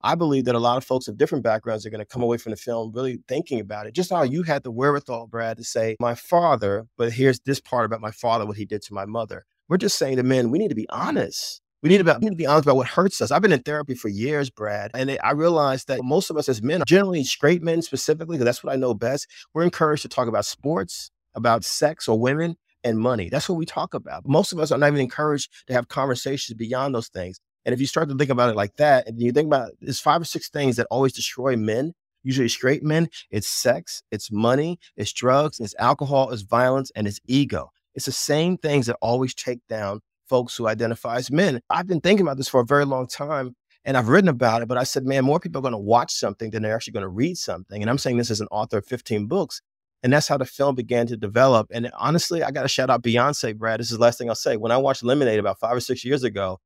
I 0.03 0.15
believe 0.15 0.47
that 0.47 0.55
a 0.55 0.59
lot 0.59 0.79
of 0.79 0.85
folks 0.85 1.09
of 1.09 1.19
different 1.19 1.45
backgrounds 1.45 1.85
are 1.85 1.91
going 1.91 2.01
to 2.01 2.07
come 2.07 2.23
away 2.23 2.39
from 2.39 2.51
the 2.51 2.57
film 2.57 2.93
really 2.95 3.19
thinking 3.29 3.61
about 3.61 3.87
it. 3.87 3.95
Just 3.95 4.11
how 4.11 4.23
you 4.23 4.43
had 4.43 4.63
the 4.63 4.71
wherewithal, 4.71 5.27
Brad, 5.27 5.59
to 5.59 5.65
say, 5.65 5.97
my 6.01 6.15
father, 6.15 6.87
but 6.97 7.13
here's 7.13 7.41
this 7.41 7.61
part 7.61 7.85
about 7.85 8.01
my 8.01 8.11
father, 8.11 8.47
what 8.47 8.57
he 8.57 8.65
did 8.65 8.81
to 8.83 8.95
my 8.95 9.05
mother. 9.05 9.45
We're 9.69 9.77
just 9.77 9.99
saying 9.99 10.17
to 10.17 10.23
men, 10.23 10.51
we 10.51 10.59
need 10.59 10.69
to 10.69 10.75
be 10.75 10.89
honest. 10.89 11.61
We 11.83 11.89
need, 11.89 11.99
to 11.99 12.05
be, 12.05 12.13
we 12.13 12.19
need 12.21 12.31
to 12.31 12.37
be 12.37 12.47
honest 12.47 12.67
about 12.67 12.77
what 12.77 12.89
hurts 12.89 13.23
us. 13.23 13.31
I've 13.31 13.41
been 13.41 13.53
in 13.53 13.63
therapy 13.63 13.95
for 13.95 14.09
years, 14.09 14.51
Brad, 14.51 14.91
and 14.93 15.19
I 15.25 15.31
realized 15.31 15.89
that 15.89 16.03
most 16.03 16.29
of 16.29 16.37
us 16.37 16.47
as 16.49 16.63
men, 16.63 16.83
generally 16.87 17.25
straight 17.25 17.63
men 17.63 17.81
specifically, 17.81 18.37
because 18.37 18.45
that's 18.45 18.63
what 18.63 18.73
I 18.73 18.77
know 18.77 18.93
best, 18.93 19.27
we're 19.55 19.63
encouraged 19.63 20.03
to 20.03 20.09
talk 20.09 20.29
about 20.29 20.45
sports, 20.45 21.11
about 21.35 21.65
sex 21.65 22.07
or 22.07 22.21
women, 22.21 22.57
and 22.85 22.99
money. 22.99 23.31
That's 23.31 23.49
what 23.49 23.57
we 23.57 23.65
talk 23.65 23.95
about. 23.95 24.29
Most 24.29 24.53
of 24.53 24.59
us 24.59 24.71
are 24.73 24.79
not 24.79 24.89
even 24.89 25.01
encouraged 25.01 25.51
to 25.69 25.73
have 25.73 25.89
conversations 25.89 26.57
beyond 26.57 26.95
those 26.95 27.09
things. 27.09 27.41
And 27.65 27.73
if 27.73 27.81
you 27.81 27.87
start 27.87 28.09
to 28.09 28.17
think 28.17 28.31
about 28.31 28.51
it 28.51 28.57
like 28.57 28.77
that, 28.77 29.07
and 29.07 29.21
you 29.21 29.33
think 29.33 29.47
about 29.47 29.69
it, 29.69 29.75
there's 29.81 30.01
five 30.01 30.21
or 30.21 30.27
six 30.27 30.51
things 30.51 30.77
that 30.77 30.87
always 30.91 31.13
destroy 31.13 31.57
men, 31.57 31.95
usually 32.23 32.49
straight 32.49 32.83
men, 32.83 33.09
it's 33.31 33.49
sex, 33.49 34.03
it's 34.11 34.31
money, 34.31 34.79
it's 34.97 35.13
drugs, 35.13 35.61
it's 35.61 35.75
alcohol, 35.79 36.31
it's 36.31 36.43
violence, 36.43 36.91
and 36.95 37.07
it's 37.07 37.21
ego. 37.27 37.71
It's 37.95 38.07
the 38.07 38.13
same 38.13 38.57
things 38.57 38.87
that 38.87 38.97
always 39.01 39.35
take 39.35 39.67
down 39.69 40.01
folks 40.31 40.57
who 40.57 40.69
identify 40.69 41.17
as 41.17 41.29
men. 41.31 41.61
I've 41.69 41.89
been 41.89 42.01
thinking 42.01 42.25
about 42.25 42.37
this 42.37 42.49
for 42.49 42.61
a 42.61 42.65
very 42.65 42.85
long 42.85 43.09
time 43.09 43.57
and 43.85 43.97
I've 43.97 44.09
written 44.09 44.29
about 44.29 44.63
it, 44.63 44.69
but 44.69 44.79
I 44.79 44.85
said, 44.85 45.05
man, 45.05 45.25
more 45.25 45.41
people 45.41 45.59
are 45.59 45.63
going 45.63 45.73
to 45.73 45.79
watch 45.79 46.13
something 46.13 46.51
than 46.51 46.63
they're 46.63 46.77
actually 46.77 46.93
going 46.93 47.03
to 47.03 47.09
read 47.09 47.37
something. 47.37 47.83
And 47.83 47.91
I'm 47.91 47.99
saying 47.99 48.17
this 48.19 48.31
as 48.31 48.41
an 48.41 48.47
author 48.51 48.79
of 48.79 48.87
15 48.87 49.27
books. 49.27 49.61
And 50.03 50.13
that's 50.13 50.29
how 50.29 50.39
the 50.39 50.47
film 50.47 50.77
began 50.77 51.07
to 51.09 51.17
develop. 51.17 51.67
And 51.73 51.91
honestly, 51.99 52.43
I 52.43 52.53
got 52.53 52.63
to 52.63 52.69
shout 52.69 52.91
out 52.91 53.03
Beyonce, 53.03 53.57
Brad. 53.57 53.81
This 53.81 53.91
is 53.91 53.99
the 53.99 54.03
last 54.03 54.19
thing 54.19 54.29
I'll 54.29 54.35
say. 54.37 54.57
When 54.57 54.73
I 54.73 54.77
watched 54.77 55.03
Lemonade 55.03 55.41
about 55.41 55.59
five 55.59 55.77
or 55.77 55.81
six 55.81 56.05
years 56.05 56.23
ago, 56.23 56.59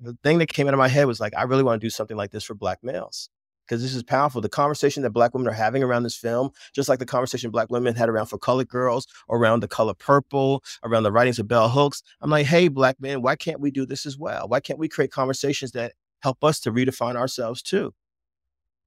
the 0.00 0.16
thing 0.22 0.38
that 0.38 0.48
came 0.48 0.66
out 0.66 0.74
of 0.74 0.78
my 0.78 0.88
head 0.88 1.06
was 1.06 1.20
like, 1.20 1.34
I 1.36 1.44
really 1.44 1.62
want 1.62 1.80
to 1.80 1.86
do 1.86 1.90
something 1.90 2.16
like 2.16 2.32
this 2.32 2.44
for 2.44 2.54
Black 2.54 2.80
males. 2.82 3.30
Because 3.66 3.82
this 3.82 3.94
is 3.94 4.02
powerful. 4.02 4.40
The 4.40 4.48
conversation 4.48 5.02
that 5.02 5.10
black 5.10 5.34
women 5.34 5.48
are 5.48 5.52
having 5.52 5.82
around 5.82 6.04
this 6.04 6.16
film, 6.16 6.50
just 6.72 6.88
like 6.88 6.98
the 6.98 7.06
conversation 7.06 7.50
black 7.50 7.70
women 7.70 7.94
had 7.94 8.08
around 8.08 8.26
for 8.26 8.38
colored 8.38 8.68
girls, 8.68 9.06
around 9.30 9.60
the 9.60 9.68
color 9.68 9.94
purple, 9.94 10.62
around 10.84 11.02
the 11.02 11.12
writings 11.12 11.38
of 11.38 11.48
bell 11.48 11.68
hooks. 11.68 12.02
I'm 12.20 12.30
like, 12.30 12.46
hey, 12.46 12.68
black 12.68 13.00
men, 13.00 13.22
why 13.22 13.36
can't 13.36 13.60
we 13.60 13.70
do 13.70 13.86
this 13.86 14.06
as 14.06 14.16
well? 14.16 14.48
Why 14.48 14.60
can't 14.60 14.78
we 14.78 14.88
create 14.88 15.10
conversations 15.10 15.72
that 15.72 15.94
help 16.20 16.42
us 16.42 16.60
to 16.60 16.72
redefine 16.72 17.16
ourselves 17.16 17.62
too? 17.62 17.94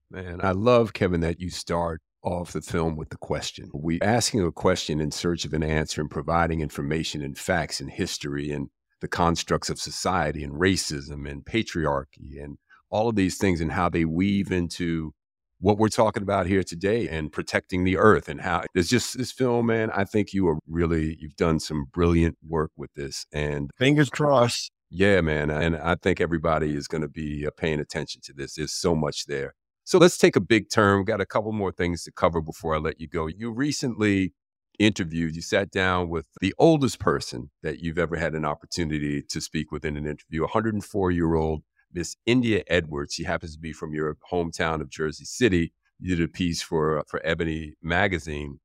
Man, 0.09 0.39
I 0.41 0.51
love, 0.51 0.93
Kevin, 0.93 1.21
that 1.21 1.39
you 1.39 1.49
start 1.49 2.01
off 2.23 2.51
the 2.51 2.61
film 2.61 2.95
with 2.95 3.09
the 3.09 3.17
question. 3.17 3.69
We 3.73 4.01
asking 4.01 4.43
a 4.43 4.51
question 4.51 4.99
in 4.99 5.11
search 5.11 5.45
of 5.45 5.53
an 5.53 5.63
answer 5.63 6.01
and 6.01 6.09
providing 6.09 6.61
information 6.61 7.21
and 7.21 7.37
facts 7.37 7.79
and 7.79 7.89
history 7.89 8.51
and 8.51 8.69
the 9.01 9.07
constructs 9.07 9.69
of 9.69 9.79
society 9.79 10.43
and 10.43 10.53
racism 10.53 11.29
and 11.29 11.45
patriarchy 11.45 12.43
and 12.43 12.57
all 12.89 13.09
of 13.09 13.15
these 13.15 13.37
things 13.37 13.61
and 13.61 13.71
how 13.71 13.89
they 13.89 14.05
weave 14.05 14.51
into 14.51 15.13
what 15.59 15.77
we're 15.77 15.89
talking 15.89 16.23
about 16.23 16.47
here 16.47 16.63
today 16.63 17.07
and 17.07 17.31
protecting 17.31 17.83
the 17.83 17.97
earth 17.97 18.29
and 18.29 18.41
how 18.41 18.63
there's 18.73 18.89
just 18.89 19.17
this 19.17 19.31
film, 19.31 19.65
man. 19.65 19.91
I 19.91 20.05
think 20.05 20.33
you 20.33 20.47
are 20.47 20.57
really, 20.67 21.17
you've 21.19 21.35
done 21.35 21.59
some 21.59 21.85
brilliant 21.91 22.37
work 22.47 22.71
with 22.77 22.93
this. 22.95 23.25
And 23.33 23.69
fingers 23.77 24.09
crossed. 24.09 24.71
Yeah, 24.89 25.21
man. 25.21 25.49
And 25.49 25.75
I 25.75 25.95
think 25.95 26.19
everybody 26.21 26.75
is 26.75 26.87
going 26.87 27.01
to 27.01 27.09
be 27.09 27.45
uh, 27.45 27.51
paying 27.55 27.79
attention 27.79 28.21
to 28.23 28.33
this. 28.33 28.55
There's 28.55 28.71
so 28.71 28.95
much 28.95 29.25
there. 29.25 29.53
So 29.83 29.97
let's 29.97 30.17
take 30.17 30.35
a 30.35 30.41
big 30.41 30.69
turn. 30.69 30.97
We've 30.97 31.05
got 31.05 31.21
a 31.21 31.25
couple 31.25 31.51
more 31.51 31.71
things 31.71 32.03
to 32.03 32.11
cover 32.11 32.41
before 32.41 32.75
I 32.75 32.77
let 32.77 32.99
you 32.99 33.07
go. 33.07 33.27
You 33.27 33.51
recently 33.51 34.33
interviewed, 34.79 35.35
you 35.35 35.41
sat 35.41 35.69
down 35.71 36.09
with 36.09 36.27
the 36.41 36.53
oldest 36.57 36.99
person 36.99 37.51
that 37.63 37.79
you've 37.79 37.99
ever 37.99 38.15
had 38.15 38.33
an 38.33 38.45
opportunity 38.45 39.21
to 39.29 39.41
speak 39.41 39.71
with 39.71 39.83
in 39.83 39.97
an 39.97 40.05
interview, 40.05 40.41
104 40.41 41.11
year 41.11 41.35
old 41.35 41.63
Miss 41.93 42.15
India 42.25 42.63
Edwards. 42.67 43.13
She 43.13 43.23
happens 43.23 43.55
to 43.55 43.59
be 43.59 43.73
from 43.73 43.93
your 43.93 44.17
hometown 44.31 44.81
of 44.81 44.89
Jersey 44.89 45.25
City. 45.25 45.73
You 45.99 46.15
did 46.15 46.23
a 46.23 46.29
piece 46.29 46.61
for, 46.61 47.03
for 47.07 47.21
Ebony 47.25 47.73
magazine, 47.81 48.59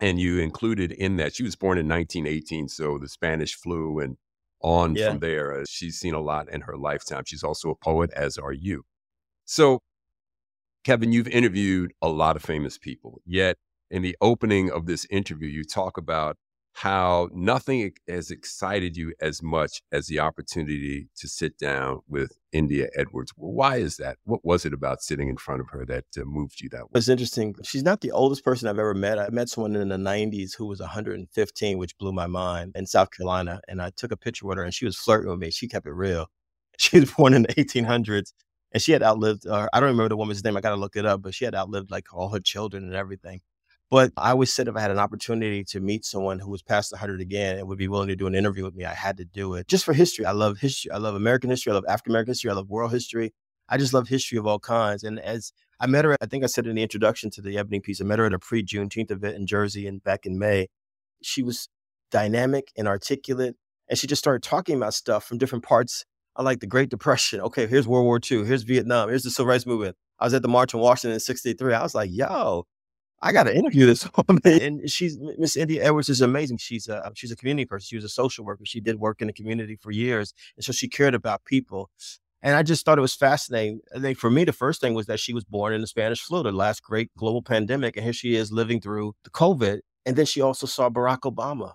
and 0.00 0.20
you 0.20 0.38
included 0.38 0.92
in 0.92 1.16
that, 1.16 1.34
she 1.34 1.42
was 1.42 1.56
born 1.56 1.78
in 1.78 1.88
1918, 1.88 2.68
so 2.68 2.98
the 2.98 3.08
Spanish 3.08 3.54
flu 3.54 4.00
and 4.00 4.16
on 4.60 4.94
yeah. 4.94 5.10
from 5.10 5.20
there. 5.20 5.60
Uh, 5.60 5.64
she's 5.68 5.98
seen 5.98 6.14
a 6.14 6.20
lot 6.20 6.48
in 6.48 6.62
her 6.62 6.76
lifetime. 6.76 7.22
She's 7.26 7.44
also 7.44 7.70
a 7.70 7.76
poet, 7.76 8.10
as 8.14 8.36
are 8.36 8.52
you. 8.52 8.84
So 9.44 9.80
Kevin, 10.84 11.12
you've 11.12 11.28
interviewed 11.28 11.92
a 12.00 12.08
lot 12.08 12.36
of 12.36 12.42
famous 12.42 12.78
people, 12.78 13.20
yet 13.24 13.56
in 13.90 14.02
the 14.02 14.16
opening 14.20 14.70
of 14.70 14.86
this 14.86 15.06
interview, 15.10 15.48
you 15.48 15.64
talk 15.64 15.96
about 15.96 16.36
how 16.76 17.30
nothing 17.32 17.90
has 18.06 18.30
excited 18.30 18.98
you 18.98 19.14
as 19.18 19.42
much 19.42 19.80
as 19.92 20.08
the 20.08 20.20
opportunity 20.20 21.08
to 21.16 21.26
sit 21.26 21.56
down 21.56 22.00
with 22.06 22.36
India 22.52 22.88
Edwards. 22.94 23.32
Why 23.34 23.76
is 23.76 23.96
that? 23.96 24.18
What 24.24 24.44
was 24.44 24.66
it 24.66 24.74
about 24.74 25.00
sitting 25.02 25.30
in 25.30 25.38
front 25.38 25.62
of 25.62 25.70
her 25.70 25.86
that 25.86 26.04
uh, 26.20 26.24
moved 26.26 26.60
you 26.60 26.68
that 26.68 26.82
way? 26.82 26.90
It's 26.96 27.08
interesting. 27.08 27.54
She's 27.64 27.82
not 27.82 28.02
the 28.02 28.12
oldest 28.12 28.44
person 28.44 28.68
I've 28.68 28.78
ever 28.78 28.92
met. 28.92 29.18
I 29.18 29.30
met 29.30 29.48
someone 29.48 29.74
in 29.74 29.88
the 29.88 29.96
90s 29.96 30.54
who 30.54 30.66
was 30.66 30.80
115, 30.80 31.78
which 31.78 31.96
blew 31.96 32.12
my 32.12 32.26
mind 32.26 32.72
in 32.74 32.84
South 32.84 33.10
Carolina. 33.10 33.62
And 33.68 33.80
I 33.80 33.88
took 33.96 34.12
a 34.12 34.16
picture 34.16 34.46
with 34.46 34.58
her 34.58 34.64
and 34.64 34.74
she 34.74 34.84
was 34.84 34.98
flirting 34.98 35.30
with 35.30 35.38
me. 35.38 35.50
She 35.50 35.68
kept 35.68 35.86
it 35.86 35.92
real. 35.92 36.26
She 36.78 37.00
was 37.00 37.10
born 37.10 37.32
in 37.32 37.44
the 37.44 37.54
1800s 37.54 38.34
and 38.70 38.82
she 38.82 38.92
had 38.92 39.02
outlived, 39.02 39.46
or 39.46 39.70
I 39.72 39.80
don't 39.80 39.88
remember 39.88 40.10
the 40.10 40.16
woman's 40.18 40.44
name. 40.44 40.58
I 40.58 40.60
got 40.60 40.70
to 40.70 40.76
look 40.76 40.94
it 40.94 41.06
up, 41.06 41.22
but 41.22 41.34
she 41.34 41.46
had 41.46 41.54
outlived 41.54 41.90
like 41.90 42.12
all 42.12 42.28
her 42.28 42.38
children 42.38 42.84
and 42.84 42.94
everything. 42.94 43.40
But 43.90 44.12
I 44.16 44.30
always 44.30 44.52
said 44.52 44.66
if 44.66 44.76
I 44.76 44.80
had 44.80 44.90
an 44.90 44.98
opportunity 44.98 45.62
to 45.64 45.80
meet 45.80 46.04
someone 46.04 46.40
who 46.40 46.50
was 46.50 46.62
past 46.62 46.90
100 46.92 47.20
again 47.20 47.58
and 47.58 47.68
would 47.68 47.78
be 47.78 47.86
willing 47.86 48.08
to 48.08 48.16
do 48.16 48.26
an 48.26 48.34
interview 48.34 48.64
with 48.64 48.74
me, 48.74 48.84
I 48.84 48.94
had 48.94 49.16
to 49.18 49.24
do 49.24 49.54
it 49.54 49.68
just 49.68 49.84
for 49.84 49.92
history. 49.92 50.24
I 50.24 50.32
love 50.32 50.58
history. 50.58 50.90
I 50.90 50.98
love 50.98 51.14
American 51.14 51.50
history. 51.50 51.70
I 51.70 51.74
love 51.76 51.84
African 51.88 52.12
American 52.12 52.30
history. 52.30 52.50
I 52.50 52.54
love 52.54 52.68
world 52.68 52.90
history. 52.90 53.32
I 53.68 53.78
just 53.78 53.94
love 53.94 54.08
history 54.08 54.38
of 54.38 54.46
all 54.46 54.58
kinds. 54.58 55.04
And 55.04 55.20
as 55.20 55.52
I 55.80 55.86
met 55.86 56.04
her, 56.04 56.16
I 56.20 56.26
think 56.26 56.42
I 56.42 56.48
said 56.48 56.66
in 56.66 56.76
the 56.76 56.82
introduction 56.82 57.30
to 57.30 57.42
the 57.42 57.58
Ebony 57.58 57.80
piece, 57.80 58.00
I 58.00 58.04
met 58.04 58.18
her 58.18 58.26
at 58.26 58.34
a 58.34 58.38
pre 58.38 58.64
Juneteenth 58.64 59.10
event 59.10 59.36
in 59.36 59.46
Jersey 59.46 59.86
and 59.86 60.02
back 60.02 60.26
in 60.26 60.38
May. 60.38 60.68
She 61.22 61.42
was 61.42 61.68
dynamic 62.10 62.72
and 62.76 62.88
articulate. 62.88 63.56
And 63.88 63.96
she 63.96 64.08
just 64.08 64.18
started 64.18 64.42
talking 64.42 64.76
about 64.76 64.94
stuff 64.94 65.24
from 65.24 65.38
different 65.38 65.64
parts 65.64 66.04
I 66.36 66.42
like 66.42 66.60
the 66.60 66.66
Great 66.66 66.90
Depression. 66.90 67.40
Okay, 67.40 67.66
here's 67.66 67.88
World 67.88 68.04
War 68.04 68.20
II. 68.30 68.44
Here's 68.44 68.62
Vietnam. 68.62 69.08
Here's 69.08 69.22
the 69.22 69.30
Civil 69.30 69.48
Rights 69.48 69.64
Movement. 69.64 69.96
I 70.18 70.24
was 70.26 70.34
at 70.34 70.42
the 70.42 70.48
March 70.48 70.74
on 70.74 70.80
Washington 70.80 71.14
in 71.14 71.20
63. 71.20 71.72
I 71.72 71.82
was 71.82 71.94
like, 71.94 72.10
yo, 72.12 72.66
I 73.22 73.32
got 73.32 73.44
to 73.44 73.56
interview 73.56 73.86
this 73.86 74.08
woman. 74.28 74.40
And 74.44 74.90
she's 74.90 75.18
Miss 75.38 75.56
India 75.56 75.84
Edwards 75.84 76.08
is 76.08 76.20
amazing. 76.20 76.58
She's 76.58 76.88
a 76.88 77.06
um, 77.06 77.14
she's 77.14 77.30
a 77.30 77.36
community 77.36 77.66
person. 77.66 77.86
She 77.86 77.96
was 77.96 78.04
a 78.04 78.08
social 78.08 78.44
worker. 78.44 78.64
She 78.64 78.80
did 78.80 78.98
work 78.98 79.20
in 79.20 79.26
the 79.26 79.32
community 79.32 79.76
for 79.76 79.90
years, 79.90 80.34
and 80.56 80.64
so 80.64 80.72
she 80.72 80.88
cared 80.88 81.14
about 81.14 81.44
people. 81.44 81.90
And 82.42 82.54
I 82.54 82.62
just 82.62 82.84
thought 82.84 82.98
it 82.98 83.02
was 83.02 83.14
fascinating. 83.14 83.80
I 83.94 83.98
think 83.98 84.18
for 84.18 84.30
me, 84.30 84.44
the 84.44 84.52
first 84.52 84.80
thing 84.80 84.94
was 84.94 85.06
that 85.06 85.18
she 85.18 85.32
was 85.32 85.44
born 85.44 85.72
in 85.72 85.80
the 85.80 85.86
Spanish 85.86 86.20
flu, 86.20 86.42
the 86.42 86.52
last 86.52 86.82
great 86.82 87.10
global 87.16 87.42
pandemic, 87.42 87.96
and 87.96 88.04
here 88.04 88.12
she 88.12 88.36
is 88.36 88.52
living 88.52 88.80
through 88.80 89.14
the 89.24 89.30
COVID. 89.30 89.80
And 90.04 90.14
then 90.14 90.26
she 90.26 90.40
also 90.40 90.66
saw 90.66 90.88
Barack 90.88 91.20
Obama 91.20 91.72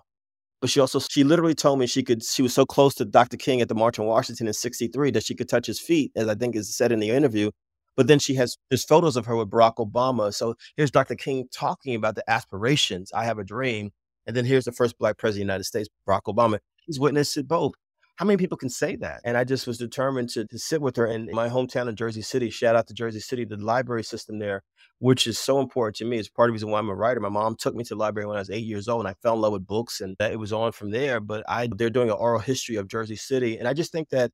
but 0.62 0.70
she 0.70 0.78
also 0.78 1.00
she 1.00 1.24
literally 1.24 1.56
told 1.56 1.80
me 1.80 1.86
she 1.86 2.04
could 2.04 2.22
she 2.22 2.40
was 2.40 2.54
so 2.54 2.64
close 2.64 2.94
to 2.94 3.04
Dr. 3.04 3.36
King 3.36 3.60
at 3.60 3.68
the 3.68 3.74
March 3.74 3.98
on 3.98 4.06
Washington 4.06 4.46
in 4.46 4.52
63 4.52 5.10
that 5.10 5.24
she 5.24 5.34
could 5.34 5.48
touch 5.48 5.66
his 5.66 5.80
feet, 5.80 6.12
as 6.14 6.28
I 6.28 6.36
think 6.36 6.54
is 6.54 6.74
said 6.74 6.92
in 6.92 7.00
the 7.00 7.10
interview. 7.10 7.50
But 7.96 8.06
then 8.06 8.18
she 8.18 8.34
has 8.34 8.56
there's 8.70 8.84
photos 8.84 9.16
of 9.16 9.26
her 9.26 9.36
with 9.36 9.50
Barack 9.50 9.76
Obama. 9.76 10.32
So 10.32 10.54
here's 10.76 10.90
Dr. 10.90 11.14
King 11.14 11.48
talking 11.52 11.94
about 11.94 12.14
the 12.14 12.28
aspirations. 12.28 13.12
I 13.12 13.24
have 13.24 13.38
a 13.38 13.44
dream. 13.44 13.90
And 14.26 14.36
then 14.36 14.44
here's 14.44 14.64
the 14.64 14.72
first 14.72 14.98
black 14.98 15.18
president 15.18 15.42
of 15.42 15.46
the 15.46 15.52
United 15.52 15.64
States, 15.64 15.88
Barack 16.08 16.22
Obama. 16.28 16.58
He's 16.86 17.00
witnessed 17.00 17.36
it 17.36 17.48
both. 17.48 17.72
How 18.16 18.26
many 18.26 18.36
people 18.36 18.58
can 18.58 18.68
say 18.68 18.94
that? 18.96 19.20
And 19.24 19.36
I 19.36 19.44
just 19.44 19.66
was 19.66 19.78
determined 19.78 20.28
to, 20.30 20.44
to 20.46 20.58
sit 20.58 20.80
with 20.80 20.96
her 20.96 21.06
in 21.06 21.30
my 21.32 21.48
hometown 21.48 21.88
of 21.88 21.96
Jersey 21.96 22.22
City. 22.22 22.50
Shout 22.50 22.76
out 22.76 22.86
to 22.88 22.94
Jersey 22.94 23.20
City, 23.20 23.44
the 23.44 23.56
library 23.56 24.04
system 24.04 24.38
there 24.38 24.62
which 25.02 25.26
is 25.26 25.36
so 25.36 25.58
important 25.58 25.96
to 25.96 26.04
me. 26.04 26.16
It's 26.16 26.28
part 26.28 26.48
of 26.48 26.52
the 26.52 26.54
reason 26.54 26.70
why 26.70 26.78
I'm 26.78 26.88
a 26.88 26.94
writer. 26.94 27.18
My 27.18 27.28
mom 27.28 27.56
took 27.56 27.74
me 27.74 27.82
to 27.82 27.94
the 27.96 27.98
library 27.98 28.24
when 28.24 28.36
I 28.36 28.38
was 28.38 28.50
eight 28.50 28.64
years 28.64 28.86
old, 28.86 29.00
and 29.00 29.08
I 29.08 29.14
fell 29.20 29.34
in 29.34 29.40
love 29.40 29.52
with 29.52 29.66
books, 29.66 30.00
and 30.00 30.14
it 30.20 30.38
was 30.38 30.52
on 30.52 30.70
from 30.70 30.92
there. 30.92 31.18
But 31.18 31.42
I, 31.48 31.68
they're 31.74 31.90
doing 31.90 32.08
an 32.08 32.14
oral 32.16 32.38
history 32.38 32.76
of 32.76 32.86
Jersey 32.86 33.16
City, 33.16 33.58
and 33.58 33.66
I 33.66 33.74
just 33.74 33.90
think 33.90 34.10
that 34.10 34.30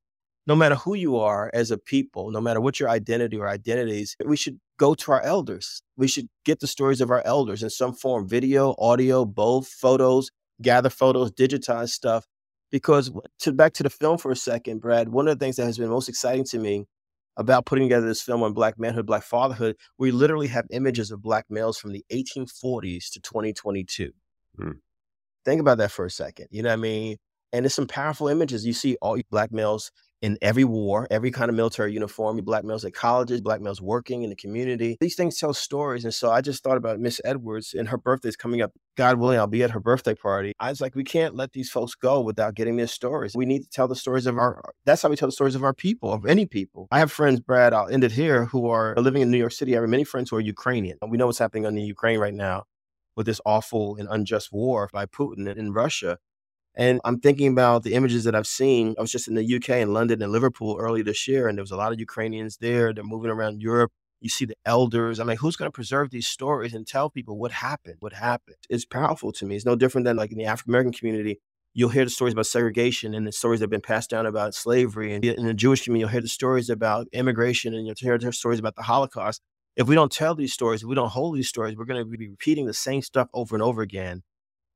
no 0.49 0.57
matter 0.57 0.75
who 0.77 0.95
you 0.95 1.19
are 1.19 1.51
as 1.53 1.71
a 1.71 1.77
people, 1.77 2.31
no 2.31 2.41
matter 2.41 2.59
what 2.59 2.81
your 2.81 2.89
identity 2.89 3.37
or 3.37 3.47
identities, 3.47 4.17
we 4.25 4.37
should 4.37 4.59
go 4.79 4.95
to 4.95 5.13
our 5.13 5.21
elders. 5.21 5.83
We 5.99 6.09
should 6.09 6.27
get 6.47 6.61
the 6.61 6.67
stories 6.67 7.03
of 7.03 7.11
our 7.11 7.23
elders 7.27 7.63
in 7.63 7.69
some 7.69 7.93
form, 7.93 8.27
video, 8.27 8.75
audio, 8.79 9.27
both, 9.27 9.69
photos, 9.69 10.31
gather 10.63 10.89
photos, 10.89 11.31
digitize 11.33 11.91
stuff. 11.91 12.25
Because 12.71 13.11
to 13.41 13.53
back 13.53 13.75
to 13.75 13.83
the 13.83 13.91
film 13.91 14.17
for 14.17 14.31
a 14.31 14.37
second, 14.37 14.81
Brad, 14.81 15.11
one 15.11 15.29
of 15.29 15.39
the 15.39 15.45
things 15.45 15.57
that 15.57 15.67
has 15.67 15.77
been 15.77 15.91
most 15.91 16.09
exciting 16.09 16.45
to 16.47 16.59
me 16.59 16.87
about 17.37 17.67
putting 17.67 17.85
together 17.85 18.07
this 18.07 18.23
film 18.23 18.43
on 18.43 18.55
Black 18.55 18.79
manhood, 18.79 19.07
Black 19.07 19.23
fatherhood, 19.25 19.77
we 19.99 20.11
literally 20.11 20.49
have 20.49 20.65
images 20.71 21.11
of 21.11 21.21
Black 21.21 21.45
males 21.51 21.79
from 21.79 21.93
the 21.93 22.05
1840s 22.11 23.11
to 23.13 23.21
2022. 23.21 24.13
Hmm. 24.59 24.71
Think 25.45 25.61
about 25.61 25.79
that 25.79 25.91
for 25.91 26.07
a 26.07 26.11
second. 26.11 26.49
You 26.51 26.63
know 26.63 26.71
what 26.71 26.75
I 26.75 26.77
mean? 26.77 27.17
And 27.53 27.65
it's 27.65 27.75
some 27.75 27.87
powerful 27.87 28.29
images. 28.29 28.67
You 28.67 28.73
see 28.73 28.97
all 29.01 29.19
Black 29.31 29.53
males 29.53 29.91
in 30.21 30.37
every 30.43 30.65
war, 30.65 31.07
every 31.11 31.31
kind 31.31 31.49
of 31.49 31.55
military 31.55 31.93
uniform, 31.93 32.37
black 32.39 32.65
males 32.65 32.85
at 32.85 32.95
colleges, 32.95 33.41
black 33.41 33.61
males 33.61 33.81
working 33.81 34.23
in 34.23 34.31
the 34.31 34.37
community. 34.37 34.97
These 35.01 35.15
things 35.15 35.39
tell 35.39 35.55
stories. 35.55 36.05
And 36.05 36.13
so 36.13 36.31
I 36.31 36.41
just 36.41 36.63
thought 36.63 36.77
about 36.77 36.99
Miss 36.99 37.21
Edwards 37.25 37.75
and 37.75 37.89
her 37.89 37.99
birthday's 37.99 38.37
coming 38.37 38.61
up. 38.61 38.73
God 38.97 39.19
willing, 39.19 39.39
I'll 39.39 39.47
be 39.47 39.63
at 39.63 39.71
her 39.71 39.81
birthday 39.81 40.15
party. 40.15 40.55
I 40.59 40.71
was 40.71 40.81
like, 40.81 40.97
we 40.97 41.05
can't 41.05 41.37
let 41.37 41.53
these 41.53 41.71
folks 41.71 41.95
go 41.95 42.21
without 42.21 42.55
getting 42.55 42.77
their 42.77 42.89
stories. 42.89 43.37
We 43.37 43.47
need 43.47 43.63
to 43.63 43.69
tell 43.71 43.87
the 43.87 43.95
stories 43.95 44.27
of 44.27 44.37
our, 44.39 44.61
that's 44.85 45.03
how 45.03 45.09
we 45.09 45.17
tell 45.17 45.29
the 45.29 45.33
stories 45.33 45.55
of 45.55 45.63
our 45.63 45.75
people, 45.75 46.13
of 46.13 46.27
any 46.27 46.47
people. 46.47 46.89
I 46.91 46.99
have 46.99 47.13
friends, 47.13 47.39
Brad, 47.41 47.73
I'll 47.73 47.89
end 47.89 48.03
it 48.03 48.13
here, 48.13 48.47
who 48.47 48.69
are 48.69 48.95
living 48.97 49.23
in 49.23 49.31
New 49.31 49.39
York 49.39 49.53
City. 49.53 49.77
I 49.77 49.81
have 49.81 49.89
many 49.89 50.05
friends 50.05 50.31
who 50.31 50.37
are 50.37 50.41
Ukrainian. 50.41 50.99
We 51.09 51.17
know 51.17 51.27
what's 51.27 51.39
happening 51.39 51.65
in 51.65 51.77
the 51.77 51.83
Ukraine 51.83 52.19
right 52.19 52.35
now 52.35 52.65
with 53.17 53.27
this 53.27 53.41
awful 53.45 53.97
and 53.97 54.09
unjust 54.11 54.53
war 54.53 54.89
by 54.93 55.07
Putin 55.07 55.55
in 55.57 55.73
Russia. 55.73 56.19
And 56.79 57.01
I'm 57.05 57.19
thinking 57.19 57.49
about 57.49 57.83
the 57.83 57.95
images 57.95 58.23
that 58.23 58.37
I've 58.37 58.47
seen. 58.47 58.95
I 58.97 59.01
was 59.01 59.11
just 59.11 59.27
in 59.27 59.35
the 59.35 59.57
UK 59.57 59.71
and 59.71 59.93
London 59.93 60.23
and 60.23 60.31
Liverpool 60.31 60.77
early 60.79 61.03
this 61.03 61.27
year, 61.27 61.49
and 61.49 61.59
there 61.59 61.63
was 61.65 61.73
a 61.73 61.77
lot 61.77 61.93
of 61.93 61.99
Ukrainians 61.99 62.59
there. 62.59 62.95
They're 62.95 63.03
moving 63.03 63.33
around 63.33 63.61
Europe. 63.61 63.91
You 64.21 64.29
see 64.29 64.45
the 64.45 64.57
elders. 64.65 65.19
I'm 65.19 65.27
like, 65.27 65.41
who's 65.41 65.57
going 65.57 65.67
to 65.67 65.75
preserve 65.75 66.11
these 66.11 66.29
stories 66.29 66.75
and 66.75 66.87
tell 66.87 67.11
people 67.11 67.37
what 67.37 67.51
happened? 67.51 67.97
What 67.99 68.13
happened? 68.13 68.59
It's 68.71 68.85
powerful 68.85 69.33
to 69.33 69.45
me. 69.45 69.57
It's 69.57 69.67
no 69.67 69.75
different 69.75 70.05
than 70.05 70.17
like 70.17 70.31
in 70.31 70.39
the 70.39 70.45
African 70.45 70.71
American 70.71 70.93
community. 70.93 71.41
You'll 71.75 71.89
hear 71.89 72.05
the 72.05 72.11
stories 72.11 72.33
about 72.33 72.47
segregation 72.47 73.13
and 73.13 73.27
the 73.27 73.33
stories 73.33 73.59
that 73.59 73.65
have 73.65 73.71
been 73.71 73.81
passed 73.81 74.11
down 74.11 74.27
about 74.27 74.55
slavery. 74.55 75.13
And 75.13 75.25
in 75.25 75.47
the 75.47 75.55
Jewish 75.55 75.83
community, 75.83 76.03
you'll 76.03 76.13
hear 76.13 76.21
the 76.21 76.29
stories 76.29 76.71
about 76.71 77.09
immigration 77.13 77.75
and 77.75 77.87
you'll 77.87 77.97
hear 77.99 78.19
the 78.19 78.33
stories 78.33 78.61
about 78.61 78.77
the 78.77 78.83
Holocaust. 78.83 79.43
If 79.75 79.89
we 79.89 79.97
don't 79.97 80.13
tell 80.13 80.35
these 80.37 80.53
stories, 80.53 80.83
if 80.83 80.89
we 80.89 80.95
don't 80.95 81.11
hold 81.11 81.37
these 81.37 81.49
stories, 81.49 81.77
we're 81.77 81.85
going 81.85 82.05
to 82.05 82.19
be 82.19 82.29
repeating 82.29 82.67
the 82.67 82.75
same 82.75 83.03
stuff 83.03 83.29
over 83.35 83.55
and 83.57 83.63
over 83.63 83.83
again 83.83 84.23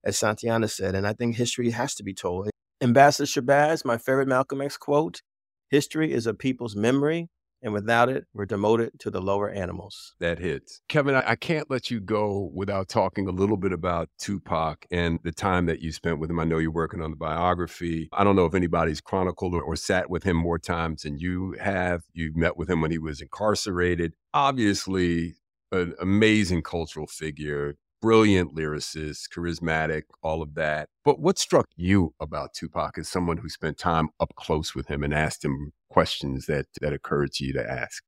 as 0.04 0.18
Santayana 0.18 0.70
said. 0.70 0.94
And 0.94 1.06
I 1.06 1.12
think 1.12 1.36
history 1.36 1.70
has 1.70 1.94
to 1.96 2.02
be 2.02 2.14
told. 2.14 2.50
Ambassador 2.80 3.26
Shabazz, 3.26 3.84
my 3.84 3.96
favorite 3.96 4.28
Malcolm 4.28 4.60
X 4.60 4.76
quote 4.76 5.22
history 5.70 6.12
is 6.12 6.26
a 6.26 6.34
people's 6.34 6.76
memory, 6.76 7.28
and 7.62 7.72
without 7.72 8.08
it, 8.08 8.26
we're 8.34 8.44
demoted 8.44 8.90
to 8.98 9.10
the 9.10 9.20
lower 9.20 9.48
animals. 9.48 10.14
That 10.18 10.38
hits. 10.38 10.80
Kevin, 10.88 11.14
I, 11.14 11.30
I, 11.30 11.36
can't 11.36 11.70
let 11.70 11.90
you 11.90 12.00
go 12.00 12.50
without 12.52 12.88
talking 12.88 13.28
a 13.28 13.30
little 13.30 13.56
bit 13.56 13.72
about 13.72 14.10
Tupac 14.18 14.84
and 14.90 15.20
the 15.22 15.32
time 15.32 15.66
that 15.66 15.80
you 15.80 15.92
spent 15.92 16.18
with 16.18 16.28
him. 16.28 16.40
I 16.40 16.44
know 16.44 16.58
you're 16.58 16.72
working 16.72 17.00
on 17.00 17.10
the 17.10 17.16
biography. 17.16 18.08
I 18.12 18.24
don't 18.24 18.36
know 18.36 18.46
if 18.46 18.54
anybody's 18.54 19.00
chronicled 19.00 19.54
or, 19.54 19.62
or 19.62 19.76
sat 19.76 20.10
with 20.10 20.24
him 20.24 20.36
more 20.36 20.58
times 20.58 21.02
than 21.02 21.18
you 21.18 21.54
have. 21.60 22.02
You 22.12 22.32
met 22.34 22.56
with 22.56 22.68
him 22.68 22.80
when 22.80 22.90
he 22.90 22.98
was 22.98 23.20
incarcerated. 23.20 24.14
Obviously, 24.34 25.36
an 25.70 25.94
amazing 26.00 26.62
cultural 26.62 27.06
figure, 27.06 27.76
brilliant 28.02 28.54
lyricist, 28.54 29.28
charismatic, 29.34 30.02
all 30.22 30.42
of 30.42 30.54
that. 30.54 30.88
But 31.04 31.20
what 31.20 31.38
struck 31.38 31.66
you 31.76 32.14
about 32.20 32.52
Tupac 32.52 32.98
as 32.98 33.08
someone 33.08 33.38
who 33.38 33.48
spent 33.48 33.78
time 33.78 34.10
up 34.20 34.34
close 34.34 34.74
with 34.74 34.88
him 34.88 35.02
and 35.02 35.14
asked 35.14 35.44
him 35.44 35.72
questions 35.88 36.46
that 36.46 36.66
that 36.82 36.92
occurred 36.92 37.32
to 37.34 37.46
you 37.46 37.52
to 37.54 37.70
ask? 37.70 38.02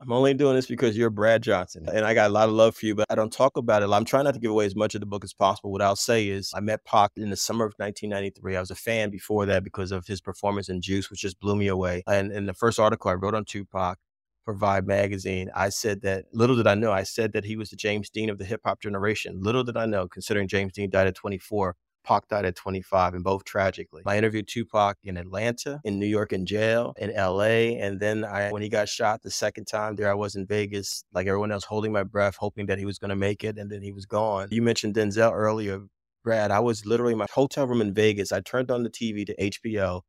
I'm 0.00 0.12
only 0.12 0.34
doing 0.34 0.56
this 0.56 0.66
because 0.66 0.96
you're 0.98 1.08
Brad 1.08 1.42
Johnson 1.42 1.88
and 1.90 2.04
I 2.04 2.14
got 2.14 2.28
a 2.28 2.32
lot 2.32 2.48
of 2.48 2.54
love 2.54 2.74
for 2.76 2.84
you, 2.84 2.94
but 2.94 3.06
I 3.08 3.14
don't 3.14 3.32
talk 3.32 3.56
about 3.56 3.82
it. 3.82 3.90
I'm 3.90 4.04
trying 4.04 4.24
not 4.24 4.34
to 4.34 4.40
give 4.40 4.50
away 4.50 4.66
as 4.66 4.74
much 4.74 4.94
of 4.94 5.00
the 5.00 5.06
book 5.06 5.24
as 5.24 5.32
possible. 5.32 5.70
What 5.70 5.82
I'll 5.82 5.96
say 5.96 6.28
is 6.28 6.50
I 6.54 6.60
met 6.60 6.84
Pac 6.84 7.12
in 7.16 7.30
the 7.30 7.36
summer 7.36 7.64
of 7.64 7.74
1993. 7.76 8.56
I 8.56 8.60
was 8.60 8.70
a 8.70 8.74
fan 8.74 9.10
before 9.10 9.46
that 9.46 9.62
because 9.62 9.92
of 9.92 10.06
his 10.06 10.20
performance 10.20 10.68
in 10.68 10.82
Juice, 10.82 11.10
which 11.10 11.20
just 11.20 11.38
blew 11.38 11.56
me 11.56 11.68
away. 11.68 12.02
And 12.08 12.32
in 12.32 12.46
the 12.46 12.54
first 12.54 12.80
article 12.80 13.10
I 13.10 13.14
wrote 13.14 13.34
on 13.34 13.44
Tupac, 13.44 13.98
for 14.44 14.54
Vibe 14.54 14.86
magazine, 14.86 15.50
I 15.54 15.70
said 15.70 16.02
that 16.02 16.26
little 16.32 16.56
did 16.56 16.66
I 16.66 16.74
know, 16.74 16.92
I 16.92 17.02
said 17.02 17.32
that 17.32 17.44
he 17.44 17.56
was 17.56 17.70
the 17.70 17.76
James 17.76 18.10
Dean 18.10 18.30
of 18.30 18.38
the 18.38 18.44
hip 18.44 18.60
hop 18.64 18.80
generation. 18.80 19.40
Little 19.40 19.64
did 19.64 19.76
I 19.76 19.86
know, 19.86 20.08
considering 20.08 20.48
James 20.48 20.72
Dean 20.72 20.90
died 20.90 21.06
at 21.06 21.14
24, 21.14 21.76
Pac 22.04 22.28
died 22.28 22.44
at 22.44 22.54
25, 22.54 23.14
and 23.14 23.24
both 23.24 23.44
tragically. 23.44 24.02
I 24.06 24.18
interviewed 24.18 24.46
Tupac 24.46 24.98
in 25.02 25.16
Atlanta, 25.16 25.80
in 25.84 25.98
New 25.98 26.06
York 26.06 26.32
in 26.32 26.44
jail, 26.44 26.94
in 26.98 27.12
LA. 27.14 27.78
And 27.82 27.98
then 27.98 28.24
I, 28.24 28.50
when 28.50 28.62
he 28.62 28.68
got 28.68 28.88
shot 28.88 29.22
the 29.22 29.30
second 29.30 29.64
time, 29.64 29.96
there 29.96 30.10
I 30.10 30.14
was 30.14 30.36
in 30.36 30.46
Vegas, 30.46 31.04
like 31.14 31.26
everyone 31.26 31.50
else, 31.50 31.64
holding 31.64 31.92
my 31.92 32.04
breath, 32.04 32.36
hoping 32.36 32.66
that 32.66 32.78
he 32.78 32.84
was 32.84 32.98
going 32.98 33.08
to 33.08 33.16
make 33.16 33.42
it. 33.42 33.58
And 33.58 33.70
then 33.70 33.80
he 33.80 33.90
was 33.90 34.04
gone. 34.04 34.48
You 34.50 34.62
mentioned 34.62 34.94
Denzel 34.94 35.32
earlier, 35.32 35.80
Brad. 36.22 36.50
I 36.50 36.60
was 36.60 36.84
literally 36.84 37.12
in 37.12 37.18
my 37.18 37.26
hotel 37.32 37.66
room 37.66 37.80
in 37.80 37.94
Vegas. 37.94 38.32
I 38.32 38.40
turned 38.40 38.70
on 38.70 38.82
the 38.82 38.90
TV 38.90 39.26
to 39.26 39.34
HBO, 39.36 40.02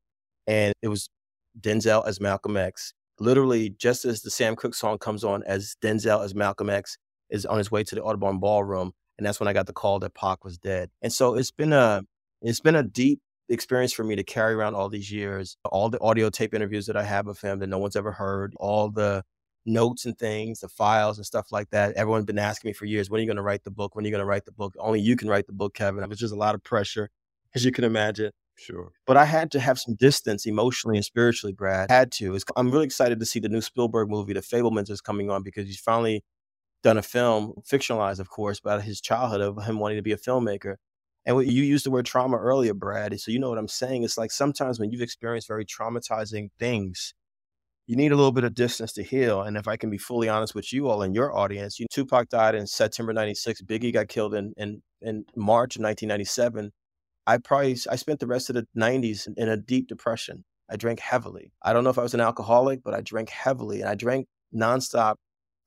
and 0.47 0.73
it 0.81 0.89
was 0.89 1.09
Denzel 1.59 2.05
as 2.05 2.19
Malcolm 2.19 2.57
X 2.57 2.93
literally 3.20 3.70
just 3.70 4.05
as 4.05 4.22
the 4.22 4.32
Sam 4.32 4.55
Cooke 4.55 4.76
song 4.76 4.97
comes 4.97 5.24
on, 5.24 5.43
as 5.43 5.76
Denzel 5.82 6.24
as 6.24 6.36
Malcolm 6.36 6.70
X 6.70 6.97
is 7.30 7.45
on 7.45 7.57
his 7.57 7.72
way 7.72 7.84
to 7.84 7.95
the 7.95 8.01
Audubon 8.01 8.39
Ballroom, 8.39 8.91
and 9.18 9.26
that's 9.26 9.39
when 9.39 9.47
I 9.47 9.53
got 9.53 9.68
the 9.68 9.74
call 9.74 9.99
that 9.99 10.13
Pac 10.13 10.43
was 10.43 10.57
dead. 10.57 10.89
And 11.01 11.11
so 11.11 11.36
it's 11.36 11.51
been 11.51 11.74
a 11.74 12.03
it's 12.41 12.59
been 12.59 12.76
a 12.76 12.84
deep 12.84 13.20
experience 13.49 13.93
for 13.93 14.03
me 14.03 14.16
to 14.16 14.24
carry 14.24 14.53
around 14.53 14.76
all 14.76 14.89
these 14.89 15.11
years, 15.11 15.57
all 15.66 15.89
the 15.89 16.01
audio 16.01 16.30
tape 16.30 16.53
interviews 16.53 16.86
that 16.88 16.97
I 16.97 17.03
have 17.03 17.28
of 17.28 17.39
him 17.39 17.59
that 17.59 17.68
no 17.68 17.78
one's 17.78 17.95
ever 17.95 18.11
heard, 18.11 18.53
all 18.57 18.89
the 18.89 19.24
notes 19.66 20.05
and 20.05 20.18
things, 20.18 20.59
the 20.59 20.68
files 20.68 21.18
and 21.18 21.26
stuff 21.26 21.51
like 21.51 21.70
that. 21.72 21.95
Everyone's 21.95 22.26
been 22.26 22.39
asking 22.39 22.70
me 22.70 22.74
for 22.74 22.86
years, 22.86 23.09
when 23.09 23.20
are 23.20 23.22
you 23.22 23.28
going 23.28 23.38
to 23.38 23.43
write 23.43 23.63
the 23.63 23.72
book? 23.72 23.95
When 23.95 24.05
are 24.05 24.07
you 24.07 24.11
going 24.11 24.22
to 24.22 24.26
write 24.26 24.45
the 24.45 24.51
book? 24.51 24.76
Only 24.80 24.99
you 24.99 25.16
can 25.16 25.28
write 25.28 25.47
the 25.47 25.53
book, 25.53 25.74
Kevin. 25.74 26.03
It 26.03 26.09
was 26.09 26.20
just 26.20 26.34
a 26.34 26.38
lot 26.38 26.55
of 26.55 26.63
pressure, 26.63 27.09
as 27.55 27.66
you 27.66 27.72
can 27.72 27.84
imagine. 27.84 28.32
Sure. 28.58 28.91
But 29.06 29.18
I 29.18 29.26
had 29.26 29.51
to 29.51 29.60
have 29.60 29.80
some 29.80 29.95
distance 29.95 30.45
emotionally 30.45 30.97
and 30.97 31.06
spiritually, 31.06 31.53
Brad. 31.53 31.91
I 31.91 31.93
had 31.93 32.12
to. 32.14 32.36
It's, 32.36 32.45
I'm 32.56 32.72
really 32.72 32.86
excited 32.86 33.20
to 33.20 33.26
see 33.26 33.39
the 33.39 33.49
new 33.49 33.62
Spielberg 33.62 34.10
movie, 34.10 34.34
The 34.34 34.41
Fabelmans, 34.41 34.89
is 34.89 35.01
coming 35.01 35.30
on 35.30 35.43
because 35.43 35.66
he's 35.66 35.80
finally 35.80 36.24
done 36.84 36.97
a 36.97 37.01
film, 37.01 37.53
fictionalized, 37.70 38.20
of 38.20 38.30
course, 38.30 38.60
about 38.60 38.84
his 38.84 39.01
childhood 39.01 39.41
of 39.41 39.64
him 39.66 39.80
wanting 39.80 39.97
to 39.97 40.03
be 40.03 40.12
a 40.12 40.18
filmmaker. 40.18 40.76
And 41.26 41.41
you 41.43 41.64
used 41.64 41.86
the 41.86 41.91
word 41.91 42.06
trauma 42.06 42.38
earlier, 42.38 42.74
Brad. 42.74 43.20
So 43.20 43.32
you 43.32 43.39
know 43.39 43.49
what 43.49 43.58
I'm 43.58 43.68
saying. 43.68 44.03
It's 44.03 44.18
like 44.18 44.32
sometimes 44.32 44.80
when 44.80 44.91
you've 44.91 45.01
experienced 45.01 45.47
very 45.47 45.66
traumatizing 45.66 46.49
things, 46.60 47.14
you 47.88 47.95
need 47.95 48.12
a 48.12 48.16
little 48.16 48.32
bit 48.32 48.43
of 48.43 48.53
distance 48.53 48.93
to 48.93 49.03
heal. 49.03 49.41
And 49.41 49.58
if 49.58 49.68
I 49.68 49.78
can 49.78 49.89
be 49.89 49.97
fully 49.97 50.30
honest 50.30 50.53
with 50.53 50.72
you 50.72 50.88
all 50.88 51.01
and 51.01 51.16
your 51.16 51.36
audience, 51.36 51.80
you, 51.80 51.88
Tupac 51.91 52.30
died 52.30 52.56
in 52.56 52.68
September 52.68 53.14
96. 53.14 53.64
Biggie 53.64 53.93
got 53.93 54.08
killed 54.08 54.36
in, 54.36 54.53
in, 54.58 54.82
in 55.01 55.26
March 55.36 55.76
of 55.76 55.82
1997. 55.82 56.72
I 57.28 57.38
probably 57.38 57.78
I 57.89 57.95
spent 57.95 58.19
the 58.19 58.28
rest 58.28 58.49
of 58.49 58.55
the 58.55 58.67
90s 58.78 59.28
in 59.36 59.49
a 59.49 59.57
deep 59.57 59.88
depression. 59.88 60.43
I 60.69 60.78
drank 60.78 60.99
heavily. 60.99 61.51
I 61.61 61.73
don't 61.73 61.84
know 61.84 61.89
if 61.89 61.97
I 61.97 62.03
was 62.03 62.13
an 62.13 62.21
alcoholic, 62.21 62.84
but 62.84 62.93
I 62.93 63.01
drank 63.01 63.30
heavily 63.30 63.82
and 63.82 63.89
I 63.89 63.95
drank 63.95 64.28
nonstop 64.53 65.15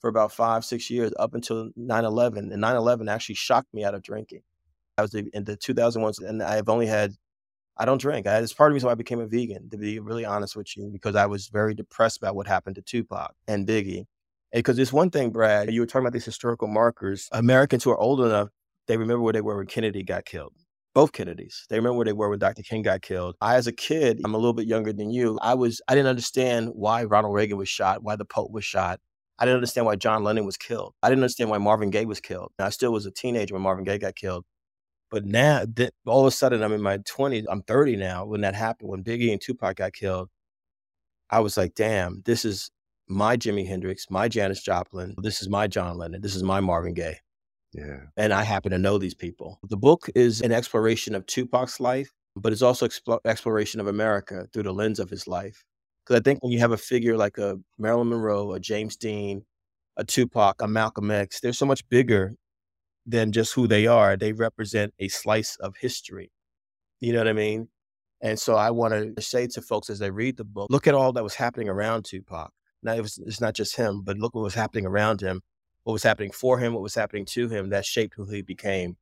for 0.00 0.08
about 0.08 0.32
five, 0.32 0.64
six 0.64 0.90
years 0.90 1.12
up 1.18 1.34
until 1.34 1.70
9 1.76 2.04
11. 2.04 2.52
And 2.52 2.60
9 2.60 2.76
11 2.76 3.08
actually 3.08 3.34
shocked 3.36 3.72
me 3.72 3.84
out 3.84 3.94
of 3.94 4.02
drinking. 4.02 4.42
I 4.96 5.02
was 5.02 5.14
in 5.14 5.44
the 5.44 5.56
2001, 5.56 6.14
and 6.28 6.42
I've 6.42 6.68
only 6.68 6.86
had, 6.86 7.12
I 7.76 7.84
don't 7.84 8.00
drink. 8.00 8.26
I, 8.26 8.38
it's 8.38 8.52
part 8.52 8.70
of 8.70 8.72
the 8.72 8.74
reason 8.74 8.88
why 8.88 8.92
I 8.92 8.96
became 8.96 9.20
a 9.20 9.26
vegan, 9.26 9.70
to 9.70 9.76
be 9.78 10.00
really 10.00 10.24
honest 10.24 10.56
with 10.56 10.76
you, 10.76 10.90
because 10.92 11.14
I 11.14 11.26
was 11.26 11.48
very 11.48 11.74
depressed 11.74 12.18
about 12.18 12.34
what 12.34 12.48
happened 12.48 12.74
to 12.76 12.82
Tupac 12.82 13.32
and 13.46 13.66
Biggie. 13.66 14.06
Because 14.52 14.78
it's 14.78 14.92
one 14.92 15.10
thing, 15.10 15.30
Brad, 15.30 15.72
you 15.72 15.80
were 15.80 15.86
talking 15.86 16.00
about 16.00 16.14
these 16.14 16.24
historical 16.24 16.66
markers. 16.66 17.28
Americans 17.30 17.84
who 17.84 17.90
are 17.90 17.98
old 17.98 18.20
enough, 18.20 18.48
they 18.88 18.96
remember 18.96 19.22
where 19.22 19.32
they 19.32 19.40
were 19.40 19.58
when 19.58 19.66
Kennedy 19.66 20.02
got 20.02 20.24
killed 20.24 20.54
both 20.98 21.12
Kennedys. 21.12 21.64
They 21.70 21.76
remember 21.76 21.96
where 21.96 22.06
they 22.06 22.12
were 22.12 22.28
when 22.28 22.40
Dr. 22.40 22.62
King 22.62 22.82
got 22.82 23.02
killed. 23.02 23.36
I, 23.40 23.54
as 23.54 23.68
a 23.68 23.72
kid, 23.72 24.20
I'm 24.24 24.34
a 24.34 24.36
little 24.36 24.52
bit 24.52 24.66
younger 24.66 24.92
than 24.92 25.12
you. 25.12 25.38
I 25.40 25.54
was 25.54 25.80
I 25.86 25.94
didn't 25.94 26.08
understand 26.08 26.70
why 26.74 27.04
Ronald 27.04 27.36
Reagan 27.36 27.56
was 27.56 27.68
shot, 27.68 28.02
why 28.02 28.16
the 28.16 28.24
Pope 28.24 28.50
was 28.50 28.64
shot. 28.64 28.98
I 29.38 29.44
didn't 29.44 29.58
understand 29.58 29.86
why 29.86 29.94
John 29.94 30.24
Lennon 30.24 30.44
was 30.44 30.56
killed. 30.56 30.94
I 31.00 31.08
didn't 31.08 31.22
understand 31.22 31.50
why 31.50 31.58
Marvin 31.58 31.90
Gaye 31.90 32.04
was 32.04 32.18
killed. 32.20 32.50
And 32.58 32.66
I 32.66 32.70
still 32.70 32.92
was 32.92 33.06
a 33.06 33.12
teenager 33.12 33.54
when 33.54 33.62
Marvin 33.62 33.84
Gaye 33.84 33.98
got 33.98 34.16
killed. 34.16 34.44
But 35.08 35.24
now, 35.24 35.66
th- 35.72 35.92
all 36.04 36.22
of 36.22 36.26
a 36.26 36.32
sudden, 36.32 36.64
I'm 36.64 36.72
in 36.72 36.82
my 36.82 36.98
20s. 36.98 37.44
I'm 37.48 37.62
30 37.62 37.94
now. 37.94 38.26
When 38.26 38.40
that 38.40 38.56
happened, 38.56 38.90
when 38.90 39.04
Biggie 39.04 39.30
and 39.30 39.40
Tupac 39.40 39.76
got 39.76 39.92
killed, 39.92 40.30
I 41.30 41.38
was 41.38 41.56
like, 41.56 41.76
damn, 41.76 42.22
this 42.24 42.44
is 42.44 42.72
my 43.08 43.36
Jimi 43.36 43.68
Hendrix, 43.68 44.06
my 44.10 44.26
Janis 44.26 44.64
Joplin. 44.64 45.14
This 45.22 45.42
is 45.42 45.48
my 45.48 45.68
John 45.68 45.96
Lennon. 45.96 46.22
This 46.22 46.34
is 46.34 46.42
my 46.42 46.58
Marvin 46.58 46.94
Gaye. 46.94 47.20
Yeah. 47.78 48.00
And 48.16 48.32
I 48.32 48.42
happen 48.42 48.72
to 48.72 48.78
know 48.78 48.98
these 48.98 49.14
people. 49.14 49.60
The 49.68 49.76
book 49.76 50.08
is 50.14 50.40
an 50.40 50.52
exploration 50.52 51.14
of 51.14 51.26
Tupac's 51.26 51.78
life, 51.80 52.12
but 52.34 52.52
it's 52.52 52.62
also 52.62 52.88
expo- 52.88 53.20
exploration 53.24 53.80
of 53.80 53.86
America 53.86 54.46
through 54.52 54.64
the 54.64 54.72
lens 54.72 54.98
of 54.98 55.10
his 55.10 55.26
life. 55.26 55.64
Because 56.04 56.20
I 56.20 56.22
think 56.22 56.42
when 56.42 56.52
you 56.52 56.58
have 56.58 56.72
a 56.72 56.76
figure 56.76 57.16
like 57.16 57.38
a 57.38 57.58
Marilyn 57.78 58.08
Monroe, 58.08 58.52
a 58.52 58.60
James 58.60 58.96
Dean, 58.96 59.44
a 59.96 60.04
Tupac, 60.04 60.60
a 60.60 60.66
Malcolm 60.66 61.10
X, 61.10 61.40
they're 61.40 61.52
so 61.52 61.66
much 61.66 61.88
bigger 61.88 62.34
than 63.06 63.32
just 63.32 63.54
who 63.54 63.66
they 63.66 63.86
are. 63.86 64.16
They 64.16 64.32
represent 64.32 64.92
a 64.98 65.08
slice 65.08 65.56
of 65.56 65.76
history. 65.76 66.32
You 67.00 67.12
know 67.12 67.20
what 67.20 67.28
I 67.28 67.32
mean? 67.32 67.68
And 68.20 68.38
so 68.38 68.56
I 68.56 68.70
want 68.70 69.16
to 69.16 69.22
say 69.22 69.46
to 69.48 69.62
folks 69.62 69.88
as 69.90 70.00
they 70.00 70.10
read 70.10 70.36
the 70.36 70.44
book, 70.44 70.68
look 70.70 70.88
at 70.88 70.94
all 70.94 71.12
that 71.12 71.22
was 71.22 71.36
happening 71.36 71.68
around 71.68 72.04
Tupac. 72.04 72.50
Now, 72.82 72.94
it 72.94 73.02
was, 73.02 73.18
it's 73.24 73.40
not 73.40 73.54
just 73.54 73.76
him, 73.76 74.02
but 74.02 74.18
look 74.18 74.34
what 74.34 74.42
was 74.42 74.54
happening 74.54 74.86
around 74.86 75.20
him 75.20 75.42
what 75.84 75.92
was 75.92 76.02
happening 76.02 76.30
for 76.30 76.58
him, 76.58 76.74
what 76.74 76.82
was 76.82 76.94
happening 76.94 77.24
to 77.26 77.48
him 77.48 77.70
that 77.70 77.84
shaped 77.84 78.14
who 78.16 78.26
he 78.26 78.42
became. 78.42 78.96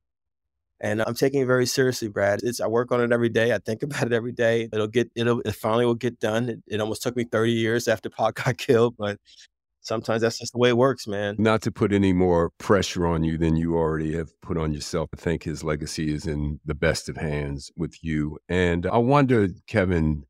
And 0.80 1.02
I'm 1.02 1.14
taking 1.14 1.40
it 1.40 1.46
very 1.46 1.66
seriously, 1.66 2.08
Brad. 2.08 2.40
It's 2.42 2.60
I 2.60 2.66
work 2.66 2.92
on 2.92 3.00
it 3.00 3.12
every 3.12 3.30
day. 3.30 3.52
I 3.52 3.58
think 3.58 3.82
about 3.82 4.04
it 4.04 4.12
every 4.12 4.32
day. 4.32 4.68
It'll 4.72 4.86
get 4.86 5.10
it'll 5.14 5.40
it 5.40 5.54
finally 5.54 5.86
will 5.86 5.94
get 5.94 6.20
done. 6.20 6.48
It, 6.48 6.58
it 6.66 6.80
almost 6.80 7.02
took 7.02 7.16
me 7.16 7.24
30 7.24 7.52
years 7.52 7.88
after 7.88 8.10
Pac 8.10 8.34
got 8.34 8.58
killed, 8.58 8.96
but 8.98 9.18
sometimes 9.80 10.22
that's 10.22 10.38
just 10.38 10.52
the 10.52 10.58
way 10.58 10.68
it 10.70 10.76
works, 10.76 11.06
man. 11.06 11.36
Not 11.38 11.62
to 11.62 11.72
put 11.72 11.92
any 11.92 12.12
more 12.12 12.50
pressure 12.58 13.06
on 13.06 13.24
you 13.24 13.38
than 13.38 13.56
you 13.56 13.76
already 13.76 14.14
have 14.16 14.38
put 14.42 14.58
on 14.58 14.72
yourself. 14.72 15.08
I 15.14 15.16
think 15.16 15.44
his 15.44 15.64
legacy 15.64 16.12
is 16.12 16.26
in 16.26 16.60
the 16.64 16.74
best 16.74 17.08
of 17.08 17.16
hands 17.16 17.70
with 17.76 18.02
you. 18.02 18.38
And 18.48 18.86
I 18.86 18.98
wonder, 18.98 19.48
Kevin, 19.66 20.24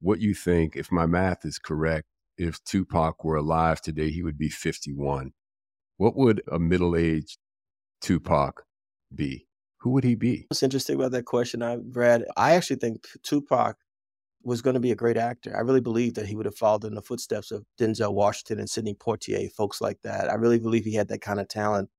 what 0.00 0.20
you 0.20 0.34
think, 0.34 0.76
if 0.76 0.92
my 0.92 1.06
math 1.06 1.44
is 1.44 1.58
correct, 1.58 2.06
if 2.36 2.62
Tupac 2.64 3.24
were 3.24 3.36
alive 3.36 3.80
today, 3.80 4.10
he 4.10 4.22
would 4.22 4.38
be 4.38 4.48
51. 4.48 5.32
What 6.00 6.16
would 6.16 6.40
a 6.50 6.58
middle 6.58 6.96
aged 6.96 7.36
Tupac 8.00 8.64
be? 9.14 9.46
Who 9.80 9.90
would 9.90 10.02
he 10.02 10.14
be? 10.14 10.46
What's 10.48 10.62
interesting 10.62 10.96
about 10.96 11.10
that 11.10 11.26
question, 11.26 11.62
I, 11.62 11.76
Brad, 11.76 12.24
I 12.38 12.52
actually 12.52 12.76
think 12.76 13.06
Tupac 13.22 13.76
was 14.42 14.62
going 14.62 14.72
to 14.72 14.80
be 14.80 14.92
a 14.92 14.96
great 14.96 15.18
actor. 15.18 15.54
I 15.54 15.60
really 15.60 15.82
believe 15.82 16.14
that 16.14 16.24
he 16.24 16.34
would 16.36 16.46
have 16.46 16.56
followed 16.56 16.86
in 16.86 16.94
the 16.94 17.02
footsteps 17.02 17.50
of 17.50 17.66
Denzel 17.78 18.14
Washington 18.14 18.60
and 18.60 18.70
Sidney 18.70 18.94
Poitier, 18.94 19.52
folks 19.52 19.82
like 19.82 20.00
that. 20.02 20.30
I 20.30 20.36
really 20.36 20.58
believe 20.58 20.86
he 20.86 20.94
had 20.94 21.08
that 21.08 21.20
kind 21.20 21.38
of 21.38 21.48
talent 21.48 21.90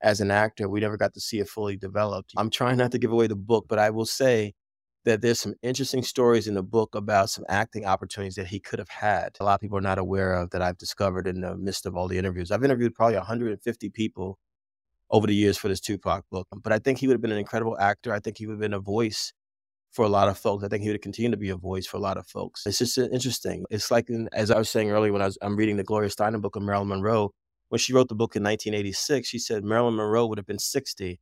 as 0.00 0.20
an 0.20 0.30
actor. 0.30 0.68
We 0.68 0.78
never 0.78 0.96
got 0.96 1.14
to 1.14 1.20
see 1.20 1.40
it 1.40 1.48
fully 1.48 1.76
developed. 1.76 2.34
I'm 2.36 2.50
trying 2.50 2.76
not 2.76 2.92
to 2.92 2.98
give 3.00 3.10
away 3.10 3.26
the 3.26 3.34
book, 3.34 3.66
but 3.68 3.80
I 3.80 3.90
will 3.90 4.06
say 4.06 4.54
that 5.08 5.22
there's 5.22 5.40
some 5.40 5.54
interesting 5.62 6.02
stories 6.02 6.46
in 6.46 6.54
the 6.54 6.62
book 6.62 6.94
about 6.94 7.30
some 7.30 7.44
acting 7.48 7.86
opportunities 7.86 8.34
that 8.34 8.46
he 8.46 8.60
could 8.60 8.78
have 8.78 8.90
had. 8.90 9.30
A 9.40 9.44
lot 9.44 9.54
of 9.54 9.60
people 9.60 9.78
are 9.78 9.82
not 9.82 9.98
aware 9.98 10.34
of 10.34 10.50
that 10.50 10.60
I've 10.60 10.76
discovered 10.76 11.26
in 11.26 11.40
the 11.40 11.56
midst 11.56 11.86
of 11.86 11.96
all 11.96 12.08
the 12.08 12.18
interviews. 12.18 12.50
I've 12.50 12.62
interviewed 12.62 12.94
probably 12.94 13.16
150 13.16 13.88
people 13.88 14.38
over 15.10 15.26
the 15.26 15.34
years 15.34 15.56
for 15.56 15.68
this 15.68 15.80
Tupac 15.80 16.24
book, 16.30 16.46
but 16.62 16.74
I 16.74 16.78
think 16.78 16.98
he 16.98 17.06
would 17.06 17.14
have 17.14 17.22
been 17.22 17.32
an 17.32 17.38
incredible 17.38 17.78
actor. 17.78 18.12
I 18.12 18.20
think 18.20 18.36
he 18.36 18.46
would 18.46 18.54
have 18.54 18.60
been 18.60 18.74
a 18.74 18.80
voice 18.80 19.32
for 19.92 20.04
a 20.04 20.10
lot 20.10 20.28
of 20.28 20.36
folks. 20.36 20.62
I 20.62 20.68
think 20.68 20.82
he 20.82 20.90
would 20.90 21.00
continue 21.00 21.30
to 21.30 21.38
be 21.38 21.48
a 21.48 21.56
voice 21.56 21.86
for 21.86 21.96
a 21.96 22.00
lot 22.00 22.18
of 22.18 22.26
folks. 22.26 22.66
It's 22.66 22.76
just 22.76 22.98
uh, 22.98 23.08
interesting. 23.10 23.64
It's 23.70 23.90
like, 23.90 24.08
as 24.34 24.50
I 24.50 24.58
was 24.58 24.68
saying 24.68 24.90
earlier, 24.90 25.12
when 25.12 25.22
I 25.22 25.26
was, 25.26 25.38
I'm 25.40 25.56
reading 25.56 25.78
the 25.78 25.84
Gloria 25.84 26.10
Steinem 26.10 26.42
book 26.42 26.56
of 26.56 26.62
Marilyn 26.62 26.88
Monroe, 26.88 27.32
when 27.70 27.78
she 27.78 27.94
wrote 27.94 28.08
the 28.08 28.14
book 28.14 28.36
in 28.36 28.42
1986, 28.42 29.26
she 29.26 29.38
said 29.38 29.64
Marilyn 29.64 29.96
Monroe 29.96 30.26
would 30.26 30.36
have 30.36 30.46
been 30.46 30.58
60. 30.58 31.18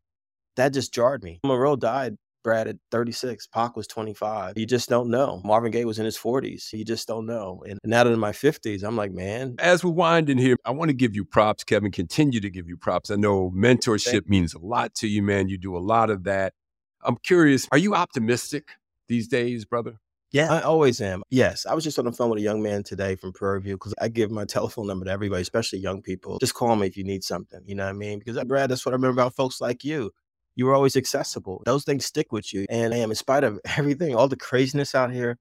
That 0.57 0.73
just 0.73 0.93
jarred 0.93 1.23
me. 1.23 1.39
Monroe 1.45 1.77
died 1.77 2.17
Brad 2.47 2.69
at 2.69 2.77
36. 2.93 3.49
Pac 3.49 3.75
was 3.75 3.89
25. 3.89 4.57
You 4.57 4.67
just 4.67 4.89
don't 4.89 5.11
know. 5.11 5.43
Marvin 5.45 5.73
Gaye 5.73 5.85
was 5.85 5.99
in 5.99 6.05
his 6.05 6.17
40s. 6.17 6.73
You 6.73 6.85
just 6.85 7.09
don't 7.09 7.27
know. 7.27 7.65
And 7.69 7.81
now 7.83 8.05
that 8.05 8.13
in 8.13 8.21
my 8.21 8.31
50s, 8.31 8.85
I'm 8.85 8.95
like, 8.95 9.11
man. 9.11 9.57
As 9.59 9.83
we're 9.83 9.91
winding 9.91 10.39
here, 10.39 10.57
I 10.65 10.71
want 10.71 10.91
to 10.91 10.95
give 10.95 11.17
you 11.17 11.25
props, 11.25 11.65
Kevin. 11.65 11.91
Continue 11.91 12.39
to 12.39 12.49
give 12.49 12.69
you 12.69 12.77
props. 12.77 13.11
I 13.11 13.17
know 13.17 13.51
mentorship 13.51 14.29
means 14.29 14.55
a 14.55 14.61
lot 14.61 14.95
to 14.95 15.09
you, 15.09 15.25
man. 15.25 15.49
You 15.49 15.59
do 15.59 15.77
a 15.77 15.81
lot 15.81 16.09
of 16.09 16.23
that. 16.23 16.55
I'm 17.03 17.17
curious, 17.17 17.67
are 17.73 17.79
you 17.79 17.97
optimistic 17.97 18.69
these 19.09 19.27
days, 19.27 19.65
brother? 19.65 19.99
Yeah, 20.31 20.53
I 20.53 20.61
always 20.61 21.01
am. 21.01 21.23
Yes, 21.31 21.67
I 21.67 21.75
was 21.75 21.83
just 21.83 21.99
on 21.99 22.05
the 22.05 22.13
phone 22.13 22.31
with 22.31 22.39
a 22.39 22.43
young 22.43 22.63
man 22.63 22.85
today 22.85 23.17
from 23.17 23.33
Prairie 23.33 23.61
View 23.61 23.75
because 23.75 23.95
I 24.01 24.07
give 24.07 24.31
my 24.31 24.45
telephone 24.45 24.87
number 24.87 25.05
to 25.07 25.11
everybody, 25.11 25.43
especially 25.43 25.81
young 25.81 26.01
people. 26.01 26.39
Just 26.39 26.55
call 26.55 26.77
me 26.77 26.87
if 26.87 26.97
you 26.97 27.03
need 27.03 27.25
something. 27.25 27.61
You 27.65 27.75
know 27.75 27.87
what 27.87 27.91
I 27.91 27.95
mean? 27.95 28.21
Because 28.21 28.37
uh, 28.37 28.45
Brad, 28.45 28.71
that's 28.71 28.87
what 28.87 28.93
I 28.93 28.97
remember 28.97 29.21
about 29.21 29.35
folks 29.35 29.61
like 29.61 29.83
you. 29.83 30.13
You 30.57 30.67
were 30.67 30.75
always 30.75 30.97
accessible. 30.97 31.63
Those 31.67 31.85
things 31.85 32.07
stick 32.07 32.33
with 32.33 32.53
you. 32.53 32.67
And 32.71 32.93
I 32.93 32.99
am, 32.99 33.11
in 33.11 33.17
spite 33.17 33.45
of 33.45 33.61
everything, 33.77 34.15
all 34.15 34.29
the 34.29 34.37
craziness 34.37 34.95
out 34.95 35.13
here, 35.13 35.37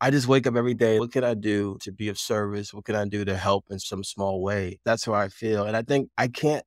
I 0.00 0.10
just 0.10 0.26
wake 0.26 0.48
up 0.48 0.56
every 0.56 0.74
day. 0.74 0.98
What 0.98 1.12
can 1.12 1.22
I 1.22 1.34
do 1.34 1.78
to 1.82 1.92
be 1.92 2.08
of 2.08 2.18
service? 2.18 2.74
What 2.74 2.84
can 2.84 2.96
I 2.96 3.04
do 3.06 3.24
to 3.24 3.36
help 3.36 3.66
in 3.70 3.78
some 3.78 4.02
small 4.02 4.42
way? 4.42 4.80
That's 4.84 5.04
how 5.04 5.14
I 5.14 5.28
feel. 5.28 5.64
And 5.64 5.76
I 5.76 5.82
think 5.82 6.10
I 6.18 6.26
can't 6.26 6.64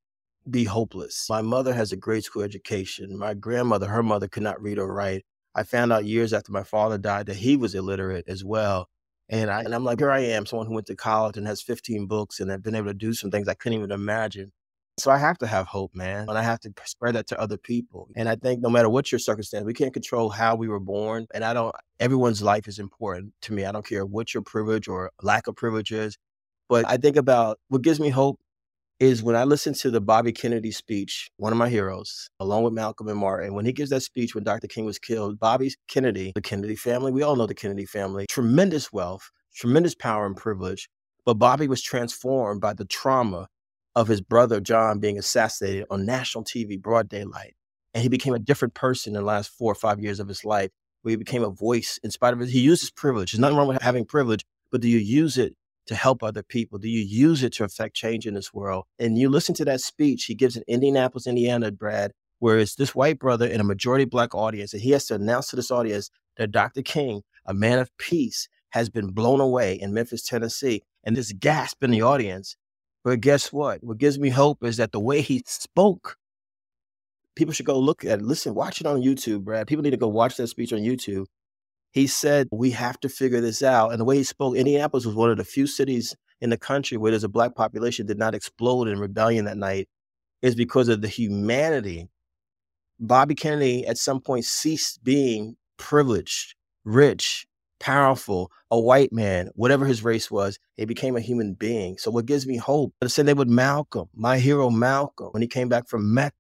be 0.50 0.64
hopeless. 0.64 1.28
My 1.30 1.42
mother 1.42 1.74
has 1.74 1.92
a 1.92 1.98
grade 1.98 2.24
school 2.24 2.44
education. 2.44 3.18
My 3.18 3.34
grandmother, 3.34 3.88
her 3.88 4.04
mother 4.04 4.30
could 4.30 4.44
not 4.44 4.62
read 4.62 4.80
or 4.80 4.92
write. 4.94 5.26
I 5.54 5.64
found 5.64 5.92
out 5.92 6.06
years 6.06 6.32
after 6.34 6.54
my 6.54 6.64
father 6.64 6.98
died 6.98 7.26
that 7.26 7.38
he 7.38 7.58
was 7.58 7.76
illiterate 7.76 8.26
as 8.28 8.44
well. 8.44 8.88
And 9.28 9.50
I 9.50 9.62
and 9.62 9.74
I'm 9.74 9.84
like, 9.84 10.00
here 10.00 10.12
I 10.12 10.20
am, 10.20 10.46
someone 10.46 10.68
who 10.68 10.74
went 10.74 10.88
to 10.88 10.96
college 10.96 11.36
and 11.36 11.48
has 11.48 11.62
15 11.62 12.06
books 12.08 12.40
and 12.40 12.52
I've 12.52 12.62
been 12.64 12.76
able 12.76 12.88
to 12.88 12.94
do 12.94 13.14
some 13.14 13.32
things 13.32 13.48
I 13.48 13.54
couldn't 13.56 13.80
even 13.80 13.92
imagine. 13.92 14.52
So 14.98 15.12
I 15.12 15.18
have 15.18 15.38
to 15.40 15.48
have 15.48 15.68
hope, 15.68 15.94
man. 15.94 16.30
And 16.30 16.38
I 16.38 16.42
have 16.42 16.62
to 16.62 16.74
spread 16.86 17.16
that 17.16 17.28
to 17.28 17.40
other 17.40 17.58
people. 17.58 18.10
And 18.16 18.30
I 18.30 18.36
think 18.36 18.62
no 18.62 18.70
matter 18.70 18.90
what 18.90 19.12
your 19.12 19.20
circumstance, 19.20 19.66
we 19.66 19.74
can't 19.74 19.94
control 19.94 20.30
how 20.30 20.56
we 20.56 20.70
were 20.70 20.80
born. 20.80 21.28
And 21.34 21.44
I 21.44 21.54
don't 21.54 21.76
everyone's 22.00 22.42
life 22.42 22.68
is 22.68 22.80
important 22.80 23.34
to 23.42 23.54
me. 23.54 23.66
I 23.66 23.72
don't 23.72 23.86
care 23.86 24.06
what 24.06 24.34
your 24.34 24.44
privilege 24.44 24.88
or 24.88 25.12
lack 25.22 25.48
of 25.48 25.56
privilege 25.56 25.92
is. 25.92 26.18
But 26.70 26.86
I 26.88 26.98
think 26.98 27.18
about 27.18 27.60
what 27.68 27.82
gives 27.82 28.00
me 28.00 28.10
hope 28.10 28.40
is 29.00 29.22
when 29.22 29.36
I 29.36 29.44
listen 29.44 29.74
to 29.74 29.92
the 29.92 30.00
Bobby 30.00 30.32
Kennedy 30.32 30.72
speech, 30.72 31.30
one 31.36 31.52
of 31.52 31.58
my 31.58 31.68
heroes, 31.68 32.30
along 32.40 32.64
with 32.64 32.74
Malcolm 32.74 33.10
and 33.10 33.20
Martin, 33.20 33.54
when 33.54 33.66
he 33.66 33.74
gives 33.74 33.90
that 33.90 34.02
speech 34.02 34.34
when 34.34 34.46
Dr. 34.46 34.68
King 34.68 34.86
was 34.86 34.98
killed, 34.98 35.38
Bobby 35.38 35.74
Kennedy, 35.90 36.32
the 36.34 36.42
Kennedy 36.42 36.78
family, 36.78 37.12
we 37.12 37.22
all 37.22 37.36
know 37.36 37.46
the 37.46 37.54
Kennedy 37.54 37.86
family, 37.86 38.26
tremendous 38.30 38.94
wealth, 38.94 39.30
tremendous 39.54 39.96
power 39.96 40.26
and 40.26 40.38
privilege. 40.38 40.88
But 41.26 41.36
Bobby 41.36 41.68
was 41.68 41.82
transformed 41.82 42.62
by 42.62 42.74
the 42.74 42.86
trauma 42.86 43.48
of 43.96 44.08
his 44.08 44.22
brother 44.22 44.60
John 44.60 45.00
being 45.00 45.18
assassinated 45.18 45.86
on 45.90 46.06
national 46.06 46.44
TV, 46.44 46.80
broad 46.82 47.10
daylight. 47.10 47.56
And 47.94 48.04
he 48.04 48.10
became 48.10 48.34
a 48.34 48.40
different 48.40 48.74
person 48.74 49.16
in 49.16 49.22
the 49.22 49.26
last 49.26 49.50
four 49.50 49.72
or 49.72 49.76
five 49.76 50.00
years 50.00 50.20
of 50.20 50.28
his 50.28 50.44
life, 50.44 50.72
where 51.02 51.12
he 51.12 51.16
became 51.16 51.44
a 51.44 51.50
voice 51.50 52.00
in 52.04 52.12
spite 52.12 52.34
of 52.34 52.42
it. 52.42 52.50
He 52.50 52.60
used 52.60 52.82
his 52.82 52.92
privilege. 52.92 53.32
There's 53.32 53.40
nothing 53.40 53.58
wrong 53.58 53.68
with 53.68 53.82
having 53.82 54.06
privilege, 54.06 54.44
but 54.72 54.82
do 54.82 54.90
you 54.90 54.98
use 54.98 55.38
it 55.38 55.56
to 55.88 55.96
help 55.96 56.24
other 56.24 56.44
people? 56.44 56.78
Do 56.78 56.90
you 56.90 57.04
use 57.04 57.44
it 57.44 57.54
to 57.54 57.64
affect 57.64 57.96
change 57.96 58.28
in 58.28 58.34
this 58.34 58.54
world? 58.54 58.86
And 59.00 59.18
you 59.18 59.30
listen 59.30 59.56
to 59.56 59.66
that 59.66 59.82
speech 59.82 60.26
he 60.26 60.36
gives 60.36 60.58
in 60.58 60.64
Indianapolis, 60.68 61.28
Indiana, 61.28 61.72
Brad, 61.72 62.12
where 62.40 62.60
it's 62.60 62.76
this 62.76 62.94
white 62.94 63.20
brother 63.20 63.48
in 63.48 63.62
a 63.62 63.64
majority 63.64 64.06
black 64.06 64.36
audience, 64.36 64.74
and 64.74 64.82
he 64.82 64.92
has 64.92 65.06
to 65.06 65.16
announce 65.16 65.48
to 65.50 65.56
this 65.56 65.72
audience 65.72 66.10
that 66.38 66.52
Dr. 66.52 66.82
King, 66.82 67.22
a 67.46 67.54
man 67.54 67.80
of 67.80 67.96
peace, 67.98 68.50
has 68.72 68.90
been 68.90 69.12
blown 69.12 69.40
away 69.40 69.74
in 69.74 69.94
Memphis, 69.94 70.22
Tennessee. 70.22 70.82
And 71.04 71.16
this 71.16 71.32
gasp 71.32 71.84
in 71.84 71.92
the 71.92 72.02
audience. 72.02 72.58
But 73.06 73.22
guess 73.22 73.54
what? 73.54 73.82
What 73.86 74.00
gives 74.00 74.20
me 74.20 74.30
hope 74.30 74.66
is 74.66 74.76
that 74.78 74.92
the 74.92 75.00
way 75.00 75.22
he 75.22 75.44
spoke, 75.46 76.18
people 77.38 77.54
should 77.54 77.66
go 77.66 77.80
look 77.80 78.04
at 78.04 78.20
it. 78.20 78.26
Listen, 78.26 78.54
watch 78.54 78.82
it 78.82 78.88
on 78.88 79.02
YouTube, 79.02 79.46
Brad. 79.46 79.68
People 79.68 79.84
need 79.84 79.92
to 79.92 79.98
go 79.98 80.10
watch 80.10 80.36
that 80.36 80.48
speech 80.48 80.74
on 80.74 80.80
YouTube 80.80 81.28
he 81.96 82.08
said, 82.08 82.50
We 82.52 82.72
have 82.72 83.00
to 83.00 83.10
figure 83.10 83.40
this 83.40 83.64
out. 83.64 83.92
And 83.92 84.02
the 84.02 84.06
way 84.06 84.18
he 84.18 84.24
spoke, 84.26 84.58
Indianapolis 84.58 85.06
was 85.06 85.16
one 85.16 85.32
of 85.32 85.38
the 85.38 85.46
few 85.46 85.66
cities 85.66 86.14
in 86.42 86.50
the 86.50 86.58
country 86.58 86.98
where 86.98 87.10
there's 87.10 87.24
a 87.24 87.30
black 87.30 87.56
population 87.56 88.06
did 88.06 88.20
not 88.20 88.36
explode 88.36 88.90
in 88.90 89.00
rebellion 89.00 89.46
that 89.46 89.58
night, 89.58 89.88
is 90.42 90.56
because 90.56 90.90
of 90.90 91.02
the 91.02 91.08
humanity. 91.08 92.10
Bobby 93.00 93.34
Kennedy 93.34 93.88
at 93.88 93.98
some 93.98 94.20
point 94.20 94.44
ceased 94.44 95.06
being 95.06 95.56
privileged, 95.78 96.56
rich, 96.84 97.48
powerful, 97.86 98.52
a 98.72 98.80
white 98.80 99.14
man, 99.14 99.48
whatever 99.54 99.86
his 99.86 100.04
race 100.04 100.32
was, 100.32 100.58
he 100.76 100.86
became 100.86 101.16
a 101.16 101.22
human 101.22 101.54
being. 101.54 102.00
So 102.00 102.10
what 102.10 102.26
gives 102.26 102.48
me 102.48 102.58
hope? 102.58 102.96
The 103.00 103.10
same 103.10 103.28
thing 103.28 103.36
with 103.36 103.48
Malcolm, 103.48 104.10
my 104.16 104.40
hero 104.40 104.72
Malcolm, 104.72 105.28
when 105.32 105.44
he 105.44 105.48
came 105.48 105.70
back 105.70 105.88
from 105.88 106.12
Mecca 106.12 106.34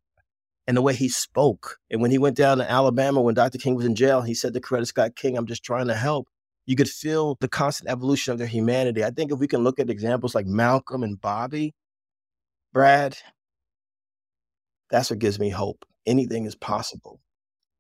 and 0.65 0.75
the 0.75 0.81
way 0.81 0.95
he 0.95 1.07
spoke. 1.07 1.77
And 1.91 2.01
when 2.01 2.09
he 2.09 2.17
went 2.17 2.35
down 2.35 2.57
to 2.57 2.69
Alabama 2.69 3.21
when 3.21 3.35
Dr. 3.35 3.59
King 3.59 3.75
was 3.75 3.85
in 3.85 3.93
jail, 3.93 4.23
he 4.23 4.33
said 4.33 4.55
to 4.55 4.59
Coretta 4.59 4.87
Scott 4.87 5.15
King, 5.15 5.37
I'm 5.37 5.45
just 5.45 5.63
trying 5.63 5.85
to 5.85 5.93
help. 5.93 6.27
You 6.65 6.75
could 6.75 6.89
feel 6.89 7.37
the 7.39 7.47
constant 7.47 7.91
evolution 7.91 8.33
of 8.33 8.39
their 8.39 8.47
humanity. 8.47 9.03
I 9.03 9.11
think 9.11 9.31
if 9.31 9.37
we 9.37 9.47
can 9.47 9.63
look 9.63 9.79
at 9.79 9.91
examples 9.91 10.33
like 10.33 10.47
Malcolm 10.47 11.03
and 11.03 11.21
Bobby, 11.21 11.75
Brad, 12.73 13.17
that's 14.89 15.11
what 15.11 15.19
gives 15.19 15.37
me 15.39 15.51
hope. 15.51 15.85
Anything 16.07 16.47
is 16.47 16.55
possible. 16.55 17.21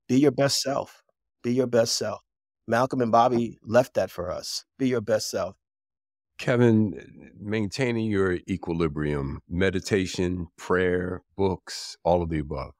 Be 0.07 0.19
your 0.19 0.29
best 0.29 0.61
self. 0.61 1.01
Be 1.41 1.51
your 1.51 1.65
best 1.65 1.95
self. 1.95 2.21
Malcolm 2.67 3.01
and 3.01 3.11
Bobby 3.11 3.59
left 3.63 3.93
that 3.93 4.09
for 4.09 4.31
us. 4.31 4.65
Be 4.77 4.87
your 4.87 5.01
best 5.01 5.29
self. 5.29 5.55
Kevin, 6.37 7.31
maintaining 7.39 8.09
your 8.09 8.39
equilibrium, 8.49 9.41
meditation, 9.49 10.47
prayer, 10.57 11.23
books, 11.37 11.95
all 12.03 12.21
of 12.21 12.29
the 12.29 12.39
above. 12.39 12.73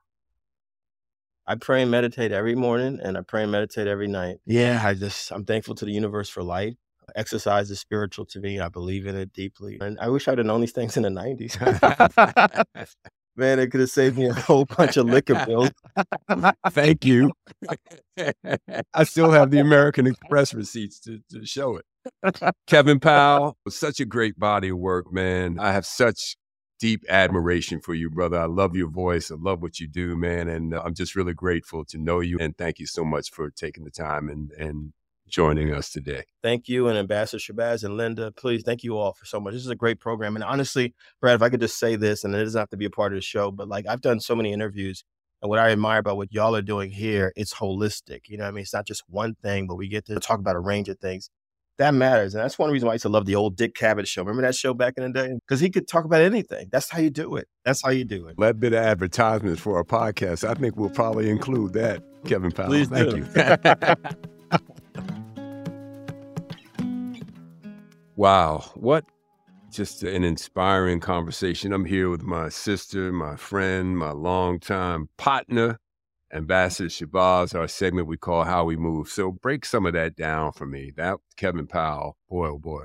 I 1.48 1.56
pray 1.56 1.84
and 1.84 1.92
meditate 1.92 2.32
every 2.32 2.56
morning 2.56 3.00
and 3.02 3.18
I 3.18 3.22
pray 3.22 3.44
and 3.44 3.52
meditate 3.52 3.88
every 3.88 4.08
night. 4.08 4.38
Yeah, 4.46 4.82
I 4.84 4.96
just, 4.96 5.32
I'm 5.32 5.46
thankful 5.46 5.76
to 5.76 5.86
the 5.86 5.92
universe 5.92 6.28
for 6.28 6.44
life. 6.44 6.74
Exercise 7.16 7.70
is 7.70 7.80
spiritual 7.80 8.26
to 8.26 8.40
me. 8.40 8.60
I 8.60 8.68
believe 8.68 9.06
in 9.06 9.16
it 9.16 9.32
deeply. 9.32 9.78
And 9.80 10.00
I 10.00 10.10
wish 10.10 10.28
I'd 10.28 10.40
have 10.40 10.48
known 10.48 10.62
these 10.62 10.72
things 10.72 10.98
in 10.98 11.04
the 11.04 11.10
90s. 11.10 12.66
Man, 13.38 13.60
it 13.60 13.72
could 13.72 13.82
have 13.82 13.90
saved 13.90 14.18
me 14.18 14.28
a 14.28 14.34
whole 14.34 14.66
bunch 14.66 14.98
of 14.98 15.06
liquor 15.08 15.44
bills. 15.46 15.72
Thank 16.70 17.04
you. 17.06 17.32
I 18.94 19.04
still 19.04 19.32
have 19.32 19.52
the 19.52 19.60
American 19.60 20.08
Express 20.08 20.54
receipts 20.54 21.00
to, 21.02 21.20
to 21.32 21.46
show 21.46 21.78
it. 21.78 21.86
Kevin 22.68 23.00
Powell, 23.00 23.58
such 23.68 24.00
a 24.00 24.06
great 24.06 24.40
body 24.40 24.70
of 24.70 24.78
work, 24.78 25.12
man. 25.12 25.60
I 25.60 25.74
have 25.74 25.86
such 25.86 26.38
deep 26.80 27.04
admiration 27.10 27.82
for 27.82 27.94
you, 27.94 28.10
brother. 28.10 28.40
I 28.40 28.46
love 28.46 28.76
your 28.76 28.90
voice. 28.90 29.32
I 29.32 29.36
love 29.36 29.62
what 29.62 29.80
you 29.80 29.88
do, 29.88 30.16
man. 30.16 30.48
And 30.48 30.74
I'm 30.74 30.94
just 30.94 31.16
really 31.16 31.34
grateful 31.34 31.84
to 31.86 31.98
know 31.98 32.20
you. 32.20 32.38
And 32.40 32.58
thank 32.58 32.80
you 32.80 32.86
so 32.86 33.04
much 33.04 33.32
for 33.32 33.50
taking 33.50 33.84
the 33.84 33.92
time 33.92 34.30
and, 34.30 34.52
and 34.52 34.94
joining 35.28 35.74
us 35.74 35.90
today. 35.90 36.24
Thank 36.44 36.68
you 36.68 36.88
and 36.88 36.98
Ambassador 36.98 37.40
Shabazz 37.40 37.84
and 37.84 37.98
Linda. 37.98 38.32
Please, 38.32 38.64
thank 38.64 38.84
you 38.84 38.98
all 38.98 39.14
for 39.14 39.26
so 39.26 39.40
much. 39.40 39.54
This 39.54 39.64
is 39.64 39.70
a 39.70 39.76
great 39.76 40.00
program. 40.00 40.36
And 40.36 40.44
honestly, 40.44 40.94
Brad, 41.22 41.36
if 41.36 41.42
I 41.42 41.50
could 41.50 41.60
just 41.60 41.80
say 41.80 41.96
this, 41.96 42.24
and 42.24 42.36
it 42.36 42.44
doesn't 42.44 42.60
have 42.60 42.70
to 42.70 42.78
be 42.78 42.86
a 42.86 42.90
part 42.90 43.14
of 43.14 43.18
the 43.18 43.22
show, 43.22 43.52
but 43.52 43.68
like 43.68 43.86
I've 43.88 44.02
done 44.02 44.20
so 44.20 44.36
many 44.36 44.54
interviews. 44.54 45.04
And 45.42 45.50
what 45.50 45.60
I 45.60 45.70
admire 45.70 46.00
about 46.00 46.18
what 46.18 46.32
y'all 46.32 46.56
are 46.56 46.62
doing 46.62 46.90
here, 46.90 47.32
it's 47.36 47.54
holistic. 47.54 48.22
You 48.28 48.38
know 48.38 48.46
I 48.46 48.52
mean? 48.52 48.62
It's 48.62 48.74
not 48.74 48.88
just 48.88 49.04
one 49.08 49.36
thing, 49.44 49.68
but 49.68 49.76
we 49.76 49.88
get 49.88 50.06
to 50.06 50.20
talk 50.20 50.40
about 50.40 50.56
a 50.56 50.60
range 50.60 50.90
of 50.90 50.98
things. 51.00 51.30
That 51.78 51.94
matters. 51.94 52.34
And 52.34 52.44
that's 52.44 52.58
one 52.58 52.72
reason 52.72 52.86
why 52.86 52.94
I 52.94 52.96
used 52.96 53.04
to 53.04 53.10
love 53.10 53.26
the 53.26 53.36
old 53.36 53.58
Dick 53.58 53.76
Cavett 53.76 54.08
show. 54.08 54.22
Remember 54.24 54.44
that 54.44 54.56
show 54.56 54.74
back 54.74 54.94
in 54.96 55.04
the 55.04 55.10
day? 55.10 55.34
Because 55.46 55.60
he 55.60 55.70
could 55.70 55.88
talk 55.88 56.06
about 56.06 56.22
anything. 56.22 56.70
That's 56.72 56.90
how 56.90 57.00
you 57.00 57.10
do 57.10 57.36
it. 57.36 57.50
That's 57.66 57.84
how 57.84 57.90
you 57.90 58.06
do 58.06 58.28
it. 58.28 58.38
That 58.40 58.60
bit 58.60 58.74
of 58.74 58.80
advertisements 58.80 59.60
for 59.60 59.76
our 59.76 59.84
podcast. 59.84 60.48
I 60.48 60.54
think 60.54 60.78
we'll 60.78 60.90
probably 60.90 61.30
include 61.30 61.74
that, 61.74 62.02
Kevin 62.26 62.52
Powell. 62.52 62.70
Please 62.70 62.88
Thank 62.88 63.10
do. 63.10 63.18
you. 63.18 64.16
Wow, 68.18 68.64
what 68.76 69.04
just 69.74 70.04
an 70.04 70.24
inspiring 70.24 71.02
conversation. 71.02 71.74
I'm 71.74 71.84
here 71.84 72.10
with 72.10 72.24
my 72.24 72.48
sister, 72.48 73.12
my 73.12 73.36
friend, 73.36 73.98
my 73.98 74.12
longtime 74.12 75.10
partner, 75.18 75.80
Ambassador 76.34 76.88
Shabazz, 76.88 77.54
our 77.54 77.68
segment 77.68 78.08
we 78.08 78.16
call 78.16 78.46
How 78.46 78.64
We 78.64 78.78
Move. 78.78 79.10
So 79.10 79.34
break 79.34 79.66
some 79.66 79.86
of 79.86 79.92
that 79.94 80.16
down 80.16 80.54
for 80.54 80.66
me. 80.66 80.94
That 80.96 81.18
Kevin 81.36 81.68
Powell, 81.68 82.16
boy, 82.30 82.52
oh 82.52 82.58
boy. 82.58 82.84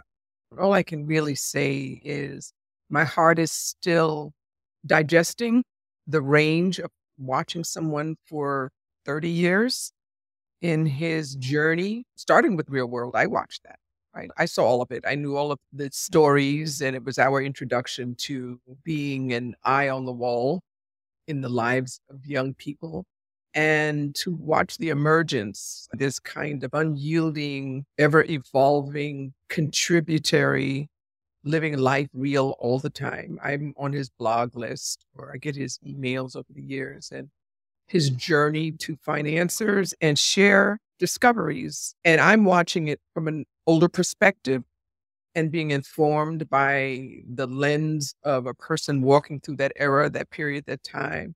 All 0.58 0.72
I 0.72 0.82
can 0.82 1.06
really 1.06 1.36
say 1.36 2.00
is 2.04 2.52
my 2.88 3.04
heart 3.04 3.38
is 3.38 3.52
still 3.52 4.32
digesting 4.84 5.62
the 6.08 6.22
range 6.22 6.80
of 6.80 6.90
watching 7.18 7.62
someone 7.62 8.16
for 8.26 8.72
30 9.06 9.28
years 9.28 9.92
in 10.60 10.86
his 10.86 11.36
journey, 11.36 12.02
starting 12.16 12.56
with 12.56 12.68
Real 12.68 12.86
World. 12.86 13.14
I 13.14 13.26
watched 13.26 13.62
that 13.62 13.78
right? 14.14 14.30
I 14.36 14.44
saw 14.46 14.64
all 14.64 14.82
of 14.82 14.90
it. 14.90 15.04
I 15.06 15.14
knew 15.14 15.36
all 15.36 15.52
of 15.52 15.58
the 15.72 15.90
stories, 15.92 16.80
and 16.82 16.96
it 16.96 17.04
was 17.04 17.18
our 17.18 17.42
introduction 17.42 18.14
to 18.20 18.60
being 18.84 19.32
an 19.32 19.54
eye 19.64 19.88
on 19.88 20.04
the 20.04 20.12
wall 20.12 20.62
in 21.28 21.40
the 21.40 21.48
lives 21.48 22.00
of 22.10 22.26
young 22.26 22.54
people 22.54 23.04
and 23.54 24.14
to 24.14 24.32
watch 24.34 24.78
the 24.78 24.90
emergence, 24.90 25.88
this 25.92 26.18
kind 26.20 26.62
of 26.64 26.72
unyielding, 26.74 27.84
ever 27.98 28.24
evolving, 28.24 29.32
contributory, 29.48 30.88
living 31.44 31.78
life 31.78 32.08
real 32.12 32.56
all 32.58 32.78
the 32.78 32.90
time. 32.90 33.38
I'm 33.42 33.74
on 33.76 33.92
his 33.92 34.10
blog 34.10 34.56
list 34.56 35.04
or 35.16 35.32
I 35.34 35.38
get 35.38 35.56
his 35.56 35.78
emails 35.86 36.36
over 36.36 36.46
the 36.54 36.62
years 36.62 37.10
and 37.12 37.28
his 37.90 38.08
journey 38.10 38.70
to 38.70 38.96
find 39.04 39.26
answers 39.26 39.92
and 40.00 40.16
share 40.16 40.78
discoveries. 41.00 41.94
And 42.04 42.20
I'm 42.20 42.44
watching 42.44 42.86
it 42.86 43.00
from 43.12 43.26
an 43.26 43.46
older 43.66 43.88
perspective 43.88 44.62
and 45.34 45.50
being 45.50 45.72
informed 45.72 46.48
by 46.48 47.22
the 47.28 47.48
lens 47.48 48.14
of 48.22 48.46
a 48.46 48.54
person 48.54 49.02
walking 49.02 49.40
through 49.40 49.56
that 49.56 49.72
era, 49.74 50.08
that 50.08 50.30
period, 50.30 50.66
that 50.66 50.84
time. 50.84 51.34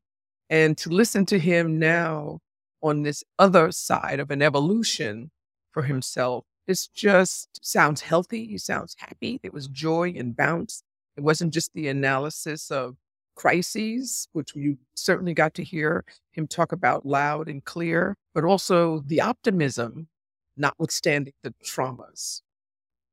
And 0.49 0.79
to 0.79 0.91
listen 0.91 1.27
to 1.27 1.41
him 1.41 1.81
now 1.81 2.39
on 2.83 3.03
this 3.03 3.25
other 3.37 3.73
side 3.73 4.21
of 4.21 4.31
an 4.31 4.41
evolution 4.41 5.33
for 5.73 5.83
himself, 5.83 6.45
it 6.69 6.89
just 6.95 7.49
sounds 7.67 8.03
healthy. 8.03 8.47
He 8.47 8.59
sounds 8.59 8.95
happy. 8.99 9.41
There 9.43 9.51
was 9.51 9.67
joy 9.67 10.15
and 10.17 10.37
bounce. 10.37 10.85
It 11.17 11.23
wasn't 11.23 11.53
just 11.53 11.73
the 11.75 11.89
analysis 11.89 12.71
of 12.71 12.97
crises, 13.35 14.29
which 14.33 14.55
you 14.55 14.79
certainly 14.95 15.35
got 15.35 15.55
to 15.55 15.65
hear 15.65 16.05
him 16.33 16.47
talk 16.47 16.73
about 16.73 17.07
loud 17.07 17.49
and 17.49 17.65
clear, 17.65 18.17
but 18.35 18.45
also 18.45 19.01
the 19.07 19.21
optimism, 19.21 20.09
notwithstanding 20.57 21.35
the 21.43 21.55
traumas. 21.65 22.43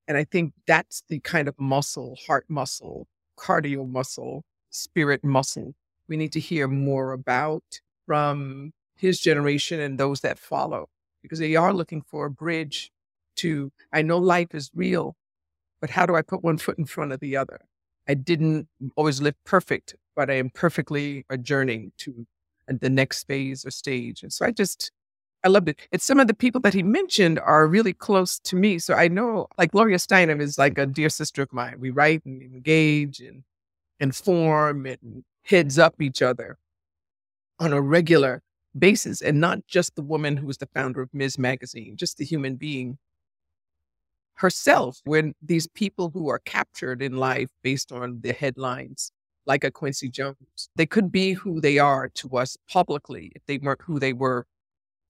And 0.07 0.18
I 0.18 0.23
think 0.23 0.53
that's 0.68 1.03
the 1.07 1.19
kind 1.19 1.48
of 1.48 1.60
muscle, 1.60 2.18
heart 2.27 2.45
muscle, 2.49 3.07
cardio 3.38 3.88
muscle, 3.88 4.43
spirit 4.69 5.23
muscle 5.23 5.73
we 6.11 6.18
need 6.18 6.34
to 6.34 6.41
hear 6.41 6.68
more 6.68 7.14
about 7.14 7.64
from 8.06 8.73
his 8.98 9.22
generation 9.22 9.80
and 9.80 9.98
those 9.98 10.19
that 10.19 10.38
follow, 10.38 10.89
because 11.22 11.39
they 11.39 11.56
are 11.56 11.73
looking 11.73 12.02
for 12.02 12.26
a 12.26 12.30
bridge 12.30 12.91
to, 13.38 13.72
I 13.93 14.02
know 14.02 14.18
life 14.18 14.53
is 14.53 14.69
real, 14.76 15.15
but 15.80 15.91
how 15.91 16.06
do 16.06 16.14
I 16.14 16.22
put 16.22 16.43
one 16.43 16.57
foot 16.57 16.77
in 16.77 16.85
front 16.85 17.14
of 17.14 17.22
the 17.22 17.38
other? 17.38 17.61
I 18.07 18.14
didn't 18.14 18.68
always 18.95 19.22
live 19.22 19.36
perfect, 19.45 19.95
but 20.15 20.30
I 20.30 20.36
am 20.36 20.49
perfectly 20.49 21.26
adjourning 21.30 21.91
to 21.99 22.26
the 22.68 22.90
next 22.90 23.26
phase 23.28 23.65
or 23.65 23.72
stage. 23.72 24.23
And 24.23 24.32
so 24.32 24.45
I 24.45 24.52
just, 24.52 24.91
I 25.44 25.48
loved 25.48 25.69
it. 25.69 25.80
And 25.91 26.02
some 26.02 26.19
of 26.19 26.28
the 26.28 26.34
people 26.34 26.61
that 26.61 26.73
he 26.73 26.84
mentioned 26.84 27.40
are 27.40 27.68
really 27.68 27.94
close 27.94 28.40
to 28.40 28.56
me. 28.56 28.80
So 28.80 28.94
I 28.94 29.07
know, 29.07 29.48
like 29.57 29.72
Gloria 29.72 29.98
Steinem 29.98 30.41
is 30.41 30.57
like 30.57 30.78
a 30.78 30.86
dear 30.86 31.10
sister 31.10 31.41
of 31.41 31.52
mine. 31.53 31.76
We 31.80 31.90
write 31.90 32.26
and 32.26 32.41
engage 32.41 33.19
and 33.19 33.44
inform 33.99 34.86
and 34.86 35.23
heads 35.44 35.78
up 35.78 36.02
each 36.02 36.22
other 36.22 36.57
on 37.60 37.73
a 37.73 37.82
regular 37.82 38.41
basis, 38.78 39.22
and 39.22 39.40
not 39.40 39.68
just 39.68 39.95
the 39.95 40.02
woman 40.02 40.38
who 40.38 40.48
was 40.48 40.57
the 40.57 40.69
founder 40.73 41.02
of 41.02 41.14
Ms. 41.14 41.38
Magazine, 41.38 41.98
just 41.98 42.18
the 42.18 42.26
human 42.26 42.56
being 42.56 42.98
herself. 44.42 45.00
When 45.06 45.34
these 45.42 45.68
people 45.68 46.10
who 46.10 46.30
are 46.30 46.40
captured 46.40 47.02
in 47.02 47.14
life 47.16 47.50
based 47.62 47.92
on 47.92 48.20
the 48.22 48.34
headlines 48.34 49.12
like 49.46 49.64
a 49.64 49.72
Quincy 49.72 50.10
Jones. 50.10 50.70
They 50.76 50.86
could 50.86 51.12
be 51.12 51.34
who 51.34 51.62
they 51.62 51.80
are 51.80 52.10
to 52.10 52.38
us 52.38 52.58
publicly 52.70 53.32
if 53.36 53.46
they 53.48 53.58
weren't 53.58 53.82
who 53.82 54.00
they 54.00 54.14
were 54.14 54.46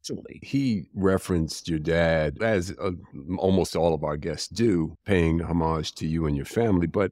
truly. 0.03 0.39
He 0.41 0.85
referenced 0.93 1.67
your 1.67 1.79
dad, 1.79 2.41
as 2.41 2.73
uh, 2.79 2.91
almost 3.37 3.75
all 3.75 3.93
of 3.93 4.03
our 4.03 4.17
guests 4.17 4.47
do, 4.47 4.95
paying 5.05 5.41
homage 5.41 5.93
to 5.95 6.07
you 6.07 6.25
and 6.25 6.35
your 6.35 6.45
family. 6.45 6.87
But 6.87 7.11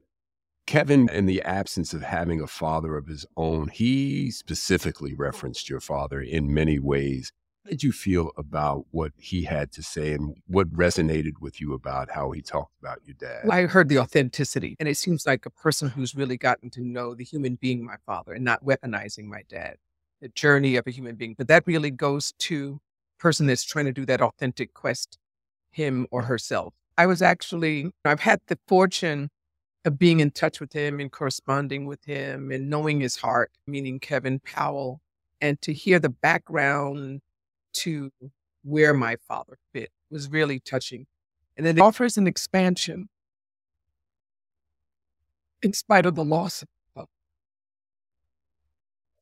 Kevin, 0.66 1.08
in 1.10 1.26
the 1.26 1.42
absence 1.42 1.92
of 1.92 2.02
having 2.02 2.40
a 2.40 2.46
father 2.46 2.96
of 2.96 3.06
his 3.06 3.26
own, 3.36 3.68
he 3.68 4.30
specifically 4.30 5.14
referenced 5.14 5.68
your 5.68 5.80
father 5.80 6.20
in 6.20 6.52
many 6.52 6.78
ways 6.78 7.32
did 7.70 7.84
you 7.84 7.92
feel 7.92 8.32
about 8.36 8.84
what 8.90 9.12
he 9.16 9.44
had 9.44 9.70
to 9.72 9.82
say 9.82 10.12
and 10.12 10.36
what 10.48 10.68
resonated 10.72 11.34
with 11.40 11.60
you 11.60 11.72
about 11.72 12.10
how 12.10 12.32
he 12.32 12.42
talked 12.42 12.74
about 12.82 12.98
your 13.04 13.14
dad? 13.14 13.48
I 13.48 13.62
heard 13.66 13.88
the 13.88 13.98
authenticity, 13.98 14.76
and 14.80 14.88
it 14.88 14.96
seems 14.96 15.24
like 15.24 15.46
a 15.46 15.50
person 15.50 15.88
who's 15.88 16.16
really 16.16 16.36
gotten 16.36 16.68
to 16.70 16.82
know 16.82 17.14
the 17.14 17.22
human 17.22 17.54
being, 17.54 17.84
my 17.86 17.94
father, 18.04 18.32
and 18.32 18.44
not 18.44 18.64
weaponizing 18.64 19.26
my 19.26 19.42
dad, 19.48 19.76
the 20.20 20.28
journey 20.30 20.74
of 20.74 20.86
a 20.88 20.90
human 20.90 21.14
being. 21.14 21.36
But 21.38 21.46
that 21.46 21.64
really 21.64 21.92
goes 21.92 22.32
to 22.40 22.80
a 23.18 23.22
person 23.22 23.46
that's 23.46 23.62
trying 23.62 23.84
to 23.84 23.92
do 23.92 24.04
that 24.04 24.20
authentic 24.20 24.74
quest, 24.74 25.16
him 25.70 26.08
or 26.10 26.22
herself. 26.22 26.74
I 26.98 27.06
was 27.06 27.22
actually, 27.22 27.92
I've 28.04 28.20
had 28.20 28.40
the 28.48 28.58
fortune 28.66 29.30
of 29.84 29.96
being 29.96 30.18
in 30.18 30.32
touch 30.32 30.58
with 30.58 30.72
him 30.72 30.98
and 30.98 31.10
corresponding 31.10 31.86
with 31.86 32.04
him 32.04 32.50
and 32.50 32.68
knowing 32.68 33.00
his 33.00 33.16
heart, 33.16 33.52
meaning 33.68 34.00
Kevin 34.00 34.40
Powell, 34.40 35.00
and 35.40 35.62
to 35.62 35.72
hear 35.72 36.00
the 36.00 36.10
background 36.10 37.20
to 37.72 38.10
where 38.62 38.94
my 38.94 39.16
father 39.26 39.58
fit 39.72 39.90
was 40.10 40.30
really 40.30 40.60
touching. 40.60 41.06
And 41.56 41.66
then 41.66 41.78
it 41.78 41.80
offers 41.80 42.16
an 42.16 42.26
expansion 42.26 43.08
in 45.62 45.72
spite 45.72 46.06
of 46.06 46.14
the 46.14 46.24
loss. 46.24 46.64
of 46.96 47.06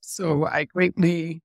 So 0.01 0.47
I 0.47 0.65
greatly 0.65 1.43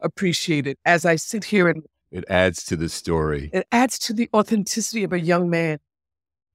appreciate 0.00 0.66
it 0.66 0.78
as 0.84 1.04
I 1.04 1.16
sit 1.16 1.44
here 1.44 1.68
and 1.68 1.82
it 2.10 2.24
adds 2.28 2.64
to 2.64 2.76
the 2.76 2.88
story. 2.88 3.50
It 3.52 3.66
adds 3.70 3.98
to 4.00 4.12
the 4.12 4.28
authenticity 4.34 5.04
of 5.04 5.12
a 5.12 5.20
young 5.20 5.48
man, 5.48 5.78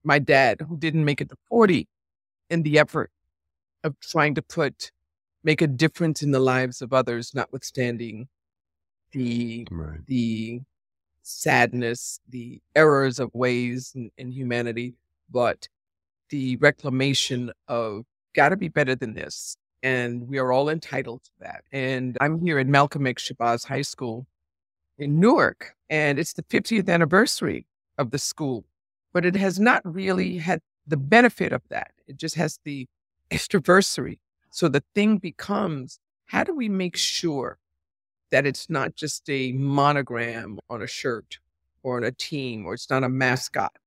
my 0.04 0.20
dad, 0.20 0.62
who 0.68 0.78
didn't 0.78 1.06
make 1.06 1.22
it 1.22 1.30
to 1.30 1.38
40 1.48 1.88
in 2.50 2.64
the 2.64 2.78
effort 2.78 3.10
of 3.84 3.98
trying 4.02 4.36
to 4.36 4.42
put, 4.42 4.92
make 5.44 5.62
a 5.62 5.68
difference 5.68 6.22
in 6.22 6.32
the 6.32 6.40
lives 6.40 6.82
of 6.82 6.92
others, 6.92 7.34
notwithstanding 7.34 8.28
the 9.16 9.68
right. 9.72 10.06
the 10.06 10.62
sadness, 11.24 12.20
the 12.30 12.62
errors 12.76 13.20
of 13.20 13.34
ways 13.34 13.94
in, 13.96 14.12
in 14.18 14.32
humanity, 14.32 14.94
but 15.32 15.68
the 16.30 16.58
reclamation 16.58 17.52
of 17.68 18.04
got 18.36 18.50
to 18.50 18.58
be 18.58 18.68
better 18.68 18.96
than 18.96 19.14
this. 19.14 19.58
And 19.82 20.28
we 20.28 20.38
are 20.38 20.52
all 20.52 20.70
entitled 20.70 21.24
to 21.24 21.32
that. 21.40 21.64
And 21.72 22.18
I'm 22.20 22.40
here 22.40 22.60
at 22.60 22.68
Malcolm 22.68 23.08
X 23.08 23.32
Shabazz 23.32 23.66
High 23.66 23.84
School 23.84 24.28
in 24.98 25.20
Newark, 25.20 25.76
and 25.90 26.20
it's 26.20 26.34
the 26.34 26.44
50th 26.44 26.90
anniversary 26.90 27.66
of 27.98 28.12
the 28.12 28.18
school, 28.20 28.66
but 29.14 29.26
it 29.26 29.36
has 29.36 29.60
not 29.60 29.82
really 29.86 30.38
had 30.38 30.62
the 30.88 30.98
benefit 30.98 31.54
of 31.54 31.62
that. 31.70 31.92
It 32.08 32.18
just 32.18 32.36
has 32.36 32.60
the 32.64 32.88
extraversary. 33.32 34.20
So 34.50 34.68
the 34.68 34.84
thing 34.94 35.18
becomes 35.18 36.00
how 36.26 36.44
do 36.44 36.56
we 36.56 36.70
make 36.70 36.98
sure 36.98 37.58
that 38.31 38.45
it's 38.45 38.69
not 38.69 38.95
just 38.95 39.30
a 39.30 39.52
monogram 39.53 40.60
on 40.69 40.81
a 40.81 40.88
shirt 40.88 41.39
or 41.84 41.97
on 41.97 42.03
a 42.03 42.11
team 42.11 42.65
or 42.65 42.73
it's 42.73 42.89
not 42.89 43.03
a 43.03 43.10
mascot, 43.10 43.77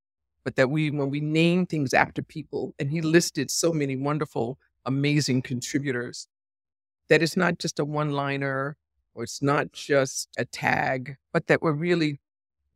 but 0.45 0.57
that 0.57 0.71
we, 0.71 0.91
when 0.91 1.11
we 1.11 1.21
name 1.21 1.67
things 1.67 1.93
after 1.93 2.23
people, 2.23 2.75
and 2.79 2.91
he 2.91 3.01
listed 3.01 3.51
so 3.51 3.73
many 3.73 3.97
wonderful, 3.97 4.59
amazing 4.87 5.43
contributors, 5.43 6.29
that 7.09 7.23
it's 7.23 7.37
not 7.37 7.59
just 7.59 7.79
a 7.79 7.85
one 7.85 8.11
liner 8.11 8.77
or 9.15 9.25
it's 9.25 9.43
not 9.43 9.73
just 9.73 10.29
a 10.39 10.45
tag, 10.45 11.17
but 11.33 11.47
that 11.49 11.61
we're 11.61 11.73
really 11.73 12.21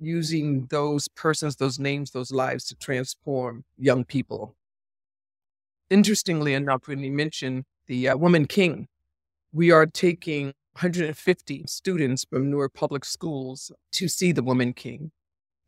using 0.00 0.66
those 0.66 1.06
persons, 1.08 1.56
those 1.56 1.78
names, 1.78 2.10
those 2.10 2.32
lives 2.32 2.64
to 2.66 2.74
transform 2.74 3.64
young 3.78 4.04
people. 4.04 4.56
Interestingly 5.90 6.54
enough, 6.54 6.88
when 6.88 7.00
you 7.00 7.12
mentioned 7.12 7.64
the 7.86 8.08
uh, 8.08 8.16
Woman 8.16 8.46
King, 8.46 8.88
we 9.52 9.70
are 9.70 9.86
taking 9.86 10.54
150 10.74 11.64
students 11.66 12.24
from 12.24 12.50
Newark 12.50 12.72
Public 12.72 13.04
Schools 13.04 13.70
to 13.92 14.08
see 14.08 14.32
the 14.32 14.42
Woman 14.42 14.72
King. 14.72 15.12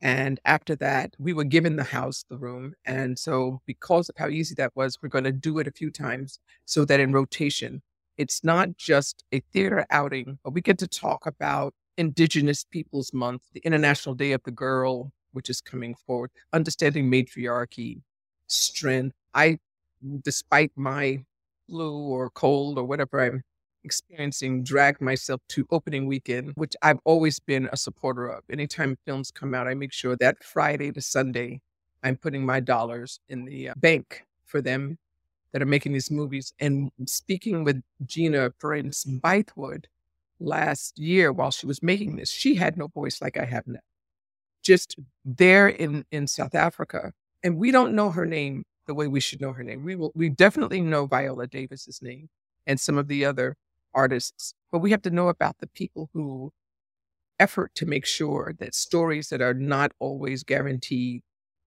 And 0.00 0.40
after 0.44 0.74
that, 0.76 1.14
we 1.18 1.32
were 1.32 1.44
given 1.44 1.76
the 1.76 1.84
house, 1.84 2.24
the 2.28 2.38
room. 2.38 2.74
And 2.84 3.18
so, 3.18 3.60
because 3.66 4.08
of 4.08 4.16
how 4.16 4.28
easy 4.28 4.54
that 4.56 4.74
was, 4.74 4.98
we're 5.02 5.08
going 5.10 5.24
to 5.24 5.32
do 5.32 5.58
it 5.58 5.66
a 5.66 5.72
few 5.72 5.90
times 5.90 6.38
so 6.64 6.84
that 6.86 7.00
in 7.00 7.12
rotation, 7.12 7.82
it's 8.16 8.42
not 8.44 8.76
just 8.76 9.24
a 9.32 9.40
theater 9.52 9.86
outing, 9.90 10.38
but 10.42 10.52
we 10.52 10.60
get 10.60 10.78
to 10.78 10.88
talk 10.88 11.26
about 11.26 11.74
Indigenous 11.96 12.64
Peoples 12.64 13.12
Month, 13.12 13.42
the 13.52 13.60
International 13.60 14.14
Day 14.14 14.32
of 14.32 14.42
the 14.44 14.50
Girl, 14.50 15.12
which 15.32 15.50
is 15.50 15.60
coming 15.60 15.94
forward, 16.06 16.30
understanding 16.52 17.10
matriarchy, 17.10 18.02
strength. 18.46 19.14
I, 19.34 19.58
despite 20.22 20.72
my 20.76 21.24
flu 21.68 21.98
or 21.98 22.30
cold 22.30 22.78
or 22.78 22.84
whatever 22.84 23.20
I'm 23.20 23.42
experiencing 23.84 24.64
dragged 24.64 25.00
myself 25.00 25.40
to 25.50 25.66
opening 25.70 26.06
weekend, 26.06 26.52
which 26.56 26.74
I've 26.82 26.98
always 27.04 27.38
been 27.38 27.68
a 27.72 27.76
supporter 27.76 28.26
of. 28.26 28.42
Anytime 28.50 28.96
films 29.04 29.30
come 29.30 29.54
out, 29.54 29.68
I 29.68 29.74
make 29.74 29.92
sure 29.92 30.16
that 30.16 30.42
Friday 30.42 30.90
to 30.92 31.00
Sunday, 31.00 31.60
I'm 32.02 32.16
putting 32.16 32.44
my 32.44 32.60
dollars 32.60 33.20
in 33.28 33.44
the 33.44 33.70
uh, 33.70 33.74
bank 33.76 34.24
for 34.44 34.60
them 34.60 34.98
that 35.52 35.62
are 35.62 35.66
making 35.66 35.92
these 35.92 36.10
movies. 36.10 36.52
And 36.58 36.90
speaking 37.06 37.64
with 37.64 37.82
Gina 38.04 38.50
Prince 38.50 39.04
Bythewood 39.04 39.84
last 40.40 40.98
year 40.98 41.32
while 41.32 41.50
she 41.50 41.66
was 41.66 41.82
making 41.82 42.16
this, 42.16 42.30
she 42.30 42.56
had 42.56 42.76
no 42.76 42.88
voice 42.88 43.22
like 43.22 43.36
I 43.36 43.44
have 43.44 43.66
now. 43.66 43.80
Just 44.62 44.96
there 45.24 45.68
in, 45.68 46.04
in 46.10 46.26
South 46.26 46.54
Africa. 46.54 47.12
And 47.42 47.58
we 47.58 47.70
don't 47.70 47.94
know 47.94 48.10
her 48.10 48.26
name 48.26 48.64
the 48.86 48.94
way 48.94 49.06
we 49.06 49.20
should 49.20 49.40
know 49.40 49.52
her 49.52 49.62
name. 49.62 49.84
We 49.84 49.96
will 49.96 50.12
we 50.14 50.28
definitely 50.28 50.80
know 50.80 51.06
Viola 51.06 51.46
Davis's 51.46 52.02
name 52.02 52.28
and 52.66 52.78
some 52.80 52.98
of 52.98 53.08
the 53.08 53.24
other 53.24 53.56
artists, 53.94 54.54
but 54.72 54.80
we 54.80 54.90
have 54.90 55.02
to 55.02 55.10
know 55.10 55.28
about 55.28 55.58
the 55.58 55.66
people 55.66 56.10
who 56.12 56.52
effort 57.38 57.74
to 57.74 57.86
make 57.86 58.06
sure 58.06 58.54
that 58.58 58.74
stories 58.74 59.28
that 59.28 59.42
are 59.42 59.54
not 59.54 59.92
always 59.98 60.44
guaranteed 60.44 61.22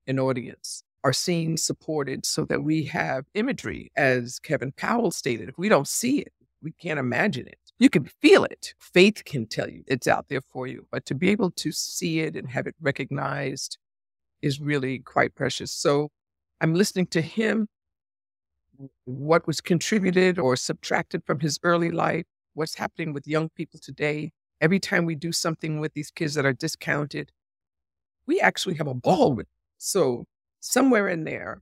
an 0.07 0.19
audience 0.19 0.83
are 1.03 1.13
seen, 1.13 1.57
supported, 1.57 2.25
so 2.25 2.45
that 2.45 2.63
we 2.63 2.85
have 2.85 3.25
imagery, 3.33 3.91
as 3.95 4.39
Kevin 4.39 4.71
Powell 4.71 5.11
stated. 5.11 5.49
If 5.49 5.57
we 5.57 5.69
don't 5.69 5.87
see 5.87 6.19
it, 6.19 6.33
we 6.61 6.71
can't 6.71 6.99
imagine 6.99 7.47
it. 7.47 7.59
you 7.79 7.89
can 7.89 8.05
feel 8.05 8.43
it. 8.43 8.73
Faith 8.79 9.23
can 9.25 9.45
tell 9.45 9.69
you 9.69 9.83
it's 9.87 10.07
out 10.07 10.27
there 10.29 10.41
for 10.41 10.67
you, 10.67 10.87
but 10.91 11.05
to 11.05 11.15
be 11.15 11.29
able 11.29 11.51
to 11.51 11.71
see 11.71 12.21
it 12.21 12.35
and 12.35 12.49
have 12.49 12.67
it 12.67 12.75
recognized 12.81 13.77
is 14.41 14.59
really 14.59 14.99
quite 14.99 15.35
precious. 15.35 15.71
So 15.71 16.09
I'm 16.61 16.73
listening 16.73 17.07
to 17.07 17.21
him, 17.21 17.67
what 19.05 19.47
was 19.47 19.61
contributed 19.61 20.39
or 20.39 20.55
subtracted 20.55 21.23
from 21.25 21.39
his 21.39 21.59
early 21.63 21.91
life, 21.91 22.25
what's 22.53 22.75
happening 22.75 23.13
with 23.13 23.27
young 23.27 23.49
people 23.49 23.79
today. 23.81 24.31
Every 24.59 24.79
time 24.79 25.05
we 25.05 25.15
do 25.15 25.31
something 25.31 25.79
with 25.79 25.93
these 25.93 26.11
kids 26.11 26.33
that 26.33 26.45
are 26.45 26.53
discounted, 26.53 27.31
we 28.25 28.39
actually 28.39 28.75
have 28.75 28.87
a 28.87 28.93
ball 28.93 29.33
with. 29.33 29.45
It. 29.45 29.51
So 29.77 30.25
somewhere 30.59 31.07
in 31.07 31.23
there 31.23 31.61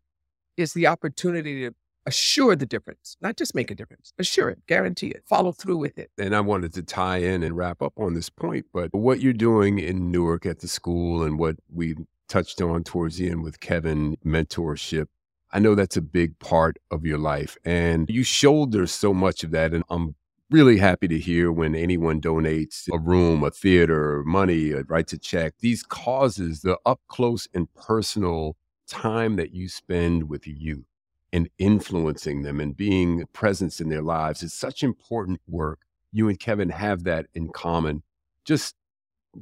is 0.57 0.73
the 0.73 0.87
opportunity 0.87 1.67
to 1.67 1.75
assure 2.05 2.55
the 2.55 2.65
difference, 2.65 3.17
not 3.19 3.35
just 3.35 3.55
make 3.55 3.71
a 3.71 3.75
difference, 3.75 4.13
assure 4.19 4.49
it, 4.49 4.59
guarantee 4.67 5.07
it, 5.07 5.23
follow 5.25 5.51
through 5.51 5.77
with 5.77 5.97
it. 5.97 6.11
And 6.17 6.35
I 6.35 6.41
wanted 6.41 6.73
to 6.73 6.83
tie 6.83 7.17
in 7.17 7.43
and 7.43 7.57
wrap 7.57 7.81
up 7.81 7.93
on 7.97 8.13
this 8.13 8.29
point, 8.29 8.67
but 8.73 8.93
what 8.93 9.21
you're 9.21 9.33
doing 9.33 9.79
in 9.79 10.11
Newark 10.11 10.45
at 10.45 10.59
the 10.59 10.67
school 10.67 11.23
and 11.23 11.39
what 11.39 11.57
we 11.73 11.95
touched 12.29 12.61
on 12.61 12.83
towards 12.83 13.17
the 13.17 13.29
end 13.29 13.43
with 13.43 13.59
Kevin 13.59 14.17
mentorship. 14.25 15.07
I 15.55 15.59
know 15.59 15.73
that's 15.73 15.95
a 15.95 16.01
big 16.01 16.37
part 16.39 16.79
of 16.91 17.05
your 17.05 17.17
life 17.17 17.55
and 17.63 18.09
you 18.09 18.23
shoulder 18.23 18.85
so 18.87 19.13
much 19.13 19.41
of 19.41 19.51
that. 19.51 19.73
And 19.73 19.85
I'm 19.89 20.15
really 20.49 20.79
happy 20.79 21.07
to 21.07 21.17
hear 21.17 21.49
when 21.49 21.75
anyone 21.75 22.19
donates 22.19 22.89
a 22.91 22.99
room, 22.99 23.41
a 23.41 23.51
theater, 23.51 24.21
money, 24.25 24.73
uh, 24.73 24.83
writes 24.89 25.13
a 25.13 25.17
check. 25.17 25.53
These 25.61 25.81
causes, 25.83 26.59
the 26.59 26.77
up 26.85 26.99
close 27.07 27.47
and 27.53 27.73
personal 27.73 28.57
time 28.85 29.37
that 29.37 29.53
you 29.53 29.69
spend 29.69 30.27
with 30.27 30.45
youth 30.45 30.83
and 31.31 31.49
influencing 31.57 32.41
them 32.41 32.59
and 32.59 32.75
being 32.75 33.21
a 33.21 33.25
presence 33.27 33.79
in 33.79 33.87
their 33.87 34.03
lives 34.03 34.43
is 34.43 34.53
such 34.53 34.83
important 34.83 35.39
work. 35.47 35.79
You 36.11 36.27
and 36.27 36.37
Kevin 36.37 36.71
have 36.71 37.05
that 37.05 37.27
in 37.33 37.47
common. 37.47 38.03
Just 38.43 38.75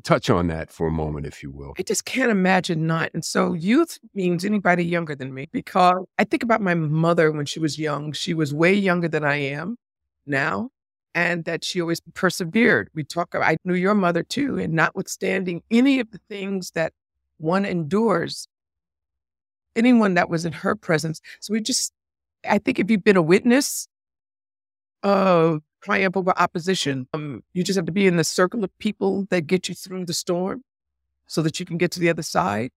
touch 0.04 0.30
on 0.30 0.48
that 0.48 0.72
for 0.72 0.88
a 0.88 0.92
moment, 0.92 1.26
if 1.26 1.44
you 1.44 1.52
will. 1.52 1.74
I 1.78 1.84
just 1.84 2.06
can't 2.06 2.32
imagine 2.32 2.88
not. 2.88 3.12
And 3.14 3.24
so, 3.24 3.54
youth 3.54 4.00
means 4.14 4.44
anybody 4.46 4.84
younger 4.84 5.16
than 5.16 5.34
me 5.34 5.48
because 5.52 6.06
I 6.18 6.24
think 6.24 6.44
about 6.44 6.62
my 6.62 6.74
mother 6.74 7.32
when 7.32 7.46
she 7.46 7.60
was 7.60 7.78
young. 7.78 8.12
She 8.14 8.34
was 8.34 8.54
way 8.54 8.74
younger 8.74 9.08
than 9.08 9.24
I 9.24 9.36
am 9.36 9.78
now, 10.26 10.70
and 11.14 11.46
that 11.46 11.64
she 11.64 11.82
always 11.82 12.02
persevered. 12.14 12.90
We 12.94 13.04
talk, 13.04 13.34
about, 13.34 13.48
I 13.48 13.58
knew 13.66 13.76
your 13.76 13.96
mother 13.96 14.24
too, 14.24 14.58
and 14.58 14.74
notwithstanding 14.74 15.64
any 15.70 16.00
of 16.00 16.12
the 16.12 16.20
things 16.30 16.72
that 16.72 16.94
one 17.38 17.66
endures, 17.66 18.48
anyone 19.76 20.16
that 20.16 20.30
was 20.30 20.46
in 20.46 20.54
her 20.54 20.76
presence. 20.76 21.22
So, 21.40 21.54
we 21.54 21.62
just, 21.62 21.94
I 22.50 22.58
think 22.58 22.80
if 22.80 22.90
you've 22.90 23.04
been 23.04 23.18
a 23.18 23.22
witness 23.22 23.88
of 25.04 25.62
triumph 25.84 26.18
over 26.18 26.34
opposition. 26.38 27.08
Um, 27.14 27.44
you 27.54 27.64
just 27.64 27.78
have 27.78 27.86
to 27.86 27.92
be 27.92 28.08
in 28.08 28.18
the 28.18 28.24
circle 28.24 28.64
of 28.64 28.78
people 28.80 29.28
that 29.30 29.48
get 29.48 29.70
you 29.70 29.76
through 29.76 30.06
the 30.06 30.14
storm 30.14 30.64
so 31.28 31.42
that 31.42 31.60
you 31.60 31.66
can 31.66 31.78
get 31.78 31.92
to 31.92 32.00
the 32.00 32.10
other 32.10 32.24
side 32.24 32.72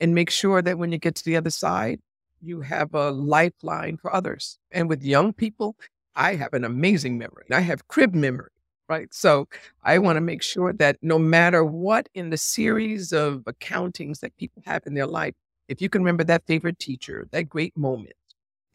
and 0.00 0.14
make 0.14 0.30
sure 0.30 0.62
that 0.62 0.78
when 0.78 0.92
you 0.92 0.98
get 0.98 1.14
to 1.16 1.24
the 1.24 1.36
other 1.36 1.50
side, 1.50 2.00
you 2.42 2.62
have 2.62 2.94
a 2.94 3.10
lifeline 3.10 3.98
for 3.98 4.14
others. 4.14 4.58
And 4.70 4.88
with 4.88 5.02
young 5.02 5.32
people, 5.32 5.76
I 6.16 6.34
have 6.36 6.54
an 6.54 6.64
amazing 6.64 7.18
memory. 7.18 7.44
I 7.52 7.60
have 7.60 7.86
crib 7.88 8.14
memory, 8.14 8.50
right? 8.88 9.12
So 9.12 9.46
I 9.84 9.98
want 9.98 10.16
to 10.16 10.20
make 10.20 10.42
sure 10.42 10.72
that 10.72 10.96
no 11.02 11.18
matter 11.18 11.64
what 11.64 12.08
in 12.14 12.30
the 12.30 12.38
series 12.38 13.12
of 13.12 13.44
accountings 13.44 14.20
that 14.20 14.36
people 14.36 14.62
have 14.66 14.82
in 14.86 14.94
their 14.94 15.06
life, 15.06 15.34
if 15.68 15.80
you 15.80 15.88
can 15.88 16.02
remember 16.02 16.24
that 16.24 16.46
favorite 16.46 16.78
teacher, 16.78 17.28
that 17.30 17.48
great 17.48 17.76
moment, 17.76 18.16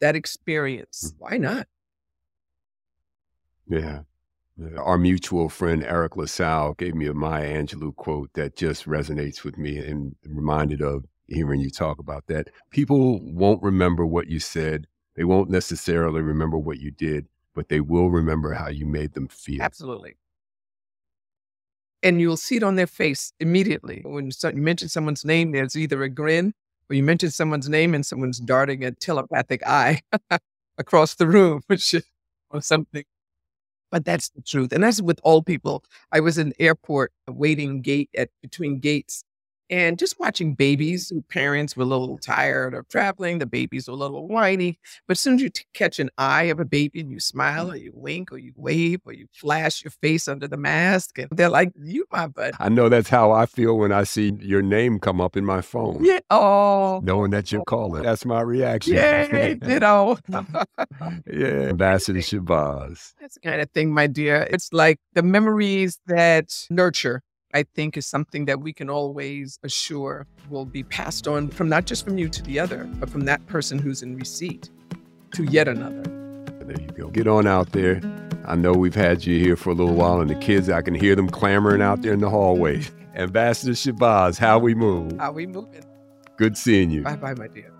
that 0.00 0.16
experience, 0.16 1.12
mm. 1.12 1.14
why 1.18 1.36
not? 1.36 1.66
Yeah. 3.68 4.00
Our 4.78 4.96
mutual 4.96 5.48
friend 5.48 5.84
Eric 5.84 6.16
LaSalle 6.16 6.74
gave 6.74 6.94
me 6.94 7.06
a 7.06 7.14
Maya 7.14 7.62
Angelou 7.62 7.94
quote 7.94 8.30
that 8.34 8.56
just 8.56 8.86
resonates 8.86 9.44
with 9.44 9.58
me 9.58 9.76
and 9.76 10.16
reminded 10.24 10.80
of 10.80 11.04
hearing 11.28 11.60
you 11.60 11.68
talk 11.68 11.98
about 11.98 12.26
that. 12.28 12.48
People 12.70 13.20
won't 13.20 13.62
remember 13.62 14.06
what 14.06 14.28
you 14.28 14.40
said. 14.40 14.86
They 15.14 15.24
won't 15.24 15.50
necessarily 15.50 16.22
remember 16.22 16.56
what 16.56 16.78
you 16.78 16.90
did, 16.90 17.26
but 17.54 17.68
they 17.68 17.80
will 17.80 18.10
remember 18.10 18.54
how 18.54 18.68
you 18.68 18.86
made 18.86 19.12
them 19.12 19.28
feel. 19.28 19.60
Absolutely. 19.60 20.16
And 22.02 22.20
you'll 22.20 22.36
see 22.36 22.56
it 22.56 22.62
on 22.62 22.76
their 22.76 22.86
face 22.86 23.32
immediately. 23.40 24.02
When 24.04 24.30
you 24.30 24.62
mention 24.62 24.88
someone's 24.88 25.24
name, 25.24 25.52
there's 25.52 25.76
either 25.76 26.02
a 26.02 26.08
grin 26.08 26.54
or 26.88 26.94
you 26.94 27.02
mention 27.02 27.30
someone's 27.30 27.68
name 27.68 27.94
and 27.94 28.06
someone's 28.06 28.38
darting 28.38 28.84
a 28.84 28.92
telepathic 28.92 29.66
eye 29.66 30.00
across 30.78 31.14
the 31.16 31.26
room, 31.26 31.62
or 32.50 32.60
something 32.60 33.04
but 33.90 34.04
that's 34.04 34.30
the 34.30 34.42
truth. 34.42 34.72
And 34.72 34.82
that's 34.82 35.00
with 35.02 35.20
all 35.22 35.42
people. 35.42 35.84
I 36.12 36.20
was 36.20 36.38
in 36.38 36.50
the 36.50 36.62
airport 36.62 37.12
uh, 37.28 37.32
waiting 37.32 37.82
gate 37.82 38.10
at 38.16 38.30
between 38.42 38.78
gates 38.80 39.24
and 39.70 39.98
just 39.98 40.18
watching 40.18 40.54
babies 40.54 41.08
whose 41.08 41.24
parents 41.28 41.76
were 41.76 41.82
a 41.82 41.86
little 41.86 42.18
tired 42.18 42.74
of 42.74 42.88
traveling, 42.88 43.38
the 43.38 43.46
babies 43.46 43.88
were 43.88 43.94
a 43.94 43.96
little 43.96 44.28
whiny. 44.28 44.78
But 45.06 45.16
as 45.16 45.20
soon 45.20 45.34
as 45.34 45.42
you 45.42 45.50
t- 45.50 45.64
catch 45.74 45.98
an 45.98 46.10
eye 46.18 46.44
of 46.44 46.60
a 46.60 46.64
baby 46.64 47.00
and 47.00 47.10
you 47.10 47.20
smile 47.20 47.66
mm-hmm. 47.66 47.74
or 47.74 47.76
you 47.76 47.92
wink 47.94 48.32
or 48.32 48.38
you 48.38 48.52
wave 48.56 49.00
or 49.04 49.12
you 49.12 49.26
flash 49.32 49.84
your 49.84 49.90
face 49.90 50.28
under 50.28 50.46
the 50.46 50.56
mask, 50.56 51.18
and 51.18 51.28
they're 51.32 51.48
like, 51.48 51.72
You, 51.76 52.06
my 52.12 52.26
bud. 52.26 52.54
I 52.60 52.68
know 52.68 52.88
that's 52.88 53.08
how 53.08 53.32
I 53.32 53.46
feel 53.46 53.76
when 53.76 53.92
I 53.92 54.04
see 54.04 54.32
your 54.40 54.62
name 54.62 54.98
come 54.98 55.20
up 55.20 55.36
in 55.36 55.44
my 55.44 55.60
phone. 55.60 56.04
Yeah. 56.04 56.20
Oh. 56.30 57.00
Knowing 57.02 57.30
that 57.32 57.50
you're 57.50 57.62
oh. 57.62 57.64
calling. 57.64 58.02
That's 58.02 58.24
my 58.24 58.40
reaction. 58.40 58.94
Yeah, 58.94 59.26
ditto. 59.54 60.18
yeah. 61.26 61.68
Ambassador 61.68 62.20
Shabazz. 62.20 63.14
That's 63.20 63.34
the 63.34 63.40
kind 63.40 63.60
of 63.60 63.70
thing, 63.70 63.92
my 63.92 64.06
dear. 64.06 64.46
It's 64.50 64.72
like 64.72 64.98
the 65.14 65.22
memories 65.22 65.98
that 66.06 66.66
nurture 66.70 67.22
I 67.54 67.62
think 67.62 67.96
is 67.96 68.06
something 68.06 68.46
that 68.46 68.60
we 68.60 68.72
can 68.72 68.90
always 68.90 69.58
assure 69.62 70.26
will 70.50 70.64
be 70.64 70.82
passed 70.82 71.26
on 71.28 71.48
from 71.48 71.68
not 71.68 71.86
just 71.86 72.04
from 72.04 72.18
you 72.18 72.28
to 72.28 72.42
the 72.42 72.58
other, 72.58 72.84
but 72.94 73.08
from 73.08 73.22
that 73.22 73.44
person 73.46 73.78
who's 73.78 74.02
in 74.02 74.16
receipt 74.16 74.70
to 75.32 75.44
yet 75.44 75.68
another. 75.68 76.02
There 76.64 76.80
you 76.80 76.88
go. 76.88 77.08
Get 77.08 77.26
on 77.26 77.46
out 77.46 77.72
there. 77.72 78.00
I 78.44 78.56
know 78.56 78.72
we've 78.72 78.94
had 78.94 79.24
you 79.24 79.38
here 79.38 79.56
for 79.56 79.70
a 79.70 79.74
little 79.74 79.94
while, 79.94 80.20
and 80.20 80.30
the 80.30 80.34
kids, 80.34 80.68
I 80.68 80.82
can 80.82 80.94
hear 80.94 81.14
them 81.14 81.28
clamoring 81.28 81.82
out 81.82 82.02
there 82.02 82.12
in 82.12 82.20
the 82.20 82.30
hallway. 82.30 82.84
Ambassador 83.14 83.72
Shabazz, 83.72 84.38
how 84.38 84.58
we 84.58 84.74
move. 84.74 85.18
How 85.18 85.32
we 85.32 85.46
moving. 85.46 85.84
Good 86.36 86.58
seeing 86.58 86.90
you. 86.90 87.02
Bye 87.02 87.16
bye, 87.16 87.34
my 87.34 87.48
dear. 87.48 87.72